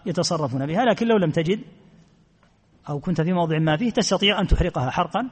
ويتصرفون 0.05 0.65
بها 0.65 0.85
لكن 0.85 1.07
لو 1.07 1.17
لم 1.17 1.31
تجد 1.31 1.59
أو 2.89 2.99
كنت 2.99 3.21
في 3.21 3.33
موضع 3.33 3.59
ما 3.59 3.77
فيه 3.77 3.91
تستطيع 3.91 4.41
أن 4.41 4.47
تحرقها 4.47 4.89
حرقا 4.89 5.29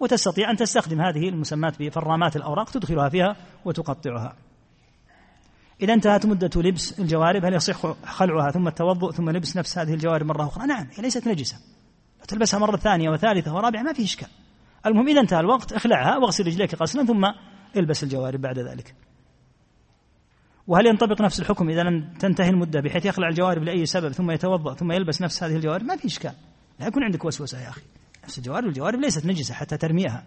وتستطيع 0.00 0.50
أن 0.50 0.56
تستخدم 0.56 1.00
هذه 1.00 1.28
المسمات 1.28 1.82
بفرامات 1.82 2.36
الأوراق 2.36 2.70
تدخلها 2.70 3.08
فيها 3.08 3.36
وتقطعها. 3.64 4.36
إذا 5.82 5.94
انتهت 5.94 6.26
مدة 6.26 6.50
لبس 6.56 7.00
الجوارب 7.00 7.44
هل 7.44 7.54
يصح 7.54 7.86
خلعها 8.04 8.50
ثم 8.50 8.68
التوضؤ 8.68 9.12
ثم 9.12 9.30
لبس 9.30 9.56
نفس 9.56 9.78
هذه 9.78 9.94
الجوارب 9.94 10.26
مرة 10.26 10.46
أخرى؟ 10.46 10.66
نعم 10.66 10.86
هي 10.96 11.02
ليست 11.02 11.28
نجسة. 11.28 11.56
تلبسها 12.28 12.60
مرة 12.60 12.76
ثانية 12.76 13.10
وثالثة 13.10 13.54
ورابعة 13.54 13.82
ما 13.82 13.92
في 13.92 14.04
إشكال. 14.04 14.28
المهم 14.86 15.08
إذا 15.08 15.20
انتهى 15.20 15.40
الوقت 15.40 15.72
اخلعها 15.72 16.16
واغسل 16.16 16.46
رجليك 16.46 16.74
غسلا 16.74 17.06
ثم 17.06 17.26
البس 17.76 18.02
الجوارب 18.02 18.40
بعد 18.40 18.58
ذلك. 18.58 18.94
وهل 20.66 20.86
ينطبق 20.86 21.22
نفس 21.22 21.40
الحكم 21.40 21.70
إذا 21.70 21.82
لم 21.82 22.14
تنتهي 22.18 22.48
المدة 22.48 22.80
بحيث 22.80 23.06
يخلع 23.06 23.28
الجوارب 23.28 23.62
لأي 23.62 23.86
سبب 23.86 24.12
ثم 24.12 24.30
يتوضأ 24.30 24.74
ثم 24.74 24.92
يلبس 24.92 25.22
نفس 25.22 25.42
هذه 25.42 25.56
الجوارب؟ 25.56 25.84
ما 25.84 25.96
في 25.96 26.06
إشكال. 26.06 26.32
لا 26.80 26.86
يكون 26.86 27.04
عندك 27.04 27.24
وسوسة 27.24 27.60
يا 27.60 27.68
أخي. 27.68 27.82
نفس 28.24 28.38
الجوارب 28.38 28.66
الجوارب 28.66 29.00
ليست 29.00 29.26
نجسة 29.26 29.54
حتى 29.54 29.76
ترميها. 29.76 30.24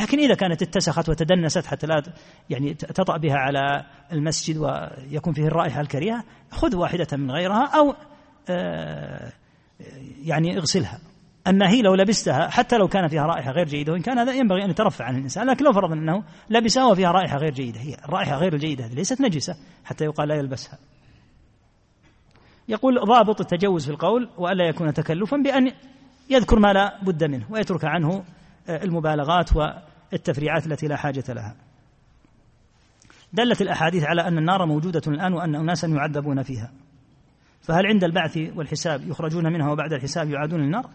لكن 0.00 0.18
إذا 0.18 0.34
كانت 0.34 0.62
اتسخت 0.62 1.08
وتدنست 1.08 1.66
حتى 1.66 1.86
لا 1.86 2.02
يعني 2.50 2.74
تطأ 2.74 3.16
بها 3.16 3.36
على 3.36 3.86
المسجد 4.12 4.56
ويكون 4.56 5.32
فيه 5.32 5.46
الرائحة 5.46 5.80
الكريهة 5.80 6.24
خذ 6.50 6.76
واحدة 6.76 7.06
من 7.12 7.30
غيرها 7.30 7.66
أو 7.66 7.94
آه، 8.48 9.32
يعني 10.22 10.58
اغسلها. 10.58 11.00
أما 11.46 11.70
هي 11.70 11.82
لو 11.82 11.94
لبستها 11.94 12.48
حتى 12.48 12.78
لو 12.78 12.88
كان 12.88 13.08
فيها 13.08 13.22
رائحة 13.22 13.50
غير 13.50 13.66
جيدة 13.66 13.92
وإن 13.92 14.02
كان 14.02 14.18
هذا 14.18 14.32
ينبغي 14.32 14.64
أن 14.64 14.70
يترفع 14.70 15.04
عن 15.04 15.16
الإنسان 15.16 15.46
لكن 15.46 15.64
لو 15.64 15.72
فرض 15.72 15.92
أنه 15.92 16.24
لبسها 16.50 16.84
وفيها 16.84 17.10
رائحة 17.10 17.36
غير 17.36 17.54
جيدة 17.54 17.80
هي 17.80 17.94
الرائحة 18.04 18.36
غير 18.36 18.54
الجيدة 18.54 18.86
هذه 18.86 18.94
ليست 18.94 19.20
نجسة 19.20 19.56
حتى 19.84 20.04
يقال 20.04 20.28
لا 20.28 20.34
يلبسها. 20.34 20.78
يقول 22.68 23.00
ضابط 23.04 23.40
التجوز 23.40 23.84
في 23.84 23.90
القول 23.90 24.28
وألا 24.38 24.68
يكون 24.68 24.94
تكلفا 24.94 25.36
بأن 25.36 25.72
يذكر 26.30 26.58
ما 26.58 26.72
لا 26.72 26.98
بد 27.02 27.24
منه 27.24 27.46
ويترك 27.50 27.84
عنه 27.84 28.24
آه، 28.68 28.84
المبالغات 28.84 29.50
والتفريعات 29.56 30.66
التي 30.66 30.86
لا 30.86 30.96
حاجة 30.96 31.24
لها. 31.28 31.56
دلت 33.32 33.62
الأحاديث 33.62 34.04
على 34.04 34.28
أن 34.28 34.38
النار 34.38 34.66
موجودة 34.66 35.02
الآن 35.06 35.32
وأن 35.32 35.54
أناسا 35.54 35.88
يعذبون 35.88 36.42
فيها. 36.42 36.72
فهل 37.62 37.86
عند 37.86 38.04
البعث 38.04 38.38
والحساب 38.54 39.08
يخرجون 39.08 39.52
منها 39.52 39.70
وبعد 39.70 39.92
الحساب 39.92 40.30
يعادون 40.30 40.60
النار 40.60 40.90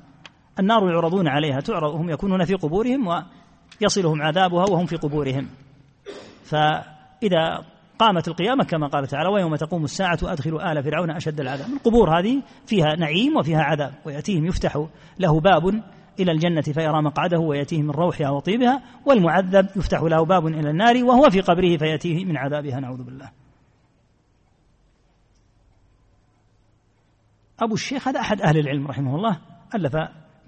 النار 0.60 0.92
يعرضون 0.92 1.28
عليها 1.28 1.60
تعرض 1.60 1.96
هم 1.96 2.10
يكونون 2.10 2.46
في 2.46 2.54
قبورهم 2.54 3.08
ويصلهم 3.82 4.22
عذابها 4.22 4.66
وهم 4.70 4.86
في 4.86 4.96
قبورهم. 4.96 5.48
فإذا 6.44 7.66
قامت 8.00 8.28
القيامة 8.28 8.64
كما 8.64 8.88
قال 8.88 9.08
تعالى 9.08 9.30
ويوم 9.30 9.56
تقوم 9.56 9.84
الساعة 9.84 10.20
أدخلوا 10.24 10.72
آل 10.72 10.84
فرعون 10.84 11.12
أشد 11.12 11.40
العذاب. 11.40 11.68
القبور 11.70 12.20
هذه 12.20 12.42
فيها 12.66 12.96
نعيم 12.96 13.38
وفيها 13.38 13.62
عذاب 13.62 13.94
ويأتيهم 14.06 14.46
يفتح 14.46 14.86
له 15.20 15.40
باب 15.40 15.84
إلى 16.20 16.32
الجنة 16.32 16.62
فيرى 16.62 17.02
مقعده 17.02 17.40
ويأتيه 17.40 17.82
من 17.82 17.92
روحها 17.92 18.30
وطيبها 18.30 18.82
والمعذب 19.06 19.68
يفتح 19.76 20.02
له 20.02 20.26
باب 20.26 20.48
إلى 20.48 20.70
النار 20.70 21.04
وهو 21.04 21.30
في 21.30 21.42
قبره 21.42 21.78
فيأتيه 21.78 22.26
من 22.26 22.38
عذابها 22.38 22.80
نعوذ 22.80 23.04
بالله. 23.04 23.32
أبو 27.60 27.74
الشيخ 27.74 28.08
هذا 28.08 28.20
أحد 28.20 28.42
أهل 28.42 28.58
العلم 28.58 28.88
رحمه 28.88 29.16
الله 29.16 29.40
ألف 29.76 29.96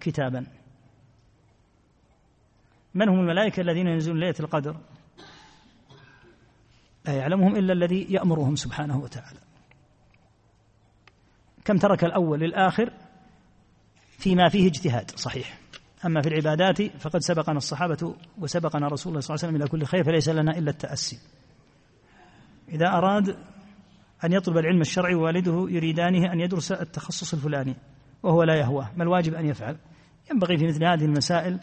كتابا. 0.03 0.45
من 2.93 3.09
هم 3.09 3.19
الملائكة 3.19 3.61
الذين 3.61 3.87
ينزلون 3.87 4.19
ليلة 4.19 4.35
القدر؟ 4.39 4.77
لا 7.05 7.13
يعلمهم 7.13 7.55
إلا 7.55 7.73
الذي 7.73 8.07
يأمرهم 8.09 8.55
سبحانه 8.55 8.97
وتعالى. 8.97 9.39
كم 11.65 11.77
ترك 11.77 12.03
الأول 12.03 12.39
للآخر 12.39 12.93
فيما 14.17 14.49
فيه 14.49 14.67
اجتهاد؟ 14.67 15.11
صحيح. 15.11 15.59
أما 16.05 16.21
في 16.21 16.27
العبادات 16.27 16.81
فقد 16.81 17.19
سبقنا 17.19 17.57
الصحابة 17.57 18.15
وسبقنا 18.37 18.87
رسول 18.87 19.11
الله 19.11 19.21
صلى 19.21 19.35
الله 19.35 19.45
عليه 19.45 19.53
وسلم 19.53 19.55
إلى 19.55 19.67
كل 19.67 19.85
خير 19.85 20.03
فليس 20.03 20.29
لنا 20.29 20.57
إلا 20.57 20.71
التأسي. 20.71 21.19
إذا 22.69 22.87
أراد 22.87 23.29
أن 24.23 24.33
يطلب 24.33 24.57
العلم 24.57 24.81
الشرعي 24.81 25.15
ووالده 25.15 25.67
يريدانه 25.69 26.33
أن 26.33 26.39
يدرس 26.39 26.71
التخصص 26.71 27.33
الفلاني 27.33 27.75
وهو 28.23 28.43
لا 28.43 28.55
يهواه. 28.55 28.91
ما 28.95 29.03
الواجب 29.03 29.33
أن 29.33 29.45
يفعل؟ 29.45 29.77
ينبغي 30.31 30.57
في 30.57 30.67
مثل 30.67 30.85
هذه 30.85 31.05
المسائل 31.05 31.59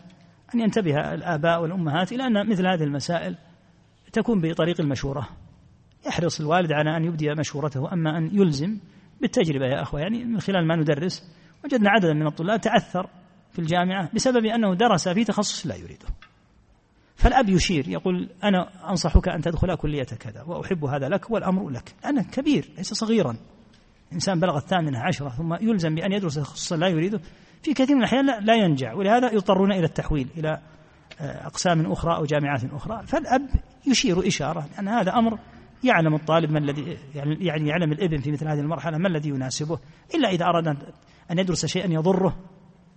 أن 0.55 0.61
ينتبه 0.61 1.15
الآباء 1.15 1.63
والأمهات 1.63 2.13
إلى 2.13 2.27
أن 2.27 2.51
مثل 2.51 2.67
هذه 2.67 2.83
المسائل 2.83 3.37
تكون 4.13 4.41
بطريق 4.41 4.81
المشورة. 4.81 5.29
يحرص 6.07 6.41
الوالد 6.41 6.73
على 6.73 6.97
أن 6.97 7.05
يبدي 7.05 7.35
مشورته 7.35 7.93
أما 7.93 8.19
أن 8.19 8.31
يلزم 8.33 8.79
بالتجربة 9.21 9.67
يا 9.67 9.83
أخوة. 9.83 10.01
يعني 10.01 10.25
من 10.25 10.41
خلال 10.41 10.67
ما 10.67 10.77
ندرس 10.77 11.31
وجدنا 11.65 11.91
عددا 11.91 12.13
من 12.13 12.27
الطلاب 12.27 12.61
تعثر 12.61 13.11
في 13.53 13.59
الجامعة 13.59 14.11
بسبب 14.15 14.45
أنه 14.45 14.75
درس 14.75 15.09
في 15.09 15.25
تخصص 15.25 15.67
لا 15.67 15.75
يريده. 15.75 16.07
فالأب 17.17 17.49
يشير 17.49 17.89
يقول 17.89 18.29
أنا 18.45 18.91
أنصحك 18.91 19.29
أن 19.29 19.41
تدخل 19.41 19.75
كلية 19.75 20.03
كذا 20.05 20.43
وأحب 20.43 20.85
هذا 20.85 21.09
لك 21.09 21.31
والأمر 21.31 21.69
لك. 21.69 21.95
أنا 22.05 22.23
كبير 22.23 22.71
ليس 22.77 22.95
صغيرا. 22.95 23.37
إنسان 24.13 24.41
بلغ 24.41 24.57
الثامنة 24.57 24.99
عشرة 24.99 25.29
ثم 25.29 25.55
يلزم 25.55 25.95
بأن 25.95 26.13
يدرس 26.13 26.35
تخصصا 26.35 26.77
لا 26.77 26.89
يريده. 26.89 27.21
في 27.63 27.75
كثير 27.75 27.97
من 27.97 28.03
الأحيان 28.03 28.45
لا, 28.45 28.55
ينجع 28.55 28.95
ولهذا 28.95 29.33
يضطرون 29.33 29.73
إلى 29.73 29.85
التحويل 29.85 30.29
إلى 30.37 30.61
آه، 31.21 31.47
أقسام 31.47 31.93
أخرى 31.93 32.17
أو 32.17 32.25
جامعات 32.25 32.65
أخرى. 32.73 33.07
فالأب 33.07 33.49
يشير 33.87 34.27
إشارة 34.27 34.69
أن 34.79 34.89
هذا 34.89 35.15
أمر 35.15 35.39
يعلم 35.85 36.15
الطالب 36.15 36.51
ما 36.51 36.59
الذي 36.59 36.99
يعني, 37.15 37.45
يعني 37.45 37.69
يعلم 37.69 37.93
الابن 37.93 38.19
في 38.19 38.33
مثل 38.33 38.49
هذه 38.49 38.61
المرحلة 38.61 38.99
ما 38.99 39.09
الذي 39.09 39.29
يناسبه 39.29 39.79
إلا 40.15 40.29
إذا 40.29 40.45
أراد 40.45 40.67
أن 41.31 41.39
يدرس 41.39 41.67
شيئا 41.67 41.93
يضره 41.93 42.37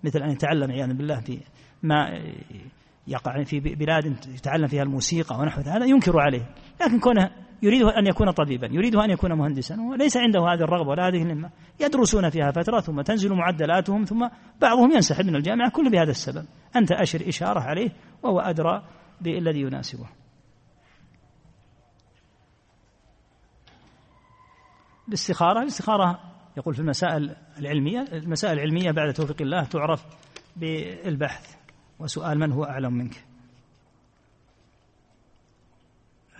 مثل 0.04 0.20
أن 0.20 0.30
يتعلم 0.30 0.72
عياذا 0.72 0.94
بالله 0.94 1.20
في 1.20 1.40
ما 1.84 2.22
يقع 3.08 3.44
في 3.44 3.60
بلاد 3.60 4.06
يتعلم 4.36 4.68
فيها 4.68 4.84
الموسيقى 4.84 5.40
ونحو 5.40 5.62
هذا 5.62 5.86
ينكر 5.86 6.20
عليه. 6.20 6.50
لكن 6.82 7.00
كونه 7.00 7.32
يريد 7.64 7.84
أن 7.84 8.08
يكون 8.08 8.32
طبيبا 8.32 8.68
يريد 8.72 8.96
أن 8.96 9.10
يكون 9.10 9.34
مهندسا 9.34 9.82
وليس 9.82 10.18
عنده 10.18 10.40
هذه 10.40 10.64
الرغبة 10.64 10.90
ولا 10.90 11.08
هذه 11.08 11.24
الهمة. 11.24 11.52
يدرسون 11.80 12.30
فيها 12.30 12.52
فترة 12.52 12.80
ثم 12.80 13.02
تنزل 13.02 13.34
معدلاتهم 13.34 14.06
ثم 14.06 14.28
بعضهم 14.62 14.92
ينسحب 14.92 15.26
من 15.26 15.36
الجامعة 15.36 15.72
كل 15.72 15.92
بهذا 15.92 16.12
السبب. 16.12 16.46
أنت 16.76 16.92
أشر 16.92 17.30
إشارة 17.30 17.60
عليه 17.60 17.90
وهو 18.24 18.40
أدرى 18.40 18.84
بالذي 19.22 19.62
يناسبه. 19.62 20.10
الاستخارة 25.08 25.62
الاستخارة 25.62 26.20
يقول 26.58 26.74
في 26.74 26.80
المسائل 26.80 27.36
العلمية 27.60 28.02
المسائل 28.02 28.54
العلمية 28.54 28.92
بعد 28.92 29.14
توفيق 29.14 29.42
الله 29.42 29.64
تعرف 29.64 30.06
بالبحث. 30.56 31.56
وسؤال 32.00 32.40
من 32.40 32.52
هو 32.52 32.64
أعلم 32.64 32.94
منك؟ 32.94 33.26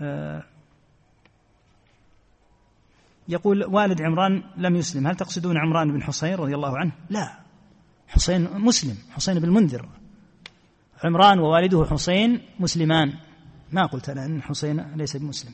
آه، 0.02 0.53
يقول 3.28 3.66
والد 3.66 4.02
عمران 4.02 4.44
لم 4.58 4.76
يسلم. 4.76 5.08
هل 5.08 5.16
تقصدون 5.16 5.58
عمران 5.58 5.92
بن 5.92 6.04
حسين 6.04 6.36
رضي 6.36 6.56
الله 6.56 6.78
عنه؟ 6.78 6.92
لا. 7.10 7.40
حسين 8.08 8.48
مسلم 8.54 8.98
حسين 9.12 9.40
بن 9.40 9.44
المنذر. 9.44 9.90
عمران 11.04 11.40
ووالده 11.40 11.86
حسين 11.86 12.42
مسلمان. 12.60 13.14
ما 13.72 13.86
قلت 13.86 14.10
أنا 14.10 14.26
أن 14.26 14.42
حسين 14.42 14.96
ليس 14.96 15.18
بمسلم. 15.18 15.52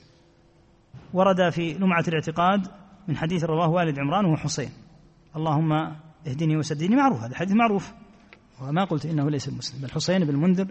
ورد 1.13 1.49
في 1.49 1.73
لمعة 1.73 2.03
الاعتقاد 2.07 2.67
من 3.07 3.17
حديث 3.17 3.43
رواه 3.43 3.69
والد 3.69 3.99
عمران 3.99 4.25
وهو 4.25 4.35
حسين 4.35 4.69
اللهم 5.35 5.71
اهدني 6.27 6.57
وسددني 6.57 6.95
معروف 6.95 7.23
هذا 7.23 7.35
حديث 7.35 7.55
معروف. 7.55 7.93
وما 8.61 8.83
قلت 8.83 9.05
إنه 9.05 9.29
ليس 9.29 9.49
بمسلم. 9.49 9.81
بل 9.81 9.91
حسين 9.91 10.25
بن 10.25 10.29
المنذر 10.29 10.67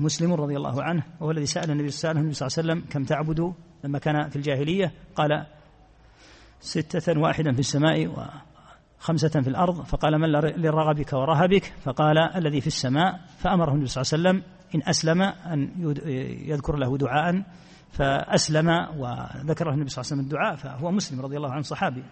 مسلم 0.00 0.32
رضي 0.32 0.56
الله 0.56 0.82
عنه 0.82 1.02
وهو 1.20 1.30
الذي 1.30 1.46
سأل 1.46 1.70
النبي 1.70 1.90
صلى 1.90 2.10
الله 2.10 2.58
عليه 2.58 2.68
وسلم 2.68 2.90
كم 2.90 3.04
تعبد 3.04 3.54
لما 3.84 3.98
كان 3.98 4.28
في 4.28 4.36
الجاهلية؟ 4.36 4.92
قال 5.14 5.46
ستة 6.62 7.20
واحدا 7.20 7.52
في 7.52 7.58
السماء 7.58 8.06
وخمسة 8.06 9.40
في 9.40 9.48
الأرض. 9.48 9.82
فقال 9.82 10.18
من 10.18 10.28
لرغبك 10.32 11.12
ورهبك؟ 11.12 11.64
فقال 11.64 12.18
الذي 12.18 12.60
في 12.60 12.66
السماء. 12.66 13.20
فأمره 13.38 13.72
النبي 13.72 13.86
صلى 13.86 14.02
الله 14.02 14.30
عليه 14.30 14.40
وسلم 14.40 14.52
إن 14.74 14.88
أسلم 14.88 15.22
أن 15.22 15.70
يذكر 16.48 16.76
له 16.76 16.98
دعاء. 16.98 17.42
فأسلم 17.90 18.68
وذكر 18.70 19.66
له 19.66 19.74
النبي 19.74 19.88
صلى 19.88 20.02
الله 20.02 20.12
عليه 20.12 20.12
وسلم 20.12 20.20
الدعاء. 20.20 20.56
فهو 20.56 20.90
مسلم 20.90 21.20
رضي 21.20 21.36
الله 21.36 21.52
عنه 21.52 21.62
صحابي. 21.62 22.04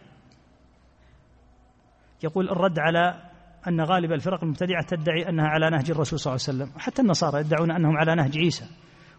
يقول 2.22 2.50
الرد 2.50 2.78
على 2.78 3.22
أن 3.68 3.80
غالب 3.80 4.12
الفرق 4.12 4.44
المبتدعة 4.44 4.86
تدعي 4.88 5.28
أنها 5.28 5.46
على 5.46 5.70
نهج 5.70 5.90
الرسول 5.90 6.18
صلى 6.18 6.34
الله 6.34 6.44
عليه 6.48 6.58
وسلم. 6.58 6.80
حتى 6.80 7.02
النصارى 7.02 7.40
يدعون 7.40 7.70
أنهم 7.70 7.96
على 7.96 8.14
نهج 8.14 8.38
عيسى. 8.38 8.64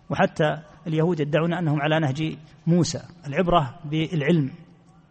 وحتى 0.09 0.57
اليهود 0.87 1.19
يدعون 1.19 1.53
أنهم 1.53 1.81
على 1.81 1.99
نهج 1.99 2.37
موسى. 2.67 3.01
العبرة 3.27 3.79
بالعلم. 3.85 4.51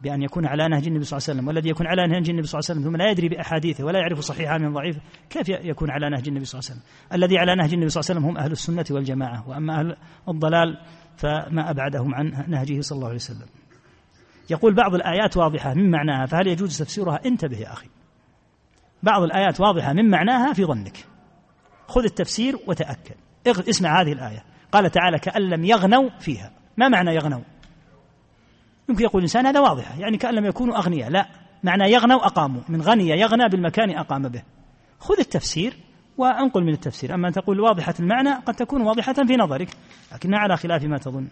بأن 0.02 0.22
يكون 0.22 0.46
على 0.46 0.68
نهج 0.68 0.86
النبي 0.86 1.04
صلى 1.04 1.16
الله 1.16 1.26
عليه 1.28 1.38
وسلم 1.38 1.48
والذي 1.48 1.68
يكون 1.68 1.86
على 1.86 2.06
نهج 2.06 2.30
النبي 2.30 2.46
صلى 2.46 2.58
الله 2.58 2.70
عليه 2.70 2.80
وسلم 2.80 2.90
ثم 2.90 2.96
لا 2.96 3.10
يدري 3.10 3.28
بأحاديثه 3.28 3.84
ولا 3.84 3.98
يعرف 3.98 4.20
صحيحها 4.20 4.58
من 4.58 4.72
ضعيفه 4.72 5.00
كيف 5.30 5.48
يكون 5.48 5.90
على 5.90 6.10
نهج 6.10 6.28
النبي 6.28 6.44
صلى 6.44 6.58
الله 6.58 6.70
عليه 6.70 6.80
وسلم؟ 6.80 7.12
الذي 7.12 7.38
على 7.38 7.54
نهج 7.54 7.72
النبي 7.72 7.88
صلى 7.88 8.00
الله 8.00 8.10
عليه 8.10 8.20
وسلم 8.20 8.30
هم 8.30 8.44
أهل 8.44 8.52
السنة 8.52 8.84
والجماعة 8.90 9.48
وأما 9.48 9.80
أهل 9.80 9.96
الضلال 10.28 10.78
فما 11.16 11.70
أبعدهم 11.70 12.14
عن 12.14 12.44
نهجه 12.48 12.80
صلى 12.80 12.96
الله 12.96 13.06
عليه 13.06 13.16
وسلم. 13.16 13.46
يقول 14.50 14.74
بعض 14.74 14.94
الآيات 14.94 15.36
واضحة 15.36 15.74
من 15.74 15.90
معناها 15.90 16.26
فهل 16.26 16.46
يجوز 16.46 16.78
تفسيرها؟ 16.78 17.20
انتبه 17.26 17.56
يا 17.56 17.72
أخي. 17.72 17.88
بعض 19.02 19.22
الآيات 19.22 19.60
واضحة 19.60 19.92
من 19.92 20.10
معناها 20.10 20.52
في 20.52 20.64
ظنك. 20.64 20.96
خذ 21.88 22.04
التفسير 22.04 22.56
وتأكد. 22.66 23.14
اسمع 23.46 24.00
هذه 24.00 24.12
الآية. 24.12 24.44
قال 24.72 24.90
تعالى 24.90 25.18
كأن 25.18 25.42
لم 25.42 25.64
يغنوا 25.64 26.10
فيها. 26.18 26.52
ما 26.76 26.88
معنى 26.88 27.14
يغنوا؟ 27.14 27.40
يمكن 28.90 29.04
يقول 29.04 29.18
الإنسان 29.18 29.46
هذا 29.46 29.60
واضح 29.60 29.98
يعني 29.98 30.16
كأن 30.16 30.34
لم 30.34 30.46
يكونوا 30.46 30.76
أغنياء 30.76 31.10
لا. 31.10 31.26
معنى 31.64 31.92
يغنوا 31.92 32.26
أقاموا 32.26 32.60
من 32.68 32.82
غني 32.82 33.08
يغنى 33.08 33.48
بالمكان 33.48 33.90
أقام 33.90 34.22
به. 34.22 34.42
خذ 34.98 35.18
التفسير 35.18 35.76
وأنقل 36.18 36.64
من 36.64 36.72
التفسير. 36.72 37.14
أما 37.14 37.28
أن 37.28 37.32
تقول 37.32 37.60
واضحة 37.60 37.94
المعنى 38.00 38.34
قد 38.34 38.54
تكون 38.54 38.82
واضحة 38.82 39.12
في 39.12 39.36
نظرك 39.36 39.68
لكنها 40.12 40.38
على 40.38 40.56
خلاف 40.56 40.84
ما 40.84 40.98
تظن. 40.98 41.28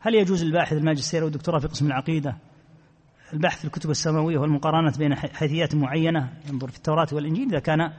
هل 0.00 0.14
يجوز 0.14 0.42
الباحث 0.42 0.72
الماجستير 0.72 1.24
والدكتوراه 1.24 1.58
في 1.58 1.66
قسم 1.66 1.86
العقيدة؟ 1.86 2.36
البحث 3.32 3.58
في 3.58 3.64
الكتب 3.64 3.90
السماوية 3.90 4.38
والمقارنة 4.38 4.92
بين 4.98 5.14
حيثيات 5.14 5.74
معينة 5.74 6.32
ينظر 6.50 6.68
في 6.68 6.76
التوراة 6.76 7.08
والإنجيل 7.12 7.48
إذا 7.48 7.58
كان 7.58 7.92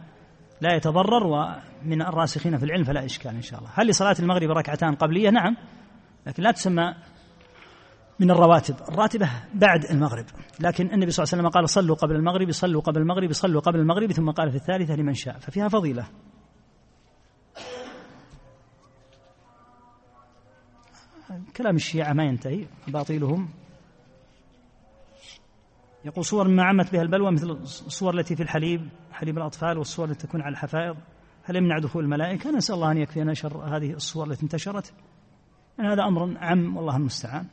لا 0.62 0.76
يتضرر 0.76 1.28
ومن 1.28 2.02
الراسخين 2.02 2.58
في 2.58 2.66
العلم 2.66 2.84
فلا 2.84 3.06
إشكال 3.06 3.36
إن 3.36 3.42
شاء 3.42 3.60
الله. 3.60 3.72
هل 3.76 3.88
لصلاة 3.88 4.16
المغرب 4.20 4.50
ركعتان 4.52 4.96
قبلية؟ 4.96 5.30
نعم 5.30 5.56
لكن 6.28 6.44
لا 6.44 6.52
تسمى 6.52 6.96
من 8.20 8.32
الرواتب. 8.32 8.76
الراتبة 8.90 9.30
بعد 9.54 9.86
المغرب. 9.86 10.26
لكن 10.60 10.94
النبي 10.94 11.12
صلى 11.12 11.24
الله 11.24 11.34
عليه 11.34 11.44
وسلم 11.44 11.50
قال 11.50 11.70
صلوا 11.70 11.96
قبل 11.96 12.16
المغرب 12.16 12.52
صلوا 12.52 12.82
قبل 12.82 13.02
المغرب 13.02 13.32
صلوا 13.32 13.62
قبل 13.62 13.80
المغرب 13.80 14.12
ثم 14.12 14.32
قال 14.32 14.52
في 14.52 14.58
الثالثة 14.58 14.96
لمن 14.96 15.14
شاء. 15.14 15.38
ففيها 15.40 15.68
فضيلة. 15.68 16.08
كلام 21.58 21.76
الشيعة 21.76 22.14
ما 22.14 22.24
ينتهي. 22.24 22.68
باطيلهم 22.88 23.50
يقول 26.06 26.26
صور 26.26 26.48
ما 26.48 26.64
عمت 26.64 26.92
بها 26.94 27.02
البلوى 27.02 27.32
مثل 27.32 27.50
الصور 27.50 28.20
التي 28.20 28.36
في 28.36 28.44
الحليب 28.44 28.90
حليب 29.12 29.38
الأطفال 29.38 29.78
والصور 29.78 30.10
التي 30.10 30.28
تكون 30.28 30.42
على 30.42 30.52
الحفائض. 30.52 30.98
هل 31.44 31.56
يمنع 31.56 31.80
دخول 31.80 32.04
الملائكة؟ 32.04 32.52
نسأل 32.52 32.76
الله 32.76 32.92
أن 32.92 32.98
يكفينا 32.98 33.34
شر 33.34 33.78
هذه 33.78 33.94
الصور 33.94 34.28
التي 34.28 34.44
انتشرت. 34.44 34.94
يعني 35.80 35.94
هذا 35.94 36.04
أمر 36.04 36.38
عم 36.38 36.78
والله 36.78 36.98
المستعان. 36.98 37.48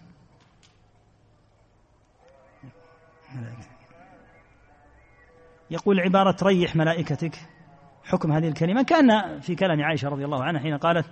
يقول 5.71 6.01
عبارة 6.01 6.37
ريح 6.43 6.77
ملائكتك. 6.77 7.39
حكم 8.05 8.33
هذه 8.33 8.49
الكلمة 8.49 8.83
كأن 8.83 9.41
في 9.41 9.55
كلام 9.55 9.83
عائشة 9.83 10.09
رضي 10.09 10.25
الله 10.25 10.45
عنها 10.45 10.61
حين 10.61 10.77
قالت 10.77 11.07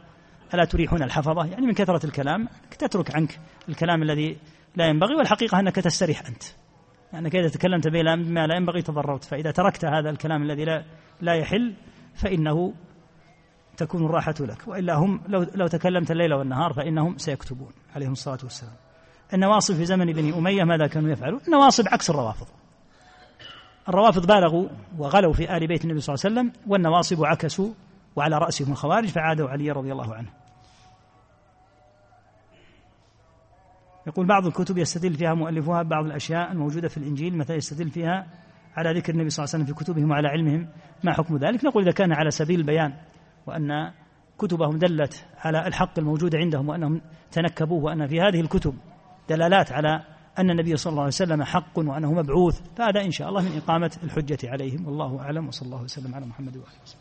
ألا 0.54 0.64
تريحون 0.64 1.02
الحفظة؟ 1.02 1.44
يعني 1.44 1.66
من 1.66 1.72
كثرة 1.72 2.06
الكلام 2.06 2.48
تترك 2.78 3.16
عنك 3.16 3.40
الكلام 3.68 4.02
الذي 4.02 4.38
لا 4.76 4.86
ينبغي 4.86 5.14
والحقيقة 5.14 5.60
أنك 5.60 5.74
تستريح 5.74 6.26
أنت. 6.26 6.42
أنك 7.14 7.36
إذا 7.36 7.48
تكلمت 7.48 7.88
بما 7.88 8.46
لا 8.46 8.56
ينبغي 8.56 8.82
تضررت. 8.82 9.24
فإذا 9.24 9.50
تركت 9.50 9.84
هذا 9.84 10.10
الكلام 10.10 10.42
الذي 10.42 10.64
لا, 10.64 10.84
لا 11.20 11.34
يحل 11.34 11.74
فإنه 12.14 12.74
تكون 13.76 14.04
الراحة 14.04 14.34
لك. 14.40 14.68
وإلا 14.68 14.94
هم 14.94 15.22
لو, 15.28 15.46
لو 15.54 15.66
تكلمت 15.66 16.10
الليل 16.10 16.34
والنهار 16.34 16.72
فإنهم 16.72 17.18
سيكتبون 17.18 17.72
عليهم 17.94 18.12
الصلاة 18.12 18.38
والسلام. 18.42 18.89
النواصب 19.34 19.74
في 19.74 19.84
زمن 19.84 20.12
بني 20.12 20.38
أمية 20.38 20.64
ماذا 20.64 20.86
كانوا 20.86 21.10
يفعلون؟ 21.10 21.40
النواصب 21.46 21.88
عكس 21.88 22.10
الروافض. 22.10 22.46
الروافض 23.88 24.26
بالغوا 24.26 24.68
وغلوا 24.98 25.32
في 25.32 25.56
آل 25.56 25.66
بيت 25.66 25.84
النبي 25.84 26.00
صلى 26.00 26.14
الله 26.14 26.24
عليه 26.24 26.50
وسلم 26.50 26.62
والنواصب 26.72 27.24
عكسوا 27.24 27.72
وعلى 28.16 28.38
رأسهم 28.38 28.72
الخوارج 28.72 29.08
فعادوا 29.08 29.48
علي 29.48 29.70
رضي 29.70 29.92
الله 29.92 30.14
عنه. 30.14 30.28
يقول 34.06 34.26
بعض 34.26 34.46
الكتب 34.46 34.78
يستدل 34.78 35.14
فيها 35.14 35.34
مؤلفوها 35.34 35.82
بعض 35.82 36.04
الأشياء 36.04 36.52
الموجودة 36.52 36.88
في 36.88 36.96
الإنجيل 36.96 37.36
مثلا 37.36 37.56
يستدل 37.56 37.90
فيها 37.90 38.26
على 38.76 38.98
ذكر 38.98 39.12
النبي 39.12 39.30
صلى 39.30 39.44
الله 39.44 39.54
عليه 39.54 39.64
وسلم 39.64 39.76
في 39.76 39.84
كتبهم 39.84 40.10
وعلى 40.10 40.28
علمهم 40.28 40.68
ما 41.04 41.12
حكم 41.12 41.36
ذلك. 41.36 41.64
نقول 41.64 41.82
إذا 41.82 41.92
كان 41.92 42.12
على 42.12 42.30
سبيل 42.30 42.60
البيان 42.60 42.94
وأن 43.46 43.92
كتبهم 44.38 44.78
دلت 44.78 45.26
على 45.38 45.66
الحق 45.66 45.98
الموجود 45.98 46.36
عندهم 46.36 46.68
وأنهم 46.68 47.00
تنكبوه 47.32 47.84
وأن 47.84 48.06
في 48.06 48.20
هذه 48.20 48.40
الكتب 48.40 48.74
دلالات 49.30 49.72
على 49.72 50.02
أن 50.38 50.50
النبي 50.50 50.76
صلى 50.76 50.90
الله 50.90 51.02
عليه 51.02 51.12
وسلم 51.12 51.42
حق 51.42 51.78
وأنه 51.78 52.12
مبعوث 52.12 52.60
فهذا 52.76 53.00
إن 53.00 53.10
شاء 53.10 53.28
الله 53.28 53.42
من 53.42 53.56
إقامة 53.56 53.92
الحجة 54.02 54.38
عليهم. 54.44 54.86
والله 54.86 55.20
أعلم 55.20 55.48
وصلى 55.48 55.66
الله 55.66 55.82
وسلم 55.82 56.14
على 56.14 56.26
محمد 56.26 56.56
وآله 56.56 56.80
وسلم 56.84 56.99